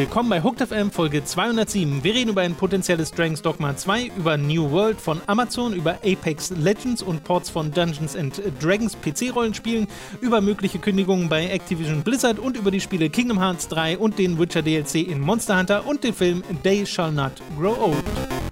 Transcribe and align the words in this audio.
Willkommen 0.00 0.30
bei 0.30 0.42
Hooked 0.42 0.66
FM 0.66 0.90
Folge 0.90 1.24
207. 1.24 2.02
Wir 2.02 2.14
reden 2.14 2.30
über 2.30 2.40
ein 2.40 2.54
potenzielles 2.54 3.10
Dragon's 3.10 3.42
Dogma 3.42 3.76
2, 3.76 4.12
über 4.16 4.36
New 4.38 4.70
World 4.70 5.00
von 5.00 5.20
Amazon, 5.26 5.74
über 5.74 5.98
Apex 6.04 6.50
Legends 6.50 7.02
und 7.02 7.22
Ports 7.24 7.50
von 7.50 7.70
Dungeons 7.70 8.16
and 8.16 8.40
Dragons 8.62 8.96
PC-Rollenspielen, 8.96 9.88
über 10.22 10.40
mögliche 10.40 10.78
Kündigungen 10.78 11.28
bei 11.28 11.46
Activision 11.48 12.02
Blizzard 12.02 12.38
und 12.38 12.56
über 12.56 12.70
die 12.70 12.80
Spiele 12.80 13.10
Kingdom 13.10 13.40
Hearts 13.40 13.68
3 13.68 13.98
und 13.98 14.18
den 14.18 14.38
Witcher 14.38 14.62
DLC 14.62 15.06
in 15.06 15.20
Monster 15.20 15.58
Hunter 15.58 15.86
und 15.86 16.02
den 16.02 16.14
Film 16.14 16.42
They 16.62 16.86
Shall 16.86 17.12
Not 17.12 17.32
Grow 17.58 17.76
Old. 17.78 18.49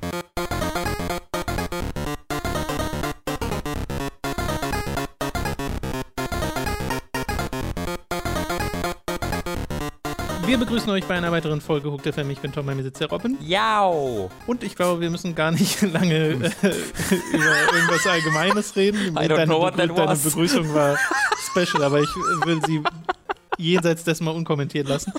Wir 10.59 10.67
begrüßen 10.67 10.91
euch 10.91 11.05
bei 11.05 11.15
einer 11.15 11.31
weiteren 11.31 11.61
Folge 11.61 11.93
Hooked 11.93 12.13
FM. 12.13 12.31
Ich 12.31 12.41
bin 12.41 12.51
Tom, 12.51 12.67
bei 12.67 12.75
mir 12.75 12.83
sitzt 12.83 13.01
der 13.01 13.09
Robin. 13.09 13.39
Jau! 13.47 14.29
Und 14.49 14.65
ich 14.65 14.75
glaube, 14.75 15.01
wir 15.01 15.09
müssen 15.09 15.37
gar 15.37 15.53
nicht 15.53 15.81
lange 15.93 16.17
äh, 16.17 16.35
über 17.33 17.73
irgendwas 17.73 18.05
Allgemeines 18.09 18.75
reden. 18.75 19.13
I 19.13 19.21
don't 19.21 19.37
deine, 19.37 19.45
know 19.47 19.61
what 19.61 19.77
that 19.77 19.89
deine 19.89 20.09
was. 20.09 20.25
Begrüßung 20.25 20.75
war 20.75 20.99
special, 21.49 21.85
aber 21.85 22.01
ich 22.01 22.09
will 22.45 22.61
sie 22.67 22.83
jenseits 23.57 24.03
dessen 24.03 24.25
mal 24.25 24.33
unkommentiert 24.33 24.89
lassen. 24.89 25.13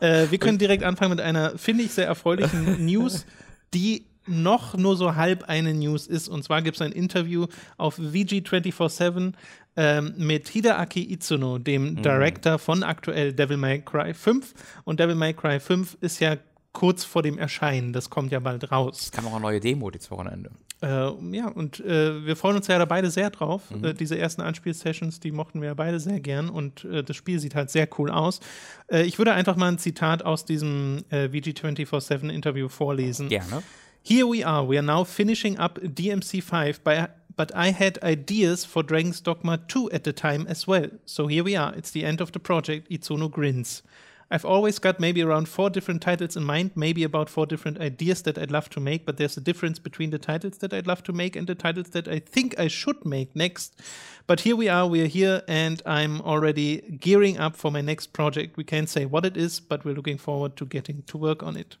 Äh, 0.00 0.30
wir 0.30 0.38
können 0.38 0.56
direkt 0.56 0.82
anfangen 0.82 1.10
mit 1.10 1.20
einer, 1.20 1.58
finde 1.58 1.84
ich, 1.84 1.92
sehr 1.92 2.06
erfreulichen 2.06 2.82
News, 2.86 3.26
die 3.74 4.06
noch 4.26 4.78
nur 4.78 4.96
so 4.96 5.14
halb 5.14 5.44
eine 5.44 5.74
News 5.74 6.06
ist. 6.06 6.26
Und 6.26 6.42
zwar 6.42 6.62
gibt 6.62 6.76
es 6.76 6.80
ein 6.80 6.92
Interview 6.92 7.48
auf 7.76 7.98
VG247 7.98 9.34
ähm, 9.76 10.14
mit 10.16 10.48
Hideaki 10.48 11.12
Itsuno, 11.12 11.58
dem 11.58 12.02
Director 12.02 12.58
von 12.58 12.82
aktuell 12.82 13.32
Devil 13.32 13.56
May 13.56 13.80
Cry 13.80 14.14
5. 14.14 14.54
Und 14.84 15.00
Devil 15.00 15.14
May 15.14 15.34
Cry 15.34 15.60
5 15.60 15.98
ist 16.00 16.20
ja 16.20 16.36
kurz 16.72 17.04
vor 17.04 17.22
dem 17.22 17.38
Erscheinen. 17.38 17.92
Das 17.92 18.10
kommt 18.10 18.32
ja 18.32 18.40
bald 18.40 18.70
raus. 18.70 19.00
Es 19.00 19.12
kam 19.12 19.26
auch 19.26 19.32
eine 19.32 19.40
neue 19.40 19.60
Demo 19.60 19.90
dieses 19.90 20.10
Wochenende. 20.10 20.50
Äh, 20.82 21.10
ja, 21.34 21.48
und 21.48 21.80
äh, 21.80 22.26
wir 22.26 22.36
freuen 22.36 22.56
uns 22.56 22.66
ja 22.66 22.78
da 22.78 22.84
beide 22.84 23.10
sehr 23.10 23.30
drauf. 23.30 23.62
Äh, 23.82 23.94
diese 23.94 24.18
ersten 24.18 24.42
Anspielsessions, 24.42 25.20
die 25.20 25.32
mochten 25.32 25.62
wir 25.62 25.68
ja 25.68 25.74
beide 25.74 25.98
sehr 26.00 26.20
gern 26.20 26.50
und 26.50 26.84
äh, 26.84 27.02
das 27.02 27.16
Spiel 27.16 27.38
sieht 27.38 27.54
halt 27.54 27.70
sehr 27.70 27.88
cool 27.98 28.10
aus. 28.10 28.40
Äh, 28.88 29.04
ich 29.04 29.16
würde 29.16 29.32
einfach 29.32 29.56
mal 29.56 29.68
ein 29.68 29.78
Zitat 29.78 30.22
aus 30.22 30.44
diesem 30.44 31.02
äh, 31.08 31.28
VG247 31.28 32.28
Interview 32.28 32.68
vorlesen. 32.68 33.30
Gerne. 33.30 33.62
Here 34.02 34.26
we 34.26 34.46
are. 34.46 34.68
We 34.68 34.76
are 34.76 34.86
now 34.86 35.04
finishing 35.04 35.58
up 35.58 35.80
DMC 35.82 36.42
5, 36.42 36.82
by, 36.82 37.06
but 37.36 37.54
I 37.54 37.70
had 37.70 37.98
ideas 38.02 38.64
for 38.64 38.82
Dragon's 38.82 39.20
Dogma 39.20 39.58
2 39.68 39.90
at 39.92 40.04
the 40.04 40.12
time 40.12 40.46
as 40.48 40.66
well. 40.66 40.88
So 41.04 41.26
here 41.26 41.44
we 41.44 41.54
are. 41.54 41.74
It's 41.74 41.90
the 41.90 42.04
end 42.04 42.20
of 42.20 42.32
the 42.32 42.38
project. 42.40 42.90
Itsuno 42.90 43.30
grins. 43.30 43.82
I've 44.28 44.44
always 44.44 44.80
got 44.80 44.98
maybe 44.98 45.22
around 45.22 45.48
four 45.48 45.70
different 45.70 46.02
titles 46.02 46.36
in 46.36 46.42
mind, 46.42 46.72
maybe 46.74 47.04
about 47.04 47.28
four 47.28 47.46
different 47.46 47.78
ideas 47.78 48.22
that 48.22 48.36
I'd 48.36 48.50
love 48.50 48.68
to 48.70 48.80
make, 48.80 49.06
but 49.06 49.18
there's 49.18 49.36
a 49.36 49.40
difference 49.40 49.78
between 49.78 50.10
the 50.10 50.18
titles 50.18 50.58
that 50.58 50.72
I'd 50.72 50.88
love 50.88 51.04
to 51.04 51.12
make 51.12 51.36
and 51.36 51.46
the 51.46 51.54
titles 51.54 51.90
that 51.90 52.08
I 52.08 52.18
think 52.18 52.58
I 52.58 52.66
should 52.66 53.04
make 53.04 53.36
next. 53.36 53.80
But 54.26 54.40
here 54.40 54.56
we 54.56 54.68
are, 54.68 54.88
we're 54.88 55.06
here, 55.06 55.42
and 55.46 55.80
I'm 55.86 56.20
already 56.22 56.80
gearing 57.00 57.38
up 57.38 57.54
for 57.54 57.70
my 57.70 57.82
next 57.82 58.12
project. 58.12 58.56
We 58.56 58.64
can't 58.64 58.88
say 58.88 59.04
what 59.04 59.24
it 59.24 59.36
is, 59.36 59.60
but 59.60 59.84
we're 59.84 59.94
looking 59.94 60.18
forward 60.18 60.56
to 60.56 60.66
getting 60.66 61.02
to 61.02 61.18
work 61.18 61.44
on 61.44 61.56
it. 61.56 61.76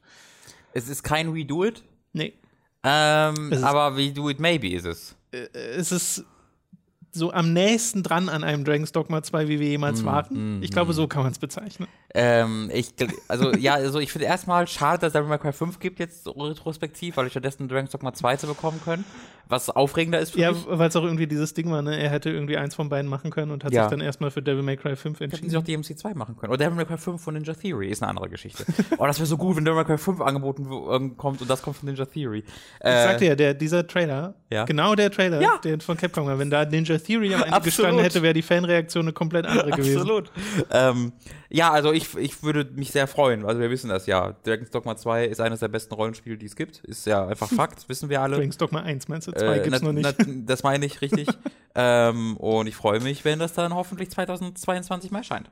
Es 0.72 0.88
ist 0.88 1.02
kein 1.02 1.32
do 1.48 1.64
It, 1.64 1.82
Nee, 2.12 2.34
ähm, 2.84 3.52
Es 3.52 3.62
We 3.62 4.12
Do 4.12 4.28
It 4.28 4.38
Maybe 4.38 4.74
ist 4.74 4.86
es. 4.86 5.16
Es 5.52 5.92
ist 5.92 6.24
so 7.16 7.32
am 7.32 7.52
nächsten 7.52 8.02
dran 8.02 8.28
an 8.28 8.44
einem 8.44 8.64
Dragon's 8.64 8.92
Dogma 8.92 9.22
2, 9.22 9.48
wie 9.48 9.58
wir 9.60 9.68
jemals 9.68 10.04
waren. 10.04 10.62
ich 10.62 10.70
glaube, 10.70 10.92
so 10.92 11.06
kann 11.08 11.22
man 11.22 11.32
es 11.32 11.38
bezeichnen. 11.38 11.88
Ähm, 12.14 12.70
ich, 12.72 12.94
also 13.28 13.52
ja, 13.54 13.74
also 13.74 13.98
ich 14.00 14.10
finde 14.12 14.26
erstmal 14.26 14.66
schade, 14.68 15.00
dass 15.00 15.08
es 15.08 15.12
Devil 15.14 15.28
May 15.28 15.38
Cry 15.38 15.52
5 15.52 15.78
gibt 15.80 15.98
jetzt 15.98 16.24
so 16.24 16.30
retrospektiv, 16.30 17.16
weil 17.16 17.26
ich 17.26 17.32
stattdessen 17.32 17.68
Dragon's 17.68 17.90
Dogma 17.90 18.14
2 18.14 18.36
zu 18.36 18.46
bekommen 18.46 18.80
können, 18.82 19.04
was 19.48 19.68
aufregender 19.68 20.18
ist 20.18 20.30
für 20.32 20.40
Ja, 20.40 20.52
mich. 20.52 20.64
weil 20.66 20.88
es 20.88 20.96
auch 20.96 21.02
irgendwie 21.04 21.26
dieses 21.26 21.52
Ding 21.52 21.70
war, 21.70 21.82
ne? 21.82 21.98
Er 22.00 22.08
hätte 22.10 22.30
irgendwie 22.30 22.56
eins 22.56 22.74
von 22.74 22.88
beiden 22.88 23.10
machen 23.10 23.30
können 23.30 23.50
und 23.52 23.64
hat 23.64 23.72
Ja. 23.72 23.82
sich 23.82 23.90
dann 23.90 24.00
erstmal 24.00 24.30
für 24.30 24.40
Devil 24.40 24.62
May 24.62 24.76
Cry 24.78 24.96
5 24.96 25.16
Hätten 25.20 25.24
entschieden. 25.24 25.50
sie 25.50 25.56
auch 25.58 25.62
DMC 25.62 25.98
2 25.98 26.14
machen 26.14 26.36
können. 26.36 26.52
Oder 26.52 26.64
Devil 26.64 26.76
May 26.76 26.86
Cry 26.86 26.96
5 26.96 27.22
von 27.22 27.34
Ninja 27.34 27.52
Theory 27.54 27.88
ist 27.90 28.02
eine 28.02 28.10
andere 28.10 28.30
Geschichte. 28.30 28.64
oh, 28.98 29.06
das 29.06 29.18
wäre 29.18 29.26
so 29.26 29.36
gut, 29.36 29.56
wenn 29.56 29.64
Devil 29.64 29.76
May 29.76 29.84
Cry 29.84 29.98
5 29.98 30.20
angeboten 30.22 30.66
ähm, 30.90 31.16
kommt 31.18 31.42
und 31.42 31.50
das 31.50 31.60
kommt 31.60 31.76
von 31.76 31.86
Ninja 31.86 32.06
Theory. 32.06 32.38
Ich 32.80 32.86
Äh, 32.86 33.02
sagte 33.02 33.26
ja, 33.26 33.34
der, 33.34 33.52
dieser 33.52 33.86
Trailer, 33.86 34.34
Ja. 34.50 34.64
genau 34.64 34.94
der 34.94 35.10
Trailer, 35.10 35.42
Ja. 35.42 35.58
der 35.62 35.78
von 35.80 35.96
Capcom 35.98 36.26
war, 36.26 36.38
wenn 36.38 36.48
da 36.50 36.64
Ninja 36.64 36.96
Theory 37.06 37.34
am 37.34 37.42
Ende 37.42 37.52
Absolut. 37.52 37.64
gestanden 37.64 38.02
hätte, 38.02 38.22
wäre 38.22 38.34
die 38.34 38.42
Fanreaktion 38.42 39.04
eine 39.04 39.12
komplett 39.12 39.46
andere 39.46 39.70
gewesen. 39.70 39.98
Absolut. 40.00 40.30
Ähm, 40.70 41.12
ja, 41.48 41.70
also 41.70 41.92
ich, 41.92 42.16
ich 42.16 42.42
würde 42.42 42.68
mich 42.74 42.90
sehr 42.90 43.06
freuen. 43.06 43.44
Also 43.46 43.60
wir 43.60 43.70
wissen 43.70 43.88
das 43.88 44.06
ja. 44.06 44.34
Dragon's 44.44 44.70
Dogma 44.70 44.96
2 44.96 45.26
ist 45.26 45.40
eines 45.40 45.60
der 45.60 45.68
besten 45.68 45.94
Rollenspiele, 45.94 46.36
die 46.36 46.46
es 46.46 46.56
gibt. 46.56 46.78
Ist 46.84 47.06
ja 47.06 47.26
einfach 47.26 47.48
Fakt, 47.56 47.88
wissen 47.88 48.08
wir 48.08 48.20
alle. 48.20 48.36
Dragon's 48.36 48.56
Dogma 48.56 48.80
1, 48.82 49.08
meinst 49.08 49.28
du? 49.28 49.32
2 49.32 49.56
Äh, 49.58 49.62
gibt's 49.62 49.80
na- 49.80 49.86
noch 49.86 49.92
nicht. 49.92 50.14
na- 50.18 50.24
das 50.46 50.62
meine 50.62 50.84
ich 50.86 51.00
richtig. 51.00 51.28
ähm, 51.74 52.36
und 52.38 52.66
ich 52.66 52.74
freue 52.76 53.00
mich, 53.00 53.24
wenn 53.24 53.38
das 53.38 53.52
dann 53.54 53.74
hoffentlich 53.74 54.10
2022 54.10 55.10
mal 55.10 55.18
erscheint. 55.18 55.50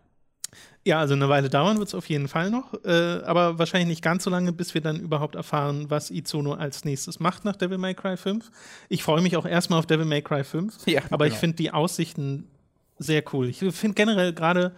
Ja, 0.84 0.98
also 0.98 1.14
eine 1.14 1.28
Weile 1.28 1.48
dauern 1.48 1.78
wird 1.78 1.88
es 1.88 1.94
auf 1.94 2.08
jeden 2.08 2.28
Fall 2.28 2.50
noch, 2.50 2.74
äh, 2.84 3.22
aber 3.24 3.58
wahrscheinlich 3.58 3.88
nicht 3.88 4.02
ganz 4.02 4.24
so 4.24 4.30
lange, 4.30 4.52
bis 4.52 4.74
wir 4.74 4.80
dann 4.80 5.00
überhaupt 5.00 5.34
erfahren, 5.34 5.86
was 5.88 6.10
Izuno 6.10 6.52
als 6.52 6.84
nächstes 6.84 7.20
macht 7.20 7.44
nach 7.44 7.56
Devil 7.56 7.78
May 7.78 7.94
Cry 7.94 8.16
5. 8.16 8.50
Ich 8.88 9.02
freue 9.02 9.22
mich 9.22 9.36
auch 9.36 9.46
erstmal 9.46 9.78
auf 9.78 9.86
Devil 9.86 10.04
May 10.04 10.22
Cry 10.22 10.44
5, 10.44 10.74
Ja, 10.86 11.02
aber 11.10 11.26
ich 11.26 11.32
genau. 11.32 11.40
finde 11.40 11.56
die 11.56 11.70
Aussichten 11.70 12.48
sehr 12.98 13.24
cool. 13.32 13.48
Ich 13.48 13.58
finde 13.58 13.94
generell 13.94 14.32
gerade, 14.32 14.74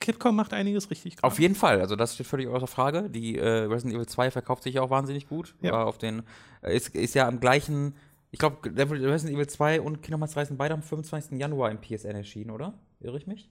Capcom 0.00 0.34
macht 0.34 0.54
einiges 0.54 0.90
richtig. 0.90 1.16
gerade. 1.16 1.26
Auf 1.30 1.38
jeden 1.38 1.54
Fall, 1.54 1.80
also 1.80 1.94
das 1.94 2.14
steht 2.14 2.26
völlig 2.26 2.48
außer 2.48 2.66
Frage. 2.66 3.08
Die 3.10 3.36
äh, 3.36 3.46
Resident 3.46 3.94
Evil 3.94 4.06
2 4.06 4.30
verkauft 4.30 4.62
sich 4.62 4.74
ja 4.74 4.82
auch 4.82 4.90
wahnsinnig 4.90 5.28
gut. 5.28 5.54
Ja. 5.60 5.72
War 5.72 5.86
auf 5.86 5.98
den, 5.98 6.22
äh, 6.62 6.74
ist, 6.74 6.94
ist 6.94 7.14
ja 7.14 7.28
am 7.28 7.38
gleichen, 7.38 7.94
ich 8.30 8.38
glaube, 8.38 8.56
Resident 8.64 9.36
Evil 9.36 9.46
2 9.46 9.80
und 9.80 10.02
Kingdom 10.02 10.22
Hearts 10.22 10.34
3 10.34 10.46
sind 10.46 10.56
beide 10.56 10.74
am 10.74 10.82
25. 10.82 11.38
Januar 11.38 11.70
im 11.70 11.78
PSN 11.78 12.16
erschienen, 12.16 12.50
oder? 12.50 12.74
Irre 13.00 13.18
ich 13.18 13.26
mich? 13.26 13.50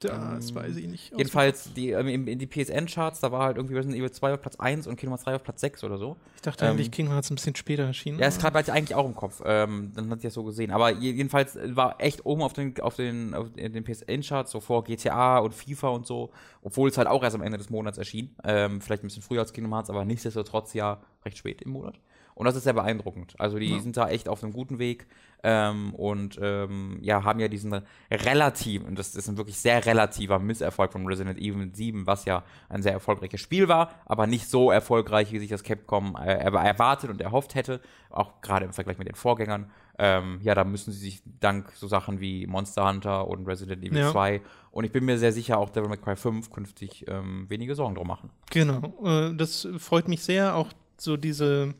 Das 0.00 0.54
weiß 0.54 0.76
ich 0.76 0.88
nicht. 0.88 1.12
Jedenfalls 1.16 1.72
die, 1.74 1.90
ähm, 1.90 2.08
in, 2.08 2.26
in 2.26 2.38
die 2.38 2.46
PSN-Charts, 2.46 3.20
da 3.20 3.30
war 3.32 3.44
halt 3.44 3.56
irgendwie 3.56 3.74
Resident 3.76 3.98
Evil 3.98 4.10
2 4.10 4.34
auf 4.34 4.40
Platz 4.40 4.56
1 4.56 4.86
und 4.86 4.96
Kingdom 4.96 5.12
Hearts 5.12 5.24
3 5.24 5.34
auf 5.36 5.42
Platz 5.42 5.60
6 5.60 5.84
oder 5.84 5.98
so. 5.98 6.16
Ich 6.36 6.42
dachte 6.42 6.64
ähm, 6.64 6.72
eigentlich, 6.72 6.90
Kingdom 6.90 7.12
Hearts 7.14 7.30
ein 7.30 7.34
bisschen 7.34 7.54
später 7.54 7.84
erschienen. 7.84 8.18
Ja, 8.18 8.26
ist 8.26 8.40
gerade 8.40 8.58
ich 8.60 8.72
eigentlich 8.72 8.94
auch 8.94 9.04
im 9.06 9.14
Kopf. 9.14 9.42
Ähm, 9.44 9.92
dann 9.94 10.10
hat 10.10 10.18
ich 10.18 10.24
das 10.24 10.34
so 10.34 10.44
gesehen. 10.44 10.70
Aber 10.70 10.90
je- 10.90 11.12
jedenfalls 11.12 11.58
war 11.76 12.00
echt 12.00 12.24
oben 12.24 12.42
auf 12.42 12.52
den, 12.54 12.80
auf 12.80 12.96
den, 12.96 13.34
auf 13.34 13.48
den 13.52 13.84
PSN-Charts, 13.84 14.50
so 14.50 14.60
vor 14.60 14.84
GTA 14.84 15.38
und 15.38 15.54
FIFA 15.54 15.88
und 15.88 16.06
so, 16.06 16.30
obwohl 16.62 16.88
es 16.88 16.96
halt 16.98 17.06
auch 17.08 17.22
erst 17.22 17.36
am 17.36 17.42
Ende 17.42 17.58
des 17.58 17.68
Monats 17.70 17.98
erschien. 17.98 18.34
Ähm, 18.42 18.80
vielleicht 18.80 19.02
ein 19.04 19.08
bisschen 19.08 19.22
früher 19.22 19.40
als 19.40 19.52
Kingdom 19.52 19.74
Hearts, 19.74 19.90
aber 19.90 20.04
nichtsdestotrotz 20.04 20.72
ja 20.74 21.00
recht 21.24 21.36
spät 21.36 21.60
im 21.62 21.72
Monat. 21.72 22.00
Und 22.34 22.46
das 22.46 22.56
ist 22.56 22.64
sehr 22.64 22.72
beeindruckend. 22.72 23.34
Also 23.38 23.58
die 23.58 23.78
sind 23.80 23.98
da 23.98 24.08
echt 24.08 24.26
auf 24.26 24.42
einem 24.42 24.54
guten 24.54 24.78
Weg 24.78 25.06
ähm, 25.42 25.94
und 25.94 26.38
ähm, 26.42 26.98
ja, 27.00 27.24
haben 27.24 27.40
ja 27.40 27.48
diesen 27.48 27.80
relativ, 28.10 28.84
und 28.84 28.98
das 28.98 29.14
ist 29.14 29.28
ein 29.28 29.36
wirklich 29.36 29.58
sehr 29.58 29.84
relativer 29.86 30.38
Misserfolg 30.38 30.92
von 30.92 31.06
Resident 31.06 31.38
Evil 31.38 31.70
7, 31.72 32.06
was 32.06 32.24
ja 32.24 32.42
ein 32.68 32.82
sehr 32.82 32.92
erfolgreiches 32.92 33.40
Spiel 33.40 33.68
war, 33.68 33.90
aber 34.06 34.26
nicht 34.26 34.48
so 34.48 34.70
erfolgreich, 34.70 35.32
wie 35.32 35.38
sich 35.38 35.48
das 35.50 35.62
Capcom 35.62 36.16
äh, 36.16 36.26
er- 36.34 36.52
erwartet 36.54 37.10
und 37.10 37.20
erhofft 37.20 37.54
hätte, 37.54 37.80
auch 38.10 38.40
gerade 38.42 38.64
im 38.66 38.72
Vergleich 38.72 38.98
mit 38.98 39.08
den 39.08 39.14
Vorgängern. 39.14 39.70
Ähm, 39.98 40.38
ja, 40.42 40.54
da 40.54 40.64
müssen 40.64 40.92
sie 40.92 40.98
sich 40.98 41.22
dank 41.40 41.72
so 41.74 41.86
Sachen 41.86 42.20
wie 42.20 42.46
Monster 42.46 42.88
Hunter 42.88 43.28
und 43.28 43.46
Resident 43.46 43.84
Evil 43.84 43.98
Ja. 43.98 44.10
2 44.12 44.40
und 44.72 44.84
ich 44.84 44.92
bin 44.92 45.04
mir 45.04 45.18
sehr 45.18 45.32
sicher, 45.32 45.58
auch 45.58 45.68
Devil 45.70 45.88
May 45.90 45.98
Cry 45.98 46.16
5 46.16 46.50
künftig 46.50 47.04
ähm, 47.08 47.44
wenige 47.48 47.74
Sorgen 47.74 47.94
drum 47.96 48.06
machen. 48.08 48.30
Genau, 48.50 48.94
äh, 49.04 49.34
das 49.34 49.68
freut 49.78 50.08
mich 50.08 50.22
sehr. 50.22 50.54
Auch 50.56 50.68
so 50.96 51.16
diese 51.18 51.74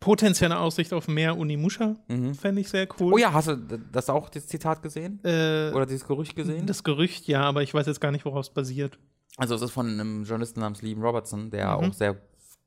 potenzielle 0.00 0.58
Aussicht 0.58 0.92
auf 0.92 1.06
mehr 1.08 1.36
Unimusha 1.36 1.94
fände 2.40 2.60
ich 2.62 2.68
sehr 2.70 2.88
cool. 2.98 3.12
Oh 3.14 3.18
ja, 3.18 3.32
hast 3.32 3.48
du 3.48 3.56
das 3.92 4.08
auch, 4.10 4.28
das 4.30 4.46
Zitat 4.46 4.82
gesehen? 4.82 5.20
Äh, 5.24 5.70
Oder 5.72 5.86
dieses 5.86 6.06
Gerücht 6.06 6.34
gesehen? 6.34 6.66
das 6.66 6.82
Gerücht, 6.82 7.26
ja, 7.28 7.42
aber 7.42 7.62
ich 7.62 7.72
weiß 7.74 7.86
jetzt 7.86 8.00
gar 8.00 8.10
nicht, 8.10 8.24
worauf 8.24 8.40
es 8.46 8.50
basiert. 8.50 8.98
Also 9.36 9.54
es 9.54 9.62
ist 9.62 9.70
von 9.72 9.86
einem 9.86 10.24
Journalisten 10.24 10.60
namens 10.60 10.82
Liam 10.82 11.02
Robertson, 11.02 11.50
der 11.50 11.66
Mhm. 11.78 11.84
auch 11.90 11.92
sehr 11.92 12.16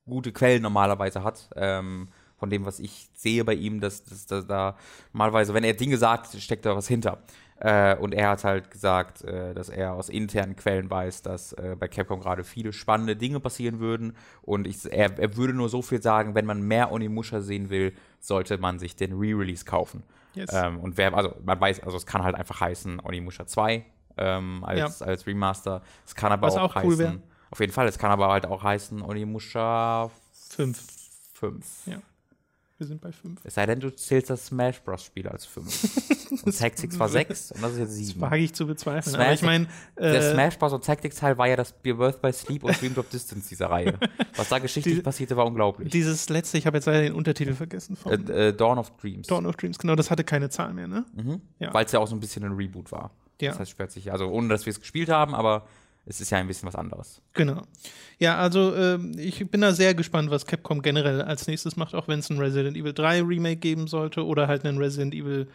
gute 0.06 0.31
Quellen 0.31 0.62
normalerweise 0.62 1.24
hat. 1.24 1.50
Ähm, 1.56 2.07
von 2.38 2.50
dem, 2.50 2.65
was 2.65 2.80
ich 2.80 3.09
sehe 3.15 3.44
bei 3.45 3.53
ihm, 3.53 3.80
dass, 3.80 4.03
dass, 4.03 4.25
dass 4.25 4.45
da 4.45 4.75
normalerweise, 5.13 5.53
wenn 5.53 5.63
er 5.63 5.74
Dinge 5.74 5.97
sagt, 5.97 6.35
steckt 6.41 6.65
da 6.65 6.75
was 6.75 6.88
hinter. 6.88 7.19
Äh, 7.63 7.95
und 7.95 8.13
er 8.13 8.31
hat 8.31 8.44
halt 8.44 8.69
gesagt, 8.71 9.24
äh, 9.24 9.54
dass 9.54 9.69
er 9.69 9.94
aus 9.94 10.10
internen 10.10 10.57
Quellen 10.57 10.89
weiß, 10.89 11.21
dass 11.21 11.54
äh, 11.54 11.77
bei 11.80 11.88
Capcom 11.88 12.19
gerade 12.19 12.44
viele 12.44 12.74
spannende 12.74 13.15
Dinge 13.15 13.39
passieren 13.39 13.80
würden. 13.80 14.18
Und 14.42 14.68
ich, 14.68 14.86
er, 14.92 15.18
er 15.18 15.38
würde 15.38 15.54
nur 15.54 15.69
so 15.69 15.81
viel 15.81 16.01
sagen, 16.01 16.36
wenn 16.36 16.45
man 16.45 16.62
mehr 16.62 16.92
Onimusha 16.92 17.39
sehen 17.39 17.69
will, 17.69 17.94
sollte 18.19 18.57
man 18.57 18.80
sich 18.80 18.98
den 18.98 19.13
Re-Release 19.13 19.63
kaufen. 19.63 20.04
Yes. 20.33 20.51
Ähm, 20.51 20.77
und 20.80 20.98
wer, 20.98 21.13
also 21.13 21.36
man 21.45 21.62
weiß, 21.62 21.80
also 21.83 21.95
es 21.95 22.06
kann 22.06 22.21
halt 22.24 22.36
einfach 22.36 22.60
heißen 22.60 23.00
Onimusha 23.00 23.48
2 23.48 23.86
ähm, 24.18 24.66
als, 24.66 25.01
als 25.01 25.25
Remaster. 25.25 25.83
Es 26.06 26.16
kann 26.16 26.33
aber 26.33 26.48
Was 26.48 26.57
auch, 26.57 26.75
auch 26.75 26.83
cool 26.83 26.98
heißen. 26.98 27.24
Auf 27.50 27.62
jeden 27.62 27.71
Fall, 27.71 27.88
es 27.88 27.98
kann 27.98 28.12
aber 28.12 28.27
halt 28.27 28.45
auch 28.45 28.62
heißen 28.62 29.01
Onimusha 29.01 30.12
Fünf. 30.50 30.83
5. 31.36 31.66
Ja. 31.86 31.98
Wir 32.79 32.87
sind 32.87 33.01
bei 33.01 33.11
fünf. 33.11 33.39
Es 33.43 33.53
sei 33.53 33.65
denn, 33.67 33.79
du 33.79 33.91
zählst 33.95 34.29
das 34.31 34.47
Smash 34.47 34.81
Bros. 34.81 35.03
Spiel 35.03 35.27
als 35.27 35.45
5. 35.45 36.43
Und 36.45 36.57
Tactics 36.57 36.97
war 36.97 37.07
6 37.07 37.51
und 37.51 37.61
das 37.61 37.73
ist 37.73 37.77
jetzt 37.77 37.93
7. 37.93 38.19
Wage 38.21 38.37
ich 38.43 38.53
zu 38.55 38.65
bezweifeln. 38.65 39.13
Smash- 39.15 39.23
Aber 39.23 39.33
ich 39.33 39.41
meine, 39.43 39.67
Der 39.97 40.15
äh, 40.15 40.31
Smash 40.33 40.57
Bros. 40.57 40.73
und 40.73 40.83
Tactics 40.83 41.17
Teil 41.17 41.37
war 41.37 41.47
ja 41.47 41.55
das 41.55 41.71
Be 41.71 41.93
Birth 41.93 42.21
by 42.21 42.33
Sleep 42.33 42.63
und 42.63 42.81
Dream 42.81 42.95
Drop 42.95 43.07
Distance 43.11 43.47
dieser 43.47 43.69
Reihe. 43.69 43.97
Was 44.35 44.49
da 44.49 44.57
geschichtlich 44.57 44.95
Die- 44.95 45.01
passierte, 45.03 45.37
war 45.37 45.45
unglaublich. 45.45 45.91
dieses 45.91 46.27
letzte, 46.29 46.57
ich 46.57 46.65
habe 46.65 46.77
jetzt 46.77 46.85
leider 46.85 47.03
den 47.03 47.13
Untertitel 47.13 47.53
vergessen 47.53 47.95
von 47.95 48.11
Äh, 48.29 48.47
äh, 48.49 48.53
Dawn 48.53 48.79
of 48.79 48.91
Dreams. 48.97 49.27
Dawn 49.27 49.45
of 49.45 49.55
Dreams, 49.57 49.77
genau, 49.77 49.95
das 49.95 50.09
hatte 50.09 50.23
keine 50.23 50.49
Zahl 50.49 50.73
mehr, 50.73 50.87
ne? 50.87 51.05
Mhm. 51.15 51.41
Ja. 51.59 51.71
Weil 51.73 51.85
es 51.85 51.91
ja 51.91 51.99
auch 51.99 52.07
so 52.07 52.15
ein 52.15 52.19
bisschen 52.19 52.43
ein 52.43 52.53
Reboot 52.53 52.91
war. 52.91 53.11
Ja. 53.39 53.51
Das 53.51 53.59
heißt, 53.59 53.71
sperrt 53.71 53.91
sich, 53.91 54.11
also 54.11 54.27
ohne 54.29 54.47
dass 54.49 54.65
wir 54.65 54.71
es 54.71 54.79
gespielt 54.79 55.09
haben, 55.09 55.35
aber 55.35 55.67
es 56.05 56.19
ist 56.21 56.29
ja 56.29 56.38
ein 56.38 56.47
bisschen 56.47 56.67
was 56.67 56.75
anderes. 56.75 57.21
Genau. 57.33 57.61
Ja, 58.19 58.38
also 58.38 58.75
ähm, 58.75 59.13
ich 59.17 59.50
bin 59.50 59.61
da 59.61 59.71
sehr 59.73 59.94
gespannt, 59.95 60.29
was 60.29 60.45
Capcom 60.45 60.81
generell 60.81 61.21
als 61.21 61.47
nächstes 61.47 61.75
macht, 61.77 61.95
auch 61.95 62.07
wenn 62.07 62.19
es 62.19 62.29
ein 62.29 62.38
Resident 62.39 62.75
Evil 62.77 62.94
3 62.94 63.21
Remake 63.23 63.57
geben 63.57 63.88
sollte 63.88 64.25
oder 64.25 64.47
halt 64.47 64.65
einen 64.65 64.77
Resident 64.77 65.13
Evil 65.13 65.47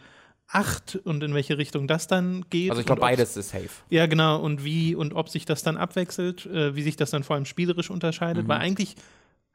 8 0.51 1.01
und 1.03 1.23
in 1.23 1.33
welche 1.35 1.57
Richtung 1.59 1.87
das 1.87 2.07
dann 2.07 2.43
geht. 2.49 2.71
Also 2.71 2.79
ich 2.79 2.87
glaube, 2.87 3.01
beides 3.01 3.37
ist 3.37 3.49
safe. 3.49 3.69
Ja, 3.89 4.07
genau. 4.07 4.39
Und 4.41 4.63
wie 4.63 4.95
und 4.95 5.13
ob 5.13 5.29
sich 5.29 5.45
das 5.45 5.61
dann 5.61 5.77
abwechselt, 5.77 6.47
äh, 6.47 6.75
wie 6.75 6.81
sich 6.81 6.95
das 6.95 7.11
dann 7.11 7.23
vor 7.23 7.35
allem 7.35 7.45
spielerisch 7.45 7.91
unterscheidet, 7.91 8.45
Mhm. 8.45 8.47
weil 8.49 8.57
eigentlich 8.57 8.95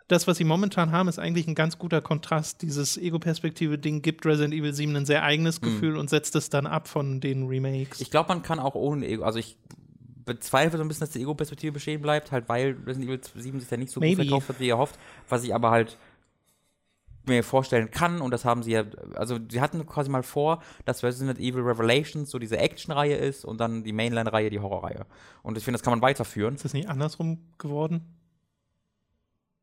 das, 0.06 0.28
was 0.28 0.36
sie 0.36 0.44
momentan 0.44 0.92
haben, 0.92 1.08
ist 1.08 1.18
eigentlich 1.18 1.48
ein 1.48 1.54
ganz 1.54 1.78
guter 1.78 2.00
Kontrast. 2.02 2.60
Dieses 2.62 2.96
Ego-Perspektive-Ding 2.98 4.02
gibt 4.02 4.24
Resident 4.26 4.54
Evil 4.54 4.72
7 4.74 4.94
ein 4.94 5.06
sehr 5.06 5.22
eigenes 5.24 5.60
Gefühl 5.62 5.96
und 5.96 6.10
setzt 6.10 6.36
es 6.36 6.50
dann 6.50 6.66
ab 6.66 6.86
von 6.88 7.20
den 7.20 7.46
Remakes. 7.48 7.98
Mhm. 7.98 8.02
Ich 8.02 8.10
glaube, 8.10 8.28
man 8.28 8.42
kann 8.42 8.60
auch 8.60 8.74
ohne 8.74 9.06
Ego, 9.08 9.24
also 9.24 9.38
ich 9.38 9.56
bezweifle 10.24 10.78
so 10.78 10.84
ein 10.84 10.88
bisschen, 10.88 11.00
dass 11.00 11.10
die 11.10 11.20
Ego-Perspektive 11.22 11.72
bestehen 11.72 12.00
bleibt, 12.00 12.32
halt 12.32 12.48
weil 12.48 12.76
Resident 12.86 13.10
Evil 13.10 13.20
7 13.34 13.60
sich 13.60 13.70
ja 13.70 13.76
nicht 13.76 13.92
so 13.92 14.00
Maybe. 14.00 14.16
gut 14.16 14.26
verkauft 14.26 14.48
hat, 14.48 14.60
wie 14.60 14.68
erhofft, 14.68 14.98
was 15.28 15.44
ich 15.44 15.54
aber 15.54 15.70
halt 15.70 15.96
mir 17.26 17.42
vorstellen 17.42 17.90
kann 17.90 18.20
und 18.20 18.30
das 18.30 18.44
haben 18.44 18.62
sie 18.62 18.72
ja, 18.72 18.84
also 19.14 19.38
sie 19.50 19.60
hatten 19.60 19.86
quasi 19.86 20.10
mal 20.10 20.22
vor, 20.22 20.62
dass 20.84 21.02
Resident 21.02 21.38
Evil 21.38 21.62
Revelations 21.62 22.30
so 22.30 22.38
diese 22.38 22.58
Action-Reihe 22.58 23.16
ist 23.16 23.44
und 23.44 23.58
dann 23.58 23.82
die 23.82 23.92
Mainline-Reihe 23.92 24.50
die 24.50 24.60
Horror-Reihe. 24.60 25.06
Und 25.42 25.56
ich 25.56 25.64
finde, 25.64 25.78
das 25.78 25.82
kann 25.82 25.92
man 25.92 26.02
weiterführen. 26.02 26.54
ist 26.54 26.64
das 26.64 26.74
nicht 26.74 26.88
andersrum 26.88 27.38
geworden? 27.58 28.02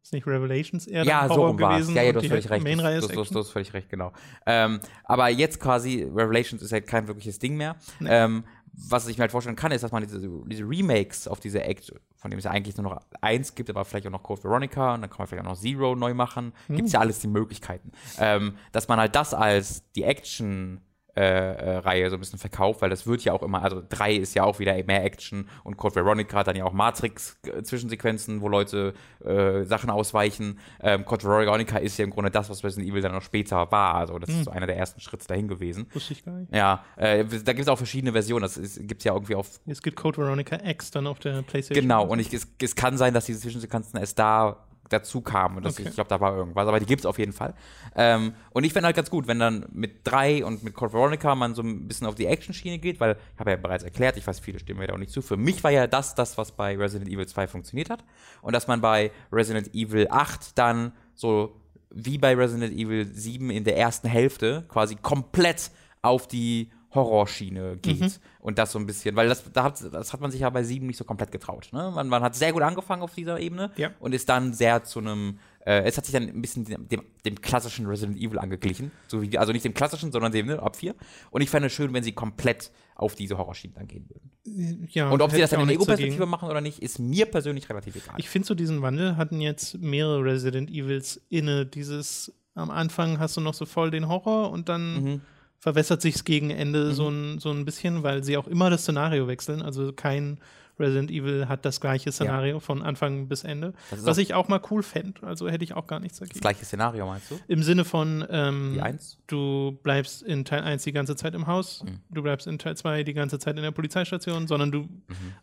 Ist 0.04 0.14
nicht 0.14 0.26
Revelations 0.26 0.88
eher 0.88 1.04
Ja, 1.04 1.28
so 1.28 1.46
rum 1.46 1.58
gewesen 1.58 1.96
Ja, 1.96 2.02
ja, 2.02 2.12
du 2.12 2.20
hast 2.20 2.28
völlig 2.28 2.50
recht. 2.50 2.64
Main-Reihe 2.64 2.98
ist 2.98 3.12
du, 3.12 3.24
du, 3.24 3.24
du 3.24 3.40
hast 3.40 3.52
völlig 3.52 3.72
recht, 3.74 3.88
genau. 3.88 4.12
Ähm, 4.48 4.80
aber 5.04 5.30
jetzt 5.30 5.60
quasi, 5.60 6.02
Revelations 6.02 6.64
ist 6.64 6.72
halt 6.72 6.88
kein 6.88 7.08
wirkliches 7.08 7.38
Ding 7.38 7.56
mehr. 7.56 7.76
Nee. 8.00 8.10
Ähm, 8.10 8.44
was 8.74 9.08
ich 9.08 9.18
mir 9.18 9.24
halt 9.24 9.32
vorstellen 9.32 9.56
kann, 9.56 9.72
ist, 9.72 9.84
dass 9.84 9.92
man 9.92 10.04
diese, 10.04 10.20
diese 10.20 10.64
Remakes 10.64 11.28
auf 11.28 11.40
diese 11.40 11.64
Act, 11.64 11.94
von 12.16 12.32
dem 12.32 12.38
es 12.38 12.46
ja 12.46 12.52
eigentlich 12.52 12.78
nur 12.78 12.90
noch 12.90 13.02
eins 13.22 13.54
gibt, 13.56 13.70
aber 13.70 13.84
vielleicht 13.86 14.08
auch 14.08 14.12
noch 14.12 14.24
Code 14.24 14.44
Veronica 14.44 14.94
und 14.94 15.02
dann 15.02 15.10
kann 15.10 15.20
man 15.20 15.28
vielleicht 15.28 15.46
auch 15.46 15.50
noch 15.50 15.60
Zero 15.60 15.96
neu 15.96 16.14
machen. 16.14 16.54
Hm. 16.68 16.76
Gibt 16.78 16.88
es 16.88 16.94
ja 16.94 17.00
alles 17.00 17.20
die 17.20 17.28
Möglichkeiten. 17.28 17.92
Ähm, 18.18 18.56
dass 18.72 18.88
man 18.88 19.00
halt 19.00 19.16
das 19.16 19.34
als 19.34 19.84
die 19.94 20.04
Action 20.04 20.82
äh, 21.16 21.22
äh, 21.24 21.78
Reihe 21.78 22.10
so 22.10 22.16
ein 22.16 22.20
bisschen 22.20 22.40
verkauft, 22.40 22.82
weil 22.82 22.90
das 22.90 23.06
wird 23.06 23.24
ja 23.24 23.34
auch 23.34 23.44
immer, 23.44 23.62
also 23.62 23.82
drei 23.88 24.14
ist 24.16 24.34
ja 24.34 24.44
auch 24.44 24.60
wieder 24.60 24.82
mehr 24.84 25.04
Action 25.04 25.50
und 25.64 25.76
Code 25.76 25.96
Veronica 25.96 26.38
hat 26.38 26.48
dann 26.48 26.56
ja 26.56 26.64
auch 26.64 26.72
Matrix-Zwischensequenzen, 26.72 28.42
wo 28.42 28.48
Leute 28.48 28.94
äh, 29.24 29.64
Sachen 29.64 29.90
ausweichen. 29.90 30.60
Ähm, 30.82 31.04
Code 31.04 31.24
Veronica 31.26 31.78
ist 31.78 31.98
ja 31.98 32.06
im 32.06 32.12
Grunde 32.12 32.32
das, 32.32 32.50
was 32.50 32.64
Resident 32.64 32.90
Evil 32.90 33.02
dann 33.02 33.12
noch 33.12 33.22
später 33.22 33.70
war. 33.72 33.96
Also 33.96 34.20
das 34.20 34.30
ist 34.30 34.46
so 34.46 34.52
einer 34.52 34.68
der 34.68 34.78
ersten 34.78 35.02
Schritte 35.02 35.28
dahin 35.28 35.48
gewesen. 35.48 35.88
Wusste 35.94 36.14
ich 36.14 36.24
gar 36.24 36.34
nicht. 36.34 36.54
Ja, 36.56 36.86
äh, 36.96 37.26
da 37.26 37.54
gibt 37.54 37.60
es 37.62 37.68
auch 37.68 37.78
verschiedene 37.78 38.14
Versionen. 38.14 38.44
Das 38.44 38.56
gibt 38.80 39.02
es 39.02 39.04
ja 39.04 39.14
irgendwie 39.14 39.36
auf 39.36 39.60
Es 39.66 39.82
gibt 39.82 39.98
Code 39.98 40.18
Veronica 40.18 40.58
X 40.64 40.92
dann 40.92 41.08
auf 41.08 41.20
der 41.20 41.42
PlayStation. 41.42 41.82
Genau, 41.82 42.06
und 42.06 42.20
ich, 42.20 42.34
es, 42.34 42.48
es 42.62 42.76
kann 42.76 42.98
sein, 42.98 43.14
dass 43.14 43.26
diese 43.26 43.42
Zwischensequenzen 43.42 44.00
erst 44.00 44.18
da 44.18 44.66
dazu 44.92 45.22
kamen. 45.22 45.58
Und 45.58 45.66
das, 45.66 45.74
Okay. 45.80 45.88
ich 45.90 45.96
glaube, 45.96 46.10
da 46.10 46.20
war 46.20 46.36
irgendwas, 46.36 46.68
aber 46.68 46.80
die 46.80 46.86
gibt 46.86 47.02
es 47.02 47.06
auf 47.06 47.18
jeden 47.20 47.34
Fall. 47.34 47.54
Ähm, 47.96 48.34
und 48.52 48.64
ich 48.64 48.74
fände 48.74 48.86
halt 48.88 48.96
ganz 48.96 49.10
gut, 49.10 49.28
wenn 49.28 49.40
dann 49.40 49.66
mit 49.72 50.02
3 50.04 50.46
und 50.46 50.64
mit 50.64 50.74
Code 50.74 50.94
Veronica 50.94 51.34
man 51.36 51.56
so 51.56 51.62
ein 51.62 51.88
bisschen 51.88 52.08
auf 52.08 52.16
die 52.16 52.26
Action-Schiene 52.26 52.78
geht, 52.80 53.00
weil 53.00 53.18
ich 53.34 53.40
habe 53.40 53.52
ja 53.52 53.58
bereits 53.58 53.84
erklärt, 53.84 54.18
ich 54.18 54.28
weiß, 54.28 54.40
viele 54.40 54.60
stimmen 54.60 54.80
mir 54.80 54.88
da 54.88 54.94
auch 54.94 54.98
nicht 54.98 55.12
zu. 55.12 55.22
Für 55.22 55.38
mich 55.38 55.64
war 55.64 55.72
ja 55.72 55.88
das, 55.88 56.16
das, 56.16 56.38
was 56.38 56.52
bei 56.52 56.78
Resident 56.78 57.10
Evil 57.10 57.28
2 57.28 57.48
funktioniert 57.48 57.90
hat. 57.90 58.04
Und 58.42 58.54
dass 58.54 58.68
man 58.68 58.82
bei 58.82 59.12
Resident 59.32 59.74
Evil 59.74 60.08
8 60.10 60.58
dann 60.58 60.92
so 61.16 61.56
wie 61.90 62.18
bei 62.18 62.36
Resident 62.36 62.74
Evil 62.74 63.06
7 63.06 63.50
in 63.50 63.64
der 63.64 63.78
ersten 63.78 64.08
Hälfte 64.08 64.66
quasi 64.70 64.96
komplett 64.96 65.72
auf 66.02 66.28
die 66.28 66.72
Horrorschiene 66.94 67.78
geht 67.78 68.00
Mhm. 68.02 68.12
und 68.42 68.58
das 68.58 68.72
so 68.72 68.80
ein 68.80 68.86
bisschen, 68.86 69.16
weil 69.16 69.28
das, 69.30 69.44
da 69.54 69.64
hat, 69.64 69.82
das 69.94 70.14
hat 70.14 70.22
man 70.22 70.30
sich 70.32 70.42
ja 70.42 70.50
bei 70.50 70.64
7 70.64 70.86
nicht 70.86 70.98
so 70.98 71.04
komplett 71.06 71.32
getraut. 71.32 71.70
Ne? 71.72 71.92
Man, 71.94 72.08
man 72.08 72.22
hat 72.24 72.36
sehr 72.36 72.52
gut 72.54 72.62
angefangen 72.64 73.02
auf 73.02 73.14
dieser 73.16 73.40
Ebene 73.40 73.72
Ja. 73.78 73.92
und 74.00 74.14
ist 74.14 74.28
dann 74.30 74.54
sehr 74.54 74.84
zu 74.84 75.00
einem, 75.00 75.40
äh, 75.66 75.84
es 75.84 75.98
hat 75.98 76.06
sich 76.06 76.14
dann 76.14 76.24
ein 76.24 76.42
bisschen 76.42 76.66
dem, 76.66 76.88
dem, 76.88 77.02
dem 77.26 77.40
klassischen 77.42 77.86
Resident 77.86 78.18
Evil 78.18 78.40
angeglichen. 78.40 78.92
So 79.08 79.22
wie, 79.22 79.38
also 79.38 79.54
nicht 79.54 79.64
dem 79.64 79.74
klassischen, 79.74 80.12
sondern 80.12 80.32
dem 80.32 80.48
ne, 80.48 80.62
ab 80.62 80.76
4. 80.76 80.96
Und 81.30 81.42
ich 81.42 81.50
fände 81.50 81.68
es 81.68 81.74
schön, 81.74 81.94
wenn 81.94 82.04
sie 82.04 82.12
komplett 82.12 82.72
auf 82.96 83.16
diese 83.16 83.38
Horrorschiene 83.38 83.74
dann 83.76 83.88
gehen 83.88 84.08
würden. 84.10 84.88
Ja, 84.92 85.10
Und 85.10 85.22
ob 85.22 85.32
sie 85.32 85.40
das 85.40 85.52
dann 85.52 85.62
in 85.62 85.68
nichts 85.68 85.84
Ego-Perspektive 85.84 86.26
machen 86.26 86.50
oder 86.50 86.62
nicht, 86.62 86.80
ist 86.80 87.00
mir 87.00 87.26
persönlich 87.26 87.70
relativ 87.70 87.96
egal. 87.96 88.16
Ich 88.18 88.30
finde 88.30 88.48
so 88.48 88.54
diesen 88.56 88.82
Wandel 88.82 89.18
hatten 89.18 89.40
jetzt 89.40 89.78
mehrere 89.80 90.24
Resident 90.24 90.70
Evils 90.70 91.22
inne. 91.30 91.66
Dieses 91.66 92.34
am 92.54 92.70
Anfang 92.70 93.18
hast 93.20 93.38
du 93.38 93.42
noch 93.42 93.54
so 93.54 93.66
voll 93.66 93.92
den 93.92 94.08
Horror 94.10 94.52
und 94.52 94.68
dann 94.68 95.04
Mhm. 95.04 95.22
Verwässert 95.62 96.02
sich's 96.02 96.26
gegen 96.26 96.50
Ende 96.50 96.92
so, 96.94 97.08
ein, 97.08 97.40
so 97.40 97.52
ein 97.52 97.64
bisschen, 97.64 98.04
weil 98.04 98.24
sie 98.24 98.36
auch 98.36 98.48
immer 98.48 98.70
das 98.70 98.82
Szenario 98.82 99.28
wechseln. 99.28 99.62
Also 99.62 99.94
kein 99.94 100.40
Resident 100.80 101.12
Evil 101.12 101.48
hat 101.48 101.64
das 101.64 101.80
gleiche 101.80 102.12
Szenario 102.12 102.60
von 102.60 102.82
Anfang 102.82 103.28
bis 103.28 103.44
Ende. 103.44 103.74
Das 103.92 104.04
Was 104.04 104.18
auch- 104.18 104.22
ich 104.22 104.34
auch 104.34 104.48
mal 104.48 104.60
cool 104.72 104.82
fände. 104.82 105.22
Also 105.22 105.48
hätte 105.48 105.64
ich 105.64 105.76
auch 105.76 105.86
gar 105.86 106.00
nichts 106.00 106.18
das 106.18 106.30
dagegen. 106.30 106.42
gleiche 106.42 106.66
Szenario, 106.66 107.06
meinst 107.06 107.30
du? 107.30 107.40
Im 107.48 107.62
Sinne 107.62 107.86
von, 107.86 108.26
ähm, 108.32 108.72
Die 108.74 108.82
1? 108.82 109.20
du 109.28 109.78
bleibst 109.84 110.24
in 110.24 110.44
Teil 110.44 110.64
1 110.64 110.84
die 110.84 110.92
ganze 110.92 111.16
Zeit 111.16 111.36
im 111.36 111.46
Haus, 111.46 111.84
Mhm. 111.86 112.00
du 112.10 112.24
bleibst 112.24 112.48
in 112.48 112.58
Teil 112.58 112.76
2 112.76 113.04
die 113.04 113.14
ganze 113.14 113.38
Zeit 113.38 113.56
in 113.58 113.62
der 113.62 113.70
Polizeistation, 113.72 114.48
sondern 114.48 114.72
du, 114.72 114.90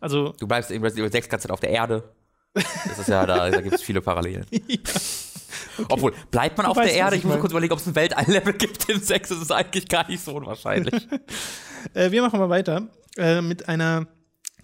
also 0.01 0.33
Du 0.37 0.47
bleibst 0.47 0.69
in 0.71 0.81
Resident 0.83 1.05
Evil 1.05 1.11
6 1.13 1.29
ganze 1.29 1.47
Zeit 1.47 1.53
auf 1.53 1.61
der 1.61 1.69
Erde. 1.69 2.03
Das 2.53 2.99
ist 2.99 3.07
ja, 3.07 3.25
da, 3.25 3.49
da 3.49 3.61
gibt 3.61 3.75
es 3.75 3.81
viele 3.81 4.01
Parallelen. 4.01 4.45
Obwohl, 5.87 6.13
bleibt 6.31 6.57
man 6.57 6.65
Du 6.65 6.71
auf 6.71 6.77
weißt, 6.77 6.89
der 6.89 6.97
Erde? 6.97 7.15
ich 7.15 7.19
Ich 7.19 7.23
muss 7.25 7.31
meine. 7.31 7.41
kurz 7.41 7.51
überlegen, 7.51 7.73
ob 7.73 7.79
es 7.79 7.87
ein 7.87 7.95
Weltall-Level 7.95 8.53
gibt 8.53 8.89
in 8.89 8.99
6. 8.99 9.29
Das 9.29 9.37
ist 9.41 9.51
eigentlich 9.51 9.87
gar 9.87 10.07
nicht 10.09 10.23
so 10.23 10.33
unwahrscheinlich. 10.35 11.07
Äh, 11.93 12.11
wir 12.11 12.21
machen 12.21 12.37
mal 12.37 12.49
weiter 12.49 12.89
äh, 13.17 13.41
mit 13.41 13.69
einer 13.69 14.05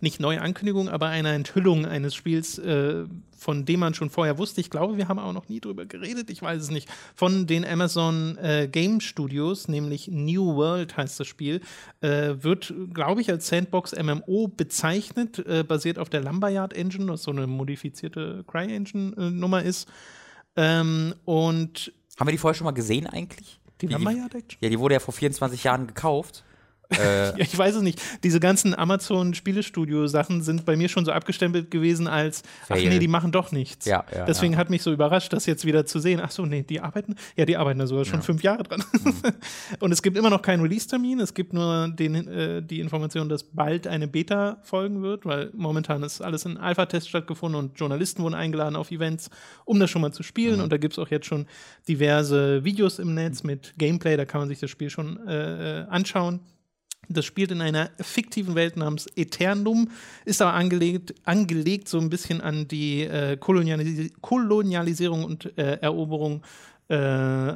nicht 0.02 0.20
neue 0.20 0.42
Ankündigung, 0.42 0.90
aber 0.90 1.08
einer 1.08 1.32
Enthüllung 1.32 1.86
eines 1.86 2.14
Spiels, 2.14 2.58
äh, 2.60 3.06
von 3.38 3.64
dem 3.64 3.80
man 3.80 3.94
schon 3.94 4.10
vorher 4.10 4.38
wusste. 4.38 4.60
Ich 4.60 4.70
glaube, 4.70 4.98
wir 4.98 5.08
haben 5.08 5.18
auch 5.20 5.32
noch 5.32 5.48
nie 5.48 5.62
drüber 5.62 5.86
geredet, 5.86 6.30
ich 6.30 6.42
weiß 6.42 6.62
es 6.62 6.72
nicht. 6.72 6.90
Von 7.16 7.48
den 7.48 7.64
Amazon 7.66 8.38
äh, 8.38 8.68
Game 8.70 9.00
Studios, 9.00 9.70
nämlich 9.70 10.10
New 10.10 10.56
World 10.58 10.98
heißt 10.98 11.18
das 11.22 11.28
Spiel, 11.28 11.62
äh, 12.02 12.34
wird, 12.40 12.74
glaube 12.94 13.22
ich, 13.22 13.30
als 13.32 13.48
Sandbox 13.48 13.94
MMO 13.96 14.50
bezeichnet, 14.50 15.40
äh, 15.48 15.64
basiert 15.64 15.98
auf 15.98 16.10
der 16.10 16.20
Lumberyard 16.22 16.74
Engine, 16.74 17.08
was 17.08 17.24
so 17.24 17.32
eine 17.32 17.48
modifizierte 17.48 18.44
Cry-Engine-Nummer 18.46 19.64
ist. 19.64 19.88
Ähm, 20.58 21.16
und 21.26 21.92
Haben 22.20 22.28
wir 22.28 22.32
die 22.32 22.38
vorher 22.38 22.56
schon 22.56 22.66
mal 22.66 22.72
gesehen 22.72 23.08
eigentlich? 23.08 23.60
die 23.82 23.88
Die- 23.88 23.94
Engine? 23.94 24.30
Ja, 24.62 24.70
die 24.70 24.80
wurde 24.80 24.94
ja 24.96 25.00
vor 25.00 25.14
24 25.14 25.64
Jahren 25.66 25.86
gekauft. 25.88 26.44
Äh, 27.00 27.42
ich 27.42 27.58
weiß 27.58 27.76
es 27.76 27.82
nicht. 27.82 28.02
Diese 28.24 28.40
ganzen 28.40 28.74
Amazon-Spielestudio-Sachen 28.78 30.42
sind 30.42 30.66
bei 30.66 30.76
mir 30.76 30.88
schon 30.90 31.06
so 31.06 31.12
abgestempelt 31.12 31.72
gewesen 31.72 32.08
als, 32.08 32.44
ach 32.64 32.68
Fail. 32.76 32.90
nee, 32.90 33.00
die 33.00 33.08
machen 33.08 33.32
doch 33.32 33.52
nichts. 33.52 33.86
Ja, 33.86 34.06
ja, 34.14 34.26
Deswegen 34.26 34.54
ja. 34.54 34.60
hat 34.60 34.70
mich 34.70 34.82
so 34.84 34.92
überrascht, 34.92 35.34
das 35.34 35.46
jetzt 35.46 35.66
wieder 35.66 35.86
zu 35.86 36.00
sehen. 36.00 36.20
Ach 36.24 36.32
so, 36.32 36.46
nee, 36.46 36.64
die 36.64 36.80
arbeiten, 36.82 37.16
ja, 37.36 37.46
die 37.46 37.58
arbeiten 37.58 37.80
da 37.80 37.88
sogar 37.88 38.06
schon 38.06 38.22
fünf 38.22 38.44
Jahre 38.44 38.64
dran. 38.64 38.84
Mhm. 39.04 39.14
Und 39.80 39.92
es 39.92 40.02
gibt 40.02 40.18
immer 40.18 40.30
noch 40.30 40.42
keinen 40.42 40.62
Release-Termin. 40.62 41.20
Es 41.20 41.34
gibt 41.34 41.54
nur 41.54 41.90
den, 41.90 42.28
äh, 42.28 42.62
die 42.62 42.80
Information, 42.80 43.30
dass 43.30 43.44
bald 43.44 43.88
eine 43.88 44.08
Beta 44.08 44.58
folgen 44.64 45.02
wird, 45.02 45.26
weil 45.26 45.50
momentan 45.54 46.04
ist 46.04 46.22
alles 46.22 46.46
in 46.46 46.58
Alpha-Test 46.58 47.10
stattgefunden 47.10 47.60
und 47.60 47.80
Journalisten 47.80 48.24
wurden 48.24 48.36
eingeladen 48.36 48.76
auf 48.76 48.92
Events, 48.92 49.30
um 49.66 49.80
das 49.80 49.90
schon 49.90 50.02
mal 50.02 50.12
zu 50.14 50.22
Mhm. 50.22 50.26
spielen. 50.28 50.62
Und 50.62 50.72
da 50.72 50.78
gibt 50.78 50.94
es 50.94 51.00
auch 51.00 51.10
jetzt 51.10 51.26
schon 51.26 51.46
diverse 51.88 52.64
Videos 52.64 53.00
im 53.00 53.14
Netz 53.14 53.44
mit 53.44 53.74
Gameplay, 53.78 54.18
da 54.18 54.26
kann 54.26 54.42
man 54.42 54.48
sich 54.50 54.60
das 54.60 54.70
Spiel 54.70 54.90
schon 54.90 55.26
äh, 55.28 55.82
äh, 55.82 55.86
anschauen. 55.88 56.40
Das 57.10 57.26
spielt 57.26 57.52
in 57.52 57.62
einer 57.62 57.90
fiktiven 58.00 58.56
Welt 58.56 58.78
namens 58.78 59.08
Eternum, 59.16 59.90
ist 60.26 60.42
aber 60.42 60.54
angelegt, 60.54 61.14
angelegt 61.24 61.88
so 61.88 62.00
ein 62.00 62.10
bisschen 62.10 62.42
an 62.42 62.68
die 62.68 63.04
äh, 63.04 63.38
Kolonialis 63.38 64.12
Kolonialisierung 64.22 65.24
und 65.24 65.58
äh, 65.58 65.80
Eroberung 65.82 66.42
äh, 66.90 67.54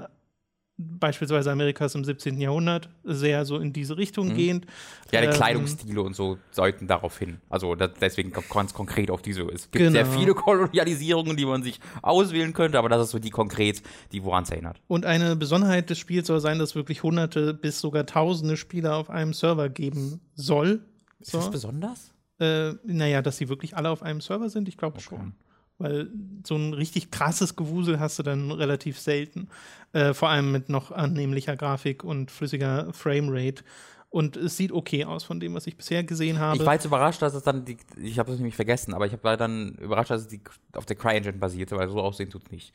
beispielsweise 0.80 1.52
Amerikas 1.52 1.94
im 1.94 2.06
17. 2.06 2.40
Jahrhundert, 2.40 2.90
sehr 3.04 3.44
so 3.46 3.58
in 3.58 3.74
diese 3.74 3.98
Richtung 3.98 4.34
gehend. 4.34 4.66
Mhm. 4.66 4.70
ja, 5.12 5.22
die 5.22 5.28
Ähm, 5.28 5.34
Kleidungsstile 5.34 6.02
und 6.02 6.16
so 6.16 6.38
deuten 6.56 6.88
darauf 6.88 7.20
hin. 7.20 7.42
Also 7.50 7.76
das, 7.76 7.92
deswegen 8.00 8.32
ganz 8.32 8.74
konkret 8.74 9.12
auf 9.12 9.22
diese. 9.22 9.42
Es 9.44 9.70
gibt 9.70 9.92
sehr 9.92 10.04
Genau. 10.06 10.18
viele 10.18 10.34
Kolonialisierungen, 10.34 11.36
die 11.36 11.46
man 11.46 11.64
sich 11.64 11.80
auswählen 12.02 12.54
könnte, 12.54 12.80
aber 12.80 12.88
das 12.90 13.04
ist 13.04 13.12
so 13.12 13.20
die 13.20 13.30
konkret, 13.30 13.84
die 14.14 14.24
woran 14.24 14.44
es 14.44 14.52
erinnert. 14.52 14.80
Und 14.88 15.06
eine 15.06 15.36
Besonderheit 15.36 15.90
des 15.90 15.98
Spiels 15.98 16.28
soll 16.28 16.40
sein, 16.40 16.60
dass 16.60 16.76
wirklich 16.76 17.04
hunderte 17.04 17.54
bis 17.54 17.82
sogar 17.82 18.06
tausende 18.06 18.56
Spieler 18.56 18.96
auf 18.96 19.10
einem 19.10 19.34
Server 19.34 19.68
geben 19.70 20.22
soll. 20.36 20.82
Ist 21.20 21.32
So. 21.32 21.40
das 21.40 21.52
besonders? 21.52 22.14
Äh, 22.40 22.72
naja, 22.86 23.22
dass 23.22 23.36
sie 23.36 23.50
wirklich 23.50 23.76
alle 23.76 23.90
auf 23.90 24.02
einem 24.02 24.22
Server 24.22 24.50
sind, 24.50 24.70
ich 24.70 24.78
glaube 24.78 25.02
schon. 25.02 25.34
Weil 25.80 26.10
so 26.46 26.56
ein 26.56 26.74
richtig 26.74 27.10
krasses 27.10 27.56
Gewusel 27.56 28.00
hast 28.00 28.20
du 28.20 28.24
dann 28.24 28.52
relativ 28.52 29.00
selten. 29.00 29.48
Äh, 29.94 30.14
vor 30.14 30.30
allem 30.30 30.52
mit 30.52 30.70
noch 30.70 30.92
annehmlicher 30.92 31.56
Grafik 31.56 32.04
und 32.04 32.30
flüssiger 32.30 32.94
Framerate. 32.94 33.64
Und 34.12 34.38
es 34.38 34.58
sieht 34.58 34.72
okay 34.72 35.06
aus 35.06 35.24
von 35.24 35.40
dem, 35.40 35.54
was 35.54 35.68
ich 35.68 35.78
bisher 35.78 36.04
gesehen 36.04 36.40
habe. 36.40 36.58
Ich 36.58 36.66
war 36.66 36.74
jetzt 36.74 36.86
überrascht, 36.86 37.22
dass 37.22 37.34
es 37.34 37.44
dann, 37.44 37.64
die, 37.66 37.78
ich 38.02 38.18
habe 38.18 38.30
das 38.30 38.40
nämlich 38.40 38.56
vergessen, 38.56 38.94
aber 38.94 39.06
ich 39.06 39.14
war 39.24 39.38
dann 39.38 39.76
überrascht, 39.76 40.12
dass 40.12 40.22
es 40.22 40.28
die, 40.28 40.42
auf 40.74 40.86
der 40.86 40.96
CryEngine 40.96 41.34
basierte, 41.34 41.78
weil 41.78 41.90
so 41.90 42.02
aussehen 42.02 42.30
tut 42.30 42.44
es 42.46 42.52
nicht. 42.52 42.74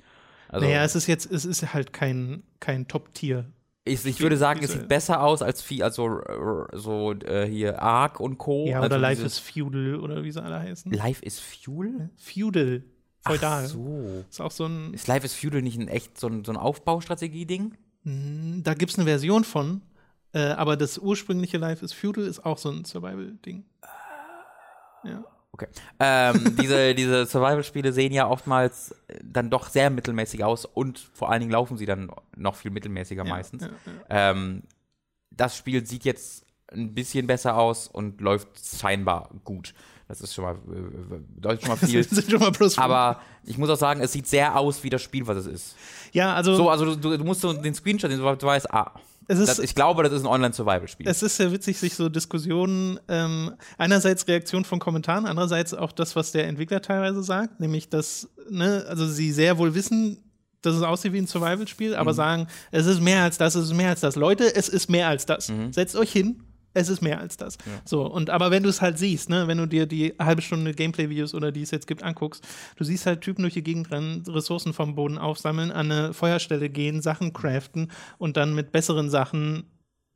Also, 0.48 0.66
naja, 0.66 0.84
es 0.84 0.94
ist 0.94 1.08
jetzt, 1.08 1.30
es 1.30 1.44
ist 1.44 1.74
halt 1.74 1.92
kein, 1.92 2.44
kein 2.60 2.86
Top-Tier. 2.86 3.46
Ich, 3.86 4.06
ich 4.06 4.20
würde 4.20 4.36
sagen, 4.36 4.60
es 4.62 4.72
sieht 4.72 4.88
besser 4.88 5.22
aus 5.22 5.42
als 5.42 5.60
viel, 5.60 5.82
also 5.82 6.20
so 6.72 7.12
äh, 7.12 7.46
hier 7.46 7.82
Ark 7.82 8.18
und 8.18 8.38
Co. 8.38 8.66
Ja, 8.66 8.76
also 8.80 8.86
oder 8.86 8.98
Life 8.98 9.22
is 9.22 9.38
Feudal 9.38 9.96
oder 9.96 10.24
wie 10.24 10.30
sie 10.30 10.42
alle 10.42 10.58
heißen. 10.58 10.90
Life 10.90 11.22
is 11.22 11.38
Feudal? 11.38 12.08
Feudal. 12.16 12.82
Feudal. 13.26 13.64
Ach 13.64 13.68
so. 13.68 14.24
Ist 14.28 14.40
auch 14.40 14.50
so 14.50 14.66
ein. 14.66 14.94
Ist 14.94 15.06
Life 15.08 15.24
is 15.24 15.34
Feudal 15.34 15.62
nicht 15.62 15.78
ein 15.78 15.88
echt 15.88 16.18
so 16.18 16.28
ein, 16.28 16.44
so 16.44 16.52
ein 16.52 16.56
Aufbaustrategie-Ding? 16.56 17.74
Hm, 18.04 18.62
da 18.62 18.74
gibt 18.74 18.92
es 18.92 18.98
eine 18.98 19.06
Version 19.06 19.44
von, 19.44 19.82
äh, 20.32 20.40
aber 20.50 20.76
das 20.76 20.98
ursprüngliche 20.98 21.58
Life 21.58 21.84
is 21.84 21.92
Feudal 21.92 22.24
ist 22.26 22.44
auch 22.44 22.58
so 22.58 22.70
ein 22.70 22.84
Survival-Ding. 22.84 23.64
Ja. 25.04 25.24
Okay. 25.52 25.68
Ähm, 26.00 26.56
diese 26.60 26.94
diese 26.96 27.26
Survival-Spiele 27.26 27.92
sehen 27.92 28.12
ja 28.12 28.28
oftmals 28.28 28.92
äh, 29.08 29.20
dann 29.22 29.50
doch 29.50 29.68
sehr 29.68 29.88
mittelmäßig 29.90 30.42
aus 30.42 30.64
und 30.64 30.98
vor 30.98 31.30
allen 31.30 31.40
Dingen 31.40 31.52
laufen 31.52 31.76
sie 31.76 31.86
dann 31.86 32.10
noch 32.36 32.56
viel 32.56 32.70
mittelmäßiger 32.72 33.24
Ja, 33.24 33.30
meistens. 33.30 33.62
ja, 33.62 33.68
ja. 33.68 34.30
Ähm, 34.32 34.62
das 35.30 35.56
Spiel 35.56 35.86
sieht 35.86 36.04
jetzt 36.04 36.44
ein 36.72 36.94
bisschen 36.94 37.26
besser 37.26 37.56
aus 37.56 37.86
und 37.88 38.20
läuft 38.20 38.48
scheinbar 38.64 39.30
gut. 39.44 39.74
Das 40.08 40.20
ist 40.20 40.34
schon 40.34 40.44
mal, 40.44 40.54
äh, 40.54 41.18
bedeutet 41.34 41.62
schon 41.62 41.70
mal 41.70 41.76
viel. 41.76 42.04
Das 42.04 42.10
sind 42.10 42.30
schon 42.30 42.40
mal. 42.40 42.52
Aber 42.76 43.20
ich 43.44 43.56
muss 43.58 43.70
auch 43.70 43.78
sagen, 43.78 44.00
es 44.00 44.12
sieht 44.12 44.26
sehr 44.26 44.58
aus 44.58 44.82
wie 44.84 44.90
das 44.90 45.02
Spiel, 45.02 45.26
was 45.26 45.38
es 45.38 45.46
ist. 45.46 45.76
ja, 46.12 46.34
also 46.34 46.54
So, 46.54 46.68
also 46.68 46.94
du, 46.94 47.16
du 47.16 47.24
musst 47.24 47.40
so 47.40 47.52
den 47.52 47.74
Screenshot, 47.74 48.10
den 48.10 48.18
du, 48.18 48.24
weißt, 48.24 48.72
ah, 48.72 48.92
ist 49.28 49.48
das, 49.48 49.58
ich 49.58 49.74
glaube, 49.74 50.02
das 50.02 50.12
ist 50.12 50.20
ein 50.22 50.26
Online-Survival-Spiel. 50.26 51.08
Es 51.08 51.22
ist 51.22 51.36
sehr 51.36 51.50
witzig, 51.50 51.78
sich 51.78 51.94
so 51.94 52.08
Diskussionen, 52.08 53.00
ähm, 53.08 53.54
einerseits 53.78 54.28
Reaktion 54.28 54.64
von 54.64 54.78
Kommentaren, 54.78 55.24
andererseits 55.26 55.72
auch 55.72 55.92
das, 55.92 56.14
was 56.14 56.32
der 56.32 56.46
Entwickler 56.46 56.82
teilweise 56.82 57.22
sagt, 57.22 57.60
nämlich, 57.60 57.88
dass, 57.88 58.28
ne, 58.50 58.84
also 58.88 59.06
sie 59.06 59.32
sehr 59.32 59.56
wohl 59.56 59.74
wissen, 59.74 60.18
dass 60.60 60.74
es 60.74 60.82
aussieht 60.82 61.12
wie 61.12 61.18
ein 61.18 61.26
Survival-Spiel, 61.26 61.94
aber 61.94 62.12
sagen, 62.14 62.46
es 62.70 62.86
ist 62.86 63.00
mehr 63.00 63.22
als 63.22 63.38
das, 63.38 63.54
es 63.54 63.66
ist 63.66 63.74
mehr 63.74 63.90
als 63.90 64.00
das. 64.00 64.16
Leute, 64.16 64.54
es 64.54 64.68
ist 64.68 64.90
mehr 64.90 65.08
als 65.08 65.26
das. 65.26 65.50
Setzt 65.70 65.96
euch 65.96 66.12
hin. 66.12 66.42
Es 66.74 66.88
ist 66.88 67.00
mehr 67.00 67.20
als 67.20 67.36
das. 67.36 67.56
So, 67.84 68.04
und 68.04 68.30
aber 68.30 68.50
wenn 68.50 68.62
du 68.62 68.68
es 68.68 68.82
halt 68.82 68.98
siehst, 68.98 69.30
ne, 69.30 69.48
wenn 69.48 69.58
du 69.58 69.66
dir 69.66 69.86
die 69.86 70.14
halbe 70.18 70.42
Stunde 70.42 70.74
Gameplay-Videos 70.74 71.34
oder 71.34 71.52
die 71.52 71.62
es 71.62 71.70
jetzt 71.70 71.86
gibt 71.86 72.02
anguckst, 72.02 72.44
du 72.76 72.84
siehst 72.84 73.06
halt 73.06 73.20
Typen 73.20 73.42
durch 73.42 73.54
die 73.54 73.62
Gegend 73.62 73.90
rennen, 73.90 74.22
Ressourcen 74.28 74.72
vom 74.72 74.94
Boden 74.94 75.16
aufsammeln, 75.16 75.70
an 75.70 75.90
eine 75.90 76.12
Feuerstelle 76.12 76.68
gehen, 76.68 77.00
Sachen 77.00 77.32
craften 77.32 77.90
und 78.18 78.36
dann 78.36 78.54
mit 78.54 78.72
besseren 78.72 79.08
Sachen 79.08 79.64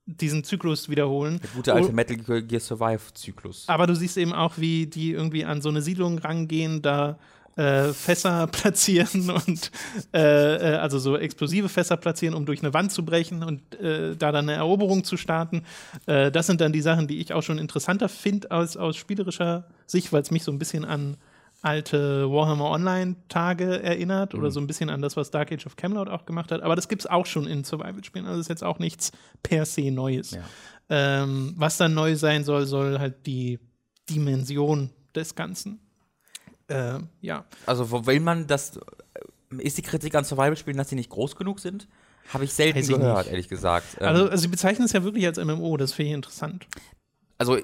diesen 0.09 0.43
Zyklus 0.43 0.88
wiederholen. 0.88 1.38
Der 1.43 1.50
gute 1.50 1.75
alte 1.75 1.93
Metal 1.93 2.43
Gear 2.43 2.61
Survive-Zyklus. 2.61 3.65
Aber 3.69 3.87
du 3.87 3.95
siehst 3.95 4.17
eben 4.17 4.33
auch, 4.33 4.55
wie 4.57 4.87
die 4.87 5.12
irgendwie 5.12 5.45
an 5.45 5.61
so 5.61 5.69
eine 5.69 5.83
Siedlung 5.83 6.19
rangehen, 6.19 6.83
da 6.83 7.19
äh, 7.59 7.93
Fässer 7.93 8.47
platzieren 8.53 9.31
und 9.31 9.71
äh, 10.15 10.75
äh, 10.75 10.77
also 10.77 10.99
so 10.99 11.17
explosive 11.17 11.69
Fässer 11.69 11.97
platzieren, 11.97 12.35
um 12.35 12.47
durch 12.47 12.62
eine 12.62 12.73
Wand 12.73 12.93
zu 12.93 13.05
brechen 13.05 13.43
und 13.43 13.75
äh, 13.81 14.17
da 14.17 14.31
dann 14.31 14.49
eine 14.49 14.59
Eroberung 14.59 15.03
zu 15.03 15.17
starten. 15.17 15.65
Äh, 16.07 16.31
das 16.31 16.47
sind 16.47 16.61
dann 16.61 16.73
die 16.73 16.81
Sachen, 16.81 17.09
die 17.09 17.19
ich 17.19 17.33
auch 17.33 17.43
schon 17.43 17.59
interessanter 17.59 18.09
finde 18.09 18.50
als 18.53 18.77
aus 18.77 18.97
spielerischer 18.97 19.67
Sicht, 19.87 20.12
weil 20.12 20.23
es 20.23 20.31
mich 20.31 20.45
so 20.45 20.53
ein 20.53 20.59
bisschen 20.59 20.85
an 20.85 21.17
alte 21.61 22.31
Warhammer 22.31 22.71
Online-Tage 22.71 23.83
erinnert 23.83 24.37
oder 24.37 24.53
so 24.53 24.61
ein 24.61 24.69
bisschen 24.69 24.91
an 24.91 25.03
das, 25.03 25.17
was 25.17 25.33
Dark 25.33 25.50
Age 25.50 25.67
of 25.67 25.75
Camelot 25.75 26.09
auch 26.09 26.25
gemacht 26.25 26.53
hat. 26.53 26.62
Aber 26.62 26.77
das 26.77 26.88
gibt 26.88 27.03
es 27.03 27.07
auch 27.11 27.27
schon 27.27 27.49
in 27.49 27.65
Survival-Spielen. 27.65 28.27
Also 28.27 28.41
ist 28.41 28.49
jetzt 28.49 28.62
auch 28.62 28.79
nichts 28.79 29.11
per 29.43 29.67
se 29.67 29.91
Neues. 29.91 30.31
Ja. 30.31 30.43
Ähm, 30.91 31.55
was 31.57 31.77
dann 31.77 31.95
neu 31.95 32.15
sein 32.15 32.45
soll, 32.45 32.67
soll 32.67 33.00
halt 33.00 33.27
die 33.27 33.59
Dimension 34.09 34.91
des 35.17 35.35
Ganzen. 35.35 35.81
Äh, 36.69 36.99
ja. 37.21 37.45
Also, 37.67 38.07
will 38.07 38.21
man 38.21 38.47
das. 38.47 38.77
äh, 38.77 39.63
Ist 39.63 39.79
die 39.79 39.83
Kritik 39.83 40.15
an 40.15 40.25
Survival-Spielen, 40.25 40.77
dass 40.77 40.89
sie 40.91 40.97
nicht 40.97 41.11
groß 41.11 41.37
genug 41.37 41.61
sind? 41.61 41.89
Habe 42.33 42.45
ich 42.45 42.53
selten 42.53 42.79
Weiß 42.79 42.89
ich 42.89 42.95
gehört, 42.97 43.19
nicht. 43.25 43.31
ehrlich 43.33 43.49
gesagt. 43.49 43.87
Ähm, 44.01 44.07
Also, 44.09 44.25
also 44.29 44.37
sie 44.43 44.49
bezeichnen 44.49 44.85
es 44.85 44.93
ja 44.93 45.03
wirklich 45.03 45.27
als 45.27 45.39
MMO, 45.43 45.77
das 45.79 45.93
finde 45.95 46.11
ich 46.11 46.15
interessant. 46.15 46.67
also 47.39 47.59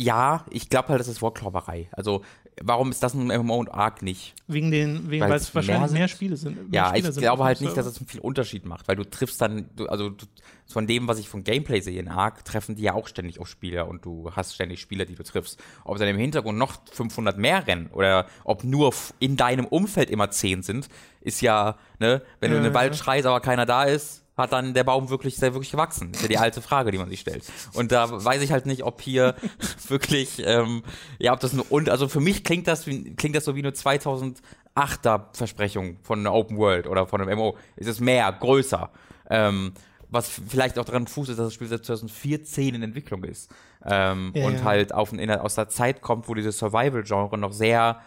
ja, 0.00 0.44
ich 0.50 0.68
glaube 0.70 0.88
halt, 0.90 1.00
das 1.00 1.08
ist 1.08 1.20
Wortklauberei. 1.22 1.88
Also, 1.90 2.22
warum 2.62 2.90
ist 2.92 3.02
das 3.02 3.14
ein 3.14 3.26
MMO 3.26 3.56
und 3.56 3.68
Arc 3.68 4.00
nicht? 4.00 4.34
Wegen 4.46 4.70
den, 4.70 5.10
wegen, 5.10 5.22
Weil 5.24 5.32
es 5.32 5.52
wahrscheinlich 5.54 5.90
mehr 5.90 6.00
mehr 6.00 6.08
Spiele 6.08 6.36
sind. 6.36 6.54
mehr 6.70 6.82
Ja, 6.82 6.88
Spieler 6.90 7.08
ich 7.08 7.14
sind 7.14 7.22
glaube 7.22 7.42
halt 7.44 7.60
nicht, 7.60 7.76
dass 7.76 7.84
es 7.84 7.98
einen 7.98 8.06
viel 8.06 8.20
Unterschied 8.20 8.64
macht, 8.64 8.86
weil 8.86 8.94
du 8.94 9.02
triffst 9.04 9.40
dann, 9.40 9.68
du, 9.74 9.86
also 9.86 10.10
du, 10.10 10.24
von 10.70 10.86
dem, 10.86 11.08
was 11.08 11.18
ich 11.18 11.28
von 11.28 11.44
Gameplay 11.44 11.80
sehe 11.80 11.98
in 11.98 12.08
Arc, 12.08 12.44
treffen 12.44 12.76
die 12.76 12.82
ja 12.82 12.92
auch 12.92 13.08
ständig 13.08 13.40
auf 13.40 13.48
Spieler 13.48 13.88
und 13.88 14.04
du 14.04 14.30
hast 14.36 14.54
ständig 14.54 14.80
Spieler, 14.80 15.06
die 15.06 15.14
du 15.14 15.22
triffst. 15.22 15.58
Ob 15.84 15.98
dann 15.98 16.08
im 16.08 16.18
Hintergrund 16.18 16.58
noch 16.58 16.78
500 16.92 17.38
mehr 17.38 17.66
rennen 17.66 17.88
oder 17.92 18.26
ob 18.44 18.64
nur 18.64 18.92
in 19.18 19.36
deinem 19.36 19.64
Umfeld 19.64 20.10
immer 20.10 20.30
10 20.30 20.62
sind, 20.62 20.88
ist 21.22 21.40
ja, 21.40 21.76
ne, 21.98 22.22
wenn 22.40 22.50
du 22.50 22.58
in 22.58 22.64
den 22.64 22.74
Wald 22.74 22.96
schreist, 22.96 23.26
aber 23.26 23.40
keiner 23.40 23.64
da 23.64 23.84
ist, 23.84 24.24
hat 24.36 24.52
dann 24.52 24.72
der 24.72 24.84
Baum 24.84 25.10
wirklich 25.10 25.36
sehr 25.36 25.54
wirklich 25.54 25.72
gewachsen. 25.72 26.12
ist 26.12 26.22
ja 26.22 26.28
die 26.28 26.38
alte 26.38 26.62
Frage, 26.62 26.92
die 26.92 26.98
man 26.98 27.08
sich 27.08 27.20
stellt. 27.20 27.44
Und 27.72 27.90
da 27.90 28.24
weiß 28.24 28.40
ich 28.42 28.52
halt 28.52 28.66
nicht, 28.66 28.84
ob 28.84 29.00
hier 29.00 29.34
wirklich, 29.88 30.42
ähm, 30.44 30.84
ja, 31.18 31.32
ob 31.32 31.40
das 31.40 31.54
ein, 31.54 31.60
und, 31.60 31.88
also 31.88 32.08
für 32.08 32.20
mich 32.20 32.44
klingt 32.44 32.68
das, 32.68 32.86
wie, 32.86 33.14
klingt 33.16 33.34
das 33.34 33.44
so 33.44 33.56
wie 33.56 33.60
eine 33.60 33.70
2008er 33.70 35.24
Versprechung 35.32 35.96
von 36.02 36.20
einer 36.20 36.32
Open 36.32 36.56
World 36.56 36.86
oder 36.86 37.06
von 37.06 37.20
einem 37.20 37.36
MMO. 37.36 37.56
Es 37.74 37.86
ist 37.86 38.00
mehr, 38.00 38.30
größer. 38.32 38.90
Ähm, 39.30 39.72
was 40.10 40.28
vielleicht 40.28 40.78
auch 40.78 40.84
daran 40.84 41.06
fußt, 41.06 41.30
ist, 41.30 41.38
dass 41.38 41.46
das 41.46 41.54
Spiel 41.54 41.68
seit 41.68 41.84
2014 41.84 42.74
in 42.74 42.82
Entwicklung 42.82 43.24
ist. 43.24 43.50
Ähm, 43.84 44.32
Ja, 44.34 44.46
und 44.46 44.54
ja. 44.54 44.64
halt 44.64 44.94
auf, 44.94 45.12
in, 45.12 45.30
aus 45.30 45.54
der 45.54 45.68
Zeit 45.68 46.00
kommt, 46.00 46.28
wo 46.28 46.34
dieses 46.34 46.58
Survival-Genre 46.58 47.36
noch 47.38 47.52
sehr 47.52 48.00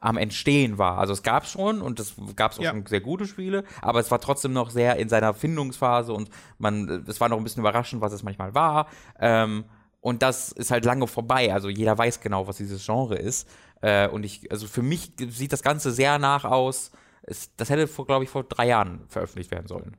am 0.00 0.16
Entstehen 0.16 0.78
war. 0.78 0.98
Also 0.98 1.12
es 1.12 1.24
gab 1.24 1.44
schon 1.46 1.82
und 1.82 1.98
es 1.98 2.14
gab 2.36 2.52
auch 2.56 2.62
Ja. 2.62 2.70
schon 2.70 2.86
sehr 2.86 3.00
gute 3.00 3.26
Spiele, 3.26 3.64
aber 3.82 3.98
es 3.98 4.10
war 4.12 4.20
trotzdem 4.20 4.52
noch 4.52 4.70
sehr 4.70 4.96
in 4.96 5.08
seiner 5.08 5.34
Findungsphase 5.34 6.12
und 6.12 6.30
man, 6.58 7.04
es 7.08 7.20
war 7.20 7.28
noch 7.28 7.36
ein 7.36 7.42
bisschen 7.42 7.62
überraschend, 7.62 8.00
was 8.00 8.12
es 8.12 8.22
manchmal 8.22 8.54
war. 8.54 8.86
Ähm, 9.18 9.64
und 10.00 10.22
das 10.22 10.52
ist 10.52 10.70
halt 10.70 10.84
lange 10.84 11.08
vorbei. 11.08 11.52
Also 11.52 11.68
jeder 11.68 11.98
weiß 11.98 12.20
genau, 12.20 12.46
was 12.46 12.58
dieses 12.58 12.84
Genre 12.86 13.16
ist. 13.16 13.48
Äh, 13.80 14.06
und 14.08 14.24
ich, 14.24 14.50
also 14.52 14.68
für 14.68 14.82
mich 14.82 15.10
sieht 15.30 15.52
das 15.52 15.62
Ganze 15.64 15.90
sehr 15.90 16.20
nach 16.20 16.44
aus. 16.44 16.92
Es, 17.22 17.54
das 17.56 17.68
hätte, 17.68 17.88
glaube 18.04 18.22
ich, 18.22 18.30
vor 18.30 18.44
drei 18.44 18.68
Jahren 18.68 19.00
veröffentlicht 19.08 19.50
werden 19.50 19.66
sollen. 19.66 19.96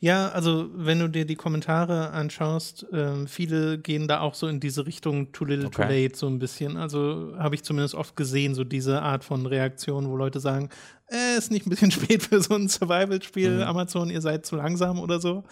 Ja, 0.00 0.28
also 0.30 0.68
wenn 0.74 0.98
du 0.98 1.08
dir 1.08 1.24
die 1.24 1.36
Kommentare 1.36 2.10
anschaust, 2.10 2.86
ähm, 2.92 3.26
viele 3.26 3.78
gehen 3.78 4.08
da 4.08 4.20
auch 4.20 4.34
so 4.34 4.46
in 4.48 4.60
diese 4.60 4.86
Richtung 4.86 5.32
too 5.32 5.44
little 5.44 5.70
too 5.70 5.82
Okay. 5.82 5.88
late 5.88 6.16
so 6.16 6.26
ein 6.26 6.38
bisschen. 6.38 6.76
Also 6.76 7.34
habe 7.38 7.54
ich 7.54 7.62
zumindest 7.64 7.94
oft 7.94 8.16
gesehen, 8.16 8.54
so 8.54 8.64
diese 8.64 9.02
Art 9.02 9.24
von 9.24 9.46
Reaktion, 9.46 10.08
wo 10.08 10.16
Leute 10.16 10.40
sagen, 10.40 10.68
äh, 11.10 11.36
ist 11.36 11.50
nicht 11.50 11.66
ein 11.66 11.70
bisschen 11.70 11.90
spät 11.92 12.22
für 12.22 12.40
so 12.40 12.54
ein 12.54 12.68
Survival-Spiel, 12.68 13.62
Amazon, 13.62 14.10
ihr 14.10 14.20
seid 14.20 14.46
zu 14.46 14.56
langsam 14.56 14.98
oder 14.98 15.20
so. 15.20 15.44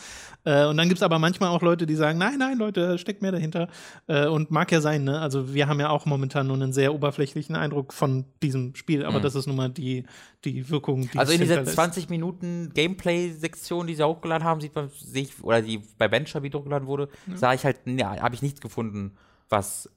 Äh, 0.45 0.67
und 0.67 0.77
dann 0.77 0.89
gibt 0.89 0.99
es 0.99 1.03
aber 1.03 1.19
manchmal 1.19 1.51
auch 1.51 1.63
Leute, 1.63 1.87
die 1.87 1.95
sagen, 1.95 2.19
nein, 2.19 2.39
nein, 2.39 2.59
Leute, 2.59 2.89
da 2.89 2.99
steckt 2.99 3.23
mehr 3.23 3.33
dahinter. 3.33 3.69
Äh, 4.07 4.27
und 4.27 4.51
mag 4.51 4.73
ja 4.73 4.81
sein, 4.81 5.05
ne? 5.05 5.21
Also 5.21 5.55
wir 5.55 5.69
haben 5.69 5.81
ja 5.81 5.91
auch 5.91 6.07
momentan 6.07 6.47
nur 6.47 6.57
einen 6.57 6.73
sehr 6.73 6.95
oberflächlichen 6.95 7.55
Eindruck 7.55 7.93
von 7.93 8.25
diesem 8.43 8.75
Spiel, 8.75 9.05
aber 9.05 9.21
das 9.21 9.35
ist 9.35 9.47
nun 9.47 9.57
mal 9.57 9.69
die, 9.69 10.05
die 10.45 10.69
Wirkung, 10.71 11.09
die 11.13 11.19
Also 11.19 11.33
in 11.33 11.41
es 11.41 11.43
dieser 11.43 11.55
hinterlässt. 11.57 11.77
20 11.77 12.09
Minuten 12.09 12.71
Gameplay-Sektion, 12.75 13.87
die 13.87 13.95
sie 13.95 14.07
hochgeladen 14.07 14.45
haben, 14.45 14.61
sieht 14.61 14.75
man, 14.75 14.91
sehe 14.99 15.23
ich, 15.23 15.43
oder 15.45 15.63
die 15.63 15.83
bei 15.99 16.11
Venture 16.11 16.43
Video 16.43 16.61
hochgeladen 16.61 16.89
wurde, 16.89 17.09
sah 17.35 17.53
ich 17.55 17.65
halt, 17.65 17.79
ja, 17.87 18.21
habe 18.21 18.35
ich 18.35 18.43
nichts 18.43 18.61
gefunden, 18.61 19.13
was 19.53 19.87
äh, 19.87 19.91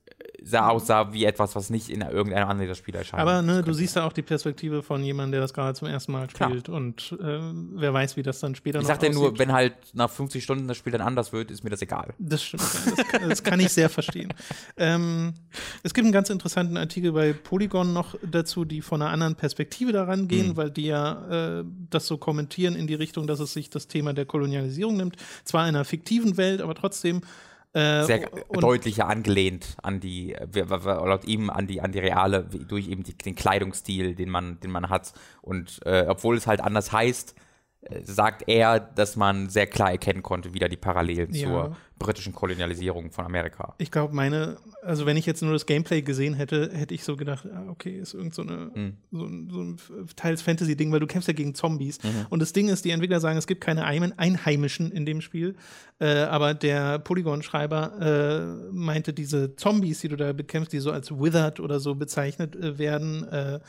sah 0.44 0.68
aussah 0.70 1.12
wie 1.12 1.26
etwas, 1.26 1.56
was 1.56 1.72
nicht 1.72 1.90
in 1.90 2.02
irgendeinem 2.02 2.48
anderen 2.48 2.76
Spiele 2.76 3.00
erscheint. 3.00 3.20
Aber 3.20 3.42
ne, 3.42 3.64
du 3.64 3.74
siehst 3.74 3.96
ja 3.96 4.06
auch 4.06 4.14
die 4.14 4.22
Perspektive 4.22 4.84
von 4.84 5.02
jemandem, 5.04 5.32
der 5.32 5.42
das 5.42 5.56
gerade 5.56 5.74
zum 5.74 5.88
ersten 5.88 6.12
Mal 6.12 6.28
Klar. 6.28 6.50
spielt. 6.52 6.70
Und 6.70 7.18
äh, 7.20 7.40
wer 7.74 7.92
weiß, 7.94 8.16
wie 8.16 8.22
das 8.22 8.40
dann 8.42 8.54
später 8.54 8.78
ich 8.78 8.84
noch 8.84 8.90
sag 8.90 9.00
dir 9.00 9.10
nur, 9.10 9.40
wenn 9.40 9.52
halt 9.52 9.74
nach 9.94 10.10
50 10.12 10.44
Stunden 10.44 10.68
das 10.68 10.78
Spiel 10.78 10.92
dann 10.92 11.02
anders 11.02 11.34
wird, 11.34 11.50
ist 11.50 11.64
mir 11.64 11.72
das 11.72 11.82
egal. 11.82 12.14
Das 12.20 12.44
stimmt, 12.44 12.62
das, 12.62 13.08
kann, 13.08 13.30
das 13.30 13.44
kann 13.44 13.60
ich 13.60 13.70
sehr 13.70 13.90
verstehen. 13.90 14.32
Ähm, 14.78 15.34
es 15.84 15.94
gibt 15.94 16.04
einen 16.06 16.12
ganz 16.12 16.30
interessanten 16.30 16.76
Artikel 16.76 17.14
bei 17.14 17.32
Polygon 17.34 17.94
noch 17.94 18.16
dazu, 18.30 18.66
die 18.66 18.82
von 18.82 19.02
einer 19.02 19.10
anderen 19.12 19.36
Perspektive 19.36 19.94
daran 19.94 20.28
gehen, 20.28 20.50
Mhm. 20.50 20.58
weil 20.58 20.70
die 20.70 20.88
ja 20.88 21.60
äh, 21.60 21.64
das 21.90 22.06
so 22.08 22.18
kommentieren 22.18 22.76
in 22.76 22.86
die 22.88 22.94
Richtung, 22.96 23.26
dass 23.26 23.40
es 23.40 23.54
sich 23.54 23.70
das 23.70 23.88
Thema 23.88 24.14
der 24.14 24.26
Kolonialisierung 24.26 24.98
nimmt. 24.98 25.16
Zwar 25.46 25.64
in 25.64 25.76
einer 25.76 25.86
fiktiven 25.86 26.36
Welt, 26.38 26.62
aber 26.62 26.76
trotzdem. 26.76 27.22
Äh, 27.76 28.06
Sehr 28.06 28.30
und- 28.48 28.64
deutlicher 28.64 29.08
angelehnt 29.08 29.76
an 29.84 30.00
die, 30.00 30.34
äh, 30.34 30.48
laut 30.64 31.26
ihm 31.26 31.50
an 31.50 31.68
die, 31.68 31.82
an 31.82 31.92
die 31.92 32.00
reale, 32.00 32.44
durch 32.44 32.88
eben 32.88 33.04
die, 33.04 33.18
den 33.18 33.36
Kleidungsstil, 33.36 34.16
den 34.16 34.30
man, 34.30 34.62
den 34.62 34.72
man 34.72 34.88
hat. 34.90 35.12
Und 35.42 35.82
äh, 35.86 36.06
obwohl 36.08 36.38
es 36.38 36.48
halt 36.48 36.62
anders 36.62 36.94
heißt, 36.94 37.36
sagt 38.04 38.44
er, 38.48 38.80
dass 38.80 39.16
man 39.16 39.50
sehr 39.50 39.68
klar 39.68 39.92
erkennen 39.92 40.24
konnte, 40.24 40.54
wieder 40.54 40.68
die 40.70 40.78
Parallelen 40.78 41.34
Ja. 41.34 41.48
zur 41.48 41.78
britischen 42.00 42.34
Kolonialisierung 42.34 43.12
von 43.12 43.26
Amerika. 43.26 43.74
Ich 43.78 43.90
glaube, 43.90 44.14
meine, 44.14 44.58
also 44.82 45.06
wenn 45.06 45.16
ich 45.18 45.26
jetzt 45.26 45.42
nur 45.42 45.54
das 45.54 45.66
Gameplay 45.66 46.02
gesehen 46.02 46.34
hätte, 46.34 46.70
hätte 46.74 46.94
ich 46.94 47.04
so 47.06 47.16
gedacht, 47.16 47.48
ah, 47.54 47.66
okay, 47.70 47.98
ist 48.00 48.14
irgend 48.14 48.34
so, 48.34 48.42
eine, 48.42 48.72
Mhm. 48.74 48.94
so, 49.12 49.26
ein, 49.26 49.50
so 49.50 49.60
ein 49.62 49.78
teils 50.16 50.42
Fantasy-Ding, 50.42 50.92
weil 50.92 51.00
du 51.00 51.08
kämpfst 51.08 51.28
ja 51.28 51.34
gegen 51.34 51.56
Zombies. 51.56 52.00
Und 52.30 52.42
das 52.42 52.52
Ding 52.54 52.68
ist, 52.68 52.84
die 52.86 52.90
Entwickler 52.92 53.20
sagen, 53.22 53.38
es 53.38 53.48
gibt 53.48 53.62
keine 53.62 53.86
Ein- 53.86 54.18
Einheimischen 54.18 54.92
in 54.92 55.06
dem 55.06 55.22
Spiel, 55.22 55.56
äh, 56.00 56.24
aber 56.24 56.54
der 56.54 57.00
Polygon-Schreiber 57.00 58.66
äh, 58.72 58.74
meinte, 58.74 59.14
diese 59.14 59.56
Zombies, 59.56 60.02
die 60.02 60.10
du 60.10 60.18
da 60.18 60.34
bekämpfst, 60.34 60.74
die 60.74 60.80
so 60.80 60.92
als 60.92 61.12
Withered 61.12 61.60
oder 61.62 61.80
so 61.80 61.96
bezeichnet 61.96 62.56
äh, 62.58 62.78
werden, 62.78 63.24
äh, 63.30 63.60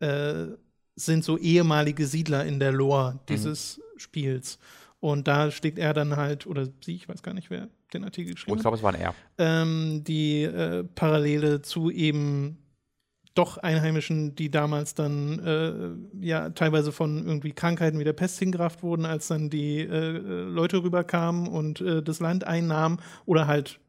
äh, 0.00 0.48
sind 0.96 1.24
so 1.24 1.38
ehemalige 1.38 2.06
Siedler 2.06 2.44
in 2.44 2.60
der 2.60 2.72
Lore 2.72 3.20
dieses 3.28 3.80
Spiels. 3.96 4.58
Und 5.00 5.28
da 5.28 5.50
schlägt 5.50 5.78
er 5.78 5.92
dann 5.92 6.16
halt, 6.16 6.46
oder 6.46 6.66
sie, 6.82 6.94
ich 6.94 7.08
weiß 7.08 7.22
gar 7.22 7.34
nicht, 7.34 7.50
wer 7.50 7.68
den 7.92 8.04
Artikel 8.04 8.34
geschrieben 8.34 8.52
Und 8.52 8.58
ich 8.58 8.60
hat 8.60 8.62
glaube, 8.62 8.76
es 8.78 8.82
war 8.82 8.94
ein 8.94 9.00
R. 9.00 9.14
ähm, 9.38 10.02
die 10.04 10.42
äh, 10.42 10.84
Parallele 10.84 11.62
zu 11.62 11.90
eben 11.90 12.58
doch 13.34 13.58
Einheimischen, 13.58 14.34
die 14.36 14.50
damals 14.50 14.94
dann 14.94 15.40
äh, 15.40 16.24
ja 16.24 16.50
teilweise 16.50 16.92
von 16.92 17.26
irgendwie 17.26 17.52
Krankheiten 17.52 17.98
wie 17.98 18.04
der 18.04 18.12
Pest 18.12 18.38
hingerafft 18.38 18.82
wurden, 18.82 19.04
als 19.04 19.28
dann 19.28 19.50
die 19.50 19.80
äh, 19.80 19.86
äh, 19.86 20.18
Leute 20.44 20.82
rüberkamen 20.82 21.48
und 21.48 21.80
äh, 21.80 22.02
das 22.02 22.20
Land 22.20 22.44
einnahmen 22.44 23.00
oder 23.26 23.46
halt 23.46 23.80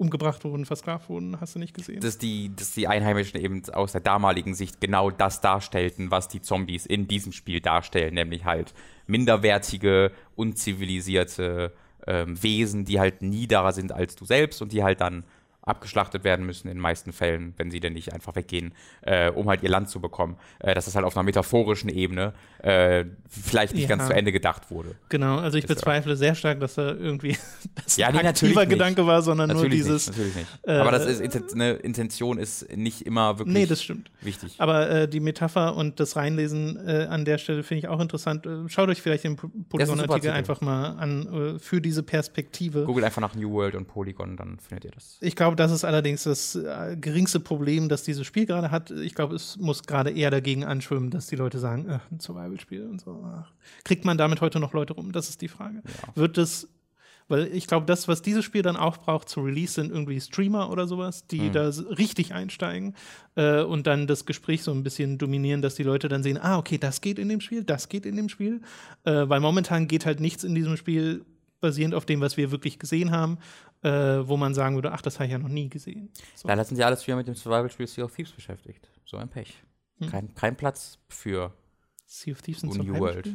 umgebracht 0.00 0.44
wurden, 0.44 0.64
versklavt 0.64 1.08
wurden, 1.08 1.40
hast 1.40 1.54
du 1.54 1.58
nicht 1.58 1.74
gesehen. 1.74 2.00
Dass 2.00 2.16
die, 2.16 2.54
dass 2.56 2.72
die 2.72 2.88
Einheimischen 2.88 3.38
eben 3.38 3.62
aus 3.72 3.92
der 3.92 4.00
damaligen 4.00 4.54
Sicht 4.54 4.80
genau 4.80 5.10
das 5.10 5.40
darstellten, 5.40 6.10
was 6.10 6.28
die 6.28 6.40
Zombies 6.40 6.86
in 6.86 7.06
diesem 7.06 7.32
Spiel 7.32 7.60
darstellen, 7.60 8.14
nämlich 8.14 8.44
halt 8.44 8.72
minderwertige, 9.06 10.12
unzivilisierte 10.36 11.72
ähm, 12.06 12.42
Wesen, 12.42 12.86
die 12.86 12.98
halt 12.98 13.20
niederer 13.20 13.72
sind 13.72 13.92
als 13.92 14.16
du 14.16 14.24
selbst 14.24 14.62
und 14.62 14.72
die 14.72 14.82
halt 14.82 15.02
dann 15.02 15.24
abgeschlachtet 15.70 16.24
werden 16.24 16.44
müssen 16.44 16.68
in 16.68 16.74
den 16.74 16.82
meisten 16.82 17.12
Fällen, 17.12 17.54
wenn 17.56 17.70
sie 17.70 17.80
denn 17.80 17.94
nicht 17.94 18.12
einfach 18.12 18.34
weggehen, 18.36 18.74
äh, 19.02 19.30
um 19.30 19.48
halt 19.48 19.62
ihr 19.62 19.70
Land 19.70 19.88
zu 19.88 20.00
bekommen. 20.00 20.36
Äh, 20.58 20.74
dass 20.74 20.84
das 20.84 20.94
halt 20.94 21.04
auf 21.06 21.16
einer 21.16 21.22
metaphorischen 21.24 21.88
Ebene 21.88 22.34
äh, 22.62 23.04
vielleicht 23.28 23.74
nicht 23.74 23.84
Ja. 23.88 23.88
ganz 23.96 24.06
zu 24.06 24.12
Ende 24.14 24.32
gedacht 24.32 24.70
wurde. 24.70 24.96
genau, 25.08 25.38
also 25.38 25.56
ich 25.56 25.64
ja- 25.64 25.68
bezweifle 25.68 26.16
sehr 26.16 26.34
stark, 26.34 26.60
dass 26.60 26.74
da 26.74 26.88
irgendwie 26.92 27.36
das 27.84 27.96
Ja, 27.96 28.08
ein 28.08 28.14
nee, 28.16 28.20
aktiver. 28.26 28.66
Gedanke 28.66 29.06
war, 29.06 29.22
sondern 29.22 29.48
nur 29.48 29.62
Natürlich 29.62 29.78
dieses. 29.84 30.08
nicht, 30.08 30.18
natürlich 30.18 30.34
nicht. 30.36 30.48
äh, 30.66 30.72
Aber 30.72 30.90
das 30.90 31.06
ist 31.06 31.52
eine 31.54 31.72
Intention 31.74 32.38
ist 32.38 32.76
nicht 32.76 33.06
immer 33.06 33.38
wirklich 33.38 33.56
Nee, 33.56 33.66
das 33.66 33.82
stimmt. 33.82 34.10
wichtig. 34.20 34.56
Aber 34.58 34.90
äh, 34.90 35.08
die 35.08 35.20
Metapher 35.20 35.76
und 35.76 36.00
das 36.00 36.16
Reinlesen 36.16 36.76
äh, 36.86 37.06
an 37.08 37.24
der 37.24 37.38
Stelle 37.38 37.62
finde 37.62 37.78
ich 37.80 37.88
auch 37.88 38.00
interessant. 38.00 38.46
Schaut 38.66 38.88
euch 38.88 39.00
vielleicht 39.00 39.24
den 39.24 39.36
Polygon-Artikel 39.36 40.10
Artikel. 40.12 40.30
einfach 40.32 40.60
mal 40.60 40.96
an 40.98 41.58
für 41.60 41.80
diese 41.80 42.02
Perspektive. 42.02 42.84
Google 42.84 43.04
einfach 43.04 43.20
nach 43.20 43.34
New 43.34 43.50
World 43.52 43.74
und 43.74 43.86
Polygon, 43.86 44.36
dann 44.36 44.58
findet 44.58 44.84
ihr 44.86 44.90
das. 44.92 45.18
Ich 45.20 45.36
glaube, 45.36 45.56
das 45.60 45.72
ist 45.72 45.84
allerdings 45.84 46.24
das 46.24 46.54
äh, 46.54 46.96
geringste 46.98 47.38
Problem, 47.38 47.90
das 47.90 48.02
dieses 48.02 48.26
Spiel 48.26 48.46
gerade 48.46 48.70
hat. 48.70 48.90
Ich 48.90 49.14
glaube, 49.14 49.34
es 49.34 49.58
muss 49.58 49.82
gerade 49.82 50.10
eher 50.10 50.30
dagegen 50.30 50.64
anschwimmen, 50.64 51.10
dass 51.10 51.26
die 51.26 51.36
Leute 51.36 51.58
sagen, 51.58 51.86
äh, 51.86 51.98
ein 52.10 52.18
Survival-Spiel 52.18 52.86
und 52.86 53.00
so. 53.00 53.22
Ach. 53.26 53.52
Kriegt 53.84 54.06
man 54.06 54.16
damit 54.16 54.40
heute 54.40 54.58
noch 54.58 54.72
Leute 54.72 54.94
rum? 54.94 55.12
Das 55.12 55.28
ist 55.28 55.42
die 55.42 55.48
Frage. 55.48 55.82
Wird 56.14 56.38
es 56.38 56.68
weil 57.28 57.46
ich 57.54 57.68
glaube, 57.68 57.86
das, 57.86 58.08
was 58.08 58.22
dieses 58.22 58.44
Spiel 58.44 58.62
dann 58.62 58.76
auch 58.76 58.96
braucht 58.96 59.28
zu 59.28 59.40
Release, 59.40 59.74
sind 59.74 59.92
irgendwie 59.92 60.20
Streamer 60.20 60.68
oder 60.68 60.88
sowas, 60.88 61.28
die 61.28 61.42
Hm. 61.42 61.52
da 61.52 61.68
richtig 61.68 62.34
einsteigen 62.34 62.96
äh, 63.36 63.62
und 63.62 63.86
dann 63.86 64.08
das 64.08 64.26
Gespräch 64.26 64.64
so 64.64 64.72
ein 64.72 64.82
bisschen 64.82 65.16
dominieren, 65.16 65.62
dass 65.62 65.76
die 65.76 65.84
Leute 65.84 66.08
dann 66.08 66.24
sehen, 66.24 66.38
ah, 66.42 66.58
okay, 66.58 66.76
das 66.76 67.00
geht 67.00 67.20
in 67.20 67.28
dem 67.28 67.40
Spiel, 67.40 67.62
das 67.62 67.88
geht 67.88 68.04
in 68.04 68.16
dem 68.16 68.28
Spiel. 68.28 68.62
Äh, 69.04 69.28
weil 69.28 69.38
momentan 69.38 69.86
geht 69.86 70.06
halt 70.06 70.18
nichts 70.18 70.42
in 70.42 70.56
diesem 70.56 70.76
Spiel 70.76 71.24
basierend 71.60 71.94
auf 71.94 72.04
dem, 72.04 72.20
was 72.20 72.36
wir 72.36 72.50
wirklich 72.50 72.78
gesehen 72.78 73.10
haben, 73.10 73.38
äh, 73.82 73.90
wo 74.26 74.36
man 74.36 74.54
sagen 74.54 74.74
würde, 74.74 74.92
ach, 74.92 75.02
das 75.02 75.16
habe 75.16 75.26
ich 75.26 75.32
ja 75.32 75.38
noch 75.38 75.48
nie 75.48 75.68
gesehen. 75.68 76.10
So. 76.34 76.48
Leider 76.48 76.64
sind 76.64 76.76
sie 76.76 76.84
alles 76.84 77.06
wieder 77.06 77.16
mit 77.16 77.26
dem 77.26 77.34
Survival-Spiel 77.34 77.86
Sea 77.86 78.04
of 78.04 78.14
Thieves 78.14 78.32
beschäftigt. 78.32 78.88
So 79.04 79.16
ein 79.16 79.28
Pech. 79.28 79.54
Hm. 79.98 80.10
Kein, 80.10 80.34
kein 80.34 80.56
Platz 80.56 80.98
für. 81.08 81.52
Sea 82.06 82.32
of 82.32 82.42
Thieves 82.42 82.64
Und 82.64 82.76
New? 82.84 82.98
World. 82.98 83.28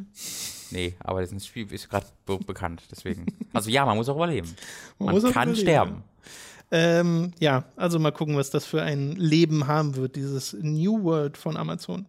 Nee, 0.71 0.95
aber 0.99 1.25
das 1.25 1.45
Spiel 1.45 1.71
ist 1.71 1.89
gerade 1.89 2.07
be 2.25 2.37
bekannt, 2.39 2.83
deswegen. 2.91 3.25
Also 3.53 3.69
ja, 3.69 3.85
man 3.85 3.95
muss 3.95 4.09
auch 4.09 4.17
überleben. 4.17 4.53
Man, 4.99 5.13
muss 5.13 5.23
auch 5.23 5.31
kann 5.31 5.49
überleben, 5.49 5.65
sterben. 5.65 6.03
Ähm, 6.71 7.31
ja, 7.39 7.65
also 7.77 7.99
mal 7.99 8.11
gucken, 8.11 8.35
was 8.35 8.49
das 8.49 8.65
für 8.65 8.81
ein 8.81 9.13
Leben 9.13 9.67
haben 9.67 9.95
wird, 9.95 10.15
dieses 10.15 10.53
New 10.53 11.03
World 11.03 11.37
von 11.37 11.55
Amazon. 11.55 12.05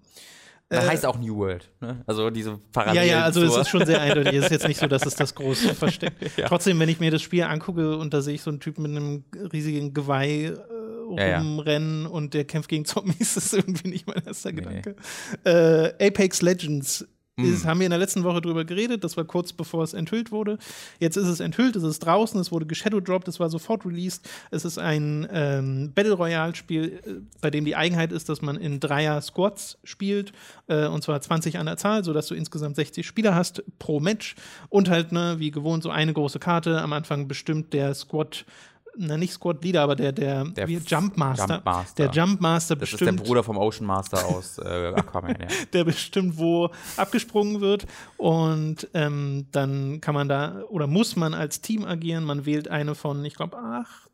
Das 0.68 0.85
Äh, 0.85 0.88
heißt 0.88 1.07
auch 1.07 1.18
New 1.18 1.37
World. 1.37 1.70
Ne? 1.81 2.02
Also 2.07 2.29
diese 2.31 2.50
Ja, 2.50 2.59
Parallelen. 2.72 3.09
ja, 3.09 3.22
also 3.24 3.42
es 3.42 3.57
ist 3.57 3.68
schon 3.68 3.87
sehr 3.87 4.00
eindeutig. 4.00 4.35
Es 4.35 4.46
ist 4.46 4.50
jetzt 4.50 4.66
nicht 4.68 4.81
so, 4.81 4.87
dass 4.88 5.07
es 5.07 5.14
das 5.14 5.35
große 5.35 5.74
versteckt. 5.76 6.16
Trotzdem, 6.46 6.81
wenn 6.81 6.88
ich 6.88 6.98
mir 6.98 7.11
das 7.12 7.22
Spiel 7.22 7.44
angucke 7.44 7.96
und 7.96 8.12
da 8.12 8.20
sehe 8.20 8.35
ich 8.35 8.42
so 8.42 8.50
einen 8.50 8.59
Typen 8.61 8.83
mit 8.83 8.90
einem 8.90 9.24
riesigen 9.52 9.94
Geweih 9.94 10.46
äh, 10.46 10.55
Ja, 11.16 11.26
ja. 11.29 11.38
rumrennen 11.38 12.07
und 12.07 12.35
der 12.35 12.44
kämpft 12.44 12.68
gegen 12.68 12.85
Zombies, 12.85 13.37
ist 13.37 13.55
irgendwie 13.55 13.88
nicht 13.88 14.09
mein 14.09 14.24
erster 14.26 14.50
Nee, 14.50 14.57
Gedanke. 14.62 14.96
Äh, 15.44 16.07
Apex 16.09 16.42
Legends. 16.42 17.07
Ist, 17.44 17.66
haben 17.66 17.81
wir 17.81 17.87
in 17.87 17.90
der 17.90 17.99
letzten 17.99 18.25
Woche 18.25 18.40
drüber 18.40 18.64
geredet. 18.64 19.05
Das 19.05 19.18
war 19.18 19.25
kurz 19.25 19.53
bevor 19.53 19.85
es 19.85 19.92
enthüllt 19.92 20.33
wurde. 20.33 20.57
Jetzt 20.99 21.16
ist 21.16 21.29
es 21.29 21.40
enthüllt, 21.40 21.77
es 21.77 21.83
ist 21.83 21.99
draußen, 21.99 22.40
es 22.40 22.51
wurde 22.51 22.64
geshadowdropped, 22.64 23.29
es 23.29 23.38
war 23.38 23.51
sofort 23.51 23.85
released. 23.85 24.27
Es 24.51 24.64
ist 24.64 24.79
ein 24.79 25.29
ähm, 25.31 25.92
Battle 25.94 26.14
Royale-Spiel, 26.14 26.85
äh, 27.05 27.11
bei 27.42 27.51
dem 27.51 27.66
die 27.66 27.77
Eigenheit 27.77 28.11
ist, 28.11 28.31
dass 28.31 28.40
man 28.40 28.57
in 28.57 28.81
Dreier-Squads 28.81 29.79
spielt, 29.85 30.33
äh, 30.68 30.87
und 30.87 31.03
zwar 31.03 31.20
20 31.20 31.59
an 31.59 31.66
der 31.66 31.77
Zahl, 31.77 32.05
sodass 32.05 32.29
du 32.29 32.35
insgesamt 32.35 32.77
60 32.77 33.07
Spieler 33.07 33.35
hast 33.35 33.62
pro 33.79 34.01
Match. 34.01 34.35
Und 34.70 34.88
halt, 34.88 35.12
ne, 35.12 35.37
wie 35.38 35.51
gewohnt, 35.51 35.83
so 35.83 35.90
eine 35.90 36.14
große 36.14 36.38
Karte. 36.38 36.81
Am 36.81 36.94
Anfang 36.94 37.29
bestimmt 37.29 37.75
der 37.75 37.92
Squad. 37.94 38.46
Na, 38.99 39.17
nicht 39.17 39.33
Squad 39.33 39.63
Leader, 39.63 39.83
aber 39.83 39.97
der, 39.97 40.13
der, 40.13 40.45
Der 40.45 40.67
Jump 40.69 41.17
Master. 41.17 41.55
Jump 41.55 41.65
Master. 41.65 42.03
Der 42.09 42.13
Jump 42.13 42.41
Master 42.41 42.77
Das 42.77 42.93
ist 42.93 43.01
der 43.01 43.07
bestimmt 43.07 43.25
Bruder 43.25 43.43
vom 43.43 43.59
Ocean 43.59 43.87
Master 43.87 44.25
aus 44.27 44.59
äh, 44.59 44.63
Aquaman, 44.97 45.37
ja. 45.41 45.49
der 45.73 45.85
bestimmt, 45.85 46.39
wo 46.39 46.71
abgesprungen 46.97 47.61
wird. 47.61 47.87
Und 48.17 48.89
ähm, 48.95 49.47
dann 49.53 50.01
kann 50.01 50.15
man 50.15 50.29
da 50.29 50.63
oder 50.69 50.87
muss 50.87 51.17
man 51.17 51.35
als 51.35 51.61
Team 51.61 51.85
agieren. 51.85 52.25
Man 52.25 52.47
wählt 52.47 52.69
eine 52.69 52.95
von, 52.95 53.25
ich 53.25 53.35
glaube, 53.35 53.59
acht 53.59 54.07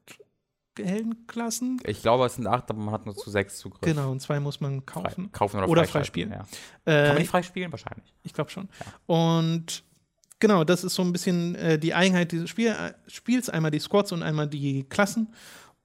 Heldenklassen. 0.79 1.81
Ich 1.85 2.03
glaube, 2.03 2.25
es 2.27 2.37
sind 2.37 2.47
acht, 2.47 2.71
aber 2.71 2.81
man 2.81 2.95
hat 2.95 3.05
nur 3.07 3.14
zu 3.14 3.31
sechs 3.31 3.59
Zugriff. 3.59 3.83
Genau, 3.83 4.11
und 4.11 4.21
zwei 4.21 4.40
muss 4.40 4.61
man 4.61 4.83
Frei, 4.87 5.03
kaufen. 5.03 5.33
kaufen 5.33 5.59
oder, 5.59 5.68
Oder 5.68 5.85
freispielen. 5.85 6.33
Ja. 6.33 6.40
Äh, 6.85 7.07
Kann 7.07 7.14
man 7.14 7.23
die 7.23 7.29
freispielen? 7.29 7.71
Wahrscheinlich. 7.73 8.14
Ich 8.23 8.33
glaube 8.33 8.51
schon. 8.51 8.68
Und 9.07 9.85
genau, 10.42 10.64
das 10.64 10.85
ist 10.85 10.94
so 10.94 11.02
ein 11.02 11.12
bisschen 11.12 11.55
äh, 11.55 11.78
die 11.78 11.94
Eigenheit 11.94 12.33
dieses 12.33 12.50
Spiel, 12.50 12.68
äh, 12.68 12.92
Spiels. 13.07 13.48
Einmal 13.48 13.70
die 13.70 13.78
Squads 13.78 14.12
und 14.12 14.22
einmal 14.22 14.48
die 14.48 14.85
Klassen. 14.85 15.28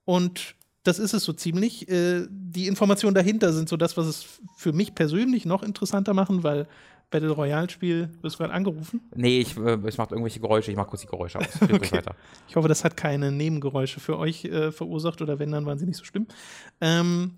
Und 0.03 0.55
das 0.83 0.99
ist 0.99 1.13
es 1.13 1.23
so 1.23 1.31
ziemlich. 1.31 1.87
Äh, 1.87 2.25
die 2.29 2.67
Informationen 2.67 3.13
dahinter 3.13 3.53
sind 3.53 3.69
so 3.69 3.77
das, 3.77 3.95
was 3.95 4.07
es 4.07 4.25
für 4.57 4.73
mich 4.73 4.95
persönlich 4.95 5.45
noch 5.45 5.63
interessanter 5.63 6.13
machen, 6.13 6.43
weil 6.43 6.67
Battle 7.11 7.29
Royale-Spiel, 7.29 8.09
wirst 8.21 8.35
du 8.35 8.39
gerade 8.39 8.53
angerufen? 8.53 8.99
Nee, 9.15 9.39
ich, 9.39 9.55
äh, 9.57 9.77
es 9.85 9.97
macht 9.97 10.11
irgendwelche 10.11 10.39
Geräusche. 10.39 10.71
Ich 10.71 10.77
mach 10.77 10.87
kurz 10.87 11.01
die 11.01 11.07
Geräusche 11.07 11.39
aus. 11.39 11.61
Okay. 11.61 12.01
Ich 12.49 12.55
hoffe, 12.55 12.67
das 12.67 12.83
hat 12.83 12.97
keine 12.97 13.31
Nebengeräusche 13.31 13.99
für 13.99 14.17
euch 14.17 14.43
äh, 14.45 14.71
verursacht 14.71 15.21
oder 15.21 15.37
wenn, 15.37 15.51
dann 15.51 15.65
waren 15.67 15.77
sie 15.77 15.85
nicht 15.85 15.97
so 15.97 16.03
schlimm. 16.03 16.25
Ähm, 16.81 17.37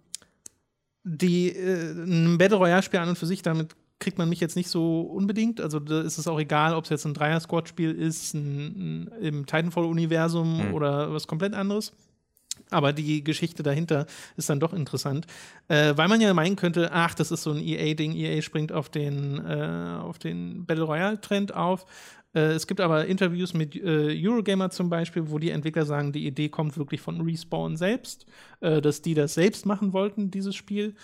die, 1.03 1.49
äh, 1.49 1.91
ein 1.91 2.37
Battle 2.37 2.57
Royale-Spiel 2.57 2.99
an 2.99 3.09
und 3.09 3.17
für 3.17 3.25
sich, 3.25 3.41
damit 3.41 3.75
kriegt 3.99 4.17
man 4.17 4.29
mich 4.29 4.39
jetzt 4.39 4.55
nicht 4.55 4.69
so 4.69 5.01
unbedingt. 5.01 5.61
Also 5.61 5.79
da 5.79 6.01
ist 6.01 6.17
es 6.17 6.27
auch 6.27 6.39
egal, 6.39 6.73
ob 6.73 6.85
es 6.85 6.89
jetzt 6.89 7.05
ein 7.05 7.13
Dreier-Squad-Spiel 7.13 7.91
ist, 7.91 8.33
ein, 8.33 9.07
ein, 9.09 9.21
im 9.21 9.45
Titanfall-Universum 9.45 10.63
Hm. 10.63 10.73
oder 10.73 11.13
was 11.13 11.27
komplett 11.27 11.53
anderes. 11.53 11.91
Aber 12.71 12.93
die 12.93 13.23
Geschichte 13.23 13.63
dahinter 13.63 14.05
ist 14.37 14.49
dann 14.49 14.59
doch 14.59 14.73
interessant, 14.73 15.25
äh, 15.69 15.93
weil 15.95 16.07
man 16.07 16.21
ja 16.21 16.33
meinen 16.33 16.55
könnte, 16.55 16.91
ach, 16.91 17.15
das 17.15 17.31
ist 17.31 17.43
so 17.43 17.51
ein 17.51 17.59
EA-Ding, 17.59 18.13
EA 18.13 18.41
springt 18.41 18.71
auf 18.71 18.89
den, 18.89 19.43
äh, 19.43 19.97
auf 20.01 20.19
den 20.19 20.65
Battle 20.65 20.83
Royale-Trend 20.83 21.55
auf. 21.55 21.85
Äh, 22.33 22.51
es 22.51 22.67
gibt 22.67 22.79
aber 22.79 23.05
Interviews 23.05 23.53
mit 23.53 23.75
äh, 23.75 24.15
Eurogamer 24.15 24.69
zum 24.69 24.89
Beispiel, 24.89 25.29
wo 25.29 25.39
die 25.39 25.49
Entwickler 25.49 25.85
sagen, 25.85 26.11
die 26.11 26.27
Idee 26.27 26.49
kommt 26.49 26.77
wirklich 26.77 27.01
von 27.01 27.21
Respawn 27.21 27.75
selbst, 27.75 28.25
äh, 28.61 28.81
dass 28.81 29.01
die 29.01 29.13
das 29.13 29.33
selbst 29.33 29.65
machen 29.65 29.93
wollten, 29.93 30.31
dieses 30.31 30.55
Spiel. 30.55 30.95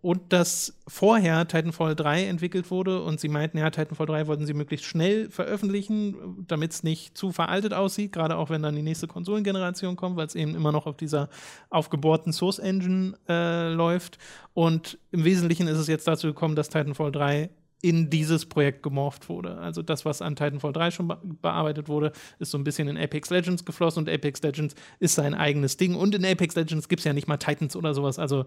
Und 0.00 0.32
dass 0.32 0.76
vorher 0.88 1.46
Titanfall 1.46 1.94
3 1.94 2.24
entwickelt 2.24 2.72
wurde 2.72 3.04
und 3.04 3.20
sie 3.20 3.28
meinten, 3.28 3.58
ja, 3.58 3.70
Titanfall 3.70 4.06
3 4.06 4.26
wollten 4.26 4.46
sie 4.46 4.52
möglichst 4.52 4.84
schnell 4.84 5.30
veröffentlichen, 5.30 6.44
damit 6.48 6.72
es 6.72 6.82
nicht 6.82 7.16
zu 7.16 7.30
veraltet 7.30 7.72
aussieht, 7.72 8.10
gerade 8.10 8.36
auch 8.36 8.50
wenn 8.50 8.64
dann 8.64 8.74
die 8.74 8.82
nächste 8.82 9.06
Konsolengeneration 9.06 9.94
kommt, 9.94 10.16
weil 10.16 10.26
es 10.26 10.34
eben 10.34 10.56
immer 10.56 10.72
noch 10.72 10.86
auf 10.86 10.96
dieser 10.96 11.28
aufgebohrten 11.70 12.32
Source 12.32 12.58
Engine 12.58 13.16
äh, 13.28 13.72
läuft. 13.72 14.18
Und 14.54 14.98
im 15.12 15.24
Wesentlichen 15.24 15.68
ist 15.68 15.78
es 15.78 15.86
jetzt 15.86 16.08
dazu 16.08 16.26
gekommen, 16.26 16.56
dass 16.56 16.68
Titanfall 16.68 17.12
3 17.12 17.50
in 17.80 18.10
dieses 18.10 18.46
Projekt 18.46 18.82
gemorpht 18.82 19.28
wurde. 19.28 19.58
Also 19.58 19.82
das, 19.82 20.04
was 20.04 20.20
an 20.20 20.34
Titanfall 20.34 20.72
3 20.72 20.90
schon 20.90 21.08
be 21.08 21.18
bearbeitet 21.40 21.88
wurde, 21.88 22.12
ist 22.38 22.50
so 22.50 22.58
ein 22.58 22.64
bisschen 22.64 22.88
in 22.88 22.96
Apex 22.96 23.30
Legends 23.30 23.64
geflossen 23.64 24.02
und 24.02 24.08
Apex 24.12 24.42
Legends 24.42 24.74
ist 24.98 25.14
sein 25.14 25.34
eigenes 25.34 25.76
Ding. 25.76 25.94
Und 25.94 26.14
in 26.14 26.24
Apex 26.24 26.56
Legends 26.56 26.88
gibt 26.88 27.00
es 27.00 27.04
ja 27.04 27.12
nicht 27.12 27.28
mal 27.28 27.36
Titans 27.36 27.76
oder 27.76 27.94
sowas. 27.94 28.18
Also 28.18 28.46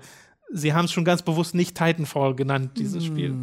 sie 0.51 0.73
haben 0.73 0.85
es 0.85 0.91
schon 0.91 1.05
ganz 1.05 1.21
bewusst 1.21 1.55
nicht 1.55 1.77
Titanfall 1.77 2.35
genannt, 2.35 2.71
dieses 2.77 3.05
Spiel. 3.05 3.35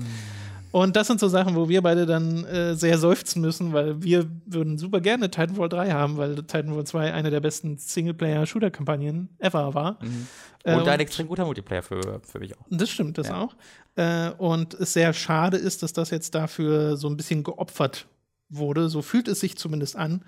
Und 0.70 0.96
das 0.96 1.06
sind 1.06 1.18
so 1.18 1.28
Sachen, 1.28 1.56
wo 1.56 1.68
wir 1.68 1.82
beide 1.82 2.04
dann 2.04 2.44
äh, 2.44 2.74
sehr 2.74 2.98
seufzen 2.98 3.40
müssen, 3.40 3.72
weil 3.72 4.02
wir 4.02 4.26
würden 4.46 4.78
super 4.78 5.00
gerne 5.00 5.30
Titanfall 5.30 5.68
3 5.68 5.90
haben, 5.92 6.16
weil 6.16 6.36
Titanfall 6.36 6.84
2 6.84 7.12
eine 7.12 7.30
der 7.30 7.40
besten 7.40 7.78
Singleplayer-Shooter-Kampagnen 7.78 9.30
ever 9.38 9.74
war. 9.74 9.98
Mhm. 10.02 10.26
Und, 10.64 10.72
äh, 10.72 10.76
und 10.76 10.88
ein 10.88 11.00
extrem 11.00 11.28
guter 11.28 11.44
Multiplayer 11.44 11.82
für, 11.82 12.20
für 12.22 12.38
mich 12.38 12.56
auch. 12.58 12.66
Das 12.70 12.90
stimmt, 12.90 13.16
das 13.18 13.28
ja. 13.28 13.40
auch. 13.40 13.54
Äh, 13.96 14.30
und 14.38 14.74
es 14.74 14.92
sehr 14.92 15.12
schade 15.12 15.56
ist, 15.56 15.82
dass 15.82 15.92
das 15.92 16.10
jetzt 16.10 16.34
dafür 16.34 16.96
so 16.96 17.08
ein 17.08 17.16
bisschen 17.16 17.44
geopfert 17.44 18.06
wurde. 18.50 18.88
So 18.88 19.02
fühlt 19.02 19.28
es 19.28 19.40
sich 19.40 19.56
zumindest 19.56 19.96
an. 19.96 20.22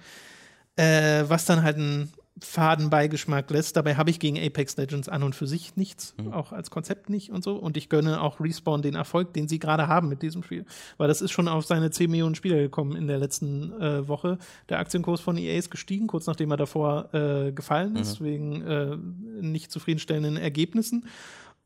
Äh, 0.76 1.24
was 1.28 1.44
dann 1.44 1.62
halt 1.62 1.76
ein 1.76 2.12
faden 2.38 2.90
Beigeschmack 2.90 3.50
lässt. 3.50 3.76
Dabei 3.76 3.96
habe 3.96 4.10
ich 4.10 4.18
gegen 4.18 4.38
Apex 4.38 4.76
Legends 4.76 5.08
an 5.08 5.22
und 5.22 5.34
für 5.34 5.46
sich 5.46 5.76
nichts, 5.76 6.14
mhm. 6.16 6.32
auch 6.32 6.52
als 6.52 6.70
Konzept 6.70 7.10
nicht 7.10 7.30
und 7.30 7.42
so. 7.42 7.56
Und 7.56 7.76
ich 7.76 7.88
gönne 7.88 8.20
auch 8.20 8.40
Respawn 8.40 8.82
den 8.82 8.94
Erfolg, 8.94 9.32
den 9.34 9.48
sie 9.48 9.58
gerade 9.58 9.88
haben 9.88 10.08
mit 10.08 10.22
diesem 10.22 10.42
Spiel. 10.42 10.64
Weil 10.96 11.08
das 11.08 11.20
ist 11.20 11.32
schon 11.32 11.48
auf 11.48 11.66
seine 11.66 11.90
10 11.90 12.10
Millionen 12.10 12.34
Spieler 12.34 12.56
gekommen 12.56 12.96
in 12.96 13.06
der 13.06 13.18
letzten 13.18 13.72
äh, 13.80 14.08
Woche. 14.08 14.38
Der 14.68 14.78
Aktienkurs 14.78 15.20
von 15.20 15.36
EA 15.36 15.58
ist 15.58 15.70
gestiegen, 15.70 16.06
kurz 16.06 16.26
nachdem 16.26 16.50
er 16.50 16.56
davor 16.56 17.12
äh, 17.14 17.52
gefallen 17.52 17.96
ist, 17.96 18.20
mhm. 18.20 18.24
wegen 18.24 18.62
äh, 18.62 18.96
nicht 19.40 19.70
zufriedenstellenden 19.70 20.36
Ergebnissen. 20.36 21.06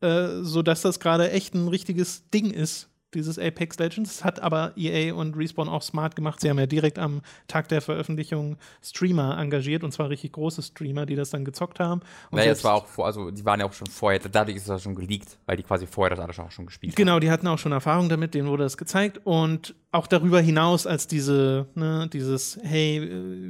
Äh, 0.01 0.43
sodass 0.43 0.83
das 0.83 1.01
gerade 1.01 1.31
echt 1.31 1.55
ein 1.55 1.69
richtiges 1.69 2.29
Ding 2.31 2.51
ist 2.51 2.91
dieses 3.15 3.39
Apex 3.39 3.79
Legends. 3.79 4.17
Das 4.17 4.25
hat 4.25 4.41
aber 4.41 4.73
EA 4.77 5.15
und 5.15 5.37
Respawn 5.37 5.69
auch 5.69 5.83
smart 5.83 6.17
gemacht. 6.17 6.41
Sie 6.41 6.51
haben 6.51 6.59
ja 6.59 6.67
direkt 6.67 6.99
am 6.99 7.23
Tag 7.49 7.69
der 7.69 7.81
Veröffentlichung 7.81 8.57
Streamer 8.83 9.39
engagiert 9.39 9.85
und 9.85 9.93
zwar 9.93 10.11
richtig 10.11 10.33
große 10.33 10.63
Streamer, 10.63 11.07
die 11.07 11.17
das 11.17 11.31
dann 11.31 11.45
gezockt 11.45 11.81
haben. 11.81 12.01
Und 12.31 12.39
naja, 12.39 12.53
es 12.53 12.65
war 12.65 12.75
auch 12.75 12.87
vor, 12.87 13.07
also 13.07 13.31
die 13.31 13.45
waren 13.45 13.61
ja 13.61 13.67
auch 13.67 13.73
schon 13.73 13.87
vorher, 13.87 14.21
dadurch 14.21 14.57
ist 14.57 14.69
das 14.69 14.83
schon 14.83 14.95
geleakt, 14.95 15.39
weil 15.47 15.57
die 15.57 15.63
quasi 15.63 15.87
vorher 15.87 16.15
das 16.17 16.25
alles 16.25 16.39
auch 16.39 16.51
schon 16.51 16.67
gespielt 16.67 16.95
genau, 16.97 17.13
haben. 17.13 17.21
Genau, 17.21 17.21
die 17.21 17.31
hatten 17.31 17.47
auch 17.47 17.59
schon 17.59 17.73
Erfahrung 17.73 18.09
damit, 18.09 18.35
denen 18.35 18.49
wurde 18.49 18.65
das 18.65 18.77
gezeigt 18.77 19.21
und 19.25 19.75
auch 19.93 20.07
darüber 20.07 20.41
hinaus 20.41 20.87
als 20.87 21.07
diese, 21.07 21.69
ne, 21.75 22.09
dieses, 22.13 22.59
hey, 22.63 23.01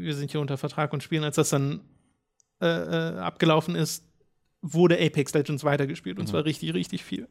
wir 0.03 0.14
sind 0.14 0.31
hier 0.31 0.40
unter 0.40 0.59
Vertrag 0.59 0.92
und 0.92 1.03
spielen, 1.03 1.24
als 1.24 1.37
das 1.37 1.50
dann 1.50 1.81
äh, 2.61 2.66
äh, 2.66 3.18
abgelaufen 3.18 3.74
ist, 3.74 4.05
wurde 4.62 4.98
Apex 4.98 5.35
Legends 5.35 5.64
weitergespielt 5.64 6.18
und 6.18 6.27
mhm. 6.27 6.31
zwar 6.31 6.44
richtig, 6.44 6.72
richtig 6.74 7.05
viel. 7.05 7.29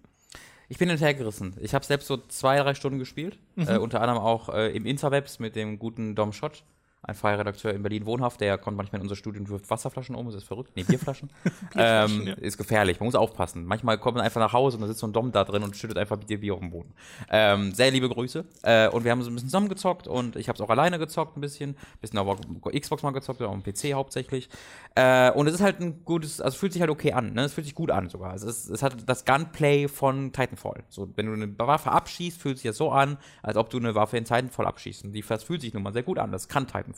Ich 0.69 0.77
bin 0.77 0.89
hinterhergerissen. 0.89 1.55
Ich 1.61 1.73
habe 1.73 1.85
selbst 1.85 2.07
so 2.07 2.17
zwei, 2.17 2.57
drei 2.57 2.73
Stunden 2.73 2.99
gespielt. 2.99 3.37
Mhm. 3.55 3.67
Äh, 3.67 3.77
unter 3.77 4.01
anderem 4.01 4.21
auch 4.21 4.49
äh, 4.49 4.75
im 4.75 4.85
Interwebs 4.85 5.39
mit 5.39 5.55
dem 5.55 5.79
guten 5.79 6.15
Dom 6.15 6.33
Schott 6.33 6.63
ein 7.03 7.15
freier 7.15 7.39
Redakteur 7.39 7.73
in 7.73 7.83
Berlin 7.83 8.05
wohnhaft, 8.05 8.39
der 8.39 8.57
kommt 8.57 8.77
manchmal 8.77 8.99
in 8.99 9.03
unser 9.03 9.17
Studio 9.17 9.41
und 9.41 9.49
wirft 9.49 9.69
Wasserflaschen 9.69 10.15
um, 10.15 10.25
das 10.27 10.35
ist 10.35 10.43
verrückt. 10.45 10.71
Nee, 10.75 10.83
Bierflaschen. 10.87 11.29
Ähm, 11.75 12.27
ja. 12.27 12.33
Ist 12.35 12.57
gefährlich, 12.57 12.99
man 12.99 13.07
muss 13.07 13.15
aufpassen. 13.15 13.65
Manchmal 13.65 13.97
kommt 13.97 14.15
man 14.15 14.23
einfach 14.23 14.39
nach 14.39 14.53
Hause 14.53 14.77
und 14.77 14.81
da 14.81 14.87
sitzt 14.87 15.01
so 15.01 15.07
ein 15.07 15.13
Dom 15.13 15.31
da 15.33 15.43
drin 15.43 15.63
und 15.63 15.75
schüttet 15.75 15.97
einfach 15.97 16.17
Bier, 16.17 16.39
Bier 16.39 16.53
auf 16.53 16.61
den 16.61 16.71
Boden. 16.71 16.93
Ähm, 17.29 17.73
sehr 17.73 17.91
liebe 17.91 18.07
Grüße. 18.07 18.45
Äh, 18.61 18.87
und 18.87 19.03
wir 19.03 19.11
haben 19.11 19.21
so 19.21 19.29
ein 19.29 19.33
bisschen 19.33 19.49
zusammen 19.49 19.67
gezockt 19.67 20.07
und 20.07 20.37
ich 20.37 20.47
habe 20.47 20.55
es 20.55 20.61
auch 20.61 20.69
alleine 20.69 20.97
gezockt 20.97 21.35
ein 21.35 21.41
bisschen. 21.41 21.75
Bisschen 21.99 22.19
auf 22.19 22.39
Xbox 22.71 23.03
mal 23.03 23.11
gezockt, 23.11 23.41
auch 23.41 23.51
am 23.51 23.63
PC 23.63 23.93
hauptsächlich. 23.93 24.47
Äh, 24.95 25.31
und 25.31 25.47
es 25.47 25.55
ist 25.55 25.61
halt 25.61 25.81
ein 25.81 26.05
gutes, 26.05 26.39
also 26.39 26.57
fühlt 26.57 26.71
sich 26.71 26.81
halt 26.81 26.91
okay 26.91 27.11
an, 27.11 27.33
ne? 27.33 27.43
Es 27.43 27.53
fühlt 27.53 27.65
sich 27.65 27.75
gut 27.75 27.91
an 27.91 28.09
sogar. 28.09 28.33
Es, 28.33 28.43
ist, 28.43 28.69
es 28.69 28.81
hat 28.81 28.95
das 29.07 29.25
Gunplay 29.25 29.89
von 29.89 30.31
Titanfall. 30.31 30.83
So, 30.87 31.09
wenn 31.15 31.25
du 31.25 31.33
eine 31.33 31.59
Waffe 31.59 31.91
abschießt, 31.91 32.39
fühlt 32.39 32.57
sich 32.57 32.69
das 32.69 32.77
so 32.77 32.91
an, 32.91 33.17
als 33.41 33.57
ob 33.57 33.69
du 33.69 33.77
eine 33.77 33.93
Waffe 33.93 34.17
in 34.17 34.23
Titanfall 34.23 34.67
abschießt. 34.67 35.03
Und 35.03 35.11
die, 35.11 35.21
das 35.21 35.43
fühlt 35.43 35.61
sich 35.61 35.73
nun 35.73 35.83
mal 35.83 35.91
sehr 35.91 36.03
gut 36.03 36.17
an. 36.17 36.31
Das 36.31 36.47
kann 36.47 36.65
Titanfall. 36.65 36.92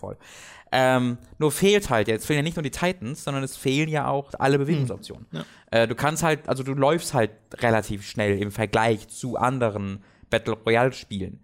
Ähm, 0.72 1.18
nur 1.38 1.52
fehlt 1.52 1.90
halt 1.90 2.08
jetzt, 2.08 2.26
fehlen 2.26 2.38
ja 2.38 2.44
nicht 2.44 2.56
nur 2.56 2.64
die 2.64 2.72
Titans, 2.72 3.24
sondern 3.24 3.44
es 3.44 3.56
fehlen 3.56 3.90
ja 3.90 4.08
auch 4.08 4.32
alle 4.40 4.58
Bewegungsoptionen. 4.58 5.26
Hm, 5.32 5.40
ja. 5.40 5.46
äh, 5.80 5.88
du 5.88 5.96
kannst 5.96 6.24
halt, 6.24 6.50
also 6.50 6.64
du 6.64 6.74
läufst 6.74 7.14
halt 7.14 7.32
relativ 7.56 8.06
schnell 8.06 8.42
im 8.42 8.52
Vergleich 8.52 9.08
zu 9.08 9.38
anderen 9.38 10.04
Battle 10.30 10.54
Royale 10.66 10.92
Spielen. 10.92 11.40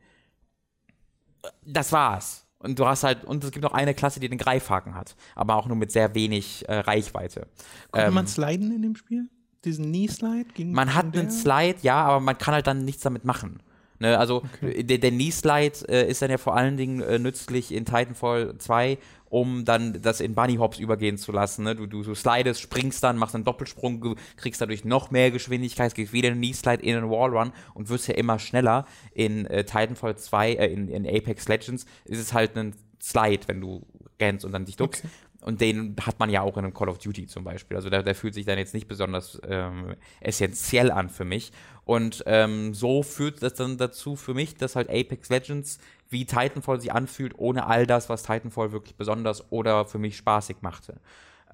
Das 1.66 1.92
war's. 1.92 2.46
Und 2.60 2.78
du 2.78 2.86
hast 2.86 3.04
halt, 3.04 3.26
und 3.26 3.44
es 3.44 3.52
gibt 3.52 3.64
noch 3.64 3.74
eine 3.74 3.94
Klasse, 3.94 4.20
die 4.20 4.30
den 4.30 4.38
Greifhaken 4.38 4.94
hat, 4.94 5.16
aber 5.36 5.56
auch 5.56 5.68
nur 5.68 5.78
mit 5.78 5.92
sehr 5.92 6.14
wenig 6.14 6.68
äh, 6.68 6.80
Reichweite. 6.80 7.48
Konnte 7.90 8.08
ähm, 8.08 8.14
man 8.14 8.28
sliden 8.28 8.72
in 8.76 8.82
dem 8.84 8.96
Spiel? 8.96 9.30
Diesen 9.66 9.86
Knee-Slide? 9.86 10.66
Man 10.66 10.94
hat 10.94 11.16
einen 11.16 11.32
Slide, 11.32 11.78
ja, 11.82 12.04
aber 12.04 12.20
man 12.20 12.38
kann 12.38 12.54
halt 12.54 12.68
dann 12.68 12.86
nichts 12.86 13.04
damit 13.04 13.26
machen. 13.26 13.62
Ne, 14.02 14.18
also 14.18 14.38
okay. 14.38 14.84
der, 14.84 14.98
der 14.98 15.12
Knee-Slide 15.12 15.88
äh, 15.88 16.10
ist 16.10 16.24
dann 16.24 16.32
ja 16.32 16.40
vor 16.40 16.56
allen 16.58 16.76
Dingen 16.76 17.02
äh, 17.02 17.20
nützlich 17.20 17.72
in 17.72 17.86
Titanfall 17.86 18.58
2, 18.58 18.98
um 19.30 19.64
dann 19.64 20.02
das 20.02 20.22
in 20.22 20.34
Bunny 20.34 20.56
Hops 20.56 20.80
übergehen 20.80 21.20
zu 21.20 21.32
lassen. 21.32 21.66
Ne? 21.66 21.76
Du, 21.76 21.86
du, 21.86 22.02
du 22.02 22.16
slidest, 22.16 22.62
springst 22.62 23.04
dann, 23.04 23.16
machst 23.16 23.36
einen 23.36 23.44
Doppelsprung, 23.44 24.16
kriegst 24.38 24.60
dadurch 24.60 24.86
noch 24.86 25.12
mehr 25.12 25.30
Geschwindigkeit, 25.30 25.94
kriegst 25.94 26.14
wieder 26.14 26.30
einen 26.30 26.42
Knee-Slide 26.42 26.82
in 26.82 26.98
einen 26.98 27.12
Wallrun 27.12 27.54
und 27.76 27.90
wirst 27.90 28.08
ja 28.08 28.16
immer 28.16 28.40
schneller. 28.40 28.88
In 29.14 29.46
äh, 29.46 29.66
Titanfall 29.66 30.18
2, 30.18 30.54
äh, 30.54 30.74
in, 30.74 30.88
in 30.88 31.06
Apex 31.06 31.48
Legends 31.48 31.86
ist 32.06 32.20
es 32.20 32.34
halt 32.34 32.58
ein 32.58 32.74
Slide, 33.00 33.42
wenn 33.46 33.62
du 33.62 33.86
rennst 34.20 34.46
und 34.46 34.52
dann 34.52 34.66
dich 34.66 34.78
duckst. 34.78 35.06
Okay. 35.06 35.14
Und 35.42 35.60
den 35.60 35.96
hat 36.00 36.20
man 36.20 36.30
ja 36.30 36.42
auch 36.42 36.56
in 36.58 36.66
einem 36.66 36.74
Call 36.74 36.88
of 36.88 37.00
Duty 37.00 37.26
zum 37.26 37.44
Beispiel. 37.44 37.76
Also 37.76 37.90
der, 37.90 38.04
der 38.04 38.14
fühlt 38.14 38.36
sich 38.36 38.46
dann 38.46 38.60
jetzt 38.60 38.76
nicht 38.76 38.88
besonders 38.88 39.42
ähm, 39.48 39.96
essentiell 40.20 40.92
an 40.92 41.10
für 41.10 41.26
mich. 41.26 41.52
Und 41.84 42.24
ähm, 42.28 42.76
so 42.76 43.02
führt 43.02 43.42
das 43.42 43.56
dann 43.56 43.78
dazu 43.78 44.16
für 44.16 44.36
mich, 44.36 44.56
dass 44.56 44.76
halt 44.76 44.90
Apex 44.90 45.30
Legends 45.30 45.80
wie 46.10 46.26
Titanfall 46.26 46.80
sich 46.80 46.92
anfühlt, 46.92 47.34
ohne 47.38 47.66
all 47.66 47.88
das, 47.88 48.08
was 48.08 48.22
Titanfall 48.22 48.72
wirklich 48.72 48.96
besonders 48.96 49.52
oder 49.52 49.86
für 49.86 49.98
mich 49.98 50.16
spaßig 50.16 50.58
machte. 50.62 51.00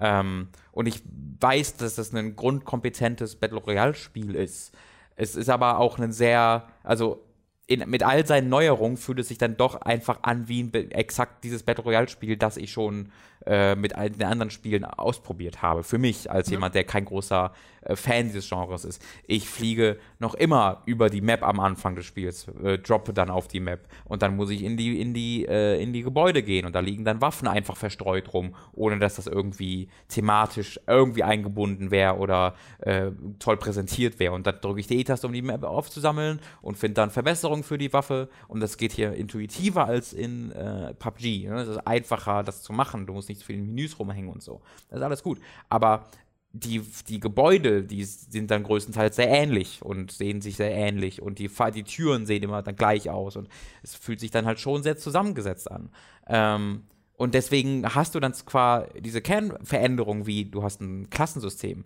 Ähm, 0.00 0.48
und 0.72 0.86
ich 0.86 1.02
weiß, 1.40 1.76
dass 1.76 1.94
das 1.94 2.12
ein 2.12 2.36
grundkompetentes 2.36 3.36
Battle 3.36 3.58
Royale-Spiel 3.58 4.34
ist. 4.34 4.74
Es 5.16 5.34
ist 5.34 5.48
aber 5.48 5.78
auch 5.78 5.98
ein 5.98 6.12
sehr, 6.12 6.68
also 6.82 7.24
in, 7.68 7.84
mit 7.88 8.02
all 8.02 8.26
seinen 8.26 8.48
Neuerungen 8.48 8.96
fühlt 8.96 9.20
es 9.20 9.28
sich 9.28 9.36
dann 9.38 9.56
doch 9.56 9.82
einfach 9.82 10.20
an 10.22 10.48
wie 10.48 10.62
ein, 10.62 10.90
exakt 10.90 11.44
dieses 11.44 11.62
Battle 11.62 11.84
Royale-Spiel, 11.84 12.38
das 12.38 12.56
ich 12.56 12.72
schon 12.72 13.12
äh, 13.46 13.76
mit 13.76 13.94
all 13.94 14.10
den 14.10 14.26
anderen 14.26 14.50
Spielen 14.50 14.84
ausprobiert 14.84 15.62
habe. 15.62 15.84
Für 15.84 15.98
mich 15.98 16.30
als 16.30 16.48
ja. 16.48 16.52
jemand, 16.52 16.74
der 16.74 16.84
kein 16.84 17.04
großer 17.04 17.52
äh, 17.82 17.96
Fan 17.96 18.26
dieses 18.26 18.48
Genres 18.48 18.84
ist. 18.84 19.02
Ich 19.26 19.48
fliege 19.48 19.98
noch 20.18 20.34
immer 20.34 20.82
über 20.86 21.08
die 21.08 21.20
Map 21.20 21.42
am 21.42 21.60
Anfang 21.60 21.94
des 21.94 22.06
Spiels, 22.06 22.48
äh, 22.62 22.78
droppe 22.78 23.12
dann 23.12 23.30
auf 23.30 23.48
die 23.48 23.60
Map 23.60 23.86
und 24.04 24.22
dann 24.22 24.36
muss 24.36 24.50
ich 24.50 24.62
in 24.62 24.76
die, 24.76 25.00
in 25.00 25.14
die, 25.14 25.46
äh, 25.46 25.80
in 25.82 25.92
die 25.92 26.02
Gebäude 26.02 26.42
gehen 26.42 26.66
und 26.66 26.74
da 26.74 26.80
liegen 26.80 27.04
dann 27.04 27.20
Waffen 27.20 27.48
einfach 27.48 27.76
verstreut 27.76 28.32
rum, 28.34 28.54
ohne 28.72 28.98
dass 28.98 29.16
das 29.16 29.26
irgendwie 29.26 29.88
thematisch 30.08 30.80
irgendwie 30.86 31.22
eingebunden 31.22 31.90
wäre 31.90 32.16
oder 32.16 32.54
äh, 32.80 33.10
toll 33.38 33.56
präsentiert 33.56 34.18
wäre. 34.18 34.32
Und 34.32 34.46
dann 34.46 34.60
drücke 34.60 34.80
ich 34.80 34.86
die 34.86 34.98
E-Taste, 34.98 35.26
um 35.26 35.32
die 35.32 35.42
Map 35.42 35.64
aufzusammeln 35.64 36.40
und 36.60 36.76
finde 36.76 36.94
dann 36.94 37.10
Verbesserungen 37.10 37.57
für 37.62 37.78
die 37.78 37.92
Waffe 37.92 38.28
und 38.48 38.60
das 38.60 38.76
geht 38.76 38.92
hier 38.92 39.14
intuitiver 39.14 39.86
als 39.86 40.12
in 40.12 40.52
äh, 40.52 40.94
PUBG. 40.94 41.48
Ne? 41.48 41.60
Es 41.60 41.68
ist 41.68 41.86
einfacher, 41.86 42.42
das 42.42 42.62
zu 42.62 42.72
machen. 42.72 43.06
Du 43.06 43.12
musst 43.12 43.28
nicht 43.28 43.40
so 43.40 43.46
viel 43.46 43.56
in 43.56 43.66
Menüs 43.66 43.98
rumhängen 43.98 44.30
und 44.30 44.42
so. 44.42 44.60
Das 44.88 44.98
ist 44.98 45.04
alles 45.04 45.22
gut. 45.22 45.38
Aber 45.68 46.06
die, 46.52 46.80
die 47.08 47.20
Gebäude, 47.20 47.82
die 47.82 48.04
sind 48.04 48.50
dann 48.50 48.62
größtenteils 48.62 49.16
sehr 49.16 49.28
ähnlich 49.28 49.82
und 49.82 50.10
sehen 50.10 50.40
sich 50.40 50.56
sehr 50.56 50.72
ähnlich 50.72 51.20
und 51.20 51.38
die, 51.38 51.50
die 51.74 51.82
Türen 51.84 52.26
sehen 52.26 52.42
immer 52.42 52.62
dann 52.62 52.76
gleich 52.76 53.10
aus 53.10 53.36
und 53.36 53.48
es 53.82 53.94
fühlt 53.94 54.20
sich 54.20 54.30
dann 54.30 54.46
halt 54.46 54.58
schon 54.58 54.82
sehr 54.82 54.96
zusammengesetzt 54.96 55.70
an. 55.70 55.90
Ähm, 56.26 56.84
und 57.14 57.34
deswegen 57.34 57.84
hast 57.94 58.14
du 58.14 58.20
dann 58.20 58.32
zwar 58.32 58.86
diese 58.94 59.20
Kernveränderung, 59.20 60.26
wie 60.26 60.44
du 60.46 60.62
hast 60.62 60.80
ein 60.80 61.10
Klassensystem, 61.10 61.84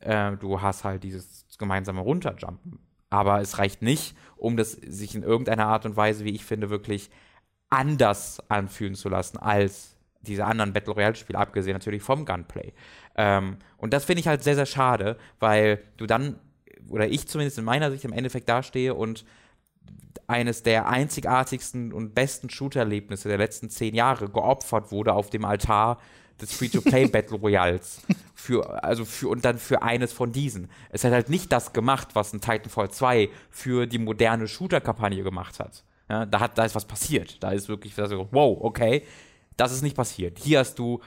äh, 0.00 0.36
du 0.36 0.62
hast 0.62 0.84
halt 0.84 1.02
dieses 1.02 1.46
gemeinsame 1.58 2.00
Runterjumpen, 2.00 2.78
aber 3.10 3.40
es 3.40 3.58
reicht 3.58 3.82
nicht, 3.82 4.14
um 4.36 4.56
das 4.56 4.72
sich 4.72 5.14
in 5.14 5.22
irgendeiner 5.22 5.66
Art 5.66 5.86
und 5.86 5.96
Weise, 5.96 6.24
wie 6.24 6.34
ich 6.34 6.44
finde, 6.44 6.70
wirklich 6.70 7.10
anders 7.70 8.40
anfühlen 8.48 8.94
zu 8.94 9.08
lassen 9.08 9.38
als 9.38 9.96
diese 10.20 10.44
anderen 10.44 10.72
Battle 10.72 10.94
Royale-Spiele, 10.94 11.38
abgesehen 11.38 11.74
natürlich 11.74 12.02
vom 12.02 12.24
Gunplay. 12.24 12.72
Ähm, 13.16 13.56
und 13.76 13.92
das 13.92 14.04
finde 14.04 14.20
ich 14.20 14.28
halt 14.28 14.42
sehr, 14.42 14.54
sehr 14.54 14.66
schade, 14.66 15.16
weil 15.38 15.82
du 15.96 16.06
dann, 16.06 16.38
oder 16.88 17.08
ich 17.08 17.28
zumindest 17.28 17.58
in 17.58 17.64
meiner 17.64 17.90
Sicht 17.90 18.04
im 18.04 18.12
Endeffekt 18.12 18.48
dastehe 18.48 18.94
und 18.94 19.24
eines 20.26 20.62
der 20.62 20.88
einzigartigsten 20.88 21.92
und 21.92 22.14
besten 22.14 22.50
Shooter-Erlebnisse 22.50 23.28
der 23.28 23.38
letzten 23.38 23.70
zehn 23.70 23.94
Jahre 23.94 24.28
geopfert 24.28 24.92
wurde 24.92 25.14
auf 25.14 25.30
dem 25.30 25.44
Altar 25.44 25.98
des 26.40 26.52
Free-to-Play-Battle 26.52 27.36
Royals. 27.42 28.00
Für, 28.34 28.84
also 28.84 29.04
für, 29.04 29.28
und 29.28 29.44
dann 29.44 29.58
für 29.58 29.82
eines 29.82 30.12
von 30.12 30.32
diesen. 30.32 30.70
Es 30.90 31.04
hat 31.04 31.12
halt 31.12 31.28
nicht 31.28 31.50
das 31.52 31.72
gemacht, 31.72 32.08
was 32.14 32.32
ein 32.32 32.40
Titanfall 32.40 32.90
2 32.90 33.28
für 33.50 33.86
die 33.86 33.98
moderne 33.98 34.46
Shooter-Kampagne 34.46 35.22
gemacht 35.22 35.58
hat. 35.58 35.84
Ja, 36.08 36.24
da, 36.24 36.40
hat, 36.40 36.56
da 36.56 36.64
ist 36.64 36.74
was 36.74 36.86
passiert. 36.86 37.42
Da 37.42 37.50
ist 37.50 37.68
wirklich, 37.68 37.96
wow, 37.98 38.58
okay, 38.60 39.04
das 39.56 39.72
ist 39.72 39.82
nicht 39.82 39.96
passiert. 39.96 40.38
Hier 40.38 40.60
hast 40.60 40.78
du 40.78 41.00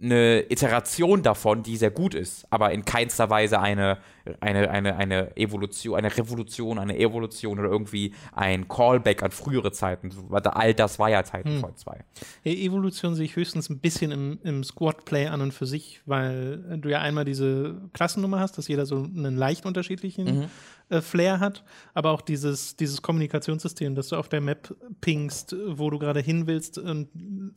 eine 0.00 0.50
Iteration 0.50 1.22
davon, 1.22 1.62
die 1.62 1.76
sehr 1.76 1.90
gut 1.90 2.14
ist, 2.14 2.46
aber 2.50 2.70
in 2.72 2.84
keinster 2.84 3.30
Weise 3.30 3.60
eine, 3.60 3.96
eine, 4.40 4.70
eine, 4.70 4.96
eine 4.96 5.36
Evolution, 5.36 5.96
eine 5.96 6.14
Revolution, 6.14 6.78
eine 6.78 6.98
Evolution 6.98 7.58
oder 7.58 7.70
irgendwie 7.70 8.12
ein 8.32 8.68
Callback 8.68 9.22
an 9.22 9.30
frühere 9.30 9.72
Zeiten. 9.72 10.10
All 10.30 10.74
das 10.74 10.98
war 10.98 11.08
ja 11.08 11.22
Titanfall 11.22 11.70
hm. 11.70 11.76
2. 11.76 12.04
Evolution 12.44 13.14
sehe 13.14 13.24
ich 13.24 13.36
höchstens 13.36 13.70
ein 13.70 13.78
bisschen 13.78 14.10
im, 14.12 14.38
im 14.44 14.64
Squad-Play 14.64 15.28
an 15.28 15.40
und 15.40 15.54
für 15.54 15.66
sich, 15.66 16.02
weil 16.04 16.78
du 16.78 16.90
ja 16.90 17.00
einmal 17.00 17.24
diese 17.24 17.76
Klassennummer 17.94 18.40
hast, 18.40 18.58
dass 18.58 18.68
jeder 18.68 18.84
so 18.84 18.96
einen 18.96 19.36
leicht 19.36 19.64
unterschiedlichen 19.64 20.40
mhm. 20.40 20.44
Äh, 20.88 21.00
Flair 21.00 21.40
hat, 21.40 21.64
aber 21.94 22.10
auch 22.10 22.20
dieses, 22.20 22.76
dieses 22.76 23.02
Kommunikationssystem, 23.02 23.94
dass 23.94 24.08
du 24.08 24.16
auf 24.16 24.28
der 24.28 24.40
Map 24.40 24.74
pingst, 25.00 25.56
wo 25.66 25.90
du 25.90 25.98
gerade 25.98 26.20
hin 26.20 26.46
willst 26.46 26.78
und 26.78 27.08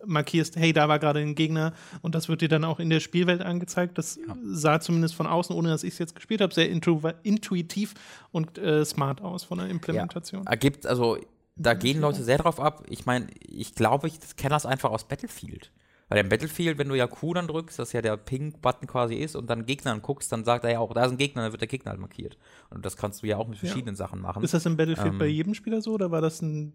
markierst, 0.05 0.55
hey, 0.55 0.73
da 0.73 0.87
war 0.87 0.99
gerade 0.99 1.19
ein 1.19 1.35
Gegner 1.35 1.73
und 2.01 2.15
das 2.15 2.27
wird 2.29 2.41
dir 2.41 2.49
dann 2.49 2.63
auch 2.63 2.79
in 2.79 2.89
der 2.89 2.99
Spielwelt 2.99 3.41
angezeigt. 3.41 3.97
Das 3.97 4.15
ja. 4.15 4.35
sah 4.43 4.79
zumindest 4.79 5.15
von 5.15 5.27
außen, 5.27 5.55
ohne 5.55 5.69
dass 5.69 5.83
ich 5.83 5.93
es 5.93 5.99
jetzt 5.99 6.15
gespielt 6.15 6.41
habe, 6.41 6.53
sehr 6.53 6.69
intu 6.69 6.99
intuitiv 7.23 7.93
und 8.31 8.57
äh, 8.57 8.83
smart 8.83 9.21
aus 9.21 9.43
von 9.43 9.59
der 9.59 9.67
Implementation. 9.67 10.43
Ja. 10.45 10.51
Ergibt, 10.51 10.85
also 10.85 11.17
da 11.55 11.73
gehen 11.73 11.99
Leute 11.99 12.23
sehr 12.23 12.37
drauf 12.37 12.59
ab. 12.59 12.83
Ich 12.89 13.05
meine, 13.05 13.27
ich 13.47 13.75
glaube, 13.75 14.07
ich 14.07 14.17
kenne 14.37 14.51
das 14.51 14.65
einfach 14.65 14.91
aus 14.91 15.07
Battlefield. 15.07 15.71
Weil 16.09 16.19
im 16.19 16.29
Battlefield, 16.29 16.79
wenn 16.79 16.89
du 16.89 16.95
ja 16.95 17.05
Q 17.05 17.35
dann 17.35 17.47
drückst, 17.47 17.77
das 17.77 17.93
ja 17.93 18.01
der 18.01 18.17
Ping-Button 18.17 18.87
quasi 18.87 19.15
ist 19.15 19.35
und 19.35 19.47
dann 19.47 19.65
Gegner 19.65 19.91
anguckst, 19.91 20.31
dann 20.31 20.43
sagt 20.43 20.63
er 20.65 20.71
ja 20.71 20.79
auch, 20.79 20.91
da 20.93 21.05
ist 21.05 21.11
ein 21.11 21.17
Gegner, 21.17 21.43
dann 21.43 21.51
wird 21.51 21.61
der 21.61 21.67
Gegner 21.67 21.91
halt 21.91 22.01
markiert. 22.01 22.37
Und 22.71 22.83
das 22.83 22.97
kannst 22.97 23.21
du 23.21 23.27
ja 23.27 23.37
auch 23.37 23.47
mit 23.47 23.59
verschiedenen 23.59 23.93
ja. 23.93 23.97
Sachen 23.97 24.19
machen. 24.19 24.43
Ist 24.43 24.55
das 24.55 24.65
im 24.65 24.75
Battlefield 24.75 25.13
ähm, 25.13 25.19
bei 25.19 25.27
jedem 25.27 25.53
Spieler 25.53 25.81
so 25.81 25.93
oder 25.93 26.09
war 26.09 26.21
das 26.21 26.41
ein, 26.41 26.73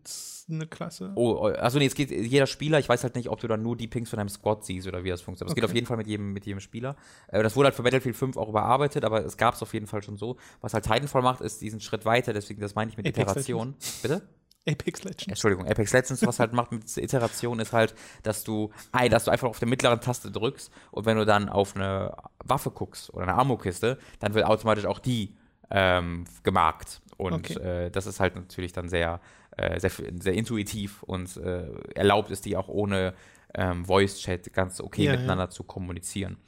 eine 0.48 0.68
Klasse? 0.68 1.12
Oh, 1.16 1.36
oh, 1.40 1.46
also 1.46 1.80
nee, 1.80 1.86
es 1.86 1.96
geht 1.96 2.12
jeder 2.12 2.46
Spieler, 2.46 2.78
ich 2.78 2.88
weiß 2.88 3.02
halt 3.02 3.16
nicht, 3.16 3.28
ob 3.28 3.40
du 3.40 3.48
dann 3.48 3.62
nur 3.62 3.76
die 3.76 3.88
Pings 3.88 4.08
von 4.08 4.18
deinem 4.18 4.28
Squad 4.28 4.64
siehst 4.64 4.86
oder 4.86 5.02
wie 5.02 5.08
das 5.08 5.20
funktioniert. 5.20 5.50
Aber 5.50 5.52
okay. 5.52 5.60
es 5.60 5.62
geht 5.62 5.70
auf 5.70 5.74
jeden 5.74 5.86
Fall 5.86 5.96
mit 5.96 6.06
jedem, 6.06 6.32
mit 6.32 6.46
jedem 6.46 6.60
Spieler. 6.60 6.94
Äh, 7.26 7.42
das 7.42 7.56
wurde 7.56 7.66
halt 7.66 7.74
für 7.74 7.82
Battlefield 7.82 8.14
5 8.14 8.36
auch 8.36 8.48
überarbeitet, 8.48 9.04
aber 9.04 9.24
es 9.24 9.36
gab 9.36 9.54
es 9.54 9.62
auf 9.62 9.74
jeden 9.74 9.88
Fall 9.88 10.02
schon 10.04 10.16
so. 10.16 10.36
Was 10.60 10.74
halt 10.74 10.84
Titanfall 10.84 11.22
macht, 11.22 11.40
ist 11.40 11.60
diesen 11.60 11.80
Schritt 11.80 12.04
weiter, 12.04 12.32
deswegen, 12.32 12.60
das 12.60 12.76
meine 12.76 12.90
ich 12.90 12.96
mit 12.96 13.06
Apex 13.08 13.32
Iteration. 13.32 13.74
Bitte? 14.00 14.22
Apex 14.66 15.04
Legends. 15.04 15.28
Entschuldigung, 15.28 15.66
Apex 15.66 15.92
Legends, 15.92 16.26
was 16.26 16.40
halt 16.40 16.52
macht 16.52 16.72
mit 16.72 16.96
Iteration, 16.96 17.60
ist 17.60 17.72
halt, 17.72 17.94
dass 18.22 18.44
du, 18.44 18.70
dass 19.10 19.24
du 19.24 19.30
einfach 19.30 19.48
auf 19.48 19.58
der 19.58 19.68
mittleren 19.68 20.00
Taste 20.00 20.30
drückst 20.30 20.72
und 20.90 21.04
wenn 21.04 21.16
du 21.16 21.26
dann 21.26 21.48
auf 21.48 21.76
eine 21.76 22.16
Waffe 22.44 22.70
guckst 22.70 23.12
oder 23.12 23.24
eine 23.24 23.34
Ammo-Kiste, 23.34 23.98
dann 24.20 24.34
wird 24.34 24.46
automatisch 24.46 24.86
auch 24.86 24.98
die 24.98 25.36
ähm, 25.70 26.24
gemarkt. 26.42 27.02
Und 27.16 27.50
okay. 27.50 27.86
äh, 27.86 27.90
das 27.90 28.06
ist 28.06 28.20
halt 28.20 28.36
natürlich 28.36 28.72
dann 28.72 28.88
sehr, 28.88 29.20
äh, 29.56 29.78
sehr, 29.78 29.90
sehr 29.90 30.32
intuitiv 30.32 31.02
und 31.02 31.36
äh, 31.36 31.70
erlaubt 31.94 32.30
es 32.30 32.40
die 32.40 32.56
auch 32.56 32.68
ohne 32.68 33.14
ähm, 33.54 33.84
Voice-Chat 33.84 34.52
ganz 34.52 34.80
okay 34.80 35.04
ja, 35.04 35.12
miteinander 35.12 35.44
ja. 35.44 35.50
zu 35.50 35.62
kommunizieren. 35.62 36.38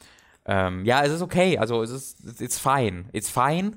Ähm, 0.47 0.85
ja, 0.85 1.05
es 1.05 1.13
ist 1.13 1.23
okay, 1.23 1.59
also 1.59 1.83
es 1.83 1.91
ist, 1.91 2.41
it's 2.41 2.59
fine. 2.59 3.07
It's 3.13 3.31
fine 3.31 3.73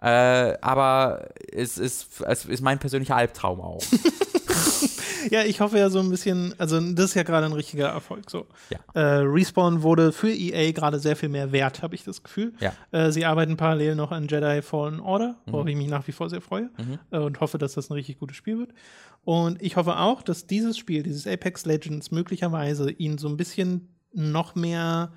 äh, 0.00 0.56
aber 0.60 1.28
es 1.52 1.78
ist, 1.78 2.20
es 2.20 2.44
ist 2.44 2.62
mein 2.62 2.78
persönlicher 2.78 3.16
Albtraum 3.16 3.60
auch. 3.60 3.82
ja, 5.30 5.42
ich 5.44 5.60
hoffe 5.60 5.78
ja 5.78 5.90
so 5.90 5.98
ein 5.98 6.10
bisschen, 6.10 6.54
also 6.58 6.80
das 6.80 7.06
ist 7.06 7.14
ja 7.14 7.22
gerade 7.22 7.46
ein 7.46 7.52
richtiger 7.52 7.88
Erfolg. 7.88 8.30
So. 8.30 8.46
Ja. 8.70 8.78
Äh, 8.94 9.22
Respawn 9.22 9.82
wurde 9.82 10.12
für 10.12 10.30
EA 10.30 10.72
gerade 10.72 10.98
sehr 10.98 11.16
viel 11.16 11.28
mehr 11.28 11.52
wert, 11.52 11.82
habe 11.82 11.94
ich 11.94 12.04
das 12.04 12.22
Gefühl. 12.22 12.52
Ja. 12.60 12.72
Äh, 12.92 13.10
sie 13.12 13.24
arbeiten 13.24 13.56
parallel 13.56 13.96
noch 13.96 14.12
an 14.12 14.28
Jedi 14.28 14.62
Fallen 14.62 15.00
Order, 15.00 15.36
mhm. 15.46 15.52
worauf 15.52 15.66
ich 15.66 15.76
mich 15.76 15.88
nach 15.88 16.06
wie 16.06 16.12
vor 16.12 16.30
sehr 16.30 16.40
freue 16.40 16.70
mhm. 16.78 16.98
äh, 17.10 17.18
und 17.18 17.40
hoffe, 17.40 17.58
dass 17.58 17.74
das 17.74 17.90
ein 17.90 17.94
richtig 17.94 18.18
gutes 18.18 18.36
Spiel 18.36 18.58
wird. 18.58 18.70
Und 19.24 19.60
ich 19.62 19.76
hoffe 19.76 19.98
auch, 19.98 20.22
dass 20.22 20.46
dieses 20.46 20.78
Spiel, 20.78 21.02
dieses 21.02 21.26
Apex 21.26 21.66
Legends, 21.66 22.10
möglicherweise 22.10 22.90
ihnen 22.90 23.18
so 23.18 23.28
ein 23.28 23.36
bisschen 23.36 23.88
noch 24.12 24.54
mehr 24.54 25.12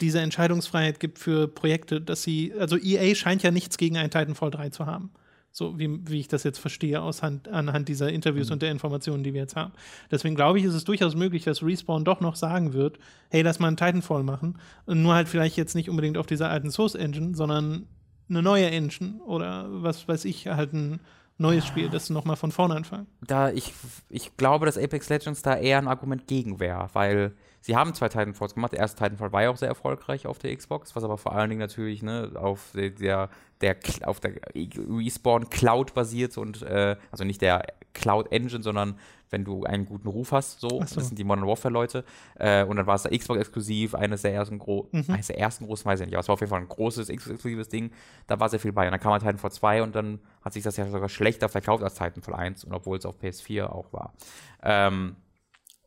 diese 0.00 0.20
Entscheidungsfreiheit 0.20 1.00
gibt 1.00 1.18
für 1.18 1.48
Projekte, 1.48 2.00
dass 2.00 2.22
sie, 2.22 2.52
also 2.58 2.76
EA 2.76 3.14
scheint 3.14 3.42
ja 3.42 3.50
nichts 3.50 3.78
gegen 3.78 3.96
ein 3.96 4.10
Titanfall 4.10 4.50
3 4.50 4.70
zu 4.70 4.86
haben. 4.86 5.10
So 5.50 5.78
wie, 5.78 5.98
wie 6.08 6.20
ich 6.20 6.28
das 6.28 6.44
jetzt 6.44 6.58
verstehe 6.58 7.00
aus 7.00 7.22
Hand, 7.22 7.48
anhand 7.48 7.88
dieser 7.88 8.12
Interviews 8.12 8.48
mhm. 8.48 8.54
und 8.54 8.62
der 8.62 8.70
Informationen, 8.70 9.24
die 9.24 9.32
wir 9.32 9.40
jetzt 9.40 9.56
haben. 9.56 9.72
Deswegen 10.10 10.36
glaube 10.36 10.58
ich, 10.58 10.64
ist 10.64 10.74
es 10.74 10.84
durchaus 10.84 11.16
möglich, 11.16 11.42
dass 11.44 11.62
Respawn 11.62 12.04
doch 12.04 12.20
noch 12.20 12.36
sagen 12.36 12.74
wird, 12.74 12.98
hey, 13.30 13.42
lass 13.42 13.58
mal 13.58 13.68
einen 13.68 13.76
Titanfall 13.76 14.22
machen. 14.22 14.58
Und 14.86 15.02
nur 15.02 15.14
halt 15.14 15.28
vielleicht 15.28 15.56
jetzt 15.56 15.74
nicht 15.74 15.90
unbedingt 15.90 16.16
auf 16.16 16.26
dieser 16.26 16.50
alten 16.50 16.70
Source 16.70 16.94
Engine, 16.94 17.34
sondern 17.34 17.86
eine 18.28 18.42
neue 18.42 18.70
Engine 18.70 19.20
oder 19.22 19.66
was 19.70 20.06
weiß 20.06 20.26
ich, 20.26 20.46
halt 20.46 20.74
ein 20.74 21.00
neues 21.38 21.66
Spiel, 21.66 21.88
das 21.88 22.10
nochmal 22.10 22.36
von 22.36 22.52
vorne 22.52 22.74
anfangen. 22.74 23.06
Da 23.26 23.50
ich, 23.50 23.72
ich 24.10 24.36
glaube, 24.36 24.66
dass 24.66 24.76
Apex 24.76 25.08
Legends 25.08 25.42
da 25.42 25.56
eher 25.56 25.78
ein 25.78 25.88
Argument 25.88 26.26
gegen 26.26 26.60
wäre, 26.60 26.88
weil 26.92 27.32
Sie 27.60 27.76
haben 27.76 27.94
zwei 27.94 28.08
Titanfalls 28.08 28.54
gemacht. 28.54 28.72
Der 28.72 28.80
erste 28.80 29.02
Titanfall 29.02 29.32
war 29.32 29.42
ja 29.42 29.50
auch 29.50 29.56
sehr 29.56 29.68
erfolgreich 29.68 30.26
auf 30.26 30.38
der 30.38 30.56
Xbox, 30.56 30.94
was 30.96 31.04
aber 31.04 31.18
vor 31.18 31.32
allen 31.32 31.50
Dingen 31.50 31.60
natürlich 31.60 32.02
ne, 32.02 32.32
auf 32.34 32.72
der, 32.74 32.90
der, 32.90 33.76
auf 34.04 34.20
der 34.20 34.32
Respawn 34.54 35.50
Cloud 35.50 35.94
basiert 35.94 36.38
und 36.38 36.62
äh, 36.62 36.96
also 37.10 37.24
nicht 37.24 37.42
der 37.42 37.66
Cloud 37.94 38.30
Engine, 38.30 38.62
sondern 38.62 38.96
wenn 39.30 39.44
du 39.44 39.64
einen 39.64 39.84
guten 39.84 40.08
Ruf 40.08 40.32
hast, 40.32 40.60
so, 40.60 40.68
so. 40.68 40.78
das 40.78 41.08
sind 41.08 41.18
die 41.18 41.24
Modern 41.24 41.46
Warfare 41.46 41.72
Leute. 41.72 42.04
Äh, 42.36 42.64
und 42.64 42.76
dann 42.76 42.86
war 42.86 42.94
es 42.94 43.02
da 43.02 43.10
Xbox 43.10 43.40
exklusiv, 43.40 43.94
eines 43.94 44.22
der 44.22 44.32
ersten 44.32 44.58
großen, 44.58 45.04
mhm. 45.06 45.14
eines 45.14 45.26
der 45.26 45.38
ersten 45.38 45.66
großen, 45.66 45.84
weiß 45.84 46.00
ich 46.00 46.06
nicht, 46.06 46.14
aber 46.14 46.20
es 46.20 46.28
war 46.28 46.34
auf 46.34 46.40
jeden 46.40 46.50
Fall 46.50 46.60
ein 46.60 46.68
großes 46.68 47.08
exklusives 47.08 47.68
Ding. 47.68 47.90
Da 48.26 48.40
war 48.40 48.48
sehr 48.48 48.60
viel 48.60 48.72
bei. 48.72 48.86
Und 48.86 48.92
dann 48.92 49.00
kam 49.00 49.12
halt 49.12 49.22
Titanfall 49.22 49.52
2 49.52 49.82
und 49.82 49.94
dann 49.94 50.20
hat 50.42 50.52
sich 50.52 50.62
das 50.62 50.76
ja 50.76 50.88
sogar 50.88 51.08
schlechter 51.08 51.48
verkauft 51.48 51.82
als 51.82 51.94
Titanfall 51.94 52.34
1 52.34 52.64
und 52.64 52.72
obwohl 52.72 52.98
es 52.98 53.04
auf 53.04 53.16
PS4 53.20 53.66
auch 53.66 53.92
war. 53.92 54.14
Ähm, 54.62 55.16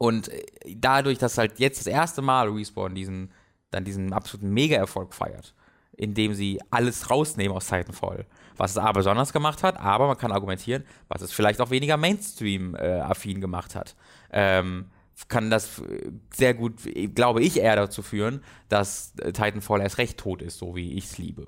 und 0.01 0.29
äh, 0.29 0.43
dadurch, 0.77 1.19
dass 1.19 1.37
halt 1.37 1.59
jetzt 1.59 1.79
das 1.79 1.85
erste 1.85 2.23
Mal 2.23 2.49
Respawn 2.49 2.95
diesen, 2.95 3.31
dann 3.69 3.83
diesen 3.83 4.13
absoluten 4.13 4.51
Mega-Erfolg 4.51 5.13
feiert, 5.13 5.53
indem 5.95 6.33
sie 6.33 6.59
alles 6.71 7.11
rausnehmen 7.11 7.55
aus 7.55 7.67
Titanfall, 7.67 8.25
was 8.57 8.71
es 8.71 8.77
A 8.79 8.91
besonders 8.93 9.31
gemacht 9.31 9.61
hat, 9.61 9.79
aber 9.79 10.07
man 10.07 10.17
kann 10.17 10.31
argumentieren, 10.31 10.85
was 11.07 11.21
es 11.21 11.31
vielleicht 11.31 11.61
auch 11.61 11.69
weniger 11.69 11.97
Mainstream-affin 11.97 13.37
äh, 13.37 13.39
gemacht 13.41 13.75
hat. 13.75 13.95
Ähm, 14.31 14.85
kann 15.27 15.51
das 15.51 15.77
äh, 15.77 16.09
sehr 16.33 16.55
gut, 16.55 16.79
glaube 17.13 17.43
ich, 17.43 17.59
eher 17.59 17.75
dazu 17.75 18.01
führen, 18.01 18.43
dass 18.69 19.13
Titanfall 19.13 19.81
erst 19.81 19.99
recht 19.99 20.17
tot 20.17 20.41
ist, 20.41 20.57
so 20.57 20.75
wie 20.75 20.93
ich 20.93 21.05
es 21.05 21.19
liebe. 21.19 21.45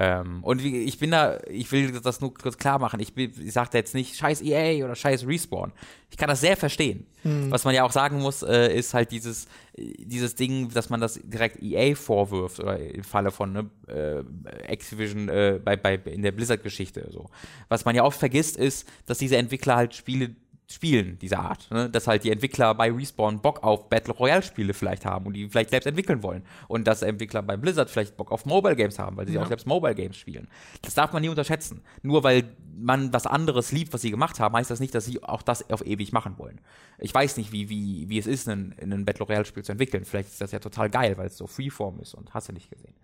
Ähm, 0.00 0.44
und 0.44 0.64
ich 0.64 0.96
bin 1.00 1.10
da, 1.10 1.40
ich 1.48 1.72
will 1.72 1.90
das 1.90 2.20
nur 2.20 2.32
kurz 2.32 2.56
klar 2.56 2.78
machen. 2.78 3.00
Ich, 3.00 3.16
ich 3.16 3.52
sage 3.52 3.70
jetzt 3.72 3.96
nicht 3.96 4.14
scheiß 4.14 4.42
EA 4.42 4.84
oder 4.84 4.94
scheiß 4.94 5.26
Respawn. 5.26 5.72
Ich 6.08 6.16
kann 6.16 6.28
das 6.28 6.40
sehr 6.40 6.56
verstehen. 6.56 7.04
Mhm. 7.24 7.50
Was 7.50 7.64
man 7.64 7.74
ja 7.74 7.82
auch 7.82 7.90
sagen 7.90 8.20
muss, 8.20 8.44
äh, 8.44 8.72
ist 8.72 8.94
halt 8.94 9.10
dieses, 9.10 9.48
dieses 9.76 10.36
Ding, 10.36 10.68
dass 10.68 10.88
man 10.88 11.00
das 11.00 11.18
direkt 11.24 11.60
EA 11.60 11.96
vorwirft 11.96 12.60
oder 12.60 12.78
im 12.78 13.02
Falle 13.02 13.32
von 13.32 13.52
ne, 13.52 13.70
äh, 13.88 14.22
Activision 14.70 15.28
äh, 15.28 15.58
bei, 15.62 15.76
bei, 15.76 15.94
in 15.94 16.22
der 16.22 16.30
Blizzard-Geschichte. 16.30 17.08
So. 17.10 17.26
Was 17.68 17.84
man 17.84 17.96
ja 17.96 18.04
oft 18.04 18.20
vergisst, 18.20 18.56
ist, 18.56 18.88
dass 19.06 19.18
diese 19.18 19.36
Entwickler 19.36 19.74
halt 19.74 19.94
Spiele 19.96 20.36
Spielen 20.70 21.18
dieser 21.18 21.40
Art. 21.40 21.70
Ne? 21.70 21.88
Dass 21.88 22.06
halt 22.06 22.24
die 22.24 22.30
Entwickler 22.30 22.74
bei 22.74 22.92
Respawn 22.92 23.40
Bock 23.40 23.62
auf 23.62 23.88
Battle 23.88 24.12
Royale 24.12 24.42
Spiele 24.42 24.74
vielleicht 24.74 25.06
haben 25.06 25.24
und 25.24 25.32
die 25.32 25.48
vielleicht 25.48 25.70
selbst 25.70 25.86
entwickeln 25.86 26.22
wollen. 26.22 26.42
Und 26.68 26.86
dass 26.86 27.00
Entwickler 27.00 27.42
bei 27.42 27.56
Blizzard 27.56 27.88
vielleicht 27.88 28.18
Bock 28.18 28.30
auf 28.30 28.44
Mobile 28.44 28.76
Games 28.76 28.98
haben, 28.98 29.16
weil 29.16 29.26
sie 29.26 29.32
ja. 29.34 29.42
auch 29.42 29.46
selbst 29.46 29.66
Mobile 29.66 29.94
Games 29.94 30.16
spielen. 30.16 30.46
Das 30.82 30.94
darf 30.94 31.12
man 31.12 31.22
nie 31.22 31.30
unterschätzen. 31.30 31.80
Nur 32.02 32.22
weil 32.22 32.44
man 32.76 33.12
was 33.14 33.26
anderes 33.26 33.72
liebt, 33.72 33.94
was 33.94 34.02
sie 34.02 34.10
gemacht 34.10 34.40
haben, 34.40 34.54
heißt 34.54 34.70
das 34.70 34.78
nicht, 34.78 34.94
dass 34.94 35.06
sie 35.06 35.22
auch 35.22 35.40
das 35.40 35.70
auf 35.70 35.86
ewig 35.86 36.12
machen 36.12 36.34
wollen. 36.36 36.60
Ich 36.98 37.14
weiß 37.14 37.38
nicht, 37.38 37.50
wie, 37.50 37.70
wie, 37.70 38.08
wie 38.10 38.18
es 38.18 38.26
ist, 38.26 38.46
ein, 38.46 38.74
ein 38.78 39.06
Battle 39.06 39.24
Royale 39.24 39.46
Spiel 39.46 39.64
zu 39.64 39.72
entwickeln. 39.72 40.04
Vielleicht 40.04 40.28
ist 40.28 40.40
das 40.40 40.52
ja 40.52 40.58
total 40.58 40.90
geil, 40.90 41.16
weil 41.16 41.28
es 41.28 41.38
so 41.38 41.46
Freeform 41.46 41.98
ist 42.00 42.12
und 42.12 42.34
hast 42.34 42.50
du 42.50 42.52
nicht 42.52 42.70
gesehen. 42.70 42.94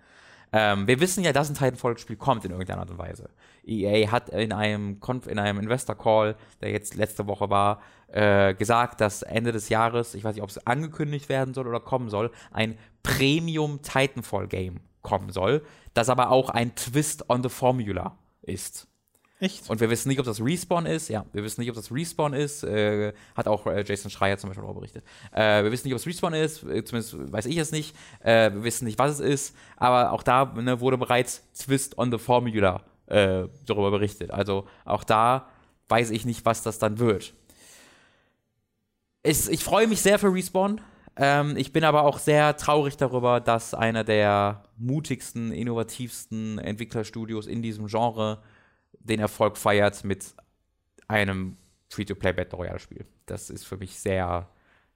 Ähm, 0.52 0.87
wir 0.87 1.00
wissen 1.00 1.24
ja, 1.24 1.33
dass 1.33 1.48
ein 1.48 1.54
Titanfall-Spiel 1.54 2.16
kommt 2.16 2.44
in 2.44 2.50
irgendeiner 2.50 2.80
Art 2.80 2.90
und 2.90 2.98
Weise. 2.98 3.30
EA 3.66 4.11
hat 4.11 4.28
in 4.30 4.52
einem, 4.52 5.00
in 5.26 5.38
einem 5.38 5.59
Investor-Call, 5.59 6.37
der 6.61 6.70
jetzt 6.70 6.94
letzte 6.94 7.26
Woche 7.26 7.50
war, 7.50 7.80
äh, 8.09 8.54
gesagt, 8.54 9.00
dass 9.00 9.22
Ende 9.22 9.52
des 9.52 9.68
Jahres, 9.68 10.14
ich 10.14 10.24
weiß 10.24 10.35
nicht, 10.35 10.42
ob 10.42 10.50
es 10.50 10.64
angekündigt 10.66 11.28
werden 11.28 11.54
soll 11.54 11.66
oder 11.66 11.80
kommen 11.80 12.11
soll, 12.11 12.30
ein 12.52 12.78
Premium 13.02 13.83
Titanfall-Game 13.83 14.80
kommen 15.02 15.30
soll, 15.30 15.62
das 15.94 16.09
aber 16.09 16.30
auch 16.30 16.50
ein 16.50 16.74
Twist 16.74 17.28
on 17.28 17.42
the 17.42 17.48
Formula 17.48 18.16
ist. 18.42 18.88
Echt? 19.44 19.68
Und 19.68 19.78
wir 19.78 19.90
wissen 19.90 20.09
nicht, 20.09 20.18
ob 20.18 20.24
das 20.24 20.40
Respawn 20.40 20.87
ist. 20.87 21.09
Ja, 21.09 21.26
wir 21.35 21.44
wissen 21.44 21.61
nicht, 21.61 21.68
ob 21.68 21.76
das 21.76 21.92
Respawn 21.92 22.33
ist. 22.33 22.64
Äh, 22.64 23.12
hat 23.37 23.46
auch 23.46 23.66
äh, 23.66 23.85
Jason 23.87 24.11
Schreier 24.11 24.38
zum 24.38 24.48
Beispiel 24.48 24.62
darüber 24.62 24.80
berichtet. 24.80 25.04
Äh, 25.33 25.62
wir 25.62 25.70
wissen 25.70 25.87
nicht, 25.87 25.92
ob 25.92 26.00
es 26.00 26.07
Respawn 26.07 26.33
ist. 26.33 26.62
Äh, 26.62 26.83
zumindest 26.83 27.30
weiß 27.30 27.44
ich 27.44 27.59
es 27.59 27.70
nicht. 27.70 27.94
Äh, 28.20 28.54
wir 28.54 28.64
wissen 28.64 28.87
nicht, 28.87 28.98
was 28.98 29.12
es 29.12 29.20
ist. 29.20 29.57
Aber 29.76 30.12
auch 30.12 30.22
da 30.22 30.46
ne, 30.57 30.80
wurde 30.80 30.96
bereits 30.96 31.42
Twist 31.52 31.98
on 31.98 32.11
the 32.11 32.16
Formula 32.16 32.85
äh, 33.07 33.44
darüber 33.66 33.90
berichtet. 33.90 34.30
Also 34.30 34.66
auch 34.87 35.04
da 35.04 35.46
weiß 35.88 36.11
ich 36.11 36.24
nicht, 36.24 36.46
was 36.46 36.62
das 36.62 36.78
dann 36.78 36.98
wird. 36.98 37.35
Es, 39.22 39.46
ich 39.48 39.62
freue 39.62 39.87
mich 39.87 40.00
sehr 40.00 40.18
für 40.18 40.33
Respawn. 40.33 40.80
Ähm, 41.16 41.54
ich 41.59 41.70
bin 41.74 41.85
aber 41.85 42.04
auch 42.04 42.18
sehr 42.18 42.57
traurig 42.57 42.96
darüber, 42.96 43.40
dass 43.40 43.74
einer 43.74 44.04
der 44.04 44.64
mutigsten, 44.78 45.52
innovativsten 45.52 46.59
Entwicklerstudios 46.59 47.46
in 47.46 47.61
diesem 47.61 47.88
Genre 47.88 48.42
den 49.05 49.21
Erfolg 49.21 49.57
feiert 49.57 50.05
mit 50.05 50.35
einem 51.07 51.57
Free-to-Play 51.90 52.33
Battle 52.33 52.59
Royale 52.59 52.79
Spiel. 52.79 53.07
Das 53.27 53.51
ist 53.51 53.64
für 53.64 53.77
mich 53.77 53.99
sehr 53.99 54.49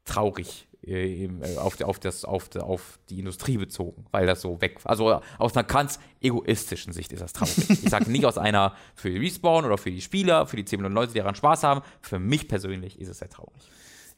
traurig 0.05 0.66
äh, 0.85 1.25
äh 1.25 1.57
auf, 1.59 1.81
auf, 1.83 1.99
das, 1.99 2.25
auf, 2.25 2.55
auf 2.57 2.99
die 3.11 3.18
Industrie 3.18 3.59
bezogen, 3.59 4.07
weil 4.11 4.27
das 4.27 4.40
so 4.40 4.61
weg, 4.61 4.79
also 4.85 5.21
aus 5.38 5.57
einer 5.57 5.64
ganz 5.64 6.01
egoistischen 6.21 6.92
Sicht 6.92 7.12
ist 7.12 7.21
das 7.21 7.33
traurig. 7.33 7.57
ich 7.71 7.90
sage 7.90 8.11
nicht 8.11 8.25
aus 8.25 8.38
einer 8.38 8.75
für 8.94 9.11
die 9.11 9.18
Respawn 9.18 9.64
oder 9.64 9.79
für 9.79 9.90
die 9.90 10.01
Spieler, 10.01 10.47
für 10.47 10.57
die 10.57 10.64
10 10.64 10.79
Millionen 10.79 10.94
Leute, 10.94 11.12
die 11.12 11.18
daran 11.18 11.35
Spaß 11.35 11.62
haben. 11.62 11.83
Für 12.01 12.18
mich 12.18 12.49
persönlich 12.49 12.99
ist 13.01 13.09
es 13.09 13.18
sehr 13.18 13.29
traurig. 13.29 13.62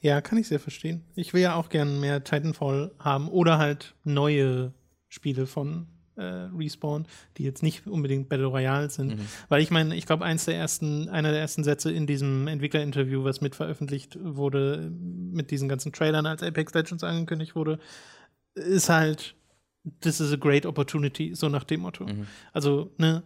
Ja, 0.00 0.20
kann 0.22 0.38
ich 0.38 0.48
sehr 0.48 0.61
verstehen. 0.61 1.05
Ich 1.14 1.35
will 1.35 1.42
ja 1.42 1.55
auch 1.57 1.68
gerne 1.68 1.90
mehr 1.90 2.24
Titanfall 2.24 2.92
haben 2.98 3.29
oder 3.29 3.59
halt 3.59 3.94
neue 4.05 4.72
Spiele 5.09 5.46
von 5.46 5.88
äh, 6.20 6.48
Respawn, 6.56 7.06
die 7.37 7.44
jetzt 7.44 7.62
nicht 7.62 7.87
unbedingt 7.87 8.28
Battle 8.28 8.46
Royale 8.46 8.90
sind. 8.90 9.16
Weil 9.48 9.62
ich 9.62 9.70
meine, 9.70 9.96
ich 9.96 10.06
glaube, 10.06 10.24
eins 10.24 10.44
der 10.44 10.56
ersten, 10.56 11.09
einer 11.09 11.30
der 11.30 11.40
ersten 11.40 11.64
Sätze 11.64 11.90
in 11.90 12.06
diesem 12.06 12.46
Entwicklerinterview, 12.46 13.24
was 13.24 13.40
mit 13.40 13.54
veröffentlicht 13.54 14.18
wurde, 14.22 14.90
mit 14.90 15.50
diesen 15.50 15.68
ganzen 15.68 15.92
Trailern, 15.92 16.26
als 16.26 16.42
Apex 16.42 16.74
Legends 16.74 17.02
angekündigt 17.04 17.56
wurde, 17.56 17.78
ist 18.54 18.88
halt, 18.88 19.35
this 20.00 20.20
is 20.20 20.33
a 20.33 20.37
great 20.37 20.66
opportunity, 20.66 21.35
so 21.35 21.48
nach 21.48 21.64
dem 21.64 21.80
Motto. 21.80 22.06
Also, 22.52 22.90
ne, 22.98 23.22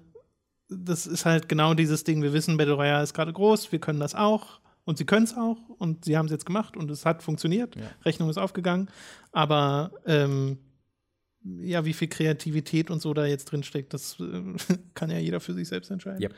das 0.68 1.06
ist 1.06 1.24
halt 1.26 1.48
genau 1.48 1.74
dieses 1.74 2.04
Ding, 2.04 2.22
wir 2.22 2.32
wissen, 2.32 2.56
Battle 2.56 2.74
Royale 2.74 3.02
ist 3.02 3.14
gerade 3.14 3.32
groß, 3.32 3.72
wir 3.72 3.78
können 3.80 4.00
das 4.00 4.14
auch 4.14 4.60
und 4.84 4.98
sie 4.98 5.04
können 5.04 5.24
es 5.24 5.34
auch 5.36 5.58
und 5.78 6.04
sie 6.04 6.16
haben 6.16 6.26
es 6.26 6.32
jetzt 6.32 6.46
gemacht 6.46 6.76
und 6.76 6.90
es 6.90 7.04
hat 7.04 7.22
funktioniert, 7.22 7.76
Ja. 7.76 7.82
Rechnung 8.04 8.30
ist 8.30 8.38
aufgegangen, 8.38 8.88
aber 9.32 9.92
ähm, 10.06 10.58
ja, 11.60 11.84
wie 11.84 11.92
viel 11.92 12.08
Kreativität 12.08 12.90
und 12.90 13.02
so 13.02 13.12
da 13.12 13.26
jetzt 13.26 13.46
drin 13.46 13.62
steckt, 13.62 13.92
das 13.92 14.16
äh, 14.18 14.74
kann 14.94 15.10
ja 15.10 15.18
jeder 15.18 15.40
für 15.40 15.52
sich 15.52 15.68
selbst 15.68 15.90
entscheiden. 15.90 16.22
Yep. 16.22 16.34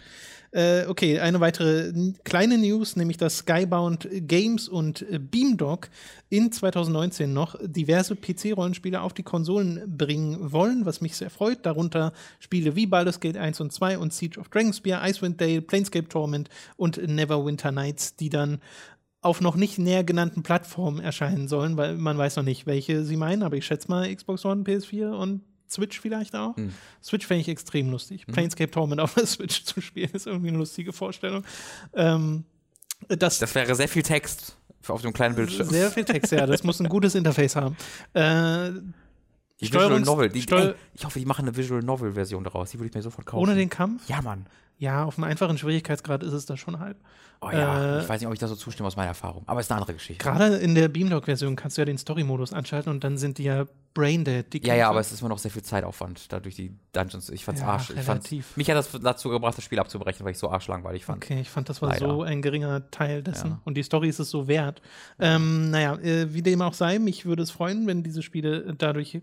Äh, 0.53 0.87
okay, 0.87 1.21
eine 1.21 1.41
weitere 1.41 1.93
kleine 2.25 2.59
News, 2.59 2.97
nämlich 2.97 3.17
dass 3.17 3.39
Skybound 3.39 4.09
Games 4.11 4.69
und 4.69 5.03
äh, 5.03 5.19
Beamdog 5.19 5.91
in 6.29 6.51
2019 6.51 7.33
noch 7.33 7.57
diverse 7.63 8.17
PC-Rollenspiele 8.17 9.01
auf 9.01 9.13
die 9.13 9.23
Konsolen 9.23 9.83
bringen 9.87 10.53
wollen, 10.53 10.87
was 10.87 11.01
mich 11.01 11.17
sehr 11.17 11.31
freut. 11.31 11.65
Darunter 11.65 12.13
Spiele 12.41 12.75
wie 12.75 12.87
Baldur's 12.87 13.21
Gate 13.21 13.37
1 13.37 13.61
und 13.61 13.73
2 13.73 13.99
und 13.99 14.13
Siege 14.13 14.41
of 14.41 14.49
Dragonspear, 14.49 15.07
Icewind 15.07 15.41
Dale, 15.41 15.63
Planescape 15.63 16.09
Torment 16.09 16.49
und 16.77 16.97
Neverwinter 17.07 17.71
Nights, 17.71 18.17
die 18.17 18.31
dann 18.31 18.61
auf 19.27 19.41
noch 19.41 19.57
nicht 19.57 19.79
näher 19.79 20.05
genannten 20.05 20.43
Plattformen 20.43 21.01
erscheinen 21.01 21.49
sollen, 21.49 21.77
weil 21.77 21.97
man 21.97 22.17
weiß 22.17 22.37
noch 22.37 22.43
nicht, 22.45 22.67
welche 22.67 23.05
sie 23.05 23.17
meinen, 23.17 23.43
aber 23.43 23.57
ich 23.57 23.67
schätze 23.67 23.89
mal 23.91 24.15
Xbox 24.15 24.45
One, 24.45 24.63
PS4 24.63 25.11
und 25.11 25.43
Switch 25.69 26.01
vielleicht 26.01 26.35
auch. 26.37 26.57
Hm. 26.57 26.73
Switch 27.03 27.27
fände 27.27 27.41
ich 27.41 27.49
extrem 27.49 27.91
lustig. 27.91 28.27
Planescape 28.27 28.71
Torment 28.71 29.01
auf 29.01 29.15
der 29.15 29.27
Switch 29.27 29.65
zu 29.65 29.81
spielen, 29.81 30.11
ist 30.13 30.27
irgendwie 30.27 30.49
eine 30.49 30.59
lustige 30.59 30.93
Vorstellung. 30.93 31.45
Ähm, 31.95 32.45
das, 33.09 33.39
Das 33.39 33.55
wäre 33.55 33.75
sehr 33.75 33.89
viel 33.89 34.03
Text 34.03 34.57
auf 34.89 35.03
dem 35.03 35.13
kleinen 35.13 35.35
Bildschirm. 35.35 35.69
sehr 35.69 35.91
viel 35.91 36.05
Text, 36.05 36.31
ja, 36.33 36.47
das 36.47 36.63
muss 36.63 36.81
ein 36.81 36.89
gutes 36.89 37.15
Interface 37.17 37.57
haben. 37.57 37.77
Äh, 38.15 38.71
die 39.61 39.73
Visual 39.73 40.01
Novel. 40.01 40.29
Die, 40.29 40.47
ey, 40.51 40.75
ich 40.95 41.05
hoffe, 41.05 41.19
die 41.19 41.25
machen 41.25 41.47
eine 41.47 41.57
Visual 41.57 41.83
Novel 41.83 42.13
Version 42.13 42.45
daraus. 42.45 42.71
Die 42.71 42.79
würde 42.79 42.89
ich 42.89 42.95
mir 42.95 43.03
sofort 43.03 43.27
kaufen. 43.27 43.43
ohne 43.43 43.55
den 43.55 43.71
Kampf? 43.71 44.09
Ja, 44.09 44.21
Mann. 44.23 44.47
Ja, 44.79 45.05
auf 45.05 45.17
einem 45.17 45.25
einfachen 45.25 45.57
Schwierigkeitsgrad 45.57 46.23
ist 46.23 46.33
es 46.33 46.45
da 46.47 46.57
schon 46.57 46.79
halb. 46.79 46.99
Oh 47.41 47.51
ja, 47.51 47.99
Äh, 47.99 48.03
ich 48.03 48.09
weiß 48.09 48.21
nicht, 48.21 48.29
ob 48.29 48.35
ich 48.35 48.41
da 48.41 48.49
so 48.49 48.57
zustimme 48.57 48.87
aus 48.87 48.97
meiner 48.97 49.09
Erfahrung. 49.09 49.43
Aber 49.47 49.61
ist 49.61 49.71
eine 49.71 49.81
andere 49.81 49.95
Geschichte. 49.95 50.23
Gerade 50.23 50.57
in 50.57 50.75
der 50.75 50.89
Beamdog-Version 50.89 51.57
kannst 51.57 51.77
du 51.77 51.83
ja 51.83 51.87
den 51.87 51.99
Story-Modus 51.99 52.53
anschalten 52.53 52.91
und 52.91 53.05
dann 53.05 53.17
sind 53.19 53.39
die 53.39 53.45
ja 53.45 53.67
braindead. 53.95 54.53
Die 54.53 54.67
Ja, 54.67 54.75
ja, 54.75 54.91
aber 54.91 55.01
es 55.01 55.13
ist 55.13 55.21
immer 55.21 55.31
noch 55.31 55.39
sehr 55.39 55.51
viel 55.51 55.63
Zeitaufwand, 55.63 56.31
da 56.31 56.41
durch 56.41 56.57
die 56.57 56.73
Dungeons. 56.93 57.31
Ich 57.31 57.45
fand's 57.45 57.61
Ja, 57.63 57.69
arsch. 57.69 57.91
Ich 57.91 57.97
relativ. 58.09 58.57
mich 58.57 58.69
hat 58.69 58.77
das 58.77 58.91
dazu 59.03 59.31
gebracht, 59.31 59.57
das 59.57 59.65
Spiel 59.65 59.79
abzubrechen, 59.79 60.25
weil 60.25 60.33
ich 60.33 60.39
so 60.39 60.51
arschlangweilig 60.51 61.05
fand. 61.07 61.25
Okay, 61.25 61.41
ich 61.41 61.49
fand, 61.51 61.69
das 61.71 61.81
war 61.81 61.91
Leider. 61.91 62.07
so 62.09 62.23
ein 62.23 62.43
geringer 62.43 62.91
Teil 62.91 63.23
dessen. 63.23 63.51
Ja. 63.53 63.61
Und 63.65 63.77
die 63.77 63.83
Story 63.83 64.09
ist 64.09 64.19
es 64.19 64.29
so 64.31 64.49
wert. 64.49 64.83
Ähm, 65.19 65.71
naja, 65.71 65.95
äh, 65.97 66.33
wie 66.35 66.43
dem 66.43 66.61
auch 66.63 66.75
sei, 66.75 66.99
mich 66.99 67.25
würde 67.25 67.43
es 67.43 67.51
freuen, 67.51 67.87
wenn 67.87 68.03
diese 68.03 68.23
Spiele 68.23 68.75
dadurch 68.77 69.21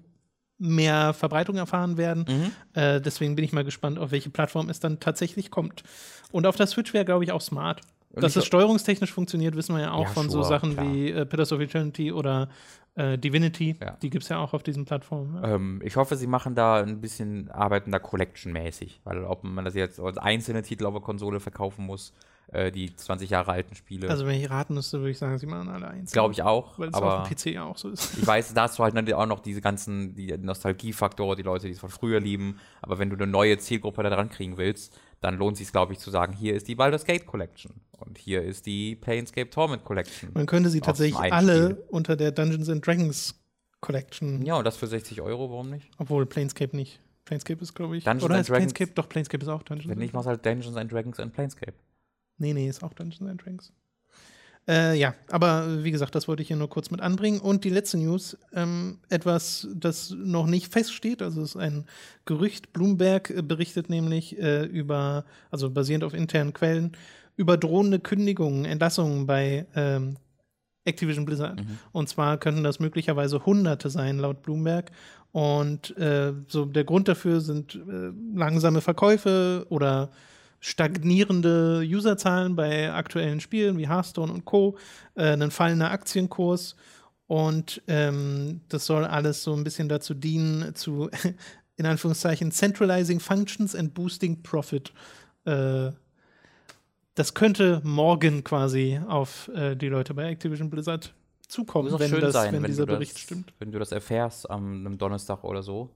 mehr 0.64 1.14
Verbreitung 1.14 1.58
erfahren 1.58 1.98
werden. 1.98 2.26
Mhm. 2.28 2.52
Äh, 2.82 3.02
deswegen 3.02 3.36
bin 3.36 3.44
ich 3.46 3.52
mal 3.52 3.64
gespannt, 3.64 4.00
auf 4.00 4.12
welche 4.12 4.30
Plattform 4.30 4.70
es 4.70 4.80
dann 4.80 5.00
tatsächlich 5.00 5.52
kommt. 5.52 5.84
Und 6.32 6.46
auf 6.46 6.56
der 6.56 6.68
Switch 6.68 6.94
wäre, 6.94 7.06
glaube 7.06 7.24
ich, 7.24 7.32
auch 7.32 7.42
smart. 7.42 7.82
Und 8.12 8.24
Dass 8.24 8.36
es 8.36 8.46
steuerungstechnisch 8.46 9.12
funktioniert, 9.12 9.56
wissen 9.56 9.76
wir 9.76 9.82
ja 9.82 9.92
auch 9.92 10.04
Ja, 10.08 10.10
von 10.14 10.30
so 10.30 10.44
sure, 10.44 10.48
Sachen 10.48 10.74
klar. 10.74 10.86
wie 10.94 11.10
äh, 11.12 11.26
Pillars 11.26 11.52
of 11.52 11.60
Eternity 11.60 12.12
oder 12.12 12.48
äh, 12.96 13.18
Divinity. 13.18 13.76
Ja. 13.82 13.98
Die 14.02 14.10
gibt 14.10 14.24
es 14.24 14.30
ja 14.30 14.38
auch 14.38 14.54
auf 14.54 14.62
diesen 14.62 14.86
Plattformen. 14.86 15.42
Ja. 15.42 15.56
Ähm, 15.56 15.82
ich 15.84 15.96
hoffe, 15.96 16.16
sie 16.16 16.28
machen 16.28 16.54
da 16.54 16.82
ein 16.82 17.02
bisschen, 17.02 17.50
arbeiten 17.50 17.92
da 17.92 17.98
Collection-mäßig, 18.00 19.02
weil 19.04 19.24
ob 19.24 19.44
man 19.44 19.66
das 19.66 19.74
jetzt 19.74 20.00
als 20.00 20.18
einzelne 20.18 20.62
Titel 20.62 20.86
auf 20.86 20.94
der 20.94 21.02
Konsole 21.02 21.40
verkaufen 21.40 21.86
muss, 21.86 22.14
äh, 22.54 22.72
die 22.72 22.96
20 22.96 23.30
Jahre 23.30 23.52
alten 23.52 23.76
Spiele, 23.76 24.10
Also, 24.10 24.26
wenn 24.26 24.40
ich 24.40 24.50
raten 24.50 24.74
müsste, 24.76 25.00
würde 25.00 25.12
ich 25.12 25.18
sagen, 25.18 25.38
sie 25.38 25.46
machen 25.46 25.70
alle 25.70 25.88
eins. 25.88 26.12
glaube 26.12 26.34
ich 26.34 26.42
auch. 26.42 26.78
Weil 26.80 26.90
es 26.90 26.94
auf 26.94 27.28
dem 27.28 27.36
PC 27.36 27.46
ja 27.54 27.64
auch 27.66 27.78
so 27.78 27.90
ist. 27.90 28.18
ich 28.18 28.26
weiß, 28.26 28.54
da 28.54 28.64
hast 28.64 28.80
du 28.80 28.84
halt 28.84 28.96
dann 28.96 29.12
auch 29.14 29.26
noch 29.26 29.40
diese 29.40 29.62
ganzen, 29.62 30.16
die 30.16 30.38
Nostalgiefaktor, 30.38 31.36
die 31.36 31.42
Leute, 31.44 31.68
die 31.68 31.74
es 31.74 31.80
von 31.80 31.90
früher 31.90 32.20
lieben. 32.20 32.60
Aber 32.82 33.00
wenn 33.00 33.10
du 33.10 33.16
eine 33.16 33.28
neue 33.28 33.58
Zielgruppe 33.58 34.04
da 34.04 34.10
dran 34.10 34.30
kriegen 34.30 34.58
willst, 34.58 34.98
dann 35.22 35.38
lohnt 35.38 35.58
sich 35.58 35.72
glaube 35.72 35.94
ich, 35.94 36.00
zu 36.00 36.10
sagen, 36.12 36.34
hier 36.34 36.54
ist 36.54 36.68
die 36.68 36.76
Baldur's 36.76 37.06
Gate 37.06 37.26
Collection 37.26 37.74
und 37.98 38.18
hier 38.18 38.42
ist 38.44 38.66
die 38.66 38.96
Planescape 38.96 39.50
Torment 39.50 39.84
Collection. 39.86 40.30
Man 40.34 40.46
könnte 40.46 40.70
sie 40.70 40.82
tatsächlich 40.82 41.18
alle 41.34 41.72
Spiel. 41.72 41.84
unter 41.90 42.16
der 42.18 42.32
Dungeons 42.34 42.68
and 42.70 42.86
Dragons 42.86 43.40
Collection, 43.82 44.46
Ja, 44.46 44.56
und 44.56 44.66
das 44.66 44.78
für 44.78 44.88
60 44.88 45.22
Euro, 45.22 45.50
warum 45.50 45.70
nicht? 45.70 45.90
obwohl 45.98 46.26
Planescape 46.26 46.76
nicht. 46.76 47.00
Planescape 47.26 47.62
ist, 47.62 47.74
glaube 47.74 47.96
ich. 47.98 48.04
Dungeons 48.04 48.24
oder 48.26 48.36
and 48.36 48.42
ist 48.42 48.50
Dragons- 48.50 48.74
Planescape? 48.74 48.92
Doch, 48.96 49.08
Planescape 49.10 49.44
ist 49.44 49.50
auch 49.50 49.64
Dungeons 49.64 49.90
Wenn 49.90 49.98
nicht, 49.98 50.14
machst 50.14 50.28
halt 50.28 50.46
Dungeons 50.46 50.76
and 50.76 50.92
Dragons 50.92 51.20
and 51.22 51.32
Planescape. 51.34 51.74
Nee, 52.38 52.54
nee, 52.54 52.68
ist 52.68 52.84
auch 52.84 52.94
Dungeons 52.94 53.30
and 53.30 53.44
Dragons. 53.44 53.72
Äh, 54.68 54.98
ja, 54.98 55.14
aber 55.30 55.84
wie 55.84 55.92
gesagt, 55.92 56.16
das 56.16 56.28
wollte 56.28 56.42
ich 56.42 56.48
hier 56.48 56.58
nur 56.58 56.70
kurz 56.70 56.90
mit 56.90 57.02
anbringen. 57.02 57.42
Und 57.42 57.66
die 57.66 57.70
letzte 57.70 57.98
News, 57.98 58.38
ähm, 58.54 59.00
etwas, 59.10 59.68
das 59.76 60.12
noch 60.12 60.48
nicht 60.48 60.72
feststeht, 60.72 61.22
also 61.22 61.42
es 61.42 61.52
ist 61.52 61.58
ein 61.58 61.86
Gerücht. 62.26 62.72
Bloomberg 62.72 63.30
äh, 63.30 63.42
berichtet 63.42 63.90
nämlich 63.90 64.40
äh, 64.40 64.64
über, 64.64 65.26
also 65.52 65.70
basierend 65.70 66.06
auf 66.06 66.14
internen 66.14 66.54
Quellen, 66.54 66.96
über 67.36 67.58
drohende 67.58 68.00
Kündigungen, 68.00 68.64
Entlassungen 68.64 69.26
bei 69.26 69.66
ähm, 69.76 70.16
Activision 70.86 71.26
Blizzard. 71.26 71.62
Und 71.92 72.08
zwar 72.08 72.38
könnten 72.38 72.64
das 72.64 72.80
möglicherweise 72.80 73.46
Hunderte 73.46 73.90
sein, 73.90 74.18
laut 74.18 74.44
Bloomberg. 74.44 74.92
Und 75.32 75.98
äh, 75.98 76.34
so 76.48 76.66
der 76.66 76.84
Grund 76.84 77.08
dafür 77.08 77.42
sind 77.42 77.76
äh, 77.76 78.12
langsame 78.38 78.82
Verkäufe 78.82 79.66
oder 79.70 80.12
stagnierende 80.64 81.84
Userzahlen 81.86 82.56
bei 82.56 82.92
aktuellen 82.94 83.42
Spielen 83.42 83.78
wie 83.78 83.90
Hearthstone 83.90 84.32
und 84.32 84.46
Co., 84.46 84.78
äh, 85.16 85.34
ein 85.34 85.52
fallender 85.52 85.92
Aktienkurs 85.92 86.78
und 87.28 87.82
ähm, 87.88 88.62
das 88.70 88.86
soll 88.86 89.04
alles 89.04 89.44
so 89.44 89.54
ein 89.54 89.66
bisschen 89.66 89.90
dazu 89.90 90.14
dienen, 90.14 90.74
zu 90.74 91.10
in 91.76 91.86
Anführungszeichen 91.86 92.52
centralizing 92.52 93.20
functions 93.20 93.76
and 93.76 93.94
boosting 93.94 94.42
profit. 94.42 94.94
Äh, 95.44 95.92
das 97.16 97.34
könnte 97.34 97.82
morgen 97.84 98.46
quasi 98.46 99.02
auf 99.06 99.50
äh, 99.50 99.76
die 99.76 99.90
Leute 99.90 100.14
bei 100.14 100.30
Activision 100.30 100.70
Blizzard 100.70 101.14
zukommen, 101.46 101.92
wenn, 102.00 102.22
das, 102.22 102.34
sein, 102.34 102.54
wenn 102.54 102.64
wenn 102.64 102.72
dieser 102.72 102.86
das, 102.86 102.96
Bericht 102.96 103.20
stimmt. 103.20 103.54
Wenn 103.60 103.74
du 103.74 103.80
das 103.80 103.92
erfährst 103.92 104.50
am 104.50 104.86
einem 104.86 104.98
Donnerstag 104.98 105.44
oder 105.44 105.62
so. 105.62 105.90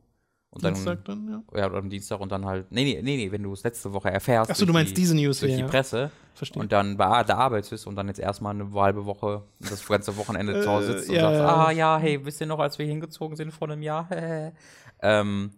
Und 0.49 0.63
dann, 0.63 0.73
Dienstag 0.73 1.05
dann, 1.05 1.27
ja. 1.53 1.59
Ja, 1.59 1.67
oder 1.67 1.77
am 1.77 1.89
Dienstag 1.89 2.19
und 2.19 2.31
dann 2.31 2.45
halt. 2.45 2.71
Nee, 2.71 2.83
nee, 2.83 3.01
nee, 3.01 3.17
nee 3.17 3.31
wenn 3.31 3.43
du 3.43 3.53
es 3.53 3.63
letzte 3.63 3.93
Woche 3.93 4.09
erfährst. 4.09 4.49
Achso, 4.49 4.65
du 4.65 4.73
meinst 4.73 4.95
diese 4.95 5.15
News 5.15 5.39
durch 5.39 5.51
hier. 5.51 5.57
die 5.57 5.63
ja. 5.63 5.69
Presse 5.69 6.09
Verstehe. 6.33 6.61
und 6.61 6.71
dann 6.71 6.97
bei 6.97 7.23
der 7.23 7.37
Arbeit 7.37 7.69
bist 7.69 7.85
und 7.85 7.95
dann 7.95 8.07
jetzt 8.07 8.19
erstmal 8.19 8.55
eine 8.55 8.71
halbe 8.73 9.05
Woche 9.05 9.43
und 9.59 9.71
das 9.71 9.85
ganze 9.85 10.15
Wochenende 10.17 10.61
zu 10.61 10.69
Hause 10.69 10.93
Äh, 10.93 10.97
sitzt 10.97 11.11
ja, 11.11 11.27
und 11.27 11.35
sagst, 11.35 11.49
ja. 11.49 11.65
ah 11.65 11.71
ja, 11.71 11.97
hey, 11.97 12.25
wisst 12.25 12.39
ihr 12.41 12.47
noch, 12.47 12.59
als 12.59 12.79
wir 12.79 12.85
hingezogen 12.85 13.35
sind 13.35 13.51
vor 13.51 13.69
einem 13.69 13.81
Jahr? 13.81 14.07
ähm, 15.01 15.51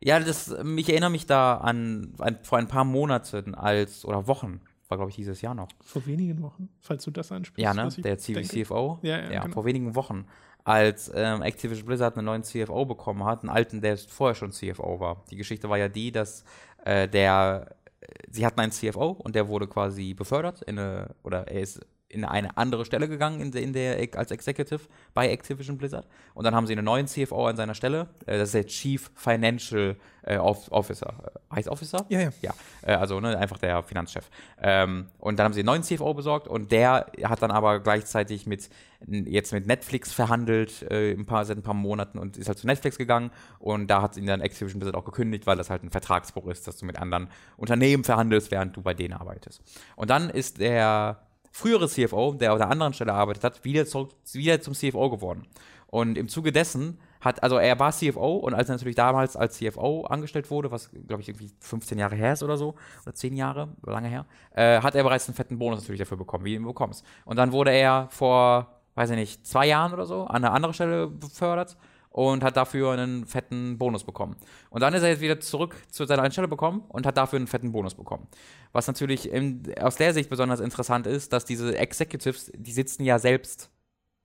ja, 0.00 0.20
das, 0.20 0.54
ich 0.76 0.88
erinnere 0.90 1.10
mich 1.10 1.26
da 1.26 1.56
an, 1.58 2.12
an 2.18 2.38
vor 2.42 2.58
ein 2.58 2.68
paar 2.68 2.84
Monaten 2.84 3.54
als, 3.54 4.04
oder 4.04 4.26
Wochen, 4.26 4.60
war 4.88 4.98
glaube 4.98 5.10
ich 5.10 5.16
dieses 5.16 5.40
Jahr 5.40 5.54
noch. 5.54 5.68
Vor 5.80 6.04
wenigen 6.06 6.42
Wochen, 6.42 6.68
falls 6.80 7.04
du 7.04 7.10
das 7.10 7.32
ansprichst. 7.32 7.62
Ja, 7.62 7.74
ne? 7.74 7.88
Der. 7.98 8.18
CFO. 8.18 8.98
Ja, 9.02 9.18
ja, 9.18 9.42
genau. 9.42 9.54
vor 9.54 9.64
wenigen 9.64 9.94
Wochen, 9.94 10.26
als 10.66 11.12
ähm, 11.14 11.42
Activision 11.42 11.86
Blizzard 11.86 12.16
einen 12.16 12.24
neuen 12.24 12.42
CFO 12.42 12.84
bekommen 12.86 13.24
hat, 13.24 13.42
einen 13.42 13.50
alten, 13.50 13.80
der 13.80 13.96
vorher 13.96 14.34
schon 14.34 14.50
CFO 14.50 14.98
war. 14.98 15.24
Die 15.30 15.36
Geschichte 15.36 15.70
war 15.70 15.78
ja 15.78 15.88
die, 15.88 16.10
dass 16.10 16.42
äh, 16.84 17.06
der, 17.06 17.76
äh, 18.00 18.06
sie 18.28 18.44
hatten 18.44 18.58
einen 18.58 18.72
CFO 18.72 19.10
und 19.12 19.36
der 19.36 19.46
wurde 19.46 19.68
quasi 19.68 20.12
befördert 20.12 20.62
in 20.62 20.80
eine, 20.80 21.14
oder 21.22 21.46
er 21.46 21.60
ist 21.60 21.86
in 22.08 22.24
eine 22.24 22.56
andere 22.56 22.84
Stelle 22.84 23.08
gegangen 23.08 23.40
in 23.40 23.50
der, 23.50 23.62
in 23.62 23.72
der 23.72 23.98
als 24.16 24.30
Executive 24.30 24.80
bei 25.12 25.28
Activision 25.28 25.76
Blizzard 25.76 26.06
und 26.34 26.44
dann 26.44 26.54
haben 26.54 26.66
sie 26.66 26.72
einen 26.72 26.84
neuen 26.84 27.06
CFO 27.06 27.46
an 27.46 27.56
seiner 27.56 27.74
Stelle, 27.74 28.08
äh, 28.26 28.38
das 28.38 28.48
ist 28.48 28.54
der 28.54 28.66
Chief 28.66 29.10
Financial 29.14 29.96
äh, 30.22 30.38
Off- 30.38 30.70
Officer. 30.70 31.32
Heißt 31.54 31.68
Officer? 31.68 32.04
Ja, 32.08 32.20
ja. 32.20 32.30
Ja, 32.42 32.54
äh, 32.82 32.94
also 32.94 33.20
ne, 33.20 33.38
einfach 33.38 33.58
der 33.58 33.82
Finanzchef. 33.82 34.28
Ähm, 34.60 35.06
und 35.18 35.38
dann 35.38 35.44
haben 35.44 35.52
sie 35.52 35.60
einen 35.60 35.66
neuen 35.66 35.82
CFO 35.82 36.14
besorgt 36.14 36.48
und 36.48 36.72
der 36.72 37.06
hat 37.24 37.42
dann 37.42 37.50
aber 37.50 37.80
gleichzeitig 37.80 38.46
mit 38.46 38.68
jetzt 39.06 39.52
mit 39.52 39.66
Netflix 39.66 40.12
verhandelt 40.12 40.82
äh, 40.90 41.12
ein 41.12 41.26
paar, 41.26 41.44
seit 41.44 41.58
ein 41.58 41.62
paar 41.62 41.74
Monaten 41.74 42.18
und 42.18 42.36
ist 42.36 42.48
halt 42.48 42.58
zu 42.58 42.66
Netflix 42.66 42.96
gegangen 42.98 43.30
und 43.58 43.88
da 43.88 44.00
hat 44.02 44.16
ihn 44.16 44.26
dann 44.26 44.40
Activision 44.40 44.80
Blizzard 44.80 44.96
auch 44.96 45.04
gekündigt, 45.04 45.46
weil 45.46 45.56
das 45.56 45.70
halt 45.70 45.82
ein 45.82 45.90
Vertragsbruch 45.90 46.46
ist, 46.48 46.66
dass 46.66 46.78
du 46.78 46.86
mit 46.86 46.98
anderen 46.98 47.28
Unternehmen 47.56 48.04
verhandelst, 48.04 48.50
während 48.50 48.76
du 48.76 48.82
bei 48.82 48.94
denen 48.94 49.12
arbeitest. 49.12 49.60
Und 49.96 50.10
dann 50.10 50.30
ist 50.30 50.60
der 50.60 51.18
frühere 51.56 51.88
CFO, 51.88 52.34
der 52.34 52.52
auf 52.52 52.58
der 52.58 52.68
anderen 52.68 52.92
Stelle 52.92 53.14
arbeitet 53.14 53.42
hat, 53.42 53.64
wieder, 53.64 53.86
zurück, 53.86 54.10
wieder 54.32 54.60
zum 54.60 54.74
CFO 54.74 55.08
geworden. 55.08 55.46
Und 55.86 56.18
im 56.18 56.28
Zuge 56.28 56.52
dessen 56.52 56.98
hat, 57.22 57.42
also 57.42 57.56
er 57.56 57.78
war 57.78 57.92
CFO 57.92 58.36
und 58.36 58.52
als 58.52 58.68
er 58.68 58.74
natürlich 58.74 58.94
damals 58.94 59.36
als 59.36 59.56
CFO 59.56 60.04
angestellt 60.04 60.50
wurde, 60.50 60.70
was 60.70 60.90
glaube 61.06 61.22
ich 61.22 61.28
irgendwie 61.28 61.50
15 61.60 61.98
Jahre 61.98 62.14
her 62.14 62.34
ist 62.34 62.42
oder 62.42 62.58
so, 62.58 62.74
oder 63.04 63.14
10 63.14 63.34
Jahre, 63.36 63.68
lange 63.86 64.08
her, 64.08 64.26
äh, 64.54 64.82
hat 64.82 64.94
er 64.94 65.02
bereits 65.02 65.28
einen 65.28 65.34
fetten 65.34 65.58
Bonus 65.58 65.80
natürlich 65.80 66.00
dafür 66.00 66.18
bekommen, 66.18 66.44
wie 66.44 66.50
du 66.50 66.60
ihn 66.60 66.66
bekommst. 66.66 67.06
Und 67.24 67.36
dann 67.38 67.52
wurde 67.52 67.70
er 67.70 68.08
vor, 68.10 68.82
weiß 68.94 69.10
ich 69.10 69.16
nicht, 69.16 69.46
zwei 69.46 69.66
Jahren 69.66 69.94
oder 69.94 70.04
so 70.04 70.24
an 70.24 70.44
eine 70.44 70.50
andere 70.50 70.74
Stelle 70.74 71.06
befördert 71.06 71.78
und 72.16 72.42
hat 72.42 72.56
dafür 72.56 72.92
einen 72.92 73.26
fetten 73.26 73.76
Bonus 73.76 74.02
bekommen. 74.02 74.36
Und 74.70 74.80
dann 74.80 74.94
ist 74.94 75.02
er 75.02 75.10
jetzt 75.10 75.20
wieder 75.20 75.38
zurück 75.38 75.76
zu 75.90 76.06
seiner 76.06 76.22
Einstellung 76.22 76.48
bekommen 76.48 76.82
und 76.88 77.04
hat 77.04 77.18
dafür 77.18 77.36
einen 77.36 77.46
fetten 77.46 77.72
Bonus 77.72 77.94
bekommen. 77.94 78.26
Was 78.72 78.86
natürlich 78.86 79.30
in, 79.30 79.62
aus 79.78 79.96
der 79.96 80.14
Sicht 80.14 80.30
besonders 80.30 80.60
interessant 80.60 81.06
ist, 81.06 81.34
dass 81.34 81.44
diese 81.44 81.76
Executives, 81.76 82.50
die 82.56 82.72
sitzen 82.72 83.04
ja 83.04 83.18
selbst, 83.18 83.70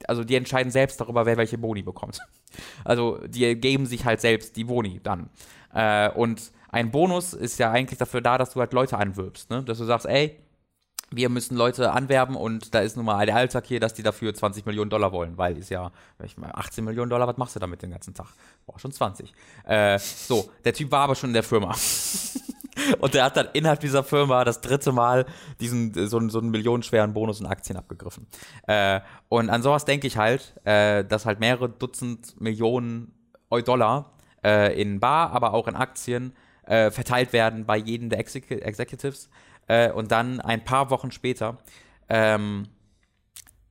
also 0.07 0.23
die 0.23 0.35
entscheiden 0.35 0.71
selbst 0.71 1.01
darüber, 1.01 1.25
wer 1.25 1.35
welche 1.35 1.57
Boni 1.57 1.83
bekommt. 1.83 2.19
Also 2.83 3.17
die 3.27 3.55
geben 3.55 3.85
sich 3.85 4.03
halt 4.03 4.19
selbst 4.19 4.57
die 4.57 4.65
Boni 4.65 4.99
dann. 5.01 5.29
Äh, 5.73 6.09
und 6.11 6.51
ein 6.69 6.91
Bonus 6.91 7.33
ist 7.33 7.59
ja 7.59 7.71
eigentlich 7.71 7.97
dafür 7.97 8.19
da, 8.19 8.37
dass 8.37 8.51
du 8.51 8.59
halt 8.59 8.73
Leute 8.73 8.97
anwirbst, 8.97 9.49
ne? 9.49 9.63
dass 9.63 9.77
du 9.77 9.85
sagst, 9.85 10.05
ey, 10.05 10.37
wir 11.13 11.29
müssen 11.29 11.57
Leute 11.57 11.91
anwerben 11.91 12.35
und 12.35 12.73
da 12.73 12.79
ist 12.79 12.95
nun 12.95 13.05
mal 13.05 13.25
der 13.25 13.35
Alltag 13.35 13.65
hier, 13.65 13.79
dass 13.79 13.93
die 13.93 14.03
dafür 14.03 14.33
20 14.33 14.65
Millionen 14.65 14.89
Dollar 14.89 15.11
wollen, 15.11 15.37
weil 15.37 15.57
ist 15.57 15.69
ja, 15.69 15.91
ich 16.23 16.37
meine, 16.37 16.55
18 16.55 16.83
Millionen 16.85 17.09
Dollar, 17.09 17.27
was 17.27 17.37
machst 17.37 17.55
du 17.55 17.59
damit 17.59 17.81
den 17.81 17.91
ganzen 17.91 18.13
Tag? 18.13 18.27
Boah, 18.65 18.79
schon 18.79 18.91
20. 18.91 19.33
Äh, 19.65 19.99
so, 19.99 20.49
der 20.63 20.73
Typ 20.73 20.91
war 20.91 21.01
aber 21.01 21.15
schon 21.15 21.31
in 21.31 21.33
der 21.33 21.43
Firma. 21.43 21.75
und 22.99 23.13
der 23.13 23.25
hat 23.25 23.35
dann 23.35 23.49
innerhalb 23.53 23.81
dieser 23.81 24.03
Firma 24.03 24.45
das 24.45 24.61
dritte 24.61 24.93
Mal 24.93 25.25
diesen, 25.59 25.93
so, 26.07 26.29
so 26.29 26.39
einen 26.39 26.49
millionenschweren 26.49 27.13
Bonus 27.13 27.41
in 27.41 27.45
Aktien 27.45 27.77
abgegriffen. 27.77 28.27
Äh, 28.67 29.01
und 29.27 29.49
an 29.49 29.61
sowas 29.61 29.83
denke 29.83 30.07
ich 30.07 30.15
halt, 30.17 30.55
äh, 30.63 31.03
dass 31.03 31.25
halt 31.25 31.41
mehrere 31.41 31.67
Dutzend 31.67 32.39
Millionen 32.39 33.13
Dollar 33.65 34.13
äh, 34.45 34.81
in 34.81 35.01
Bar, 35.01 35.31
aber 35.31 35.53
auch 35.53 35.67
in 35.67 35.75
Aktien 35.75 36.33
äh, 36.65 36.89
verteilt 36.89 37.33
werden 37.33 37.65
bei 37.65 37.75
jedem 37.75 38.09
der 38.09 38.19
Exec 38.19 38.49
Executives 38.49 39.29
äh, 39.71 39.91
und 39.91 40.11
dann 40.11 40.41
ein 40.41 40.63
paar 40.63 40.89
Wochen 40.89 41.11
später 41.11 41.57
ähm, 42.09 42.67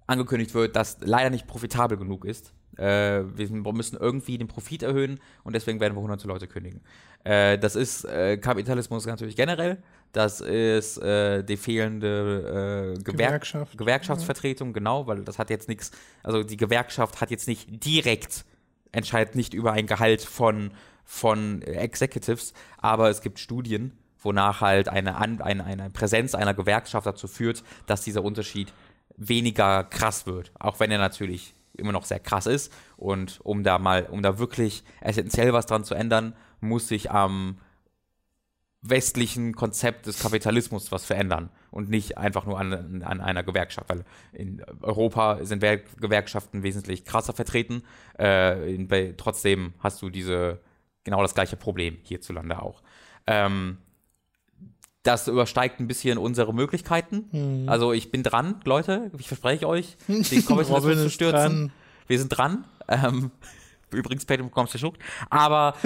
angekündigt 0.06 0.54
wird, 0.54 0.74
dass 0.74 0.98
leider 1.00 1.28
nicht 1.28 1.46
profitabel 1.46 1.98
genug 1.98 2.24
ist. 2.24 2.54
Äh, 2.78 3.22
wir 3.36 3.50
müssen 3.72 3.98
irgendwie 3.98 4.38
den 4.38 4.48
Profit 4.48 4.82
erhöhen 4.82 5.20
und 5.44 5.54
deswegen 5.54 5.78
werden 5.78 5.94
wir 5.94 6.00
hunderte 6.00 6.26
Leute 6.26 6.48
kündigen. 6.48 6.80
Äh, 7.24 7.58
das 7.58 7.76
ist 7.76 8.04
äh, 8.04 8.38
Kapitalismus 8.38 9.04
natürlich 9.04 9.36
generell. 9.36 9.82
Das 10.12 10.40
ist 10.40 10.96
äh, 10.98 11.44
die 11.44 11.58
fehlende 11.58 12.94
äh, 12.96 13.02
Gewer 13.02 13.12
Gewerkschaft. 13.12 13.76
Gewerkschaftsvertretung, 13.76 14.68
ja. 14.68 14.72
genau, 14.72 15.06
weil 15.06 15.22
das 15.22 15.38
hat 15.38 15.50
jetzt 15.50 15.68
nichts, 15.68 15.90
also 16.22 16.42
die 16.42 16.56
Gewerkschaft 16.56 17.20
hat 17.20 17.30
jetzt 17.30 17.46
nicht 17.46 17.84
direkt, 17.84 18.46
entscheidet 18.92 19.34
nicht 19.34 19.52
über 19.52 19.72
ein 19.72 19.86
Gehalt 19.86 20.22
von, 20.22 20.70
von 21.04 21.60
Executives, 21.62 22.54
aber 22.78 23.10
es 23.10 23.20
gibt 23.20 23.38
Studien, 23.38 23.92
wonach 24.20 24.60
halt 24.60 24.88
eine, 24.88 25.18
eine, 25.18 25.64
eine 25.64 25.90
Präsenz 25.90 26.34
einer 26.34 26.54
Gewerkschaft 26.54 27.06
dazu 27.06 27.28
führt, 27.28 27.62
dass 27.86 28.02
dieser 28.02 28.22
Unterschied 28.22 28.72
weniger 29.16 29.84
krass 29.84 30.26
wird. 30.26 30.52
Auch 30.58 30.80
wenn 30.80 30.90
er 30.90 30.98
natürlich 30.98 31.54
immer 31.76 31.92
noch 31.92 32.04
sehr 32.04 32.20
krass 32.20 32.46
ist. 32.46 32.72
Und 32.96 33.40
um 33.42 33.62
da 33.64 33.78
mal, 33.78 34.04
um 34.04 34.22
da 34.22 34.38
wirklich 34.38 34.84
essentiell 35.00 35.52
was 35.52 35.66
dran 35.66 35.84
zu 35.84 35.94
ändern, 35.94 36.34
muss 36.60 36.88
sich 36.88 37.10
am 37.10 37.58
westlichen 38.82 39.54
Konzept 39.54 40.06
des 40.06 40.20
Kapitalismus 40.20 40.90
was 40.90 41.04
verändern 41.04 41.50
und 41.70 41.90
nicht 41.90 42.16
einfach 42.16 42.46
nur 42.46 42.58
an, 42.58 43.02
an 43.02 43.20
einer 43.20 43.42
Gewerkschaft, 43.42 43.90
weil 43.90 44.04
in 44.32 44.64
Europa 44.80 45.44
sind 45.44 45.60
Gewerkschaften 45.60 46.62
wesentlich 46.62 47.04
krasser 47.04 47.34
vertreten. 47.34 47.82
Äh, 48.18 48.74
in, 48.74 48.88
bei, 48.88 49.14
trotzdem 49.16 49.74
hast 49.80 50.00
du 50.00 50.08
diese 50.08 50.60
genau 51.04 51.20
das 51.20 51.34
gleiche 51.34 51.56
Problem 51.56 51.98
hierzulande 52.02 52.62
auch. 52.62 52.82
Ähm, 53.26 53.78
das 55.02 55.28
übersteigt 55.28 55.80
ein 55.80 55.86
bisschen 55.86 56.18
unsere 56.18 56.52
Möglichkeiten. 56.52 57.28
Hm. 57.30 57.68
Also 57.68 57.92
ich 57.92 58.10
bin 58.10 58.22
dran, 58.22 58.60
Leute, 58.64 59.10
ich 59.18 59.28
verspreche 59.28 59.66
euch, 59.66 59.96
den 60.08 60.44
Kommissionismus 60.44 61.02
zu 61.02 61.10
stürzen. 61.10 61.32
Dran. 61.32 61.72
Wir 62.06 62.18
sind 62.18 62.28
dran. 62.28 62.64
Ähm, 62.88 63.30
übrigens, 63.90 64.26
Patreon 64.26 64.48
bekommst 64.48 64.74
du 64.74 64.78
Schucht. 64.78 65.00
Aber, 65.30 65.74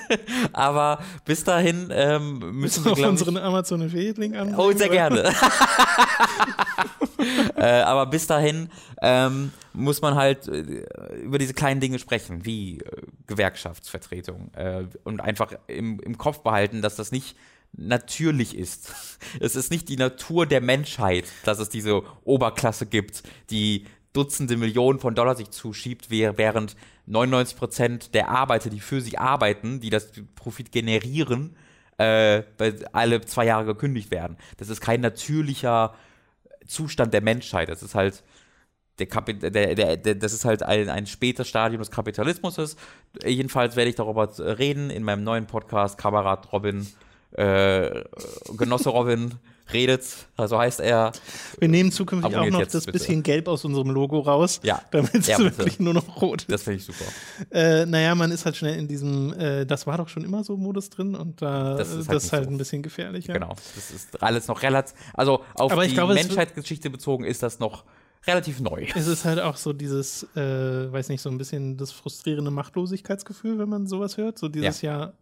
aber 0.52 1.02
bis 1.24 1.42
dahin 1.44 1.88
ähm, 1.90 2.38
müssen 2.52 2.84
wir, 2.84 2.92
glaube 2.92 3.10
unseren 3.10 3.36
Amazon 3.36 3.82
Affiliate-Link 3.82 4.36
an. 4.36 4.54
Oh, 4.54 4.70
sehr 4.72 4.88
gerne. 4.88 5.32
äh, 7.56 7.80
aber 7.82 8.06
bis 8.06 8.28
dahin 8.28 8.68
ähm, 9.00 9.52
muss 9.72 10.00
man 10.02 10.14
halt 10.14 10.46
äh, 10.46 10.84
über 11.22 11.38
diese 11.38 11.54
kleinen 11.54 11.80
Dinge 11.80 11.98
sprechen, 11.98 12.44
wie 12.44 12.78
äh, 12.78 13.02
Gewerkschaftsvertretung 13.26 14.52
äh, 14.54 14.84
und 15.02 15.20
einfach 15.20 15.52
im, 15.66 15.98
im 16.00 16.16
Kopf 16.16 16.40
behalten, 16.40 16.80
dass 16.80 16.94
das 16.94 17.10
nicht 17.10 17.36
natürlich 17.72 18.56
ist. 18.56 18.92
Es 19.40 19.56
ist 19.56 19.70
nicht 19.70 19.88
die 19.88 19.96
Natur 19.96 20.46
der 20.46 20.60
Menschheit, 20.60 21.24
dass 21.44 21.58
es 21.58 21.68
diese 21.68 22.02
Oberklasse 22.24 22.86
gibt, 22.86 23.22
die 23.50 23.86
Dutzende 24.12 24.58
Millionen 24.58 24.98
von 24.98 25.14
Dollar 25.14 25.36
sich 25.36 25.50
zuschiebt, 25.50 26.10
während 26.10 26.76
99 27.06 27.56
Prozent 27.56 28.14
der 28.14 28.28
Arbeiter, 28.28 28.68
die 28.68 28.80
für 28.80 29.00
sie 29.00 29.16
arbeiten, 29.16 29.80
die 29.80 29.88
das 29.88 30.12
Profit 30.34 30.70
generieren, 30.70 31.56
äh, 31.96 32.42
alle 32.92 33.22
zwei 33.22 33.46
Jahre 33.46 33.64
gekündigt 33.64 34.10
werden. 34.10 34.36
Das 34.58 34.68
ist 34.68 34.80
kein 34.80 35.00
natürlicher 35.00 35.94
Zustand 36.66 37.14
der 37.14 37.22
Menschheit. 37.22 37.68
Das 37.68 37.82
ist 37.82 37.94
halt 37.94 38.22
der, 38.98 39.06
Kapi 39.06 39.34
der, 39.34 39.74
der, 39.74 39.96
der, 39.96 40.14
das 40.14 40.32
ist 40.32 40.44
halt 40.44 40.62
ein, 40.62 40.90
ein 40.90 41.06
spätes 41.06 41.48
Stadium 41.48 41.80
des 41.80 41.90
Kapitalismus. 41.90 42.76
Jedenfalls 43.24 43.76
werde 43.76 43.90
ich 43.90 43.96
darüber 43.96 44.28
reden 44.58 44.90
in 44.90 45.02
meinem 45.02 45.24
neuen 45.24 45.46
Podcast 45.46 45.96
Kamerad 45.96 46.52
Robin 46.52 46.86
äh, 47.36 48.04
Genosse 48.56 48.90
Robin 48.90 49.34
redet, 49.72 50.04
also 50.36 50.58
heißt 50.58 50.80
er. 50.80 51.12
Wir 51.58 51.68
nehmen 51.68 51.92
zukünftig 51.92 52.36
auch 52.36 52.46
noch 52.46 52.66
das 52.66 52.84
bitte. 52.84 52.92
bisschen 52.92 53.22
Gelb 53.22 53.48
aus 53.48 53.64
unserem 53.64 53.90
Logo 53.90 54.20
raus, 54.20 54.60
ja. 54.62 54.82
damit 54.90 55.14
es 55.14 55.26
ja, 55.26 55.38
wirklich 55.38 55.78
nur 55.78 55.94
noch 55.94 56.20
rot 56.20 56.42
ist. 56.42 56.52
Das 56.52 56.62
finde 56.64 56.78
ich 56.78 56.84
super. 56.84 57.04
Äh, 57.50 57.86
naja, 57.86 58.14
man 58.14 58.30
ist 58.30 58.44
halt 58.44 58.56
schnell 58.56 58.78
in 58.78 58.88
diesem, 58.88 59.32
äh, 59.34 59.64
das 59.64 59.86
war 59.86 59.98
doch 59.98 60.08
schon 60.08 60.24
immer 60.24 60.44
so 60.44 60.56
Modus 60.56 60.90
drin 60.90 61.14
und 61.14 61.42
da 61.42 61.76
das 61.76 61.90
ist 61.90 62.08
halt, 62.08 62.16
das 62.16 62.32
halt 62.32 62.44
so. 62.44 62.50
ein 62.50 62.58
bisschen 62.58 62.82
gefährlicher. 62.82 63.32
Genau, 63.32 63.54
das 63.74 63.90
ist 63.90 64.22
alles 64.22 64.48
noch 64.48 64.62
relativ, 64.62 64.94
also 65.14 65.42
auf 65.54 65.72
die 65.72 65.94
Menschheitsgeschichte 65.94 66.90
bezogen 66.90 67.24
ist 67.24 67.42
das 67.42 67.58
noch 67.58 67.84
relativ 68.26 68.60
neu. 68.60 68.86
Es 68.94 69.06
ist 69.06 69.24
halt 69.24 69.40
auch 69.40 69.56
so 69.56 69.72
dieses, 69.72 70.24
äh, 70.36 70.92
weiß 70.92 71.08
nicht, 71.08 71.20
so 71.20 71.30
ein 71.30 71.38
bisschen 71.38 71.76
das 71.76 71.92
frustrierende 71.92 72.50
Machtlosigkeitsgefühl, 72.50 73.58
wenn 73.58 73.68
man 73.68 73.86
sowas 73.86 74.16
hört. 74.16 74.38
So 74.38 74.48
dieses 74.48 74.82
ja. 74.82 74.92
Jahr, 74.92 75.12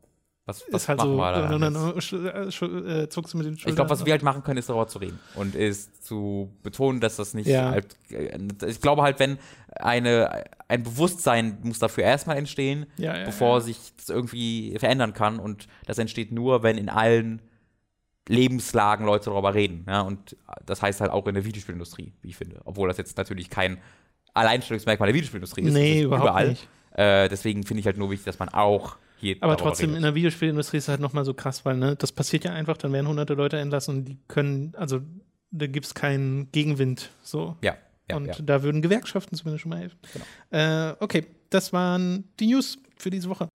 was, 0.50 0.64
was 0.70 0.82
ist 0.82 0.88
halt 0.88 0.98
machen 0.98 1.10
so, 1.12 1.16
wir 1.16 1.32
da? 1.32 1.56
Äh, 1.56 1.58
dann, 1.58 2.86
äh, 3.02 3.08
zuckst 3.08 3.32
du 3.34 3.38
mit 3.38 3.46
den 3.46 3.54
Ich 3.54 3.64
glaube, 3.74 3.90
was 3.90 4.04
wir 4.04 4.12
halt 4.12 4.22
machen 4.22 4.42
können, 4.42 4.58
ist 4.58 4.68
darüber 4.68 4.86
zu 4.88 4.98
reden 4.98 5.18
und 5.34 5.54
ist 5.54 6.04
zu 6.04 6.50
betonen, 6.62 7.00
dass 7.00 7.16
das 7.16 7.34
nicht 7.34 7.46
Ja. 7.46 7.70
halt, 7.70 7.96
äh, 8.10 8.38
ich 8.66 8.80
glaube 8.80 9.02
halt, 9.02 9.18
wenn 9.18 9.38
eine, 9.76 10.44
ein 10.68 10.82
Bewusstsein 10.82 11.58
muss 11.62 11.78
dafür 11.78 12.04
erstmal 12.04 12.36
entstehen, 12.36 12.86
Ja, 12.96 13.16
ja, 13.18 13.24
bevor 13.24 13.60
sich 13.60 13.78
das 13.96 14.08
irgendwie 14.08 14.76
verändern 14.78 15.12
kann 15.14 15.38
und 15.38 15.66
das 15.86 15.98
entsteht 15.98 16.32
nur, 16.32 16.62
wenn 16.62 16.76
in 16.76 16.88
allen 16.88 17.40
Lebenslagen 18.28 19.06
Leute 19.06 19.30
darüber 19.30 19.54
reden, 19.54 19.84
ja, 19.88 20.02
und 20.02 20.36
das 20.64 20.82
heißt 20.82 21.00
halt 21.00 21.10
auch 21.10 21.26
in 21.26 21.34
der 21.34 21.44
Videospielindustrie, 21.44 22.12
wie 22.22 22.28
ich 22.28 22.36
finde, 22.36 22.60
obwohl 22.64 22.86
das 22.88 22.96
jetzt 22.98 23.16
natürlich 23.16 23.50
kein 23.50 23.78
Alleinstellungsmerkmal 24.34 25.08
der 25.08 25.14
Videospielindustrie 25.14 25.62
ist, 25.62 25.72
Nee, 25.74 26.02
überhaupt 26.02 26.28
überall. 26.28 26.48
nicht. 26.50 26.68
Äh, 26.92 27.28
deswegen 27.28 27.64
finde 27.64 27.80
ich 27.80 27.86
halt 27.86 27.96
nur 27.98 28.10
wichtig, 28.10 28.26
dass 28.26 28.38
man 28.38 28.48
auch 28.50 28.96
hier 29.20 29.36
Aber 29.40 29.56
trotzdem, 29.56 29.94
in 29.94 30.02
der 30.02 30.14
Videospielindustrie 30.14 30.78
ist 30.78 30.84
es 30.84 30.88
halt 30.88 31.00
nochmal 31.00 31.24
so 31.24 31.34
krass, 31.34 31.64
weil 31.64 31.76
ne, 31.76 31.96
das 31.96 32.12
passiert 32.12 32.44
ja 32.44 32.52
einfach, 32.52 32.76
dann 32.76 32.92
werden 32.92 33.06
hunderte 33.06 33.34
Leute 33.34 33.58
entlassen 33.58 33.98
und 33.98 34.04
die 34.06 34.18
können, 34.28 34.72
also 34.76 35.00
da 35.50 35.66
gibt 35.66 35.86
es 35.86 35.94
keinen 35.94 36.50
Gegenwind. 36.52 37.10
So. 37.22 37.56
Ja, 37.62 37.76
ja, 38.10 38.16
und 38.16 38.26
ja. 38.26 38.34
da 38.42 38.62
würden 38.62 38.82
Gewerkschaften 38.82 39.36
zumindest 39.36 39.62
schon 39.62 39.70
mal 39.70 39.80
helfen. 39.80 39.98
Äh, 40.50 40.94
okay, 41.02 41.26
das 41.50 41.72
waren 41.72 42.24
die 42.38 42.46
News 42.46 42.78
für 42.96 43.10
diese 43.10 43.28
Woche. 43.28 43.48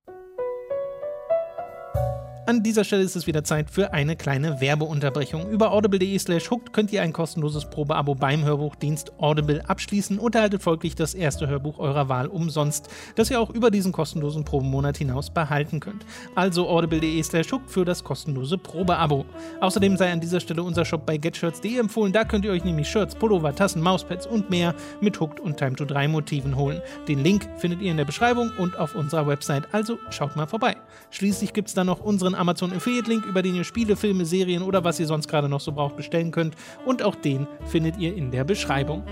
An 2.47 2.61
dieser 2.61 2.83
Stelle 2.83 3.01
ist 3.01 3.15
es 3.15 3.25
wieder 3.25 3.43
Zeit 3.43 3.71
für 3.71 3.91
eine 3.91 4.15
kleine 4.15 4.61
Werbeunterbrechung. 4.61 5.49
Über 5.49 5.71
audible.de 5.71 6.19
slash 6.19 6.51
hooked 6.51 6.73
könnt 6.73 6.93
ihr 6.93 7.01
ein 7.01 7.11
kostenloses 7.11 7.67
Probeabo 7.67 8.13
beim 8.13 8.45
Hörbuchdienst 8.45 9.13
Audible 9.17 9.67
abschließen 9.67 10.19
und 10.19 10.35
erhaltet 10.35 10.61
folglich 10.61 10.93
das 10.93 11.15
erste 11.15 11.47
Hörbuch 11.47 11.79
eurer 11.79 12.07
Wahl 12.07 12.27
umsonst, 12.27 12.87
das 13.15 13.31
ihr 13.31 13.41
auch 13.41 13.49
über 13.49 13.71
diesen 13.71 13.91
kostenlosen 13.91 14.45
Probemonat 14.45 14.97
hinaus 14.97 15.31
behalten 15.31 15.79
könnt. 15.79 16.05
Also 16.35 16.69
audible.de 16.69 17.23
slash 17.23 17.51
hooked 17.51 17.71
für 17.71 17.83
das 17.83 18.03
kostenlose 18.03 18.59
Probeabo. 18.59 19.25
Außerdem 19.61 19.97
sei 19.97 20.11
an 20.11 20.21
dieser 20.21 20.39
Stelle 20.39 20.61
unser 20.61 20.85
Shop 20.85 21.03
bei 21.03 21.17
getshirts.de 21.17 21.79
empfohlen. 21.79 22.13
Da 22.13 22.25
könnt 22.25 22.45
ihr 22.45 22.51
euch 22.51 22.63
nämlich 22.63 22.87
Shirts, 22.87 23.15
Pullover, 23.15 23.55
Tassen, 23.55 23.81
Mauspads 23.81 24.27
und 24.27 24.51
mehr 24.51 24.75
mit 25.01 25.19
Hooked 25.19 25.39
und 25.39 25.57
Time 25.57 25.75
to 25.75 25.85
3 25.85 26.09
Motiven 26.09 26.55
holen. 26.55 26.79
Den 27.07 27.23
Link 27.23 27.49
findet 27.57 27.81
ihr 27.81 27.89
in 27.89 27.97
der 27.97 28.05
Beschreibung 28.05 28.51
und 28.59 28.77
auf 28.77 28.93
unserer 28.93 29.25
Website, 29.25 29.63
also 29.71 29.97
schaut 30.11 30.35
mal 30.35 30.45
vorbei. 30.45 30.75
Schließlich 31.09 31.51
gibt 31.51 31.69
es 31.69 31.73
dann 31.73 31.87
noch 31.87 32.01
unseren 32.01 32.34
Amazon 32.35 32.73
Affiliate 32.73 33.09
Link, 33.09 33.25
über 33.25 33.41
den 33.41 33.55
ihr 33.55 33.63
Spiele, 33.63 33.95
Filme, 33.95 34.25
Serien 34.25 34.61
oder 34.63 34.83
was 34.83 34.99
ihr 34.99 35.07
sonst 35.07 35.27
gerade 35.27 35.49
noch 35.49 35.61
so 35.61 35.71
braucht 35.71 35.95
bestellen 35.97 36.31
könnt. 36.31 36.55
Und 36.85 37.01
auch 37.03 37.15
den 37.15 37.47
findet 37.67 37.97
ihr 37.97 38.15
in 38.15 38.31
der 38.31 38.43
Beschreibung. 38.43 39.03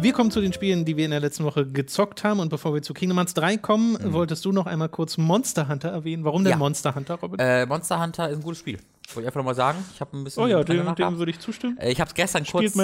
Wir 0.00 0.12
kommen 0.12 0.30
zu 0.30 0.40
den 0.40 0.52
Spielen, 0.52 0.84
die 0.84 0.96
wir 0.96 1.04
in 1.06 1.10
der 1.10 1.18
letzten 1.18 1.42
Woche 1.44 1.66
gezockt 1.66 2.22
haben. 2.22 2.38
Und 2.38 2.50
bevor 2.50 2.72
wir 2.72 2.82
zu 2.82 2.94
Kingdom 2.94 3.18
Hearts 3.18 3.34
3 3.34 3.56
kommen, 3.56 3.98
wolltest 4.12 4.44
du 4.44 4.52
noch 4.52 4.66
einmal 4.66 4.88
kurz 4.88 5.18
Monster 5.18 5.66
Hunter 5.68 5.88
erwähnen. 5.88 6.24
Warum 6.24 6.44
denn 6.44 6.52
Ja. 6.52 6.56
Monster 6.56 6.94
Hunter, 6.94 7.16
Robin? 7.16 7.40
Äh, 7.40 7.66
Monster 7.66 8.00
Hunter 8.00 8.28
ist 8.28 8.36
ein 8.36 8.42
gutes 8.42 8.60
Spiel. 8.60 8.78
Wollte 9.08 9.22
ich 9.22 9.26
einfach 9.26 9.38
nochmal 9.40 9.56
sagen, 9.56 9.78
ich 9.92 10.00
habe 10.00 10.16
ein 10.16 10.22
bisschen. 10.22 10.44
Oh 10.44 10.46
ja, 10.46 10.62
dem, 10.62 10.94
dem 10.94 11.18
würde 11.18 11.30
ich 11.32 11.40
zustimmen. 11.40 11.78
Äh, 11.78 11.90
Ich 11.90 12.00
habe 12.00 12.08
es 12.08 12.14
gestern 12.14 12.44
kurz, 12.44 12.76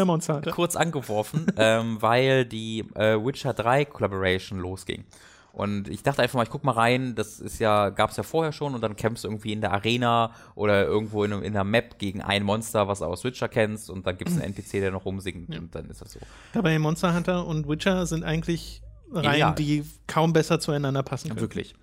kurz 0.52 0.74
angeworfen, 0.74 1.46
ähm, 1.56 1.98
weil 2.00 2.46
die 2.46 2.80
äh, 2.96 3.16
Witcher 3.24 3.52
3 3.52 3.84
Collaboration 3.84 4.58
losging. 4.58 5.04
Und 5.54 5.88
ich 5.88 6.02
dachte 6.02 6.20
einfach 6.20 6.34
mal, 6.36 6.42
ich 6.42 6.50
guck 6.50 6.64
mal 6.64 6.72
rein, 6.72 7.14
das 7.14 7.38
ist 7.38 7.60
ja, 7.60 7.90
gab 7.90 8.10
es 8.10 8.16
ja 8.16 8.24
vorher 8.24 8.50
schon 8.52 8.74
und 8.74 8.80
dann 8.80 8.96
kämpfst 8.96 9.22
du 9.24 9.28
irgendwie 9.28 9.52
in 9.52 9.60
der 9.60 9.72
Arena 9.72 10.32
oder 10.56 10.84
irgendwo 10.84 11.22
in, 11.22 11.32
einem- 11.32 11.42
in 11.44 11.54
einer 11.54 11.62
Map 11.62 11.98
gegen 11.98 12.20
ein 12.22 12.42
Monster, 12.42 12.88
was 12.88 12.98
du 12.98 13.04
aus 13.04 13.22
Witcher 13.22 13.48
kennst 13.48 13.88
und 13.88 14.04
dann 14.06 14.18
gibt 14.18 14.30
es 14.30 14.36
einen 14.36 14.52
NPC, 14.52 14.80
der 14.80 14.90
noch 14.90 15.04
rumsingt 15.04 15.56
und 15.56 15.72
dann 15.74 15.88
ist 15.88 16.00
das 16.00 16.12
so. 16.12 16.18
Dabei 16.52 16.76
Monster 16.80 17.14
Hunter 17.14 17.46
und 17.46 17.68
Witcher 17.68 18.04
sind 18.06 18.24
eigentlich 18.24 18.82
Reihen, 19.12 19.34
Ideal. 19.34 19.54
die 19.54 19.84
kaum 20.08 20.32
besser 20.32 20.58
zueinander 20.58 21.04
passen 21.04 21.28
können. 21.28 21.40
Wirklich. 21.40 21.74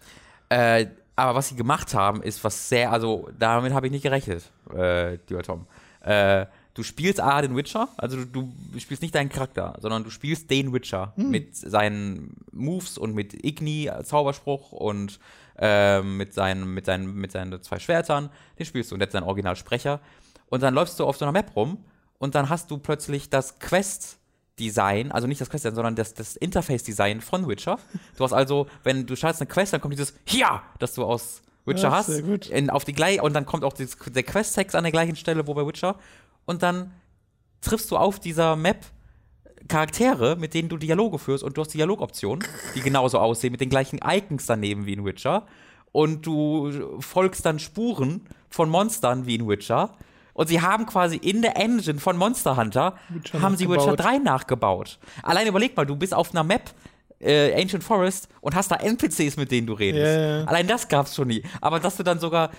Äh, 0.49 0.88
aber 1.15 1.36
was 1.36 1.47
sie 1.49 1.55
gemacht 1.55 1.93
haben, 1.93 2.22
ist 2.24 2.43
was 2.43 2.67
sehr, 2.67 2.91
also 2.91 3.30
damit 3.39 3.74
habe 3.74 3.86
ich 3.86 3.91
nicht 3.93 4.03
gerechnet, 4.03 4.51
äh, 4.76 5.13
lieber 5.30 5.43
Tom. 5.43 5.65
Äh, 6.01 6.45
du 6.74 6.84
spielst 6.84 7.19
A, 7.19 7.41
den 7.41 7.55
Witcher, 7.55 7.89
also 7.97 8.24
du, 8.24 8.51
du 8.72 8.80
spielst 8.80 9.01
nicht 9.01 9.15
deinen 9.15 9.30
Charakter, 9.30 9.78
sondern 9.82 10.03
du 10.03 10.09
spielst 10.09 10.49
den 10.49 10.74
Witcher 10.74 11.13
mit 11.15 11.55
seinen 11.55 12.38
Moves 12.51 12.97
und 12.97 13.13
mit 13.13 13.45
Igni, 13.45 13.88
äh, 13.88 14.03
Zauberspruch 14.03 14.72
und 14.72 15.19
ähm, 15.57 16.17
mit, 16.17 16.34
seinen, 16.34 16.74
mit, 16.74 16.86
seinen, 16.86 17.13
mit 17.13 17.32
seinen 17.32 17.61
zwei 17.61 17.80
Schwertern, 17.80 18.30
den 18.57 18.65
spielst 18.65 18.91
du 18.91 18.95
und 18.95 18.99
der 18.99 19.07
hat 19.07 19.11
seinen 19.13 19.24
Originalsprecher. 19.24 19.99
Und 20.49 20.63
dann 20.63 20.74
läufst 20.74 20.99
du 20.99 21.05
auf 21.05 21.17
so 21.17 21.26
einer 21.26 21.32
Map 21.32 21.55
rum 21.55 21.84
und 22.17 22.36
dann 22.36 22.49
hast 22.49 22.72
du 22.72 22.78
plötzlich 22.78 23.30
das 23.30 23.59
Quest 23.59 24.17
Design, 24.59 25.11
also 25.11 25.28
nicht 25.28 25.41
das 25.41 25.49
Quest-Design, 25.49 25.76
sondern 25.76 25.95
das, 25.95 26.13
das 26.13 26.36
Interface-Design 26.36 27.22
von 27.22 27.47
Witcher. 27.47 27.80
Du 28.17 28.24
hast 28.24 28.34
also, 28.34 28.67
wenn 28.84 29.05
du 29.07 29.15
startest 29.15 29.41
eine 29.41 29.49
Quest, 29.49 29.74
dann 29.74 29.82
kommt 29.82 29.93
dieses 29.93 30.13
Ja, 30.28 30.61
das 30.78 30.93
du 30.93 31.03
aus 31.03 31.41
Witcher 31.65 31.89
Ja, 31.89 31.91
hast. 31.91 32.07
sehr 32.07 32.22
gut. 32.22 32.47
In, 32.47 32.69
auf 32.69 32.84
die 32.84 32.93
gleich, 32.93 33.22
und 33.22 33.34
dann 33.34 33.45
kommt 33.45 33.63
auch 33.63 33.74
dieses, 33.74 33.97
der 33.97 34.24
Quest-Text 34.24 34.76
an 34.76 34.84
der 34.84 34.91
gleichen 34.91 35.15
Stelle, 35.15 35.47
wo 35.47 35.53
bei 35.53 35.65
Witcher. 35.65 35.95
Und 36.46 36.64
dann 36.64 36.92
triffst 37.62 37.89
du 37.92 37.98
auf 37.98 38.20
dieser 38.20 38.56
Map 38.56 38.86
Charaktere, 39.68 40.36
mit 40.36 40.54
denen 40.54 40.70
du 40.70 40.78
Dialoge 40.78 41.18
führst 41.20 41.44
und 41.44 41.56
du 41.56 41.62
hast 41.62 41.74
Dialogoptionen, 41.74 42.46
die 42.76 42.82
genauso 42.82 43.20
aussehen, 43.20 43.52
mit 43.52 43.62
den 43.62 43.70
gleichen 43.70 44.00
Icons 44.04 44.46
daneben 44.46 44.86
wie 44.86 44.94
in 44.94 45.06
Witcher. 45.06 45.46
Und 45.92 46.26
du 46.26 47.00
folgst 47.00 47.46
dann 47.46 47.60
Spuren 47.60 48.22
von 48.50 48.70
Monstern 48.70 49.26
wie 49.26 49.36
in 49.36 49.48
Witcher. 49.48 49.94
Und 50.34 50.48
sie 50.48 50.62
haben 50.62 50.86
quasi 50.86 51.18
in 51.18 51.42
der 51.42 51.58
Engine 51.58 52.00
von 52.00 52.18
Monster 52.18 52.58
Hunter, 52.58 52.96
Witcher 53.10 53.42
haben 53.42 53.58
sie 53.58 53.70
Witcher 53.70 53.92
nachgebaut. 53.92 54.06
3 54.06 54.18
nachgebaut. 54.20 55.00
Allein 55.24 55.48
überleg 55.48 55.76
mal, 55.76 55.86
du 55.86 55.96
bist 55.96 56.14
auf 56.14 56.32
einer 56.32 56.44
Map, 56.44 56.72
äh, 57.20 57.62
Ancient 57.62 57.84
Forest, 57.84 58.30
und 58.39 58.56
hast 58.56 58.72
da 58.72 58.78
NPCs, 58.78 59.38
mit 59.38 59.52
denen 59.52 59.68
du 59.68 59.74
redest. 59.74 60.18
Ja. 60.18 60.46
Allein 60.46 60.68
das 60.68 60.88
gab's 60.88 61.16
schon 61.16 61.28
nie. 61.28 61.44
Aber 61.60 61.80
dass 61.80 61.98
du 61.98 62.04
dann 62.04 62.20
sogar 62.20 62.52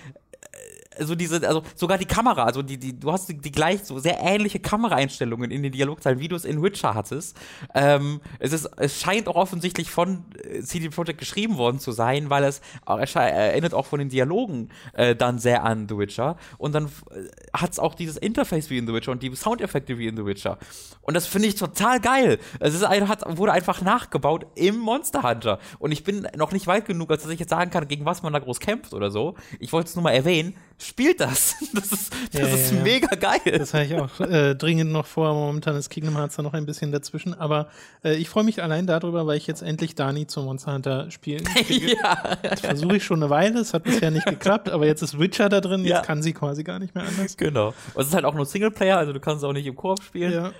äh, 0.96 1.04
so 1.04 1.14
diese, 1.14 1.46
also 1.46 1.62
sogar 1.74 1.98
die 1.98 2.06
Kamera, 2.06 2.44
also 2.44 2.62
die, 2.62 2.78
die, 2.78 2.98
du 2.98 3.12
hast 3.12 3.28
die, 3.28 3.38
die 3.38 3.52
gleich 3.52 3.84
so 3.84 3.98
sehr 3.98 4.18
ähnliche 4.20 4.60
Kameraeinstellungen 4.60 5.50
in 5.50 5.62
den 5.62 5.72
Dialogzeilen, 5.72 6.18
wie 6.20 6.28
du 6.28 6.36
es 6.36 6.44
in 6.44 6.62
Witcher 6.62 6.94
hattest. 6.94 7.36
Ähm, 7.74 8.20
es 8.38 8.52
ist, 8.52 8.68
es 8.76 9.00
scheint 9.00 9.28
auch 9.28 9.36
offensichtlich 9.36 9.90
von 9.90 10.24
äh, 10.44 10.60
CD 10.62 10.88
Projekt 10.88 11.18
geschrieben 11.18 11.56
worden 11.56 11.78
zu 11.78 11.92
sein, 11.92 12.30
weil 12.30 12.44
es 12.44 12.60
es 13.00 13.10
sche- 13.14 13.20
erinnert 13.20 13.74
auch 13.74 13.86
von 13.86 13.98
den 13.98 14.08
Dialogen 14.08 14.68
äh, 14.92 15.14
dann 15.16 15.38
sehr 15.38 15.64
an 15.64 15.88
The 15.88 15.96
Witcher. 15.98 16.36
Und 16.58 16.74
dann 16.74 16.86
äh, 16.86 17.28
hat's 17.52 17.78
auch 17.78 17.94
dieses 17.94 18.16
Interface 18.16 18.70
wie 18.70 18.78
in 18.78 18.86
The 18.86 18.92
Witcher 18.92 19.12
und 19.12 19.22
die 19.22 19.34
Soundeffekte 19.34 19.98
wie 19.98 20.06
in 20.06 20.16
The 20.16 20.24
Witcher. 20.24 20.58
Und 21.02 21.14
das 21.14 21.26
finde 21.26 21.48
ich 21.48 21.54
total 21.56 22.00
geil. 22.00 22.38
Es 22.60 22.74
ist 22.74 22.84
ein, 22.84 23.08
hat, 23.08 23.22
wurde 23.38 23.52
einfach 23.52 23.80
nachgebaut 23.82 24.46
im 24.54 24.78
Monster 24.78 25.22
Hunter. 25.22 25.58
Und 25.78 25.92
ich 25.92 26.04
bin 26.04 26.26
noch 26.36 26.52
nicht 26.52 26.66
weit 26.66 26.86
genug, 26.86 27.10
als 27.10 27.22
dass 27.22 27.30
ich 27.32 27.40
jetzt 27.40 27.50
sagen 27.50 27.70
kann, 27.70 27.88
gegen 27.88 28.04
was 28.04 28.22
man 28.22 28.32
da 28.32 28.38
groß 28.38 28.60
kämpft 28.60 28.94
oder 28.94 29.10
so. 29.10 29.34
Ich 29.58 29.72
wollte 29.72 29.88
es 29.88 29.94
nur 29.96 30.02
mal 30.04 30.12
erwähnen. 30.12 30.54
Spielt 30.82 31.20
das. 31.20 31.54
Das 31.72 31.90
ist, 31.90 32.12
das 32.32 32.40
Ja, 32.40 32.46
ist 32.48 32.70
ja, 32.70 32.76
ja. 32.78 32.82
mega 32.82 33.14
geil. 33.16 33.58
Das 33.58 33.72
habe 33.72 33.84
ich 33.84 33.94
auch 33.94 34.20
äh, 34.20 34.54
dringend 34.54 34.92
noch 34.92 35.06
vor. 35.06 35.32
Momentan 35.32 35.74
ist 35.76 35.88
Kingdom 35.88 36.16
Hearts 36.16 36.36
da 36.36 36.42
noch 36.42 36.52
ein 36.52 36.66
bisschen 36.66 36.92
dazwischen. 36.92 37.32
Aber 37.34 37.68
äh, 38.04 38.14
ich 38.16 38.28
freue 38.28 38.44
mich 38.44 38.62
allein 38.62 38.86
darüber, 38.86 39.26
weil 39.26 39.36
ich 39.38 39.46
jetzt 39.46 39.62
endlich 39.62 39.94
Dani 39.94 40.26
zum 40.26 40.44
Monster 40.44 40.74
Hunter 40.74 41.10
spielen 41.10 41.44
kriege. 41.66 41.94
ja. 41.96 42.36
Das 42.42 42.60
versuche 42.60 42.96
ich 42.96 43.04
schon 43.04 43.22
eine 43.22 43.30
Weile. 43.30 43.60
Es 43.60 43.72
hat 43.74 43.84
bisher 43.84 44.10
nicht 44.10 44.26
geklappt. 44.26 44.68
Aber 44.68 44.86
jetzt 44.86 45.02
ist 45.02 45.18
Witcher 45.18 45.48
da 45.48 45.60
drin. 45.60 45.84
Jetzt 45.84 46.04
kann 46.04 46.22
sie 46.22 46.32
quasi 46.32 46.62
gar 46.64 46.78
nicht 46.78 46.94
mehr 46.94 47.04
anders. 47.06 47.36
Genau. 47.36 47.68
Und 47.94 48.02
es 48.02 48.08
ist 48.08 48.14
halt 48.14 48.24
auch 48.24 48.34
nur 48.34 48.44
Singleplayer, 48.46 48.98
also 48.98 49.12
du 49.12 49.20
kannst 49.20 49.44
auch 49.44 49.52
nicht 49.52 49.66
im 49.66 49.76
Koop 49.76 50.02
spielen. 50.02 50.32
Ja. 50.32 50.52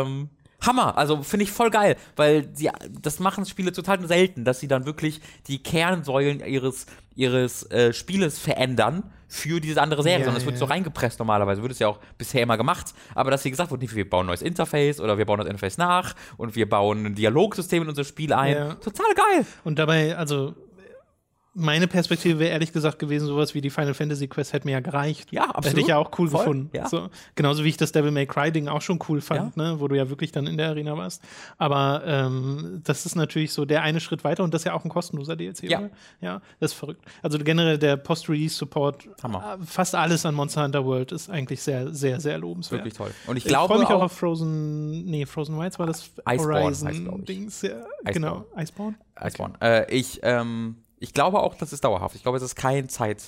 Ähm, 0.00 0.30
Hammer, 0.66 0.96
also 0.98 1.22
finde 1.22 1.44
ich 1.44 1.50
voll 1.50 1.70
geil, 1.70 1.96
weil 2.16 2.48
sie, 2.54 2.70
das 3.00 3.20
machen 3.20 3.46
Spiele 3.46 3.72
total 3.72 4.06
selten, 4.06 4.44
dass 4.44 4.60
sie 4.60 4.68
dann 4.68 4.86
wirklich 4.86 5.20
die 5.46 5.62
Kernsäulen 5.62 6.40
ihres, 6.40 6.86
ihres 7.14 7.70
äh, 7.70 7.92
Spieles 7.92 8.38
verändern 8.38 9.04
für 9.28 9.60
diese 9.60 9.82
andere 9.82 10.02
Serie, 10.02 10.20
Ja, 10.20 10.24
sondern 10.24 10.40
es 10.40 10.46
wird 10.46 10.54
ja. 10.54 10.60
so 10.60 10.64
reingepresst 10.66 11.18
normalerweise, 11.18 11.62
wird 11.62 11.72
es 11.72 11.78
ja 11.78 11.88
auch 11.88 11.98
bisher 12.16 12.42
immer 12.42 12.56
gemacht, 12.56 12.94
aber 13.14 13.30
dass 13.30 13.44
wie 13.44 13.50
gesagt 13.50 13.70
wird 13.70 13.94
wir 13.94 14.08
bauen 14.08 14.24
ein 14.24 14.28
neues 14.28 14.42
Interface 14.42 15.00
oder 15.00 15.18
wir 15.18 15.24
bauen 15.24 15.38
das 15.38 15.48
Interface 15.48 15.78
nach 15.78 16.14
und 16.36 16.54
wir 16.54 16.68
bauen 16.68 17.06
ein 17.06 17.14
Dialogsystem 17.14 17.82
in 17.82 17.88
unser 17.88 18.04
Spiel 18.04 18.32
ein. 18.32 18.76
Total 18.80 19.14
geil. 19.14 19.46
Und 19.64 19.78
dabei, 19.78 20.16
also 20.16 20.54
meine 21.58 21.88
Perspektive 21.88 22.38
wäre 22.38 22.50
ehrlich 22.50 22.72
gesagt 22.72 22.98
gewesen, 22.98 23.26
sowas 23.26 23.54
wie 23.54 23.62
die 23.62 23.70
Final 23.70 23.94
Fantasy 23.94 24.28
Quest 24.28 24.52
hätte 24.52 24.66
mir 24.66 24.72
ja 24.72 24.80
gereicht. 24.80 25.32
Ja, 25.32 25.44
Hätte 25.44 25.54
absolut. 25.56 25.78
ich 25.80 25.86
ja 25.86 25.96
auch 25.96 26.10
cool 26.18 26.28
Voll, 26.28 26.40
gefunden. 26.40 26.70
ja. 26.74 26.86
So, 26.88 27.08
genauso 27.34 27.64
wie 27.64 27.68
ich 27.70 27.78
das 27.78 27.92
Devil 27.92 28.10
May 28.10 28.26
Cry 28.26 28.52
Ding 28.52 28.68
auch 28.68 28.82
schon 28.82 28.98
cool 29.08 29.22
fand, 29.22 29.56
ne, 29.56 29.76
wo 29.80 29.88
du 29.88 29.94
ja 29.96 30.08
wirklich 30.10 30.32
dann 30.32 30.46
in 30.46 30.58
der 30.58 30.68
Arena 30.68 30.96
warst. 30.98 31.22
Aber 31.56 32.02
ähm, 32.06 32.82
das 32.84 33.06
ist 33.06 33.16
natürlich 33.16 33.52
so 33.54 33.64
der 33.64 33.82
eine 33.82 34.00
Schritt 34.00 34.22
weiter 34.22 34.44
und 34.44 34.52
das 34.52 34.60
ist 34.62 34.64
ja 34.66 34.74
auch 34.74 34.84
ein 34.84 34.90
kostenloser 34.90 35.34
DLC. 35.34 35.64
Ja. 35.64 35.78
Oder? 35.78 35.90
ja, 36.20 36.42
das 36.60 36.72
ist 36.72 36.78
verrückt. 36.78 37.02
Also 37.22 37.38
generell 37.38 37.78
der 37.78 37.96
Post-Release-Support, 37.96 39.06
äh, 39.06 39.64
fast 39.64 39.94
alles 39.94 40.26
an 40.26 40.34
Monster 40.34 40.62
Hunter 40.62 40.84
World 40.84 41.12
ist 41.12 41.30
eigentlich 41.30 41.62
sehr, 41.62 41.92
sehr, 41.94 42.20
sehr 42.20 42.36
lobenswert. 42.36 42.80
Wirklich 42.80 42.94
toll. 42.94 43.12
Und 43.26 43.36
ich 43.38 43.44
Ich 43.44 43.48
glaube 43.48 43.68
freue 43.72 43.78
mich 43.82 43.88
auch 43.88 43.94
auch, 44.00 44.02
auf 44.02 44.12
Frozen, 44.12 45.06
nee, 45.06 45.24
Frozen 45.24 45.58
Wilds 45.58 45.78
war 45.78 45.86
das 45.86 46.10
Iceborne 46.28 46.70
ich. 46.70 46.82
Horizon-Dings. 46.82 47.62
Ja, 47.62 47.86
genau, 48.04 48.44
Iceborne. 48.56 48.96
Iceborne. 49.18 49.54
Äh, 49.62 49.90
ich, 49.94 50.20
ähm, 50.22 50.76
ich 50.98 51.12
glaube 51.12 51.40
auch, 51.40 51.54
das 51.54 51.72
ist 51.72 51.84
dauerhaft. 51.84 52.14
Ich 52.16 52.22
glaube, 52.22 52.38
es 52.38 52.42
ist 52.44 52.54
kein 52.56 52.88
Zeit. 52.88 53.22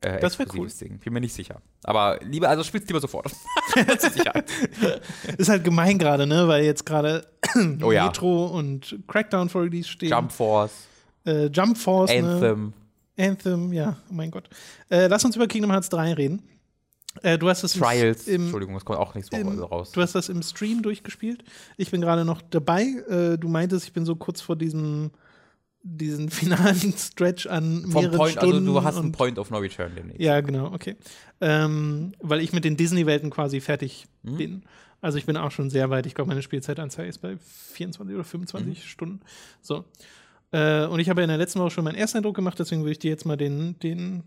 Äh, 0.00 0.20
Das 0.20 0.38
wär 0.38 0.44
exklusives 0.46 0.78
Ding. 0.78 0.98
Bin 0.98 1.12
mir 1.12 1.20
nicht 1.20 1.32
sicher. 1.34 1.60
Aber 1.84 2.18
lieber, 2.22 2.48
also 2.48 2.62
spiel's 2.64 2.86
lieber 2.86 3.00
sofort. 3.00 3.26
Ist 5.38 5.48
halt 5.48 5.64
gemein 5.64 5.98
gerade, 5.98 6.26
ne? 6.26 6.46
Weil 6.48 6.64
jetzt 6.64 6.84
gerade 6.86 7.26
Oh 7.82 7.92
ja. 7.92 8.06
Metro 8.06 8.46
und 8.46 8.98
Crackdown 9.06 9.48
vor 9.48 9.62
Release 9.62 9.88
stehen. 9.88 10.10
Jump 10.10 10.32
Force, 10.32 10.72
äh, 11.26 11.46
Jump 11.46 11.78
Force, 11.78 12.10
Ne? 12.10 12.16
Anthem. 12.18 12.72
Anthem, 13.18 13.72
ja, 13.72 13.96
oh 14.10 14.14
mein 14.14 14.30
Gott. 14.30 14.48
Äh, 14.90 15.06
lass 15.06 15.24
uns 15.24 15.36
über 15.36 15.46
Kingdom 15.46 15.70
Hearts 15.70 15.88
3 15.90 16.14
reden. 16.14 16.42
Äh, 17.22 17.38
du 17.38 17.48
hast 17.48 17.62
im- 17.62 17.80
Trials. 17.80 18.26
im, 18.26 18.42
Entschuldigung, 18.42 18.74
es 18.74 18.84
kommt 18.84 18.98
auch 18.98 19.14
nichts 19.14 19.30
im, 19.30 19.46
mehr 19.56 19.64
raus. 19.64 19.92
Du 19.92 20.02
hast 20.02 20.16
das 20.16 20.28
im 20.28 20.42
Stream 20.42 20.82
durchgespielt. 20.82 21.44
Ich 21.76 21.92
bin 21.92 22.00
gerade 22.00 22.24
noch 22.24 22.42
dabei. 22.42 22.82
Äh, 23.08 23.38
du 23.38 23.48
meintest, 23.48 23.86
ich 23.86 23.92
bin 23.92 24.04
so 24.04 24.16
kurz 24.16 24.40
vor 24.40 24.56
diesem 24.56 25.12
diesen 25.86 26.30
finalen 26.30 26.94
Stretch 26.96 27.46
an 27.46 27.82
Vom 27.82 28.02
mehreren 28.02 28.16
Point, 28.18 28.38
also 28.38 28.50
Stunden. 28.50 28.66
du 28.66 28.82
hast 28.82 28.96
einen 28.96 29.12
Point 29.12 29.38
of 29.38 29.50
No 29.50 29.58
Return 29.58 29.92
demnächst. 29.94 30.20
Ja, 30.20 30.40
genau, 30.40 30.72
okay. 30.72 30.96
Ähm, 31.40 32.14
weil 32.20 32.40
ich 32.40 32.52
mit 32.52 32.64
den 32.64 32.76
Disney-Welten 32.76 33.30
quasi 33.30 33.60
fertig 33.60 34.06
Mhm. 34.22 34.36
bin. 34.36 34.62
Also 35.02 35.18
ich 35.18 35.26
bin 35.26 35.36
auch 35.36 35.50
schon 35.50 35.68
sehr 35.68 35.90
weit. 35.90 36.06
Ich 36.06 36.14
glaube, 36.14 36.28
meine 36.28 36.40
Spielzeitanzeige 36.40 37.08
ist 37.08 37.18
bei 37.18 37.36
24 37.36 38.14
oder 38.14 38.24
25 38.24 38.78
Mhm. 38.78 38.82
Stunden. 38.82 39.20
So. 39.60 39.84
Äh, 40.50 40.86
und 40.86 40.98
ich 41.00 41.10
habe 41.10 41.20
ja 41.20 41.24
in 41.24 41.28
der 41.28 41.36
letzten 41.36 41.60
Woche 41.60 41.70
schon 41.70 41.84
meinen 41.84 41.96
ersten 41.96 42.16
Eindruck 42.18 42.36
gemacht, 42.36 42.58
deswegen 42.58 42.80
würde 42.82 42.92
ich 42.92 42.98
dir 43.00 43.10
jetzt 43.10 43.26
mal 43.26 43.36
den, 43.36 43.78
den 43.80 44.22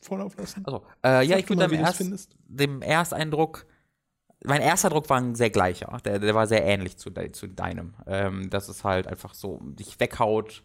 Vorlauf 0.00 0.36
lassen. 0.36 0.64
Also, 0.64 0.82
äh, 1.04 1.24
ja, 1.26 1.38
ich 1.38 1.48
würde 1.48 1.68
dem, 1.68 1.78
erst, 1.78 2.30
dem 2.48 2.82
Ersteindruck, 2.82 3.66
mein 4.44 4.60
erster 4.60 4.88
Eindruck 4.88 5.08
war 5.10 5.18
ein 5.18 5.34
sehr 5.34 5.50
gleicher. 5.50 5.98
Der, 6.04 6.18
der 6.18 6.34
war 6.34 6.46
sehr 6.46 6.64
ähnlich 6.64 6.96
zu, 6.96 7.10
de, 7.10 7.32
zu 7.32 7.46
deinem. 7.48 7.94
Ähm, 8.06 8.50
dass 8.50 8.68
es 8.68 8.84
halt 8.84 9.06
einfach 9.06 9.34
so 9.34 9.58
dich 9.62 9.98
weghaut. 10.00 10.62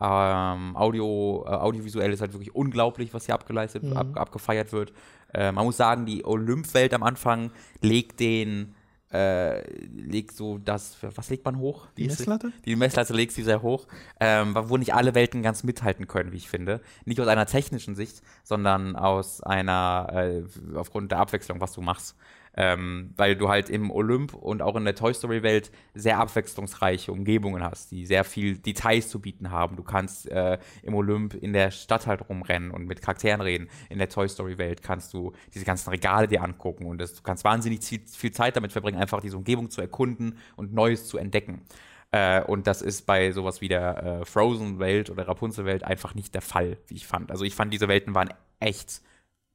Ähm, 0.00 0.76
Audio, 0.76 1.44
äh, 1.46 1.50
audiovisuell 1.50 2.12
ist 2.12 2.20
halt 2.20 2.32
wirklich 2.32 2.54
unglaublich, 2.54 3.14
was 3.14 3.26
hier 3.26 3.34
abgeleistet, 3.36 3.84
Mhm. 3.84 3.96
ab, 3.96 4.06
abgefeiert 4.16 4.72
wird. 4.72 4.92
Äh, 5.32 5.52
man 5.52 5.64
muss 5.64 5.76
sagen, 5.76 6.06
die 6.06 6.24
Olymp-Welt 6.24 6.92
am 6.94 7.04
Anfang 7.04 7.52
legt 7.80 8.18
den, 8.18 8.74
äh, 9.12 9.62
legt 9.90 10.32
so 10.34 10.58
das, 10.58 10.96
was 11.02 11.30
legt 11.30 11.44
man 11.44 11.58
hoch? 11.58 11.86
Die 11.96 12.06
ist 12.06 12.14
es? 12.14 12.18
Messlatte? 12.20 12.52
Die 12.64 12.74
Messlatte 12.74 13.12
legt 13.12 13.32
sie 13.32 13.42
sehr 13.44 13.62
hoch, 13.62 13.86
ähm, 14.18 14.56
wo 14.58 14.76
nicht 14.76 14.94
alle 14.94 15.14
Welten 15.14 15.42
ganz 15.42 15.62
mithalten 15.62 16.08
können, 16.08 16.32
wie 16.32 16.38
ich 16.38 16.48
finde. 16.48 16.80
Nicht 17.04 17.20
aus 17.20 17.28
einer 17.28 17.46
technischen 17.46 17.94
Sicht, 17.94 18.22
sondern 18.42 18.96
aus 18.96 19.42
einer, 19.42 20.08
äh, 20.12 20.42
aufgrund 20.76 21.12
der 21.12 21.18
Abwechslung, 21.18 21.60
was 21.60 21.72
du 21.74 21.82
machst. 21.82 22.16
Ähm, 22.54 23.14
weil 23.16 23.34
du 23.34 23.48
halt 23.48 23.70
im 23.70 23.90
Olymp 23.90 24.34
und 24.34 24.60
auch 24.60 24.76
in 24.76 24.84
der 24.84 24.94
Toy 24.94 25.14
Story 25.14 25.42
Welt 25.42 25.70
sehr 25.94 26.18
abwechslungsreiche 26.18 27.10
Umgebungen 27.10 27.62
hast, 27.62 27.90
die 27.90 28.04
sehr 28.04 28.24
viel 28.24 28.58
Details 28.58 29.08
zu 29.08 29.20
bieten 29.20 29.50
haben. 29.50 29.76
Du 29.76 29.82
kannst 29.82 30.30
äh, 30.30 30.58
im 30.82 30.94
Olymp 30.94 31.34
in 31.34 31.54
der 31.54 31.70
Stadt 31.70 32.06
halt 32.06 32.28
rumrennen 32.28 32.70
und 32.70 32.86
mit 32.86 33.00
Charakteren 33.00 33.40
reden. 33.40 33.68
In 33.88 33.98
der 33.98 34.10
Toy 34.10 34.28
Story 34.28 34.58
Welt 34.58 34.82
kannst 34.82 35.14
du 35.14 35.32
diese 35.54 35.64
ganzen 35.64 35.88
Regale 35.90 36.28
dir 36.28 36.42
angucken 36.42 36.84
und 36.84 36.98
das, 37.00 37.14
du 37.14 37.22
kannst 37.22 37.44
wahnsinnig 37.44 37.82
viel, 37.82 38.32
Zeit 38.32 38.56
damit 38.56 38.72
verbringen, 38.72 39.00
einfach 39.00 39.20
diese 39.20 39.36
Umgebung 39.36 39.70
zu 39.70 39.80
erkunden 39.80 40.36
und 40.56 40.74
Neues 40.74 41.06
zu 41.06 41.16
entdecken. 41.16 41.62
Äh, 42.10 42.42
und 42.42 42.66
das 42.66 42.82
ist 42.82 43.06
bei 43.06 43.32
sowas 43.32 43.60
wie 43.60 43.68
der 43.68 44.02
äh, 44.20 44.24
Frozen-Welt 44.24 45.10
oder 45.10 45.26
Rapunzel-Welt 45.26 45.84
einfach 45.84 46.14
nicht 46.14 46.34
der 46.34 46.42
Fall, 46.42 46.76
wie 46.86 46.94
ich 46.94 47.06
fand. 47.06 47.30
Also 47.30 47.44
ich 47.44 47.54
fand, 47.54 47.72
diese 47.72 47.88
Welten 47.88 48.14
waren 48.14 48.28
echt 48.60 49.00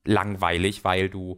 langweilig, 0.04 0.84
weil 0.84 1.10
du 1.10 1.38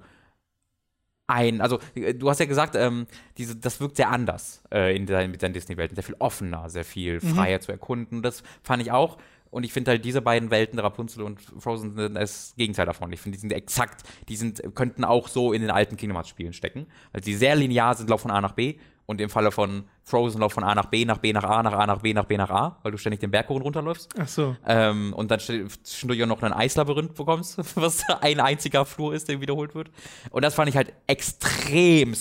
ein, 1.30 1.62
also 1.62 1.80
äh, 1.96 2.14
du 2.14 2.30
hast 2.30 2.40
ja 2.40 2.46
gesagt, 2.46 2.76
ähm, 2.76 3.08
diese, 3.38 3.56
das 3.56 3.80
wirkt 3.80 3.98
sehr 3.98 4.10
anders 4.10 4.64
äh, 4.72 4.96
in 4.96 5.06
der, 5.06 5.28
mit 5.28 5.42
deinen 5.44 5.54
Disney-Welten, 5.54 5.96
sehr 5.96 6.04
viel 6.04 6.16
offener, 6.20 6.70
sehr 6.70 6.84
viel 6.84 7.20
freier 7.20 7.60
zu 7.62 7.72
erkunden. 7.72 8.22
Das 8.22 8.44
fand 8.64 8.82
ich 8.82 8.92
auch. 8.92 9.18
Und 9.52 9.64
ich 9.64 9.74
finde 9.74 9.92
halt 9.92 10.06
diese 10.06 10.22
beiden 10.22 10.52
Welten, 10.52 10.80
Rapunzel 10.80 11.24
und 11.24 11.40
Frozen, 11.42 11.96
sind 11.96 12.16
das 12.16 12.54
Gegenteil 12.56 12.86
davon. 12.86 13.12
Ich 13.12 13.20
finde, 13.20 13.38
die 13.38 13.42
sind 13.42 13.52
exakt, 13.52 14.04
die 14.28 14.36
sind, 14.36 14.62
könnten 14.76 15.04
auch 15.04 15.28
so 15.28 15.54
in 15.54 15.62
den 15.62 15.72
alten 15.72 15.98
Kingdom 15.98 16.18
Hearts 16.18 16.30
Spielen 16.30 16.54
stecken. 16.54 16.86
Weil 17.12 17.24
sie 17.24 17.34
sehr 17.34 17.56
linear 17.56 17.96
sind, 17.96 18.10
laufen 18.10 18.24
von 18.24 18.32
A 18.32 18.42
nach 18.42 18.54
B. 18.54 18.78
Und 19.06 19.20
im 19.22 19.32
Falle 19.32 19.50
von 19.52 19.86
Frozen 20.04 20.40
laufen 20.40 20.54
von 20.54 20.64
A 20.64 20.76
nach 20.76 20.86
B, 20.86 21.04
nach 21.04 21.18
B 21.18 21.34
nach 21.34 21.44
A, 21.44 21.64
nach 21.64 21.74
A 21.74 21.88
nach 21.88 22.02
B, 22.02 22.14
nach 22.14 22.26
B 22.26 22.38
nach 22.38 22.52
A, 22.52 22.78
weil 22.84 22.92
du 22.92 23.00
ständig 23.00 23.20
den 23.20 23.32
Berg 23.32 23.50
hoch 23.50 23.56
und 23.56 23.64
runter 23.64 23.82
läufst. 23.82 24.14
Ach 24.20 24.28
so. 24.28 24.56
Ähm, 24.68 25.14
und 25.14 25.32
dann 25.32 25.40
zwischendurch 25.40 26.22
auch 26.22 26.28
noch 26.28 26.44
ein 26.44 26.54
Eislabyrinth 26.54 27.16
bekommst, 27.16 27.58
was 27.76 28.04
ein 28.22 28.40
einziger 28.40 28.86
Flur 28.86 29.16
ist, 29.16 29.28
der 29.28 29.42
wiederholt 29.42 29.74
wird. 29.74 29.90
Und 30.30 30.46
das 30.46 30.54
fand 30.54 30.70
ich 30.70 30.78
halt 30.78 30.94
extrem 31.08 32.14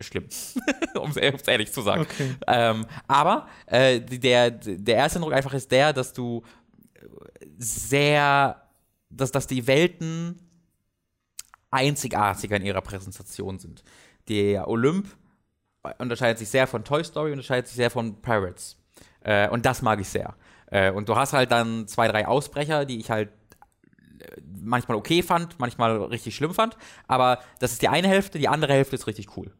schlimm, 0.00 0.26
um 1.00 1.10
es 1.10 1.16
ehrlich 1.16 1.72
zu 1.72 1.82
sagen. 1.82 2.02
Okay. 2.02 2.34
Ähm, 2.46 2.86
aber 3.06 3.48
äh, 3.66 4.00
der, 4.00 4.50
der 4.50 4.96
erste 4.96 5.18
Eindruck 5.18 5.34
einfach 5.34 5.54
ist 5.54 5.70
der, 5.70 5.92
dass 5.92 6.12
du 6.12 6.42
sehr, 7.58 8.62
dass, 9.10 9.30
dass 9.30 9.46
die 9.46 9.66
Welten 9.66 10.38
einzigartiger 11.70 12.56
in 12.56 12.64
ihrer 12.64 12.80
Präsentation 12.80 13.58
sind. 13.58 13.84
Der 14.28 14.68
Olymp 14.68 15.06
unterscheidet 15.98 16.38
sich 16.38 16.48
sehr 16.48 16.66
von 16.66 16.84
Toy 16.84 17.04
Story, 17.04 17.32
unterscheidet 17.32 17.68
sich 17.68 17.76
sehr 17.76 17.90
von 17.90 18.20
Pirates. 18.20 18.76
Äh, 19.22 19.48
und 19.48 19.64
das 19.66 19.82
mag 19.82 20.00
ich 20.00 20.08
sehr. 20.08 20.34
Äh, 20.66 20.90
und 20.90 21.08
du 21.08 21.16
hast 21.16 21.32
halt 21.32 21.50
dann 21.50 21.86
zwei, 21.86 22.08
drei 22.08 22.26
Ausbrecher, 22.26 22.84
die 22.84 22.98
ich 22.98 23.10
halt 23.10 23.30
äh, 24.20 24.40
manchmal 24.62 24.96
okay 24.96 25.22
fand, 25.22 25.58
manchmal 25.58 25.96
richtig 26.04 26.34
schlimm 26.34 26.54
fand. 26.54 26.76
Aber 27.06 27.40
das 27.58 27.72
ist 27.72 27.82
die 27.82 27.88
eine 27.88 28.08
Hälfte, 28.08 28.38
die 28.38 28.48
andere 28.48 28.72
Hälfte 28.72 28.96
ist 28.96 29.06
richtig 29.06 29.36
cool. 29.36 29.52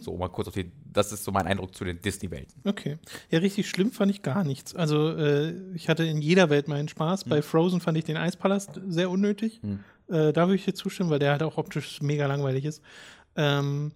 So, 0.00 0.16
mal 0.16 0.28
kurz 0.28 0.48
auf 0.48 0.54
die, 0.54 0.70
das 0.92 1.12
ist 1.12 1.24
so 1.24 1.32
mein 1.32 1.46
Eindruck 1.46 1.74
zu 1.74 1.84
den 1.84 2.00
Disney-Welten. 2.00 2.62
Okay. 2.64 2.98
Ja, 3.30 3.40
richtig 3.40 3.68
schlimm 3.68 3.90
fand 3.90 4.10
ich 4.10 4.22
gar 4.22 4.44
nichts. 4.44 4.74
Also, 4.74 5.10
äh, 5.10 5.52
ich 5.74 5.88
hatte 5.88 6.04
in 6.04 6.20
jeder 6.20 6.48
Welt 6.50 6.68
meinen 6.68 6.88
Spaß. 6.88 7.24
Bei 7.24 7.42
Frozen 7.42 7.80
fand 7.80 7.98
ich 7.98 8.04
den 8.04 8.16
Eispalast 8.16 8.80
sehr 8.86 9.10
unnötig. 9.10 9.60
Äh, 10.08 10.32
da 10.32 10.46
würde 10.46 10.56
ich 10.56 10.64
dir 10.64 10.74
zustimmen, 10.74 11.10
weil 11.10 11.18
der 11.18 11.32
halt 11.32 11.42
auch 11.42 11.56
optisch 11.56 12.00
mega 12.02 12.26
langweilig 12.26 12.64
ist. 12.64 12.82
Ähm, 13.36 13.92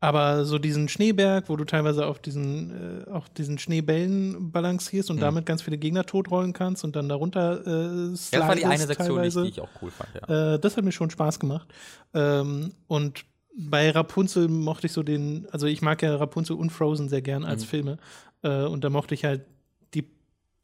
aber 0.00 0.44
so 0.44 0.58
diesen 0.58 0.88
Schneeberg, 0.88 1.48
wo 1.48 1.56
du 1.56 1.64
teilweise 1.64 2.06
auf 2.06 2.20
diesen, 2.20 3.04
äh, 3.06 3.10
auf 3.10 3.28
diesen 3.30 3.58
Schneebällen 3.58 4.52
balancierst 4.52 5.10
und 5.10 5.20
damit 5.20 5.44
ganz 5.44 5.62
viele 5.62 5.76
Gegner 5.76 6.04
totrollen 6.04 6.52
kannst 6.52 6.84
und 6.84 6.94
dann 6.94 7.08
darunter 7.08 7.66
äh, 7.66 8.06
Ja, 8.06 8.10
das 8.12 8.32
war 8.32 8.54
die 8.54 8.64
eine 8.64 8.78
slidest 8.78 8.98
Sektion, 8.98 9.22
die 9.22 9.28
ich, 9.28 9.34
die 9.34 9.48
ich 9.48 9.60
auch 9.60 9.68
cool 9.82 9.90
fand, 9.90 10.10
ja. 10.14 10.54
Äh, 10.54 10.60
das 10.60 10.76
hat 10.76 10.84
mir 10.84 10.92
schon 10.92 11.10
Spaß 11.10 11.40
gemacht. 11.40 11.68
Ähm, 12.14 12.74
und 12.86 13.24
bei 13.60 13.90
Rapunzel 13.90 14.46
mochte 14.48 14.86
ich 14.86 14.92
so 14.92 15.02
den, 15.02 15.46
also 15.50 15.66
ich 15.66 15.82
mag 15.82 16.00
ja 16.02 16.14
Rapunzel 16.14 16.54
und 16.56 16.70
Frozen 16.70 17.08
sehr 17.08 17.22
gern 17.22 17.42
Mhm. 17.42 17.48
als 17.48 17.64
Filme. 17.64 17.98
Äh, 18.42 18.64
und 18.66 18.84
da 18.84 18.90
mochte 18.90 19.14
ich 19.14 19.24
halt 19.24 19.42
die 19.94 20.04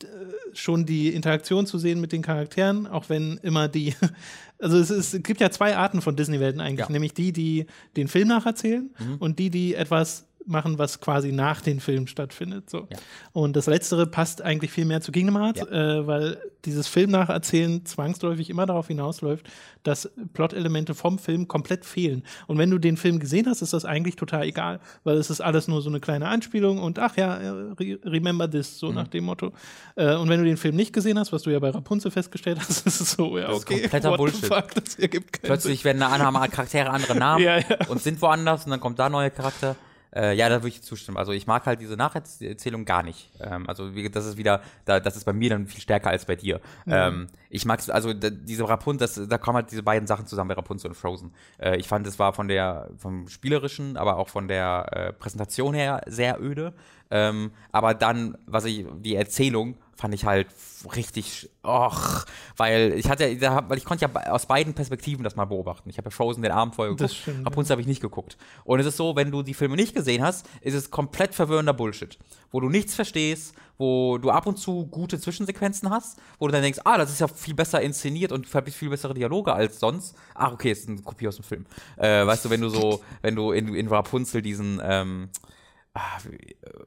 äh, 0.03 0.07
schon 0.53 0.87
die 0.87 1.09
Interaktion 1.09 1.67
zu 1.67 1.79
sehen 1.79 2.01
mit 2.01 2.13
den 2.13 2.23
Charakteren, 2.23 2.87
auch 2.87 3.09
wenn 3.09 3.39
immer 3.43 3.67
die, 3.67 3.95
also 4.61 4.79
es, 4.79 4.91
ist, 4.91 5.13
es 5.15 5.23
gibt 5.25 5.41
ja 5.41 5.51
zwei 5.51 5.77
Arten 5.77 6.01
von 6.03 6.15
Disney-Welten 6.15 6.61
eigentlich, 6.61 6.81
Ja. 6.81 6.87
Mhm. 6.89 6.93
nämlich 6.93 7.15
die, 7.15 7.33
die 7.33 7.67
den 7.97 8.07
Film 8.07 8.29
nacherzählen 8.29 8.91
und 9.19 9.39
die, 9.41 9.51
die 9.51 9.75
etwas 9.75 10.27
machen, 10.47 10.79
was 10.79 11.01
quasi 11.01 11.33
nach 11.33 11.61
den 11.61 11.81
Filmen 11.81 12.07
stattfindet. 12.07 12.69
So. 12.71 12.87
Ja. 12.91 12.99
Und 13.33 13.57
das 13.57 13.67
Letztere 13.67 14.07
passt 14.07 14.43
eigentlich 14.43 14.71
viel 14.73 14.85
mehr 14.85 15.01
zu 15.01 15.11
Kingdom 15.13 15.37
Hearts, 15.39 15.61
äh, 15.63 16.07
weil 16.07 16.39
dieses 16.65 16.87
Film 16.89 17.11
nacherzählen 17.11 17.85
zwangsläufig 17.85 18.49
immer 18.51 18.65
darauf 18.67 18.89
hinausläuft, 18.89 19.47
dass 19.83 20.11
Plot-Elemente 20.33 20.95
vom 20.95 21.19
Film 21.19 21.47
komplett 21.47 21.85
fehlen. 21.85 22.23
Und 22.47 22.57
wenn 22.59 22.71
du 22.71 22.79
den 22.79 22.97
Film 22.97 23.19
gesehen 23.21 23.47
hast, 23.47 23.61
ist 23.63 23.73
das 23.75 23.85
eigentlich 23.85 24.17
total 24.17 24.45
egal, 24.45 24.81
weil 25.05 25.17
es 25.19 25.29
ist 25.31 25.41
alles 25.43 25.69
nur 25.69 25.83
so 25.83 25.91
eine 25.91 26.01
kleine 26.01 26.29
Anspielung 26.29 26.79
und 26.79 26.99
ach 26.99 27.17
ja, 27.17 27.37
äh, 27.37 27.49
re 27.49 27.99
remember 28.05 28.51
this, 28.51 28.75
Mhm. 28.75 28.79
so 28.87 28.93
nach 28.93 29.09
dem 29.09 29.25
Motto. 29.25 29.53
Äh, 29.97 30.15
und 30.17 30.29
wenn 30.31 30.39
du 30.41 30.47
den 30.47 30.57
Film 30.57 30.75
nicht 30.77 30.93
gesehen 30.93 31.19
hast, 31.19 31.33
was 31.33 31.43
du 31.43 31.51
ja 31.51 31.59
bei 31.59 31.71
Rapunzel 31.71 32.11
festgestellt 32.11 32.59
hast, 32.61 32.71
ist 32.87 33.01
es 33.01 33.11
so, 33.13 33.37
ja, 33.39 33.49
Das 33.49 33.59
ist 33.59 33.63
okay, 33.65 33.81
kompletter 33.83 34.17
Bullshit. 34.17 34.47
fuck, 34.47 34.75
das 34.75 34.95
ergibt 34.97 35.33
keinen 35.35 35.49
Plötzlich 35.49 35.85
werden 35.85 36.01
da 36.01 36.09
andere 36.09 36.49
Charaktere 36.49 36.91
andere 36.91 37.15
Namen 37.17 37.45
Ja, 37.45 37.59
ja. 37.59 37.65
und 37.89 38.01
sind 38.01 38.21
woanders 38.23 38.65
und 38.65 38.71
dann 38.71 38.81
kommt 38.81 38.99
da 38.99 39.09
neuer 39.09 39.31
Charakter. 39.31 39.77
Äh, 40.15 40.35
ja, 40.35 40.49
da 40.49 40.57
würde 40.57 40.69
ich 40.69 40.83
zustimmen. 40.83 41.17
Also 41.17 41.33
ich 41.33 41.47
mag 41.47 41.67
halt 41.67 41.81
diese 41.81 41.97
Nacherzählung 41.97 42.85
gar 42.85 43.03
nicht. 43.03 43.31
Ähm, 43.41 43.69
also 43.69 43.95
wie, 43.95 44.09
das 44.09 44.27
ist 44.27 44.37
wieder, 44.37 44.63
da, 44.85 45.01
das 45.01 45.17
ist 45.17 45.25
bei 45.25 45.33
mir 45.33 45.51
dann 45.51 45.67
viel 45.67 45.81
stärker 45.81 46.11
als 46.11 46.25
bei 46.25 46.37
dir. 46.37 46.61
Ähm, 46.87 47.29
ich 47.51 47.65
mag 47.65 47.81
also 47.89 48.13
da, 48.13 48.31
diese 48.31 48.69
Rapunzel, 48.69 49.27
da 49.27 49.39
kommen 49.39 49.57
halt 49.57 49.71
diese 49.71 49.83
beiden 49.83 50.07
Sachen 50.07 50.27
zusammen 50.27 50.49
bei 50.49 50.55
Rapunzel 50.55 50.89
und 50.89 50.95
Frozen. 50.95 51.33
Äh, 51.59 51.77
ich 51.77 51.89
fand, 51.89 52.07
es 52.07 52.19
war 52.19 52.33
von 52.33 52.49
der 52.49 52.91
vom 52.99 53.29
spielerischen, 53.29 53.97
aber 53.97 54.17
auch 54.19 54.29
von 54.29 54.49
der 54.49 54.87
äh, 54.91 55.13
Präsentation 55.13 55.75
her 55.75 56.03
sehr 56.07 56.41
öde. 56.41 56.75
Ähm, 57.11 57.53
aber 57.73 57.95
dann, 57.95 58.37
was 58.47 58.65
ich, 58.65 58.87
die 59.01 59.15
Erzählung 59.15 59.77
fand 59.97 60.15
ich 60.15 60.25
halt 60.25 60.49
richtig, 60.95 61.49
och, 61.63 62.25
weil 62.57 62.93
ich 62.95 63.09
hatte, 63.09 63.25
weil 63.69 63.79
ich 63.79 63.85
konnte 63.85 64.07
ja 64.07 64.33
aus 64.33 64.47
beiden 64.47 64.75
Perspektiven 64.75 65.25
das 65.25 65.37
mal 65.37 65.45
beobachten. 65.45 65.89
Ich 65.89 65.99
habe 65.99 66.07
ja 66.07 66.11
Frozen 66.11 66.43
den 66.43 66.53
Abend 66.53 66.75
vorher 66.75 66.95
geguckt, 66.95 67.15
stimmt, 67.15 67.47
Rapunzel 67.47 67.73
habe 67.73 67.81
ich 67.81 67.87
nicht 67.87 68.03
geguckt. 68.03 68.37
Und 68.65 68.81
es 68.81 68.87
ist 68.87 68.97
so, 68.97 69.17
wenn 69.17 69.31
du 69.31 69.43
die 69.43 69.55
Filme 69.55 69.77
nicht 69.77 69.95
gesehen 69.95 70.23
hast, 70.23 70.47
ist 70.61 70.75
es 70.75 70.91
komplett 70.91 71.35
verwirrender 71.35 71.73
Bullshit, 71.73 72.19
wo 72.51 72.61
du 72.61 72.69
nichts 72.69 72.95
verstehst, 72.95 73.55
wo 73.79 74.19
du 74.19 74.31
ab 74.31 74.47
und 74.47 74.59
zu 74.59 74.87
gute 74.87 75.19
Zwischensequenzen 75.19 75.91
hast, 75.91 76.19
wo 76.39 76.47
du 76.47 76.53
dann 76.53 76.63
denkst, 76.63 76.81
ah, 76.85 76.99
das 76.99 77.11
ist 77.11 77.21
ja 77.21 77.29
viel 77.29 77.55
besser 77.55 77.81
inszeniert 77.81 78.33
und 78.33 78.47
viel 78.47 78.63
viel 78.71 78.91
bessere 78.91 79.15
Dialoge 79.15 79.53
als 79.53 79.81
sonst. 79.81 80.17
Ach, 80.35 80.53
okay, 80.53 80.73
ist 80.73 80.89
eine 80.89 81.01
Kopie 81.03 81.29
aus 81.29 81.37
dem 81.37 81.45
Film. 81.45 81.67
Äh, 81.97 82.27
weißt 82.27 82.45
du, 82.45 82.51
wenn 82.51 82.61
du 82.61 82.69
so, 82.69 83.03
wenn 83.23 83.35
du 83.35 83.53
in, 83.53 83.75
in 83.75 83.89
Rapunzel 83.89 84.43
diesen 84.43 84.81
ähm, 84.85 85.29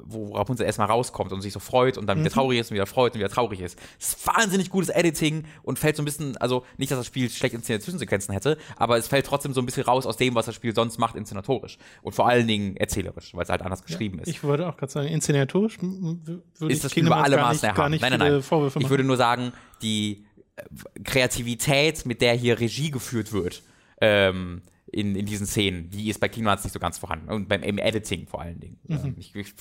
wo 0.04 0.34
Rapunzel 0.36 0.66
erstmal 0.66 0.88
rauskommt 0.88 1.32
und 1.32 1.42
sich 1.42 1.54
so 1.54 1.60
freut 1.60 1.98
und 1.98 2.08
dann 2.08 2.20
wieder 2.20 2.30
traurig 2.30 2.60
ist 2.60 2.72
und 2.72 2.76
wieder 2.76 2.86
freut 2.86 3.14
und 3.14 3.20
wieder 3.20 3.30
traurig 3.30 3.62
ist. 3.62 3.80
Das 4.00 4.10
ist 4.10 4.28
wahnsinnig 4.28 4.70
gutes 4.70 4.90
Editing 4.90 5.46
und 5.64 5.80
fällt 5.80 5.96
so 5.96 6.02
ein 6.02 6.06
bisschen, 6.06 6.36
also 6.38 6.66
nicht, 6.78 6.92
dass 6.92 6.98
das 7.00 7.08
Spiel 7.08 7.30
schlecht 7.30 7.56
inszenierte 7.56 7.86
Zwischensequenzen 7.86 8.34
hätte, 8.34 8.58
aber 8.76 8.98
es 8.98 9.08
fällt 9.08 9.26
trotzdem 9.26 9.54
so 9.54 9.62
ein 9.62 9.66
bisschen 9.66 9.84
raus 9.84 10.06
aus 10.06 10.18
dem, 10.18 10.36
was 10.36 10.46
das 10.46 10.56
Spiel 10.56 10.76
sonst 10.76 10.98
macht, 10.98 11.16
inszenatorisch. 11.16 11.78
Und 12.02 12.16
vor 12.16 12.28
allen 12.28 12.48
Dingen 12.48 12.76
erzählerisch, 12.76 13.34
weil 13.34 13.44
es 13.44 13.50
halt 13.50 13.62
anders 13.62 13.84
geschrieben 13.84 14.20
ist. 14.20 14.28
Ich 14.28 14.44
würde 14.44 14.68
auch 14.68 14.76
gerade 14.76 14.92
sagen, 14.92 15.08
inszenatorisch 15.08 15.80
würde 15.80 16.42
ist 16.60 16.78
ich 16.78 16.82
das 16.82 16.92
Spiel 16.92 17.06
über 17.06 17.18
alle 17.24 17.38
Maßen 17.38 17.52
nicht, 17.54 17.62
gar 17.62 17.76
erhaben. 17.78 17.92
nicht 17.92 18.02
Nein, 18.02 18.12
nein, 18.18 18.32
nein. 18.34 18.42
Vorwürfe 18.42 18.80
Ich 18.80 18.84
machen. 18.84 18.90
würde 18.90 19.04
nur 19.06 19.18
sagen, 19.18 19.54
die 19.82 20.26
äh, 20.58 20.64
Kreativität, 21.04 22.06
mit 22.06 22.22
der 22.22 22.34
hier 22.34 22.60
Regie 22.60 22.92
geführt 22.92 23.32
wird, 23.32 23.64
ähm, 24.02 24.62
in, 24.92 25.16
in 25.16 25.26
diesen 25.26 25.46
Szenen, 25.46 25.90
die 25.90 26.10
ist 26.10 26.20
bei 26.20 26.30
Kingdom 26.30 26.50
Hearts 26.50 26.64
nicht 26.64 26.74
so 26.74 26.80
ganz 26.80 26.98
vorhanden. 26.98 27.30
Und 27.30 27.48
beim 27.48 27.64
im 27.64 27.78
Editing 27.78 28.28
vor 28.28 28.42
allen 28.42 28.60
Dingen. 28.60 28.80
Mhm. 28.84 28.96
Ähm, 28.96 29.16
ich, 29.18 29.36
ich, 29.36 29.54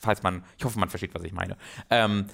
falls 0.00 0.22
man, 0.22 0.44
ich 0.58 0.64
hoffe, 0.64 0.78
man 0.78 0.88
versteht, 0.88 1.14
was 1.14 1.22
ich 1.22 1.32
meine. 1.32 1.56
Ähm, 1.90 2.26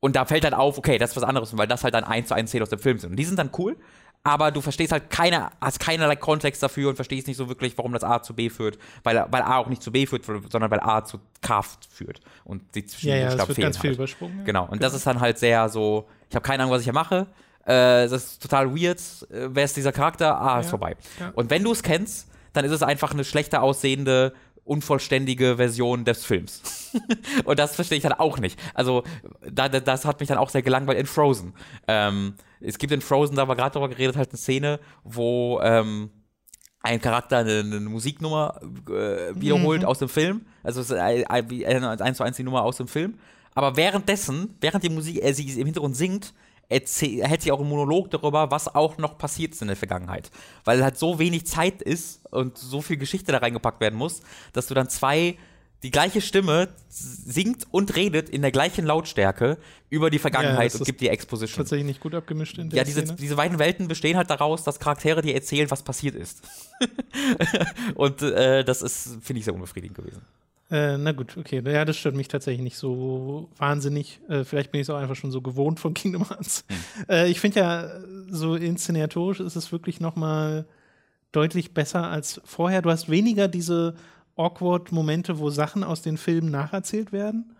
und 0.00 0.16
da 0.16 0.24
fällt 0.24 0.44
halt 0.44 0.54
auf, 0.54 0.78
okay, 0.78 0.98
das 0.98 1.10
ist 1.10 1.16
was 1.16 1.22
anderes, 1.22 1.56
weil 1.56 1.68
das 1.68 1.84
halt 1.84 1.94
dann 1.94 2.04
eins 2.04 2.28
zu 2.28 2.34
eins 2.34 2.50
Szenen 2.50 2.62
aus 2.62 2.70
dem 2.70 2.80
Film 2.80 2.98
sind. 2.98 3.10
Und 3.10 3.16
die 3.16 3.24
sind 3.24 3.38
dann 3.38 3.50
cool, 3.56 3.76
aber 4.24 4.50
du 4.50 4.60
verstehst 4.60 4.92
halt 4.92 5.10
keine, 5.10 5.50
hast 5.60 5.80
keinerlei 5.80 6.16
Kontext 6.16 6.62
dafür 6.62 6.90
und 6.90 6.96
verstehst 6.96 7.26
nicht 7.26 7.36
so 7.36 7.48
wirklich, 7.48 7.76
warum 7.78 7.92
das 7.92 8.04
A 8.04 8.22
zu 8.22 8.34
B 8.34 8.50
führt, 8.50 8.78
weil, 9.02 9.26
weil 9.30 9.42
A 9.42 9.58
auch 9.58 9.68
nicht 9.68 9.82
zu 9.82 9.90
B 9.90 10.06
führt, 10.06 10.24
sondern 10.24 10.70
weil 10.70 10.80
A 10.80 11.04
zu 11.04 11.18
K 11.40 11.62
führt. 11.90 12.20
Und 12.44 12.62
die 12.74 12.84
zwischen 12.84 13.08
ja, 13.08 13.16
ja, 13.16 13.26
Buchstaben 13.26 13.50
es 13.50 13.56
wird 13.56 13.64
ganz 13.64 13.78
viel 13.78 13.90
halt. 13.90 13.98
übersprungen. 13.98 14.38
ja. 14.38 14.44
Genau, 14.44 14.66
und 14.66 14.82
das 14.82 14.94
ist 14.94 15.06
dann 15.06 15.20
halt 15.20 15.38
sehr 15.38 15.68
so, 15.68 16.08
ich 16.28 16.36
habe 16.36 16.44
keine 16.44 16.62
Ahnung, 16.62 16.72
was 16.72 16.80
ich 16.80 16.86
hier 16.86 16.92
mache. 16.92 17.26
Äh, 17.64 18.08
das 18.08 18.12
ist 18.12 18.42
total 18.42 18.74
weird. 18.74 18.98
Äh, 19.30 19.48
wer 19.52 19.64
ist 19.64 19.76
dieser 19.76 19.92
Charakter? 19.92 20.40
Ah, 20.40 20.60
ist 20.60 20.66
Ja, 20.66 20.70
vorbei. 20.70 20.96
ja. 21.20 21.30
Und 21.34 21.50
wenn 21.50 21.62
du 21.62 21.72
es 21.72 21.82
kennst, 21.82 22.28
dann 22.52 22.64
ist 22.64 22.72
es 22.72 22.82
einfach 22.82 23.12
eine 23.12 23.24
schlechter 23.24 23.62
aussehende, 23.62 24.32
unvollständige 24.64 25.56
Version 25.56 26.04
des 26.04 26.24
Films. 26.24 26.92
und 27.44 27.58
das 27.58 27.74
verstehe 27.74 27.96
ich 27.98 28.02
dann 28.02 28.12
auch 28.12 28.38
nicht. 28.38 28.58
Also, 28.74 29.04
da, 29.50 29.68
da, 29.68 29.80
das 29.80 30.04
hat 30.04 30.20
mich 30.20 30.28
dann 30.28 30.38
auch 30.38 30.50
sehr 30.50 30.62
gelangweilt 30.62 30.98
in 30.98 31.06
Frozen. 31.06 31.54
Ähm, 31.88 32.34
es 32.60 32.78
gibt 32.78 32.92
in 32.92 33.00
Frozen, 33.00 33.34
da 33.36 33.42
haben 33.42 33.48
wir 33.48 33.56
gerade 33.56 33.72
drüber 33.72 33.88
geredet, 33.88 34.16
halt 34.16 34.30
eine 34.30 34.38
Szene, 34.38 34.78
wo 35.02 35.60
ähm, 35.62 36.10
ein 36.80 37.00
Charakter 37.00 37.38
eine, 37.38 37.60
eine 37.60 37.80
Musiknummer 37.80 38.60
äh, 38.88 39.34
wiederholt 39.40 39.84
aus 39.84 39.98
dem 39.98 40.08
Film. 40.08 40.46
Also 40.62 40.80
es 40.80 40.90
ist 40.90 40.96
eine 40.96 42.00
eins 42.00 42.16
zu 42.16 42.22
eins 42.24 42.36
die 42.36 42.42
Nummer 42.44 42.62
aus 42.62 42.76
dem 42.76 42.88
Film. 42.88 43.18
Aber 43.54 43.76
währenddessen, 43.76 44.56
während 44.60 44.82
die 44.84 44.90
Musik, 44.90 45.22
äh, 45.22 45.32
sie 45.32 45.44
im 45.60 45.66
Hintergrund 45.66 45.96
singt, 45.96 46.34
erzäh- 46.70 47.22
hält 47.24 47.42
sie 47.42 47.52
auch 47.52 47.60
einen 47.60 47.68
Monolog 47.68 48.10
darüber, 48.10 48.50
was 48.50 48.74
auch 48.74 48.98
noch 48.98 49.18
passiert 49.18 49.52
ist 49.52 49.62
in 49.62 49.68
der 49.68 49.76
Vergangenheit. 49.76 50.30
Weil 50.64 50.82
halt 50.82 50.98
so 50.98 51.18
wenig 51.18 51.46
Zeit 51.46 51.82
ist 51.82 52.24
und 52.30 52.56
so 52.58 52.80
viel 52.82 52.96
Geschichte 52.96 53.32
da 53.32 53.38
reingepackt 53.38 53.80
werden 53.80 53.98
muss, 53.98 54.20
dass 54.52 54.66
du 54.66 54.74
dann 54.74 54.88
zwei, 54.88 55.36
die 55.82 55.90
gleiche 55.90 56.20
Stimme 56.20 56.68
singt 56.88 57.66
und 57.72 57.96
redet 57.96 58.28
in 58.30 58.40
der 58.42 58.52
gleichen 58.52 58.86
Lautstärke 58.86 59.58
über 59.90 60.10
die 60.10 60.18
Vergangenheit 60.20 60.66
das 60.68 60.76
und 60.76 60.80
ist 60.82 60.86
gibt 60.86 61.00
die 61.00 61.08
Exposition. 61.08 61.64
Tatsächlich 61.64 61.86
nicht 61.86 62.00
gut 62.00 62.14
abgemischt 62.14 62.56
in 62.58 62.70
der 62.70 62.78
Ja, 62.78 62.84
diese, 62.84 63.00
Szene. 63.02 63.16
diese 63.16 63.34
beiden 63.36 63.58
Welten 63.58 63.88
bestehen 63.88 64.16
halt 64.16 64.30
daraus, 64.30 64.62
dass 64.62 64.78
Charaktere 64.78 65.22
dir 65.22 65.34
erzählen, 65.34 65.70
was 65.70 65.82
passiert 65.82 66.14
ist. 66.14 66.42
und 67.94 68.22
äh, 68.22 68.64
das 68.64 68.82
ist, 68.82 69.18
finde 69.22 69.40
ich, 69.40 69.44
sehr 69.44 69.54
unbefriedigend 69.54 69.96
gewesen. 69.96 70.22
Äh, 70.70 70.96
na 70.96 71.12
gut, 71.12 71.36
okay. 71.36 71.62
Ja, 71.64 71.84
das 71.84 71.96
stört 71.96 72.14
mich 72.14 72.28
tatsächlich 72.28 72.62
nicht 72.62 72.76
so 72.76 73.50
wahnsinnig. 73.58 74.20
Äh, 74.28 74.44
vielleicht 74.44 74.72
bin 74.72 74.80
ich 74.80 74.86
es 74.86 74.90
auch 74.90 74.98
einfach 74.98 75.16
schon 75.16 75.30
so 75.30 75.42
gewohnt 75.42 75.80
von 75.80 75.94
Kingdom 75.94 76.28
Hearts. 76.28 76.64
Hm. 76.68 77.04
Äh, 77.08 77.28
ich 77.28 77.40
finde 77.40 77.60
ja, 77.60 77.90
so 78.30 78.54
inszenatorisch 78.54 79.40
ist 79.40 79.56
es 79.56 79.72
wirklich 79.72 80.00
noch 80.00 80.16
mal 80.16 80.66
deutlich 81.32 81.74
besser 81.74 82.08
als 82.08 82.40
vorher. 82.44 82.82
Du 82.82 82.90
hast 82.90 83.10
weniger 83.10 83.48
diese 83.48 83.94
awkward 84.36 84.92
Momente, 84.92 85.38
wo 85.38 85.50
Sachen 85.50 85.84
aus 85.84 86.02
den 86.02 86.16
Filmen 86.16 86.50
nacherzählt 86.50 87.12
werden, 87.12 87.54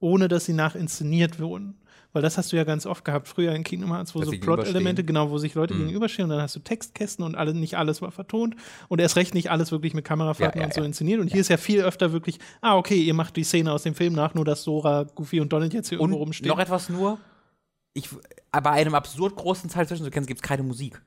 ohne 0.00 0.28
dass 0.28 0.44
sie 0.44 0.52
nachinszeniert 0.52 1.38
wurden. 1.40 1.78
Weil 2.14 2.22
das 2.22 2.38
hast 2.38 2.50
du 2.52 2.56
ja 2.56 2.64
ganz 2.64 2.86
oft 2.86 3.04
gehabt 3.04 3.28
früher 3.28 3.54
in 3.54 3.64
Kingdom 3.64 3.92
Hearts, 3.92 4.14
wo 4.14 4.20
Dass 4.20 4.30
so 4.30 4.38
Plot-Elemente, 4.38 5.04
genau, 5.04 5.30
wo 5.30 5.36
sich 5.36 5.54
Leute 5.54 5.74
Mhm. 5.74 5.80
gegenüberstehen 5.88 6.24
und 6.24 6.30
dann 6.30 6.40
hast 6.42 6.56
du 6.56 6.60
Textkästen 6.60 7.22
und 7.24 7.34
alle, 7.34 7.52
nicht 7.52 7.76
alles 7.76 8.00
war 8.00 8.10
vertont 8.10 8.56
und 8.88 8.98
erst 9.00 9.16
recht 9.16 9.34
nicht 9.34 9.50
alles 9.50 9.70
wirklich 9.72 9.92
mit 9.92 10.06
Kamerafahrten 10.06 10.58
Ja, 10.58 10.62
ja, 10.62 10.66
und 10.68 10.74
so 10.74 10.82
inszeniert. 10.82 11.20
Und 11.20 11.28
hier 11.28 11.42
ist 11.42 11.48
ja 11.48 11.58
viel 11.58 11.82
öfter 11.82 12.12
wirklich, 12.12 12.38
ah, 12.62 12.76
okay, 12.76 12.96
ihr 13.02 13.12
macht 13.12 13.36
die 13.36 13.44
Szene 13.44 13.72
aus 13.72 13.82
dem 13.82 13.94
Film 13.94 14.14
nach, 14.14 14.32
nur 14.32 14.46
dass 14.46 14.62
Sora, 14.62 15.02
Goofy 15.02 15.40
und 15.40 15.52
Donald 15.52 15.74
jetzt 15.74 15.90
hier 15.90 16.00
Und 16.00 16.08
irgendwo 16.10 16.20
rumstehen. 16.24 16.48
noch 16.48 16.58
etwas 16.58 16.88
nur, 16.88 17.18
ich, 17.92 18.08
bei 18.52 18.70
einem 18.70 18.94
absurd 18.94 19.36
großen 19.36 19.68
Teil 19.68 19.86
Zwischensequenzen 19.86 20.26
gibt 20.28 20.40
es 20.40 20.42
keine 20.48 20.62
Musik. 20.62 21.02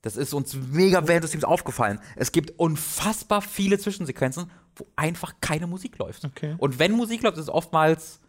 Das 0.00 0.16
ist 0.16 0.32
uns 0.34 0.54
mega 0.70 1.06
während 1.08 1.24
des 1.24 1.30
Teams 1.32 1.44
aufgefallen. 1.44 1.98
Es 2.16 2.30
gibt 2.32 2.58
unfassbar 2.58 3.40
viele 3.42 3.78
Zwischensequenzen, 3.78 4.50
wo 4.76 4.86
einfach 4.96 5.34
keine 5.40 5.66
Musik 5.66 5.98
läuft. 5.98 6.24
Okay. 6.24 6.54
Und 6.58 6.78
wenn 6.78 6.92
Musik 6.92 7.22
läuft, 7.22 7.36
ist 7.38 7.44
es 7.44 7.48
oftmals 7.48 8.20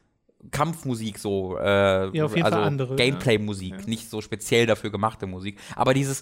Kampfmusik, 0.52 1.18
so 1.20 1.58
äh, 1.58 2.16
Ja, 2.16 2.26
auf 2.26 2.36
jeden 2.36 2.44
also 2.46 2.58
Fall 2.58 2.68
andere, 2.68 2.96
Gameplay-Musik, 2.96 3.72
ja. 3.72 3.78
Ja. 3.80 3.86
nicht 3.88 4.10
so 4.10 4.22
speziell 4.22 4.66
dafür 4.66 4.92
gemachte 4.92 5.26
Musik. 5.28 5.60
Aber 5.76 5.94
dieses 5.94 6.22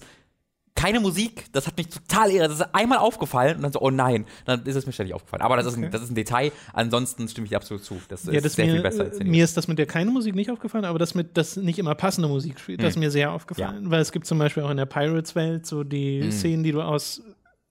keine 0.75 0.99
Musik, 0.99 1.45
das 1.53 1.67
hat 1.67 1.77
mich 1.77 1.87
total 1.87 2.31
irre. 2.31 2.47
Das 2.47 2.59
ist 2.59 2.73
einmal 2.73 2.97
aufgefallen 2.97 3.57
und 3.57 3.61
dann 3.61 3.71
so, 3.71 3.79
oh 3.79 3.91
nein, 3.91 4.25
dann 4.45 4.63
ist 4.65 4.75
es 4.75 4.87
mir 4.87 4.91
ständig 4.91 5.13
aufgefallen. 5.13 5.43
Aber 5.43 5.55
das, 5.55 5.67
ist, 5.67 5.73
Okay. 5.77 5.85
ein, 5.85 5.91
das 5.91 6.01
ist 6.01 6.09
ein 6.09 6.15
Detail. 6.15 6.51
Ansonsten 6.73 7.27
stimme 7.27 7.45
ich 7.45 7.51
dir 7.51 7.57
absolut 7.57 7.83
zu. 7.85 8.01
Das 8.09 8.23
ist 8.25 8.33
ja, 8.33 8.41
das 8.41 8.55
sehr 8.55 8.65
mir, 8.65 8.71
viel 8.73 8.81
besser 8.81 9.03
äh, 9.03 9.07
inszeniert. 9.07 9.31
mir 9.31 9.43
ist 9.43 9.55
das 9.55 9.67
mit 9.67 9.77
der 9.77 9.85
keine 9.85 10.09
Musik 10.09 10.33
nicht 10.33 10.49
aufgefallen, 10.49 10.85
aber 10.85 10.97
das 10.97 11.13
mit, 11.13 11.37
das 11.37 11.57
nicht 11.57 11.77
immer 11.77 11.93
passende 11.93 12.27
Musik 12.27 12.59
spielt, 12.59 12.81
das 12.81 12.91
ist 12.91 12.97
mir 12.97 13.11
sehr 13.11 13.31
aufgefallen. 13.31 13.91
Weil 13.91 14.01
es 14.01 14.11
gibt 14.11 14.25
zum 14.25 14.39
Beispiel 14.39 14.63
auch 14.63 14.71
in 14.71 14.77
der 14.77 14.87
Pirates-Welt 14.87 15.65
so 15.67 15.83
die 15.83 16.21
Mhm. 16.23 16.31
Szenen, 16.31 16.63
die 16.63 16.71
du 16.71 16.81
aus, 16.81 17.21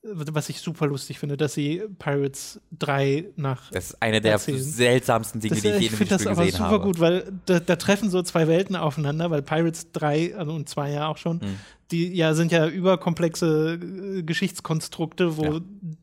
was 0.05 0.48
ich 0.48 0.61
super 0.61 0.88
lustig 0.88 1.18
finde, 1.20 1.36
dass 1.36 1.55
sie 1.55 1.82
Pirates 1.98 2.61
3 2.78 3.26
nach 3.36 3.70
Das 3.70 3.90
ist 3.90 4.03
eine 4.03 4.20
der 4.20 4.32
erzählen. 4.32 4.59
seltsamsten 4.61 5.40
Dinge, 5.40 5.55
Das, 5.55 5.62
die 5.62 5.68
ich 5.68 5.74
je 5.74 5.86
ich 5.86 5.90
in 5.92 5.96
finde 5.96 6.14
einem 6.16 6.18
das 6.18 6.20
Spiel 6.22 6.32
aber 6.32 6.44
gesehen 6.44 6.59
super 6.59 6.70
habe. 6.70 6.84
gut, 6.84 6.98
weil 7.00 7.32
da, 7.46 7.61
da 7.61 7.76
treffen 7.76 8.11
so 8.11 8.20
zwei 8.22 8.48
Welten 8.48 8.74
aufeinander, 8.74 9.30
weil 9.30 9.42
Pirates 9.42 9.92
3 9.92 10.34
also 10.36 10.53
und 10.53 10.68
2 10.68 10.90
ja 10.90 11.07
auch 11.07 11.18
schon, 11.18 11.36
Mhm. 11.36 11.57
die 11.92 12.09
ja 12.16 12.34
sind 12.34 12.50
ja 12.50 12.66
überkomplexe 12.66 13.78
äh, 14.18 14.22
Geschichtskonstrukte, 14.24 15.36
wo 15.36 15.44
Ja. 15.44 15.61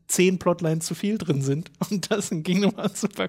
zehn 0.08 0.38
Plotlines 0.38 0.86
zu 0.86 0.94
viel 0.94 1.18
drin 1.18 1.42
sind. 1.42 1.70
Und 1.90 2.10
das 2.10 2.30
in 2.30 2.42
Kingdom 2.42 2.74
Hearts 2.76 3.00
super, 3.02 3.28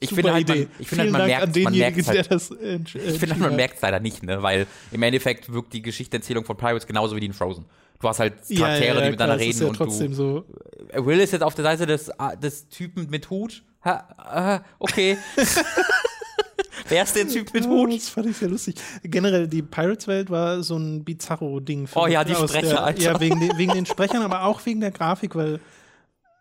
Ich 0.00 0.10
super 0.10 0.16
finde 0.22 0.32
halt, 0.34 0.48
man- 0.48 0.56
Idee. 0.58 0.68
ich 0.78 0.88
finde 0.88 1.02
halt, 1.04 1.12
man 1.12 1.20
Dank 1.22 1.30
merkt- 1.30 1.56
an 1.56 1.62
man 1.62 1.72
merkt's 1.78 2.08
halt. 2.08 2.16
der 2.18 2.24
das 2.24 2.50
äh, 2.50 2.78
Ich 2.84 3.18
finde, 3.18 3.34
man 3.36 3.50
hat. 3.50 3.56
merkt 3.56 3.76
es 3.76 3.80
leider 3.82 4.00
nicht, 4.00 4.22
ne? 4.22 4.42
weil 4.42 4.66
im 4.92 5.02
Endeffekt 5.02 5.52
wirkt 5.52 5.72
die 5.72 5.82
Geschichtenerzählung 5.82 6.44
von 6.44 6.56
Pirates 6.56 6.86
genauso 6.86 7.16
wie 7.16 7.20
die 7.20 7.26
in 7.26 7.32
Frozen. 7.32 7.64
Du 8.00 8.08
hast 8.08 8.18
halt 8.18 8.34
Charaktere, 8.34 8.58
ja, 8.60 8.94
ja, 8.94 9.00
die 9.04 9.10
miteinander 9.10 9.16
klar, 9.16 9.36
es 9.36 9.42
ist 9.42 9.46
reden 9.48 9.60
ja 9.60 9.68
und 9.68 9.76
trotzdem 9.76 10.08
du. 10.10 10.14
so. 10.14 10.44
Will 11.06 11.20
ist 11.20 11.32
jetzt 11.32 11.42
auf 11.42 11.54
der 11.54 11.64
Seite 11.64 11.86
des, 11.86 12.10
ah, 12.18 12.34
des 12.34 12.68
Typen 12.68 13.08
mit 13.10 13.28
Hut. 13.30 13.62
Ha, 13.84 14.56
äh, 14.56 14.60
okay. 14.78 15.18
Wer 16.88 17.04
ist 17.04 17.14
der 17.14 17.28
Typ 17.28 17.52
mit 17.54 17.66
Hut? 17.66 17.94
Das 17.94 18.08
fand 18.08 18.26
ich 18.26 18.36
sehr 18.36 18.48
lustig. 18.48 18.74
Generell, 19.02 19.46
die 19.46 19.62
Pirates-Welt 19.62 20.28
war 20.30 20.62
so 20.62 20.76
ein 20.76 21.04
Bizarro-Ding. 21.04 21.86
für 21.86 22.00
Oh 22.00 22.06
ja, 22.06 22.24
die 22.24 22.34
Sprecher, 22.34 22.60
der, 22.68 22.84
Alter. 22.84 23.00
Ja, 23.02 23.20
wegen, 23.20 23.38
den- 23.38 23.56
wegen 23.56 23.74
den 23.74 23.86
Sprechern, 23.86 24.22
aber 24.22 24.44
auch 24.44 24.64
wegen 24.66 24.80
der 24.80 24.90
Grafik, 24.90 25.34
weil 25.36 25.60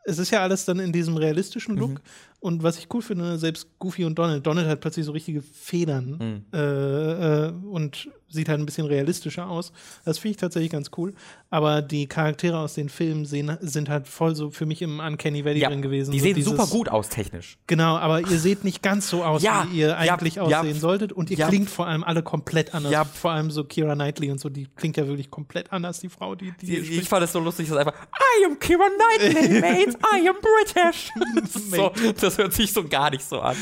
es 0.06 0.18
ist 0.18 0.32
ja 0.32 0.42
alles 0.42 0.66
dann 0.66 0.80
in 0.80 0.92
diesem 0.92 1.18
realistischen 1.18 1.76
Look. 1.78 1.92
Mhm. 1.92 2.00
Und 2.42 2.64
was 2.64 2.78
ich 2.78 2.88
cool 2.94 3.02
finde, 3.02 3.38
selbst 3.38 3.68
Goofy 3.80 4.06
und 4.06 4.18
Donald, 4.18 4.48
Donald 4.48 4.68
hat 4.68 4.80
plötzlich 4.80 5.06
so 5.06 5.12
richtige 5.12 5.42
Federn 5.42 6.46
Mhm. 6.52 6.58
äh, 6.58 7.48
äh, 7.48 7.52
und 7.70 8.10
sieht 8.32 8.48
halt 8.48 8.60
ein 8.60 8.66
bisschen 8.68 8.86
realistischer 8.86 9.50
aus. 9.50 9.72
Das 10.06 10.20
finde 10.20 10.32
ich 10.34 10.38
tatsächlich 10.38 10.72
ganz 10.72 10.92
cool. 10.98 11.16
Aber 11.50 11.82
die 11.82 12.06
Charaktere 12.06 12.60
aus 12.60 12.76
den 12.76 12.88
Filmen 12.88 13.26
sehen, 13.26 13.58
sind 13.60 13.90
halt 13.90 14.08
voll 14.08 14.36
so 14.36 14.52
für 14.52 14.68
mich 14.68 14.84
im 14.84 15.00
Uncanny 15.00 15.44
Valley 15.44 15.62
Ja, 15.62 15.70
drin 15.70 15.82
gewesen. 15.82 16.12
die 16.12 16.20
so 16.20 16.26
sehen 16.26 16.36
dieses- 16.36 16.52
super 16.52 16.68
gut 16.68 16.90
aus 16.90 17.10
technisch. 17.10 17.58
Genau, 17.66 17.98
aber 17.98 18.20
ihr 18.22 18.38
seht 18.40 18.64
nicht 18.64 18.84
ganz 18.84 19.10
so 19.10 19.24
aus, 19.24 19.42
Ja, 19.42 19.68
wie 19.72 19.80
ihr 19.80 19.98
eigentlich 19.98 20.36
ja, 20.36 20.44
aussehen 20.44 20.80
solltet. 20.80 21.12
Und 21.12 21.32
ihr 21.32 21.38
klingt 21.48 21.72
vor 21.72 21.88
allem 21.88 22.04
alle 22.04 22.22
komplett 22.22 22.76
anders. 22.76 22.92
Ja. 22.92 23.04
Vor 23.04 23.32
allem 23.32 23.50
so 23.50 23.64
Kira 23.64 23.96
Knightley 23.96 24.30
und 24.32 24.40
so, 24.40 24.50
die 24.50 24.68
klingt 24.76 24.96
ja 24.96 25.08
wirklich 25.08 25.32
komplett 25.32 25.74
anders, 25.74 26.00
die 26.00 26.10
Frau, 26.10 26.36
die, 26.36 26.54
die 26.62 26.68
hier 26.68 26.80
Ich, 26.82 26.86
spricht. 26.88 27.08
fand 27.08 27.24
es 27.24 27.32
so 27.34 27.40
lustig, 27.40 27.68
dass 27.68 27.78
einfach 27.80 27.96
I 27.96 28.46
am 28.46 28.60
Kira 28.60 28.86
Knightley, 29.18 29.60
mate, 29.60 29.98
I 30.16 30.30
am 30.30 30.36
British. 30.40 31.10
Das, 31.36 31.54
so, 31.72 31.92
das 32.30 32.38
hört 32.38 32.54
sich 32.54 32.72
so 32.74 32.84
gar 32.88 33.10
nicht 33.10 33.24
so 33.28 33.40
an. 33.42 33.56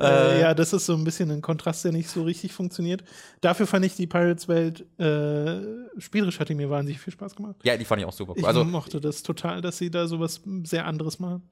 Äh, 0.00 0.40
ja, 0.40 0.54
das 0.54 0.72
ist 0.72 0.86
so 0.86 0.94
ein 0.94 1.04
bisschen 1.04 1.30
ein 1.30 1.42
Kontrast, 1.42 1.84
der 1.84 1.92
nicht 1.92 2.08
so 2.08 2.22
richtig 2.22 2.52
funktioniert. 2.52 3.02
Dafür 3.40 3.66
fand 3.66 3.84
ich 3.84 3.94
die 3.96 4.06
Pirates-Welt 4.06 4.84
äh, 4.98 6.00
spielerisch 6.00 6.38
hat 6.40 6.48
die 6.48 6.54
mir 6.54 6.70
wahnsinnig 6.70 7.00
viel 7.00 7.12
Spaß 7.12 7.34
gemacht. 7.36 7.56
Ja, 7.62 7.76
die 7.76 7.84
fand 7.84 8.00
ich 8.02 8.06
auch 8.06 8.12
super 8.12 8.32
cool. 8.32 8.38
Ich 8.40 8.46
Also 8.46 8.64
mochte 8.64 9.00
das 9.00 9.22
total, 9.22 9.60
dass 9.60 9.78
sie 9.78 9.90
da 9.90 10.06
sowas 10.06 10.40
sehr 10.64 10.86
anderes 10.86 11.18
machen. 11.18 11.42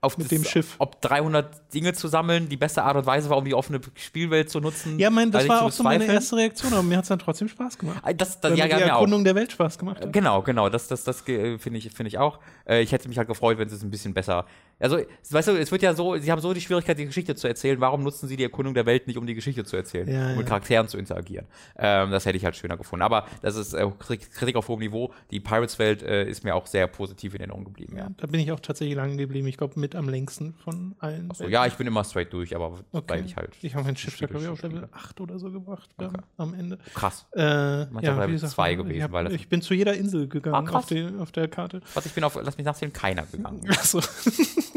auf 0.00 0.16
mit 0.16 0.26
das, 0.26 0.30
dem 0.30 0.44
Schiff. 0.44 0.76
Ob 0.78 1.00
300 1.02 1.74
Dinge 1.74 1.92
zu 1.92 2.06
sammeln, 2.08 2.48
die 2.48 2.56
beste 2.56 2.82
Art 2.84 2.96
und 2.96 3.04
Weise 3.06 3.28
war, 3.30 3.36
um 3.36 3.44
die 3.44 3.54
offene 3.54 3.80
Spielwelt 3.96 4.48
zu 4.48 4.60
nutzen. 4.60 4.98
Ja, 4.98 5.10
mein, 5.10 5.30
das 5.32 5.48
war 5.48 5.62
auch 5.62 5.72
so 5.72 5.82
meine 5.82 6.04
erste 6.06 6.36
Reaktion, 6.36 6.72
aber 6.72 6.82
mir 6.84 6.96
hat 6.96 7.02
es 7.04 7.08
dann 7.08 7.18
trotzdem 7.18 7.48
Spaß 7.48 7.78
gemacht. 7.78 7.98
Ah, 8.02 8.12
Das, 8.12 8.40
das, 8.40 8.56
ja, 8.56 8.66
mir 8.66 8.76
die 8.76 8.84
auch. 8.84 8.88
Erkundung 8.88 9.24
der 9.24 9.34
Welt 9.34 9.50
Spaß 9.52 9.76
gemacht 9.78 10.00
hat. 10.00 10.12
Genau, 10.12 10.42
genau, 10.42 10.68
das, 10.68 10.86
das, 10.88 11.02
das 11.04 11.26
äh, 11.28 11.58
finde 11.58 11.78
ich, 11.78 11.90
finde 11.90 12.08
ich 12.08 12.18
auch. 12.18 12.38
Äh, 12.68 12.82
ich 12.82 12.92
hätte 12.92 13.08
mich 13.08 13.18
halt 13.18 13.26
gefreut, 13.28 13.58
wenn 13.58 13.68
sie 13.68 13.74
es 13.76 13.82
ein 13.82 13.90
bisschen 13.90 14.14
besser. 14.14 14.46
Also, 14.80 14.98
weißt 15.30 15.48
du, 15.48 15.52
es 15.58 15.72
wird 15.72 15.82
ja 15.82 15.92
so, 15.94 16.16
sie 16.18 16.30
haben 16.30 16.40
so 16.40 16.52
die 16.54 16.60
Schwierigkeit, 16.60 16.98
die 16.98 17.06
Geschichte 17.06 17.34
zu 17.34 17.48
erzählen. 17.48 17.80
Warum 17.80 18.02
nutzen 18.02 18.28
sie 18.28 18.36
die 18.36 18.44
Erkundung 18.44 18.74
der 18.74 18.86
Welt 18.86 19.06
nicht, 19.06 19.16
um 19.18 19.26
die 19.26 19.34
Geschichte 19.34 19.64
zu 19.64 19.76
erzählen? 19.76 20.06
Ja, 20.08 20.22
um 20.30 20.36
mit 20.36 20.40
ja. 20.40 20.44
Charakteren 20.48 20.86
zu 20.88 20.98
interagieren. 20.98 21.46
Ähm, 21.76 22.10
das 22.10 22.26
hätte 22.26 22.36
ich 22.36 22.44
halt 22.44 22.54
schöner 22.56 22.76
gefunden. 22.76 23.02
Aber 23.02 23.26
das 23.42 23.56
ist 23.56 23.74
äh, 23.74 23.86
Kritik 23.98 24.56
auf 24.56 24.68
hohem 24.68 24.80
Niveau. 24.80 25.12
Die 25.30 25.40
Pirates-Welt 25.40 26.02
äh, 26.02 26.28
ist 26.28 26.44
mir 26.44 26.54
auch 26.54 26.66
sehr 26.66 26.86
positiv 26.86 27.34
in 27.34 27.40
Erinnerung 27.40 27.64
geblieben, 27.64 27.96
ja. 27.96 28.08
Da 28.16 28.26
bin 28.26 28.40
ich 28.40 28.52
auch 28.52 28.60
tatsächlich 28.60 28.96
lange 28.96 29.16
geblieben. 29.16 29.48
Ich 29.48 29.56
glaube, 29.56 29.78
mit 29.80 29.94
am 29.96 30.08
längsten 30.08 30.54
von 30.54 30.94
allen. 31.00 31.30
So, 31.34 31.48
ja, 31.48 31.66
ich 31.66 31.74
bin 31.74 31.86
immer 31.86 32.04
straight 32.04 32.32
durch, 32.32 32.54
aber 32.54 32.78
Okay. 32.92 33.04
weil 33.08 33.24
ich 33.26 33.36
halt. 33.36 33.50
Ich 33.62 33.74
habe 33.74 33.84
mein 33.84 33.96
Schiff 33.96 34.16
glaube 34.16 34.38
ich, 34.40 34.48
auf 34.48 34.62
Level 34.62 34.88
8 34.92 35.20
oder 35.20 35.38
so 35.38 35.50
gebracht 35.50 35.88
Okay. 35.96 36.16
am 36.36 36.54
Ende. 36.54 36.78
Krass. 36.94 37.26
Äh, 37.34 37.40
Manchmal 37.86 38.04
ja, 38.04 38.14
Level 38.20 38.32
gesagt, 38.32 38.52
zwei 38.52 38.72
ich 38.72 38.78
gewesen, 38.78 39.02
hab, 39.02 39.12
weil 39.12 39.32
ich 39.32 39.48
bin 39.48 39.60
zu 39.62 39.74
jeder 39.74 39.94
Insel 39.94 40.28
gegangen 40.28 40.68
Ah, 40.68 40.78
auf, 40.78 40.86
die, 40.86 41.08
auf 41.18 41.32
der 41.32 41.48
Karte. 41.48 41.80
Was, 41.94 42.06
ich 42.06 42.12
bin 42.12 42.22
auf, 42.24 42.38
lass 42.42 42.56
mich 42.56 42.64
nachzählen, 42.66 42.92
keiner 42.92 43.24
gegangen. 43.26 43.60
Achso. 43.70 44.00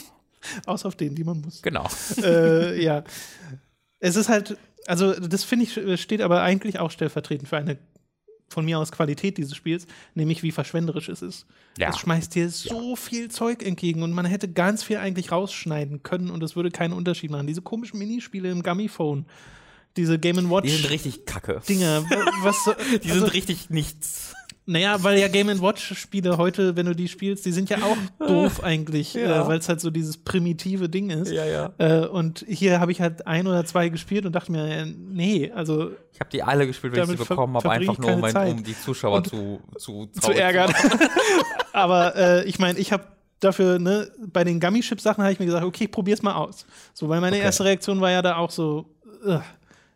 Außer 0.66 0.88
auf 0.88 0.96
denen, 0.96 1.16
die 1.16 1.24
man 1.24 1.42
muss. 1.42 1.62
Genau. 1.62 1.88
äh, 2.24 2.82
ja. 2.84 3.04
Es 4.00 4.16
ist 4.16 4.30
halt, 4.30 4.58
also 4.88 5.14
das 5.14 5.44
finde 5.44 5.66
ich, 5.66 6.02
steht 6.02 6.22
aber 6.22 6.42
eigentlich 6.42 6.80
auch 6.80 6.92
stellvertretend 6.92 7.48
für 7.48 7.58
eine 7.58 7.78
von 8.52 8.66
mir 8.66 8.80
aus 8.80 8.92
Qualität 8.92 9.38
dieses 9.38 9.56
Spiels, 9.56 9.88
nämlich 10.14 10.44
wie 10.44 10.52
verschwenderisch 10.52 11.10
es 11.10 11.22
ist. 11.22 11.46
Ja. 11.78 11.90
Es 11.90 12.00
schmeißt 12.00 12.36
dir 12.36 12.50
so 12.50 12.96
viel 12.96 13.32
Zeug 13.32 13.64
entgegen 13.64 14.04
und 14.04 14.12
man 14.12 14.26
hätte 14.26 14.52
ganz 14.52 14.84
viel 14.84 14.98
eigentlich 14.98 15.32
rausschneiden 15.32 16.04
können 16.04 16.30
und 16.30 16.44
es 16.44 16.56
würde 16.56 16.70
keinen 16.70 16.94
Unterschied 16.94 17.32
machen. 17.32 17.48
Diese 17.48 17.62
komischen 17.62 17.98
Minispiele 17.98 18.52
im 18.52 18.62
Gummy-Phone, 18.62 19.26
diese 19.98 20.20
Game 20.20 20.50
Watch 20.50 20.68
Die 20.68 20.76
sind 20.76 20.90
richtig 20.90 21.26
kacke. 21.26 21.62
Dinger, 21.68 22.04
was 22.42 22.58
Die 23.04 23.10
also, 23.10 23.22
sind 23.22 23.34
richtig 23.34 23.70
nichts. 23.70 24.34
Naja, 24.72 25.04
weil 25.04 25.20
ja 25.20 25.28
Game 25.28 25.48
Watch 25.62 25.94
Spiele 25.98 26.38
heute, 26.38 26.76
wenn 26.76 26.86
du 26.86 26.96
die 26.96 27.08
spielst, 27.08 27.46
die 27.46 27.52
sind 27.52 27.70
ja 27.70 27.78
auch 27.78 27.98
doof 28.28 28.64
eigentlich, 28.64 29.14
Ja. 29.14 29.44
äh, 29.44 29.48
weil 29.48 29.60
es 29.60 29.68
halt 29.70 29.82
so 29.82 29.90
dieses 29.90 30.18
primitive 30.18 30.88
Ding 30.90 31.10
ist. 31.10 31.32
Ja, 31.32 31.46
ja. 31.46 31.72
Äh, 31.78 32.08
und 32.08 32.46
hier 32.48 32.80
habe 32.80 32.92
ich 32.92 33.02
halt 33.02 33.28
ein 33.28 33.48
oder 33.48 33.66
zwei 33.66 33.90
gespielt 33.90 34.26
und 34.26 34.34
dachte 34.34 34.52
mir, 34.52 34.66
äh, 34.66 34.86
nee, 34.86 35.52
also 35.54 35.92
Ich 36.14 36.20
habe 36.20 36.30
die 36.32 36.42
alle 36.44 36.66
gespielt, 36.68 36.94
wenn 36.96 37.04
ich 37.04 37.10
sie 37.10 37.16
bekommen 37.18 37.56
habe, 37.56 37.70
einfach 37.70 37.98
nur, 37.98 38.14
um, 38.14 38.24
um 38.24 38.64
die 38.64 38.80
Zuschauer 38.80 39.18
Und- 39.18 39.28
zu, 39.28 39.60
zu, 39.78 40.06
zu 40.22 40.32
ärgern. 40.32 40.74
Aber 41.74 42.16
äh, 42.16 42.44
ich 42.46 42.60
meine, 42.60 42.80
ich 42.80 42.92
habe 42.92 43.04
dafür, 43.40 43.80
ne, 43.80 44.12
bei 44.28 44.44
den 44.44 44.60
Gummy-Chip-Sachen 44.60 45.24
habe 45.24 45.34
ich 45.34 45.40
mir 45.40 45.46
gesagt, 45.46 45.66
okay, 45.66 45.86
ich 45.86 45.92
probier's 45.92 46.22
mal 46.22 46.36
aus. 46.36 46.66
So, 46.94 47.10
weil 47.10 47.22
meine 47.22 47.36
Okay. 47.38 47.46
erste 47.46 47.64
Reaktion 47.66 48.00
war 48.02 48.12
ja 48.12 48.22
da 48.22 48.38
auch 48.38 48.52
so, 48.52 48.86
äh, 49.26 49.40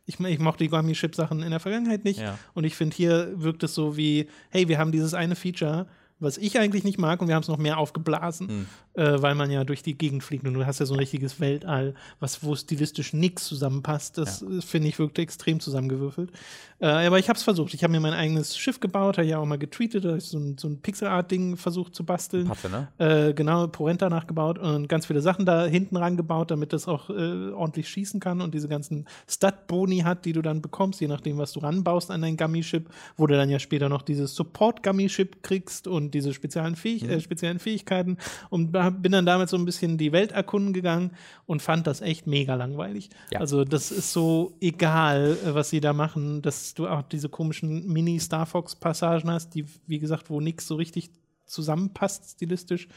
ich, 0.06 0.20
ich 0.20 0.40
mochte 0.40 0.64
die 0.64 0.70
Gummy-Chip-Sachen 0.70 1.42
in 1.42 1.52
der 1.52 1.60
Vergangenheit 1.60 2.04
nicht. 2.04 2.20
Ja. 2.20 2.38
Und 2.54 2.64
ich 2.64 2.76
finde, 2.76 2.96
hier 2.96 3.32
wirkt 3.36 3.64
es 3.64 3.74
so 3.74 3.98
wie, 3.98 4.28
hey, 4.50 4.68
wir 4.68 4.78
haben 4.78 4.92
dieses 4.92 5.14
eine 5.14 5.36
Feature, 5.36 5.88
was 6.20 6.38
ich 6.38 6.58
eigentlich 6.60 6.84
nicht 6.84 6.98
mag 6.98 7.22
und 7.22 7.28
wir 7.28 7.36
haben 7.36 7.42
es 7.42 7.48
noch 7.48 7.58
mehr 7.58 7.78
aufgeblasen, 7.78 8.48
Hm. 8.48 8.66
Äh, 8.96 9.22
weil 9.22 9.36
man 9.36 9.52
ja 9.52 9.64
durch 9.64 9.84
die 9.84 9.98
Gegend 9.98 10.24
fliegt 10.24 10.46
und 10.46 10.54
du 10.54 10.66
hast 10.66 10.80
ja 10.80 10.86
so 10.86 10.94
ein 10.94 11.00
richtiges 11.00 11.40
Weltall, 11.40 11.94
was 12.20 12.44
wo 12.44 12.56
stilistisch 12.56 13.14
nichts 13.14 13.46
zusammenpasst. 13.46 14.18
Das 14.18 14.42
äh, 14.42 14.62
finde 14.62 14.88
ich 14.88 15.00
wirkte 15.00 15.22
extrem 15.22 15.60
zusammengewürfelt. 15.60 16.32
Äh, 16.80 16.88
aber 16.88 17.20
ich 17.20 17.30
habe 17.30 17.38
es 17.38 17.44
versucht. 17.44 17.74
Ich 17.74 17.84
habe 17.84 17.92
mir 17.92 18.00
mein 18.00 18.14
eigenes 18.14 18.58
Schiff 18.58 18.80
gebaut, 18.80 19.18
habe 19.18 19.28
ja 19.28 19.38
auch 19.38 19.46
mal 19.46 19.58
getweetet, 19.58 20.06
da 20.06 20.10
hab 20.10 20.18
ich 20.18 20.26
so 20.26 20.38
ein, 20.38 20.58
so 20.58 20.68
ein 20.68 20.82
Pixel-Art-Ding 20.82 21.58
versucht 21.58 21.96
zu 21.96 22.04
basteln. 22.06 22.48
Patte, 22.48 22.70
ne? 22.70 22.88
Äh, 22.98 23.34
genau, 23.34 23.68
Porenta 23.68 24.10
nachgebaut 24.10 24.60
und 24.60 24.88
ganz 24.88 25.06
viele 25.06 25.22
Sachen 25.22 25.46
da 25.46 25.66
hinten 25.66 25.98
rangebaut, 25.98 26.52
damit 26.52 26.74
das 26.74 26.88
auch 26.88 27.10
äh, 27.10 27.52
ordentlich 27.52 27.90
schießen 27.90 28.20
kann 28.20 28.42
und 28.42 28.54
diese 28.54 28.68
ganzen 28.68 29.06
Stat-Boni 29.28 30.00
hat, 30.00 30.26
die 30.26 30.34
du 30.34 30.42
dann 30.42 30.62
bekommst, 30.62 31.02
je 31.02 31.08
nachdem, 31.08 31.38
was 31.38 31.54
du 31.54 31.60
ranbaust 31.60 32.12
an 32.12 32.22
dein 32.22 32.38
Gummy-Ship, 32.38 32.90
wo 33.18 33.28
du 33.28 33.36
dann 33.36 33.50
ja 33.50 33.60
später 33.60 33.90
noch 33.90 34.02
dieses 34.02 34.36
Support-Gummy-Ship 34.36 35.44
kriegst 35.44 35.88
und 35.88 36.12
diese 36.12 36.34
speziellen, 36.34 36.76
Fähig 36.76 37.04
äh, 37.04 37.20
speziellen 37.20 37.60
Fähigkeiten. 37.60 38.18
Und 38.50 38.72
da 38.74 38.85
bin 38.90 39.12
dann 39.12 39.26
damit 39.26 39.50
so 39.50 39.58
ein 39.58 39.66
bisschen 39.66 39.98
die 39.98 40.12
Welt 40.12 40.32
erkunden 40.32 40.74
gegangen 40.74 41.12
und 41.46 41.62
fand 41.62 41.88
das 41.88 42.02
echt 42.02 42.28
mega 42.28 42.56
langweilig. 42.56 43.10
Ja. 43.32 43.40
Also 43.40 43.64
das 43.64 43.92
ist 43.92 44.14
so 44.14 44.54
egal, 44.62 45.38
äh, 45.46 45.54
was 45.54 45.70
sie 45.70 45.82
da 45.82 45.94
machen, 45.94 46.42
dass 46.42 46.74
du 46.74 46.88
auch 46.88 47.02
diese 47.04 47.30
komischen 47.30 47.88
Mini-Star 47.88 48.46
Fox-Passagen 48.46 49.30
hast, 49.30 49.56
die, 49.56 49.66
wie 49.88 50.00
gesagt, 50.00 50.30
wo 50.30 50.42
nichts 50.42 50.68
so 50.68 50.76
richtig 50.76 51.12
zusammenpasst 51.46 52.32
stilistisch. 52.32 52.88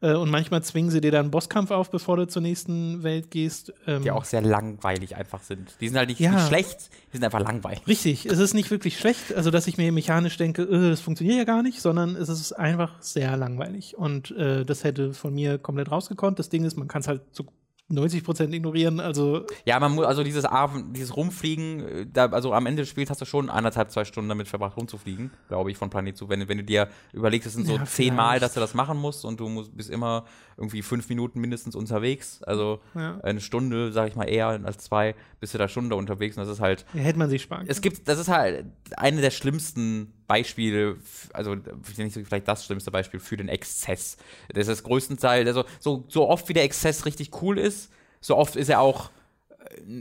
Äh, 0.00 0.14
Und 0.14 0.30
manchmal 0.30 0.62
zwingen 0.62 0.90
sie 0.90 1.00
dir 1.00 1.10
dann 1.12 1.22
einen 1.22 1.30
Bosskampf 1.30 1.70
auf, 1.70 1.90
bevor 1.90 2.16
du 2.16 2.26
zur 2.26 2.42
nächsten 2.42 3.02
Welt 3.02 3.30
gehst. 3.30 3.72
Ähm, 3.86 4.02
Die 4.02 4.10
auch 4.10 4.24
sehr 4.24 4.42
langweilig 4.42 5.16
einfach 5.16 5.42
sind. 5.42 5.76
Die 5.80 5.88
sind 5.88 5.96
halt 5.96 6.08
nicht, 6.08 6.20
Ja. 6.20 6.32
nicht 6.32 6.46
schlecht, 6.48 6.90
die 7.12 7.16
sind 7.16 7.24
einfach 7.24 7.40
langweilig. 7.40 7.86
Richtig, 7.86 8.26
es 8.26 8.38
ist 8.38 8.54
nicht 8.54 8.70
wirklich 8.70 8.98
schlecht, 8.98 9.34
also 9.34 9.50
dass 9.50 9.66
ich 9.66 9.76
mir 9.78 9.90
mechanisch 9.92 10.36
denke, 10.36 10.62
äh, 10.62 10.90
das 10.90 11.00
funktioniert 11.00 11.38
ja 11.38 11.44
gar 11.44 11.62
nicht, 11.62 11.80
sondern 11.80 12.16
es 12.16 12.28
ist 12.28 12.52
einfach 12.52 13.00
sehr 13.00 13.36
langweilig. 13.36 13.96
Und 13.96 14.30
äh, 14.32 14.64
das 14.64 14.84
hätte 14.84 15.14
von 15.14 15.32
mir 15.34 15.58
komplett 15.58 15.90
rausgekonnt. 15.90 16.38
Das 16.38 16.48
Ding 16.48 16.64
ist, 16.64 16.76
man 16.76 16.88
kann 16.88 17.00
es 17.00 17.08
halt 17.08 17.22
zu 17.32 17.46
90 17.88 18.24
Prozent 18.24 18.54
ignorieren. 18.54 18.98
Also 18.98 19.44
Ja, 19.66 19.78
man 19.78 19.92
muss, 19.92 20.06
also 20.06 20.22
dieses, 20.24 20.44
Abend, 20.44 20.96
dieses 20.96 21.14
Rumfliegen, 21.16 21.80
äh, 21.86 22.06
da, 22.10 22.26
also 22.26 22.52
am 22.52 22.66
Ende 22.66 22.82
des 22.82 22.88
Spiels 22.88 23.10
hast 23.10 23.20
du 23.20 23.26
schon 23.26 23.50
anderthalb, 23.50 23.90
zwei 23.90 24.04
Stunden 24.04 24.28
damit 24.28 24.48
verbracht, 24.48 24.76
rumzufliegen, 24.76 25.30
glaube 25.48 25.70
ich, 25.70 25.76
von 25.76 25.90
Planet 25.90 26.16
zu. 26.16 26.28
Wenn, 26.28 26.48
wenn 26.48 26.58
du 26.58 26.64
dir 26.64 26.88
überlegst, 27.12 27.46
es 27.46 27.54
sind 27.54 27.66
so 27.66 27.76
Ja, 27.76 27.84
zehnmal, 27.84 28.40
dass 28.40 28.54
du 28.54 28.60
das 28.60 28.74
machen 28.74 28.98
musst 28.98 29.24
und 29.24 29.38
du 29.38 29.48
musst, 29.48 29.76
bist 29.76 29.90
immer 29.90 30.24
irgendwie 30.56 30.82
fünf 30.82 31.08
Minuten 31.08 31.40
mindestens 31.40 31.74
unterwegs. 31.74 32.42
Also 32.42 32.80
Ja. 32.94 33.18
eine 33.22 33.40
Stunde, 33.40 33.92
sage 33.92 34.08
ich 34.10 34.16
mal, 34.16 34.24
eher 34.24 34.46
als 34.64 34.78
zwei, 34.78 35.14
bist 35.40 35.54
du 35.54 35.58
da 35.58 35.68
Stunde 35.68 35.96
unterwegs 35.96 36.36
und 36.36 36.42
das 36.44 36.50
ist 36.52 36.60
halt. 36.60 36.84
ja, 36.94 37.00
hätte 37.00 37.18
man 37.18 37.28
sich 37.30 37.42
sparen 37.42 37.66
Es 37.68 37.80
gibt, 37.80 38.08
das 38.08 38.18
ist 38.18 38.28
halt 38.28 38.66
eine 38.96 39.20
der 39.20 39.30
schlimmsten 39.30 40.12
Beispiele, 40.26 40.96
also 41.32 41.56
vielleicht 41.82 42.48
das 42.48 42.64
schlimmste 42.64 42.90
Beispiel 42.90 43.20
für 43.20 43.36
den 43.36 43.48
Exzess. 43.48 44.16
Das 44.52 44.68
ist 44.68 44.82
größtenteils, 44.84 45.46
also 45.46 45.64
so, 45.80 46.04
so 46.08 46.28
oft 46.28 46.48
wie 46.48 46.54
der 46.54 46.64
Exzess 46.64 47.04
richtig 47.06 47.30
cool 47.42 47.58
ist, 47.58 47.90
so 48.20 48.36
oft 48.36 48.56
ist 48.56 48.68
er 48.70 48.80
auch 48.80 49.10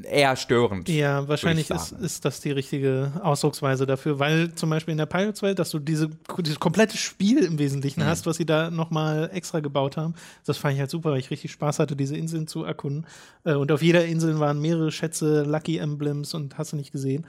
eher 0.04 0.36
störend. 0.36 0.90
Ja, 0.90 1.28
wahrscheinlich 1.28 1.70
ist, 1.70 1.92
ist 1.94 2.26
das 2.26 2.40
die 2.42 2.52
richtige 2.52 3.12
Ausdrucksweise 3.22 3.86
dafür, 3.86 4.20
weil 4.20 4.54
zum 4.56 4.70
Beispiel 4.70 4.92
in 4.92 4.98
der 4.98 5.06
Pirates-Welt, 5.06 5.60
dass 5.60 5.70
du 5.72 5.80
diese, 5.80 6.10
dieses 6.40 6.60
komplette 6.60 6.98
Spiel 6.98 7.40
im 7.44 7.60
Wesentlichen 7.60 8.02
Mhm. 8.02 8.06
hast, 8.06 8.26
was 8.26 8.38
sie 8.38 8.46
da 8.46 8.70
nochmal 8.70 9.30
extra 9.34 9.60
gebaut 9.60 9.98
haben. 9.98 10.16
Das 10.46 10.58
fand 10.58 10.74
ich 10.76 10.80
halt 10.80 10.90
super, 10.90 11.12
weil 11.12 11.20
ich 11.20 11.32
richtig 11.32 11.52
Spaß 11.52 11.80
hatte, 11.80 11.96
diese 11.96 12.16
Inseln 12.18 12.48
zu 12.48 12.64
erkunden. 12.64 13.06
Äh, 13.46 13.54
Und 13.56 13.72
auf 13.72 13.82
jeder 13.82 14.06
Insel 14.06 14.40
waren 14.40 14.60
mehrere 14.62 14.92
Schätze, 14.92 15.44
Lucky 15.44 15.78
Emblems 15.78 16.34
und 16.34 16.58
hast 16.58 16.74
du 16.74 16.76
nicht 16.78 16.92
gesehen. 16.92 17.26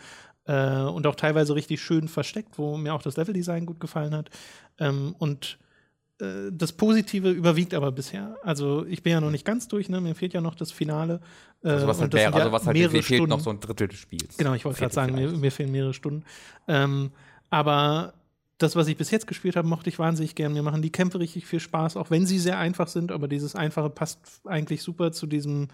Äh, 0.47 0.81
Und 0.83 1.07
auch 1.07 1.15
teilweise 1.15 1.55
richtig 1.55 1.81
schön 1.81 2.09
versteckt, 2.09 2.59
wo 2.59 2.77
mir 2.77 2.95
auch 2.95 3.03
das 3.03 3.17
Leveldesign 3.17 3.67
gut 3.67 3.81
gefallen 3.81 4.15
hat. 4.15 4.31
Ähm, 4.79 5.15
Und 5.19 5.59
äh, 6.21 6.51
das 6.53 6.73
Positive 6.73 7.31
überwiegt 7.31 7.75
aber 7.75 7.93
bisher. 7.93 8.37
Also 8.43 8.85
ich 8.87 9.03
bin 9.03 9.13
ja 9.13 9.21
noch 9.21 9.31
nicht 9.31 9.45
ganz 9.45 9.69
durch, 9.69 9.89
ne? 9.89 10.01
mir 10.01 10.15
fehlt 10.15 10.35
ja 10.35 10.41
noch 10.41 10.55
das 10.55 10.71
Finale. 10.73 11.21
Äh, 11.63 11.71
Also 11.71 11.87
was 11.87 12.01
halt, 12.01 12.15
ja 12.15 12.31
also 12.31 12.53
was 12.53 12.67
halt 12.67 12.77
mehrere 12.77 12.97
mir 12.97 13.03
fehlt 13.03 13.21
noch 13.29 13.41
Stunden. 13.41 13.45
so 13.45 13.51
ein 13.51 13.61
Drittel 13.61 13.89
des 13.89 13.99
Spiels. 13.99 14.37
Genau, 14.37 14.55
ich 14.55 14.65
wollte 14.65 14.81
gerade 14.81 14.95
sagen, 14.95 15.15
mir, 15.15 15.31
mir 15.31 15.51
fehlen 15.51 15.73
mehrere 15.73 15.95
Stunden. 15.95 16.25
Ähm, 16.69 17.11
aber 17.51 18.15
das, 18.59 18.77
was 18.77 18.87
ich 18.87 18.97
bis 18.97 19.11
jetzt 19.11 19.27
gespielt 19.27 19.57
habe, 19.57 19.67
mochte 19.67 19.89
ich 19.89 19.99
wahnsinnig 19.99 20.35
gern. 20.35 20.53
Mir 20.53 20.63
machen 20.63 20.83
die 20.83 20.91
Kämpfe 20.93 21.19
richtig 21.19 21.47
viel 21.47 21.61
Spaß, 21.61 21.97
auch 21.97 22.11
wenn 22.11 22.27
sie 22.27 22.39
sehr 22.39 22.59
einfach 22.59 22.89
sind. 22.89 23.11
Aber 23.11 23.29
dieses 23.29 23.57
Einfache 23.57 23.91
passt 23.91 24.41
eigentlich 24.45 24.83
super 24.83 25.13
zu 25.13 25.27
diesem 25.27 25.69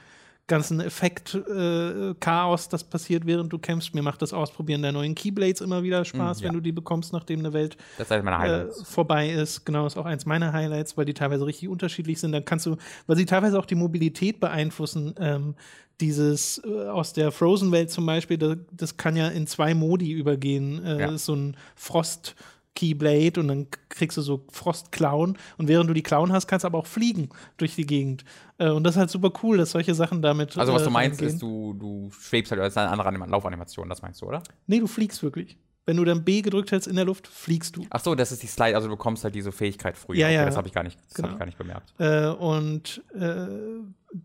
ganzen 0.47 0.81
Effekt-Chaos, 0.81 2.69
das 2.69 2.85
passiert, 2.85 3.27
während 3.27 3.53
du 3.53 3.59
kämpfst. 3.59 3.95
Mir 3.95 4.03
macht 4.03 4.21
das 4.23 4.33
Ausprobieren 4.33 4.83
der 4.83 4.93
neuen 4.93 5.15
Keyblades 5.15 5.61
immer 5.61 5.83
wieder 5.83 6.05
Spaß, 6.05 6.41
Mm, 6.41 6.43
ja. 6.43 6.49
wenn 6.49 6.55
du 6.55 6.61
die 6.61 6.73
bekommst, 6.73 7.13
nachdem 7.13 7.41
eine 7.41 7.53
Welt 7.53 7.77
Das 7.99 8.11
meine 8.11 8.69
äh, 8.69 8.85
vorbei 8.85 9.31
ist. 9.31 9.65
Genau, 9.65 9.87
ist 9.87 9.97
auch 9.97 10.07
eins 10.07 10.27
meiner 10.27 10.53
Highlights, 10.53 10.97
weil 10.97 11.05
die 11.05 11.15
teilweise 11.15 11.47
richtig 11.47 11.69
unterschiedlich 11.69 12.19
sind. 12.21 12.33
Dann 12.33 12.45
kannst 12.45 12.67
du, 12.67 12.77
weil 13.07 13.17
sie 13.17 13.27
teilweise 13.27 13.59
auch 13.59 13.67
die 13.67 13.75
Mobilität 13.77 14.41
beeinflussen. 14.41 15.15
Ähm, 15.19 15.55
dieses 16.01 16.63
äh, 16.65 16.89
aus 16.89 17.13
der 17.13 17.31
Frozen-Welt 17.31 17.91
zum 17.91 18.07
Beispiel, 18.07 18.39
das, 18.39 18.57
das 18.73 18.97
kann 18.97 19.17
ja 19.17 19.29
in 19.29 19.47
zwei 19.47 19.75
Modi 19.75 20.11
übergehen. 20.13 20.83
Äh, 20.85 20.99
Ja. 21.01 21.07
Das 21.07 21.17
ist 21.17 21.27
so 21.27 21.35
ein 21.35 21.57
Frost. 21.77 22.35
Keyblade 22.81 23.39
und 23.41 23.49
dann 23.49 23.67
kriegst 23.91 24.17
du 24.17 24.23
so 24.23 24.45
Frostklauen 24.51 25.37
und 25.59 25.69
während 25.69 25.91
du 25.91 25.95
die 25.95 26.03
Klauen 26.03 26.33
hast, 26.33 26.47
kannst 26.47 26.65
du 26.65 26.67
aber 26.69 26.79
auch 26.79 26.87
fliegen 26.87 27.29
durch 27.59 27.75
die 27.75 27.85
Gegend. 27.85 28.25
Äh, 28.59 28.71
und 28.71 28.85
das 28.85 28.95
ist 28.95 28.99
halt 28.99 29.11
super 29.11 29.31
cool, 29.43 29.59
dass 29.59 29.73
solche 29.73 29.95
Sachen 29.95 30.23
damit. 30.23 30.57
Also 30.57 30.73
was 30.73 30.83
äh, 30.83 30.87
du 30.87 30.91
meinst, 30.91 31.21
ist, 31.21 31.43
du, 31.43 31.75
du 31.75 32.11
schwebst 32.11 32.51
halt, 32.53 32.61
das 32.63 32.73
ist 32.73 32.79
eine 32.79 32.89
andere 32.91 33.09
Anima 33.09 33.27
Laufanimation, 33.27 33.89
das 33.89 34.01
meinst 34.01 34.23
du, 34.23 34.27
oder? 34.27 34.43
Nee, 34.67 34.81
du 34.81 34.87
fliegst 34.87 35.23
wirklich. 35.23 35.59
Wenn 35.85 35.97
du 35.97 36.05
dann 36.05 36.25
B 36.25 36.41
gedrückt 36.41 36.73
hältst 36.73 36.89
in 36.89 36.97
der 36.97 37.05
Luft, 37.05 37.27
fliegst 37.27 37.77
du. 37.77 37.85
Ach 37.91 38.01
so, 38.01 38.15
das 38.15 38.33
ist 38.33 38.43
die 38.43 38.47
Slide, 38.47 38.75
also 38.77 38.89
du 38.89 38.97
bekommst 38.97 39.25
halt 39.25 39.35
diese 39.35 39.53
Fähigkeit 39.53 39.97
früher. 39.97 40.19
Ja, 40.19 40.31
ja. 40.31 40.45
das 40.47 40.57
habe 40.57 40.69
ich 40.69 40.75
gar 40.75 40.85
nicht, 40.85 40.99
das 41.09 41.15
Genau. 41.15 41.29
hab 41.29 41.35
ich 41.35 41.39
gar 41.39 41.47
nicht 41.47 41.59
bemerkt. 41.59 41.93
Äh, 41.99 42.29
und 42.29 43.03
äh, 43.15 43.47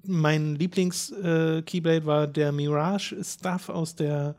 mein 0.05 0.55
Lieblings-Keyblade 0.55 2.05
war 2.05 2.27
der 2.27 2.51
Mirage-Stuff 2.51 3.69
aus 3.69 3.95
der 3.95 4.35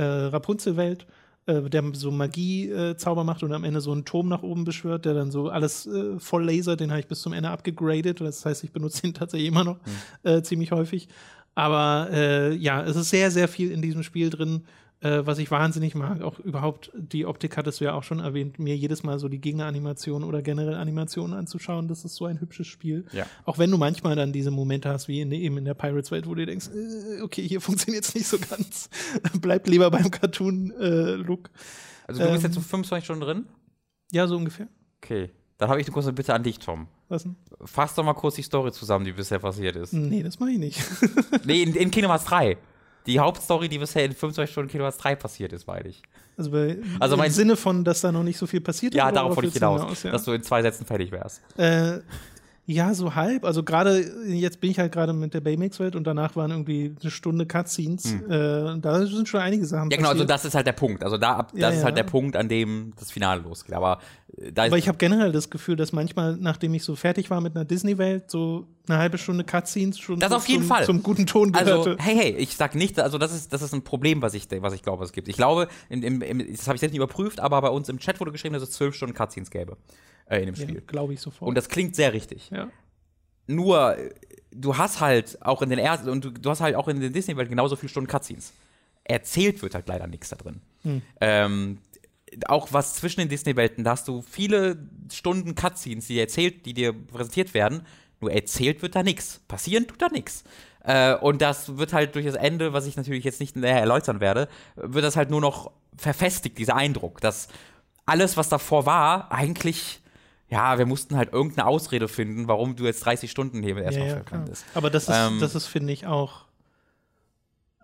Rapunzel-Welt, 0.00 1.08
äh, 1.48 1.68
der 1.68 1.82
so 1.94 2.10
Magie-Zauber 2.10 3.24
macht 3.24 3.42
und 3.42 3.52
am 3.52 3.64
Ende 3.64 3.80
so 3.80 3.92
einen 3.92 4.04
Turm 4.04 4.28
nach 4.28 4.42
oben 4.42 4.64
beschwört, 4.64 5.04
der 5.04 5.14
dann 5.14 5.30
so 5.30 5.48
alles 5.48 5.86
äh, 5.86 6.18
voll 6.18 6.44
Laser, 6.44 6.76
den 6.76 6.90
habe 6.90 7.00
ich 7.00 7.08
bis 7.08 7.22
zum 7.22 7.32
Ende 7.32 7.50
abgegradet. 7.50 8.20
Das 8.20 8.44
heißt, 8.44 8.64
ich 8.64 8.72
benutze 8.72 9.06
ihn 9.06 9.14
tatsächlich 9.14 9.48
immer 9.48 9.64
noch 9.64 9.78
äh, 10.22 10.42
ziemlich 10.42 10.72
häufig. 10.72 11.08
Aber 11.54 12.08
äh, 12.12 12.54
ja, 12.54 12.82
es 12.82 12.94
ist 12.94 13.10
sehr, 13.10 13.30
sehr 13.30 13.48
viel 13.48 13.72
in 13.72 13.82
diesem 13.82 14.04
Spiel 14.04 14.30
drin, 14.30 14.62
äh, 15.00 15.20
was 15.24 15.38
ich 15.38 15.50
wahnsinnig 15.50 15.94
mag. 15.94 16.22
Auch 16.22 16.38
überhaupt 16.40 16.90
die 16.94 17.26
Optik 17.26 17.56
hattest 17.56 17.80
du 17.80 17.84
ja 17.84 17.94
auch 17.94 18.02
schon 18.02 18.20
erwähnt, 18.20 18.58
mir 18.58 18.76
jedes 18.76 19.02
Mal 19.02 19.18
so 19.18 19.28
die 19.28 19.40
Gegneranimationen 19.40 20.26
oder 20.28 20.42
generell 20.42 20.74
Animationen 20.74 21.36
anzuschauen. 21.38 21.86
Das 21.88 22.04
ist 22.04 22.16
so 22.16 22.26
ein 22.26 22.40
hübsches 22.40 22.66
Spiel. 22.66 23.04
Ja. 23.12 23.26
Auch 23.44 23.58
wenn 23.58 23.70
du 23.70 23.78
manchmal 23.78 24.16
dann 24.16 24.32
diese 24.32 24.50
Momente 24.50 24.88
hast, 24.88 25.08
wie 25.08 25.20
in, 25.20 25.30
eben 25.32 25.58
in 25.58 25.64
der 25.64 25.74
Pirates-Welt, 25.74 26.26
wo 26.26 26.34
du 26.34 26.44
denkst, 26.46 26.68
äh, 26.68 27.22
okay, 27.22 27.46
hier 27.46 27.60
funktioniert 27.62 28.04
es 28.04 28.14
nicht 28.14 28.26
so 28.26 28.38
ganz. 28.38 28.90
Bleib 29.40 29.68
lieber 29.68 29.90
beim 29.90 30.10
Cartoon-Look. 30.10 31.50
Also 32.06 32.22
du 32.22 32.28
bist 32.30 32.44
Ähm. 32.44 32.50
jetzt 32.50 32.54
so 32.54 32.60
25 32.60 33.04
Stunden 33.04 33.22
drin? 33.22 33.46
ja, 34.10 34.26
so 34.26 34.36
ungefähr. 34.36 34.68
Okay. 35.02 35.30
Dann 35.58 35.68
habe 35.70 35.80
ich 35.80 35.86
eine 35.86 35.92
kurze 35.92 36.12
Bitte 36.12 36.32
an 36.34 36.42
dich, 36.44 36.58
Tom. 36.60 36.86
Was 37.08 37.24
denn? 37.24 37.34
Fass 37.64 37.94
doch 37.94 38.04
mal 38.04 38.14
kurz 38.14 38.36
die 38.36 38.42
Story 38.42 38.70
zusammen, 38.72 39.04
die 39.04 39.12
bisher 39.12 39.38
passiert 39.40 39.74
ist. 39.76 39.92
Nee, 39.92 40.22
das 40.22 40.38
mache 40.38 40.52
ich 40.52 40.58
nicht. 40.58 40.80
nee, 41.44 41.62
in, 41.62 41.74
in 41.74 41.90
Kingdom 41.90 42.10
Hearts 42.12 42.24
3. 42.26 42.56
Die 43.08 43.18
Hauptstory, 43.18 43.68
die 43.68 43.78
bisher 43.78 44.04
in 44.04 44.12
25 44.12 44.52
Stunden 44.52 44.70
Kingdom 44.70 44.84
Hearts 44.84 44.98
3 44.98 45.16
passiert 45.16 45.52
ist, 45.52 45.66
meine 45.66 45.88
ich. 45.88 46.02
Also, 46.36 46.50
bei, 46.52 46.76
Also 47.00 47.14
im 47.14 47.18
mein- 47.18 47.30
Sinne 47.32 47.56
von, 47.56 47.82
dass 47.84 48.02
da 48.02 48.12
noch 48.12 48.22
nicht 48.22 48.38
so 48.38 48.46
viel 48.46 48.60
passiert 48.60 48.94
Ja, 48.94 49.06
oder 49.06 49.12
darauf 49.14 49.36
wollte 49.36 49.48
ich 49.48 49.54
du 49.54 49.58
hinaus, 49.58 50.02
ja? 50.04 50.12
dass 50.12 50.24
du 50.24 50.32
in 50.32 50.42
zwei 50.42 50.62
Sätzen 50.62 50.86
fertig 50.86 51.10
wärst. 51.10 51.40
Äh, 51.56 51.98
ja, 52.70 52.92
so 52.92 53.14
halb. 53.14 53.46
Also 53.46 53.62
gerade, 53.62 54.04
jetzt 54.26 54.60
bin 54.60 54.70
ich 54.70 54.78
halt 54.78 54.92
gerade 54.92 55.14
mit 55.14 55.32
der 55.32 55.40
Baymax-Welt 55.40 55.96
und 55.96 56.06
danach 56.06 56.36
waren 56.36 56.50
irgendwie 56.50 56.94
eine 57.00 57.10
Stunde 57.10 57.46
Cutscenes. 57.46 58.12
Äh, 58.28 58.78
da 58.78 59.06
sind 59.06 59.26
schon 59.26 59.40
einige 59.40 59.64
Sachen 59.64 59.84
Hm. 59.84 59.90
Ja, 59.90 59.96
genau, 59.96 60.08
also 60.10 60.18
passiert. 60.24 60.30
das 60.30 60.44
ist 60.44 60.54
halt 60.54 60.66
der 60.66 60.72
Punkt. 60.74 61.02
Also 61.02 61.16
da 61.16 61.36
ab, 61.36 61.52
das 61.52 61.60
Ja, 61.62 61.68
ist 61.70 61.78
ja. 61.78 61.84
halt 61.84 61.96
der 61.96 62.02
Punkt, 62.02 62.36
an 62.36 62.50
dem 62.50 62.92
das 62.98 63.10
Finale 63.10 63.40
losgeht. 63.40 63.74
Aber 63.74 64.00
äh, 64.36 64.52
da 64.52 64.64
Aber 64.64 64.76
ich 64.76 64.86
habe 64.86 64.98
generell 64.98 65.32
das 65.32 65.48
Gefühl, 65.48 65.76
dass 65.76 65.92
manchmal, 65.92 66.36
nachdem 66.36 66.74
ich 66.74 66.84
so 66.84 66.94
fertig 66.94 67.30
war 67.30 67.40
mit 67.40 67.56
einer 67.56 67.64
Disney-Welt, 67.64 68.30
so 68.30 68.66
eine 68.86 68.98
halbe 68.98 69.16
Stunde 69.16 69.44
Cutscenes 69.44 69.98
schon 69.98 70.20
Das 70.20 70.28
so 70.28 70.36
auf 70.36 70.46
jeden 70.46 70.60
zum, 70.60 70.68
Fall. 70.68 70.84
zum 70.84 71.02
guten 71.02 71.24
Ton 71.24 71.52
gehörte. 71.52 71.72
Also, 71.92 71.96
hey, 71.98 72.16
hey, 72.16 72.30
ich 72.36 72.54
sag 72.54 72.74
nicht, 72.74 73.00
also 73.00 73.16
das 73.16 73.34
ist, 73.34 73.50
das 73.50 73.62
ist 73.62 73.72
ein 73.72 73.82
Problem, 73.82 74.20
was 74.20 74.34
ich, 74.34 74.46
was 74.60 74.74
ich 74.74 74.82
glaube, 74.82 75.04
es 75.04 75.12
gibt. 75.12 75.28
Ich 75.28 75.36
glaube, 75.38 75.68
in, 75.88 76.02
im, 76.02 76.20
im, 76.20 76.38
das 76.38 76.66
habe 76.66 76.74
ich 76.76 76.80
selbst 76.80 76.92
nicht 76.92 76.96
überprüft, 77.02 77.40
aber 77.40 77.62
bei 77.62 77.70
uns 77.70 77.88
im 77.88 77.98
Chat 77.98 78.20
wurde 78.20 78.30
geschrieben, 78.32 78.52
dass 78.52 78.62
es 78.62 78.72
zwölf 78.72 78.94
Stunden 78.94 79.14
Cutscenes 79.14 79.50
gäbe 79.50 79.78
äh, 80.28 80.40
in 80.40 80.46
dem 80.46 80.54
ja, 80.54 80.62
Spiel. 80.62 80.80
glaube 80.82 81.14
ich 81.14 81.20
sofort. 81.20 81.48
Und 81.48 81.54
das 81.54 81.68
klingt 81.68 81.96
sehr 81.96 82.12
richtig. 82.12 82.50
ja. 82.50 82.68
Nur, 83.46 83.96
äh, 83.96 84.10
du 84.50 84.76
hast 84.76 85.00
halt 85.00 85.38
auch 85.42 85.62
in 85.62 85.70
den 85.70 85.78
ersten, 85.78 86.08
und 86.08 86.24
du, 86.24 86.30
du 86.30 86.50
hast 86.50 86.60
halt 86.60 86.76
auch 86.76 86.88
in 86.88 87.00
den 87.00 87.12
Disney-Welt 87.12 87.48
genauso 87.48 87.76
viele 87.76 87.90
Stunden 87.90 88.10
Cutscenes. 88.10 88.52
Erzählt 89.04 89.62
wird 89.62 89.74
halt 89.74 89.88
leider 89.88 90.06
nichts 90.06 90.28
da 90.28 90.36
drin. 90.36 90.60
Ähm, 91.20 91.78
auch 92.46 92.72
was 92.72 92.94
zwischen 92.94 93.20
den 93.20 93.28
Disney-Welten, 93.28 93.84
da 93.84 93.92
hast 93.92 94.06
du 94.06 94.22
viele 94.22 94.78
Stunden 95.12 95.54
Cutscenes, 95.54 96.06
die 96.06 96.20
erzählt, 96.20 96.66
die 96.66 96.74
dir 96.74 96.92
präsentiert 96.92 97.54
werden, 97.54 97.82
nur 98.20 98.32
erzählt 98.32 98.82
wird 98.82 98.94
da 98.94 99.02
nichts. 99.02 99.40
Passieren 99.48 99.86
tut 99.86 100.02
da 100.02 100.08
nichts. 100.08 100.44
Äh, 100.84 101.14
und 101.14 101.40
das 101.40 101.76
wird 101.78 101.92
halt 101.92 102.14
durch 102.14 102.26
das 102.26 102.34
Ende, 102.34 102.72
was 102.72 102.86
ich 102.86 102.96
natürlich 102.96 103.24
jetzt 103.24 103.40
nicht 103.40 103.56
näher 103.56 103.78
erläutern 103.78 104.20
werde, 104.20 104.48
wird 104.76 105.04
das 105.04 105.16
halt 105.16 105.30
nur 105.30 105.40
noch 105.40 105.70
verfestigt, 105.96 106.58
dieser 106.58 106.76
Eindruck, 106.76 107.20
dass 107.20 107.48
alles, 108.06 108.36
was 108.36 108.48
davor 108.48 108.86
war, 108.86 109.32
eigentlich, 109.32 110.00
ja, 110.50 110.78
wir 110.78 110.86
mussten 110.86 111.16
halt 111.16 111.32
irgendeine 111.32 111.66
Ausrede 111.66 112.08
finden, 112.08 112.48
warum 112.48 112.74
du 112.76 112.84
jetzt 112.84 113.04
30 113.04 113.30
Stunden 113.30 113.62
hier 113.62 113.76
erstmal 113.76 114.08
ja, 114.08 114.14
ja, 114.16 114.20
klar. 114.20 114.44
Aber 114.74 114.90
das 114.90 115.04
ist, 115.08 115.14
Ähm, 115.14 115.40
das 115.40 115.54
ist 115.54 115.66
finde 115.66 115.92
ich, 115.92 116.06
auch. 116.06 116.46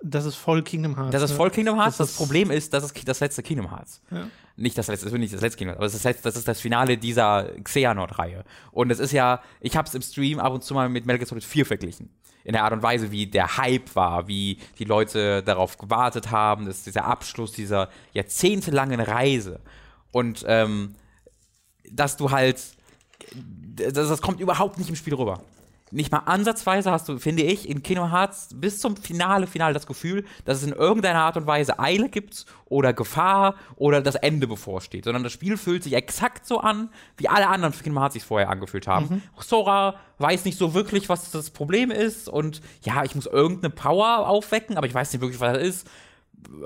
Das 0.02 0.26
ist 0.26 0.34
voll 0.34 0.62
Kingdom 0.62 0.96
Hearts. 0.96 1.12
Das 1.12 1.22
ist 1.22 1.30
ne? 1.30 1.36
voll 1.36 1.50
Kingdom 1.50 1.76
Hearts. 1.80 1.96
Das 1.96 2.08
Das, 2.08 2.10
ist- 2.12 2.16
Problem 2.18 2.50
ist, 2.50 2.72
das 2.74 2.84
ist 2.84 3.08
das 3.08 3.20
letzte 3.20 3.42
Kingdom 3.42 3.70
Hearts. 3.70 4.02
Ja. 4.10 4.26
Nicht 4.56 4.76
das 4.78 4.86
letzte, 4.86 5.06
das 5.06 5.12
wird 5.12 5.20
nicht 5.20 5.32
das 5.34 5.40
letzte 5.40 5.56
Kingdom 5.58 5.72
Hearts, 5.78 5.94
aber 5.94 6.02
das 6.04 6.16
ist 6.16 6.24
das, 6.26 6.36
ist 6.36 6.46
das 6.48 6.60
Finale 6.60 6.98
dieser 6.98 7.50
Xehanort-Reihe. 7.62 8.44
Und 8.70 8.90
es 8.90 8.98
ist 8.98 9.12
ja, 9.12 9.40
ich 9.60 9.76
habe 9.76 9.88
es 9.88 9.94
im 9.94 10.02
Stream 10.02 10.38
ab 10.38 10.52
und 10.52 10.62
zu 10.62 10.74
mal 10.74 10.88
mit 10.88 11.06
Metal 11.06 11.18
Gear 11.18 11.26
Solid 11.28 11.42
4 11.44 11.64
verglichen. 11.66 12.10
In 12.44 12.52
der 12.52 12.64
Art 12.64 12.74
und 12.74 12.82
Weise, 12.82 13.10
wie 13.10 13.26
der 13.26 13.56
Hype 13.56 13.94
war, 13.96 14.28
wie 14.28 14.58
die 14.78 14.84
Leute 14.84 15.42
darauf 15.42 15.78
gewartet 15.78 16.30
haben, 16.30 16.66
das 16.66 16.76
ist 16.78 16.86
dieser 16.86 17.06
Abschluss 17.06 17.52
dieser 17.52 17.88
jahrzehntelangen 18.12 19.00
Reise. 19.00 19.60
Und 20.12 20.44
ähm, 20.46 20.94
dass 21.90 22.16
du 22.16 22.30
halt 22.30 22.60
das, 23.76 23.92
das 23.92 24.22
kommt 24.22 24.40
überhaupt 24.40 24.78
nicht 24.78 24.88
im 24.88 24.96
Spiel 24.96 25.14
rüber. 25.14 25.40
Nicht 25.90 26.10
mal 26.10 26.18
ansatzweise 26.18 26.90
hast 26.90 27.08
du, 27.08 27.18
finde 27.18 27.44
ich, 27.44 27.68
in 27.68 27.82
Kingdom 27.82 28.10
Hearts 28.10 28.48
bis 28.54 28.80
zum 28.80 28.96
Finale, 28.96 29.46
Finale 29.46 29.74
das 29.74 29.86
Gefühl, 29.86 30.24
dass 30.44 30.58
es 30.58 30.64
in 30.64 30.72
irgendeiner 30.72 31.20
Art 31.20 31.36
und 31.36 31.46
Weise 31.46 31.78
Eile 31.78 32.08
gibt 32.08 32.46
oder 32.64 32.92
Gefahr 32.92 33.54
oder 33.76 34.00
das 34.00 34.16
Ende 34.16 34.48
bevorsteht, 34.48 35.04
sondern 35.04 35.22
das 35.22 35.32
Spiel 35.32 35.56
fühlt 35.56 35.84
sich 35.84 35.92
exakt 35.92 36.46
so 36.46 36.58
an, 36.58 36.88
wie 37.16 37.28
alle 37.28 37.48
anderen 37.48 37.72
Kingdom 37.72 38.00
Hearts 38.00 38.14
sich 38.14 38.24
vorher 38.24 38.50
angefühlt 38.50 38.88
haben. 38.88 39.06
Mhm. 39.08 39.22
Sora 39.40 39.94
weiß 40.18 40.46
nicht 40.46 40.58
so 40.58 40.74
wirklich, 40.74 41.08
was 41.08 41.30
das 41.30 41.50
Problem 41.50 41.92
ist 41.92 42.28
und 42.28 42.60
ja, 42.82 43.04
ich 43.04 43.14
muss 43.14 43.26
irgendeine 43.26 43.72
Power 43.72 44.26
aufwecken, 44.26 44.76
aber 44.76 44.88
ich 44.88 44.94
weiß 44.94 45.12
nicht 45.12 45.22
wirklich, 45.22 45.40
was 45.40 45.52
das 45.52 45.62
ist. 45.62 45.90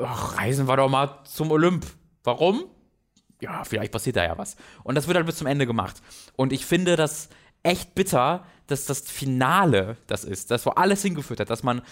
Ach, 0.03 0.39
reisen 0.39 0.69
wir 0.69 0.77
doch 0.77 0.89
mal 0.89 1.19
zum 1.25 1.51
Olymp. 1.51 1.85
Warum? 2.25 2.65
Ja, 3.41 3.65
vielleicht 3.65 3.93
passiert 3.93 4.17
da 4.17 4.25
ja 4.25 4.37
was. 4.37 4.57
Und 4.83 4.95
das 4.95 5.07
wird 5.07 5.17
halt 5.17 5.27
bis 5.27 5.37
zum 5.37 5.47
Ende 5.47 5.67
gemacht. 5.67 6.03
Und 6.37 6.53
ich 6.53 6.67
finde 6.67 6.97
das 6.97 7.29
echt 7.63 7.95
bitter, 7.95 8.45
dass 8.67 8.85
das 8.85 9.01
Finale 9.01 9.97
das 10.07 10.25
ist, 10.25 10.51
das 10.51 10.67
wo 10.67 10.71
alles 10.71 11.03
hingeführt 11.03 11.41
hat, 11.41 11.51
dass 11.51 11.63
man 11.63 11.83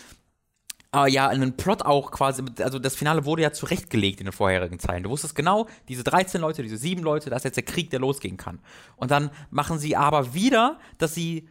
äh, 0.94 1.10
ja 1.10 1.28
einen 1.28 1.56
Plot 1.56 1.82
auch 1.82 2.10
quasi, 2.10 2.42
also 2.60 2.78
das 2.78 2.96
Finale 2.96 3.24
wurde 3.24 3.42
ja 3.42 3.52
zurechtgelegt 3.52 4.20
in 4.20 4.26
den 4.26 4.32
vorherigen 4.32 4.78
Zeilen. 4.78 5.02
Du 5.02 5.10
wusstest 5.10 5.34
genau, 5.34 5.66
diese 5.88 6.04
13 6.04 6.40
Leute, 6.40 6.62
diese 6.62 6.76
7 6.76 7.02
Leute, 7.02 7.30
das 7.30 7.38
ist 7.38 7.44
jetzt 7.44 7.56
der 7.56 7.64
Krieg, 7.64 7.90
der 7.90 8.00
losgehen 8.00 8.36
kann. 8.36 8.60
Und 8.96 9.10
dann 9.10 9.30
machen 9.50 9.78
sie 9.78 9.96
aber 9.96 10.34
wieder, 10.34 10.78
dass 10.98 11.14
sie 11.14 11.48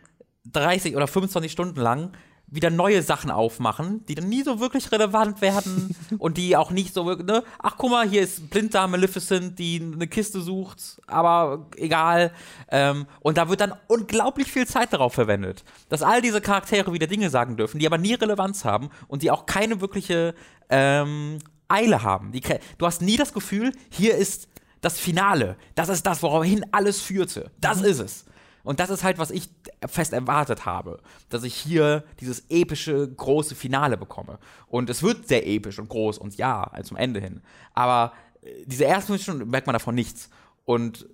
30 0.52 0.96
oder 0.96 1.08
25 1.08 1.52
Stunden 1.52 1.80
lang 1.80 2.12
wieder 2.48 2.70
neue 2.70 3.02
Sachen 3.02 3.32
aufmachen, 3.32 4.06
die 4.06 4.16
dann 4.16 4.30
nie 4.30 4.43
so 4.43 4.60
wirklich 4.60 4.91
relevant 4.91 5.41
werden 5.41 5.96
und 6.20 6.38
die 6.38 6.56
auch 6.56 6.72
nicht 6.72 6.93
so 6.93 7.06
wirklich, 7.06 7.28
ne? 7.28 7.43
Ach, 7.60 7.76
guck 7.78 7.91
mal, 7.91 8.08
hier 8.08 8.22
ist 8.22 8.50
Blinddarm 8.50 8.91
Maleficent, 8.91 9.58
die 9.58 9.82
eine 9.82 10.08
Kiste 10.08 10.41
sucht, 10.41 11.02
aber 11.08 11.68
egal. 11.76 12.32
Ähm, 12.70 13.08
und 13.22 13.38
da 13.38 13.50
wird 13.50 13.62
dann 13.62 13.74
unglaublich 13.88 14.52
viel 14.52 14.68
Zeit 14.68 14.93
darauf 14.93 15.14
verwendet, 15.14 15.64
dass 15.89 16.04
all 16.04 16.22
diese 16.22 16.41
Charaktere 16.41 16.93
wieder 16.93 17.08
Dinge 17.08 17.30
sagen 17.30 17.58
dürfen, 17.58 17.80
die 17.80 17.88
aber 17.88 17.98
nie 17.98 18.14
Relevanz 18.14 18.64
haben 18.64 18.89
und 19.08 19.24
die 19.24 19.32
auch 19.32 19.46
keine 19.46 19.82
wirkliche 19.82 20.36
ähm, 20.70 21.39
Eile 21.68 22.04
haben. 22.04 22.32
Die, 22.32 22.41
du 22.78 22.86
hast 22.86 23.02
nie 23.02 23.18
das 23.18 23.34
Gefühl, 23.34 23.72
hier 23.89 24.16
ist 24.16 24.48
das 24.82 25.00
Finale. 25.00 25.58
Das 25.74 25.89
ist 25.89 26.06
das, 26.06 26.22
woraufhin 26.22 26.66
alles 26.72 27.02
führte. 27.02 27.52
Das 27.60 27.80
mhm. 27.80 27.86
ist 27.86 28.00
es. 28.00 28.26
Und 28.64 28.80
das 28.80 28.89
ist 28.89 29.04
halt, 29.04 29.18
was 29.20 29.32
ich 29.32 29.50
fest 29.88 30.14
erwartet 30.14 30.66
habe, 30.66 31.00
dass 31.30 31.44
ich 31.44 31.56
hier 31.56 32.04
dieses 32.20 32.46
epische, 32.50 33.08
große 33.08 33.56
Finale 33.56 33.98
bekomme. 33.98 34.40
Und 34.68 34.90
es 34.90 35.04
wird 35.04 35.28
sehr 35.28 35.48
episch 35.48 35.80
und 35.80 35.90
groß 35.90 36.18
und 36.18 36.38
ja, 36.38 36.72
zum 36.84 36.98
Ende 36.98 37.20
hin. 37.20 37.42
Aber 37.74 38.14
äh, 38.42 38.66
diese 38.66 38.86
ersten 38.86 39.18
Stunden 39.20 39.50
merkt 39.50 39.68
man 39.68 39.74
davon 39.74 39.96
nichts. 39.96 40.30
Und 40.64 41.08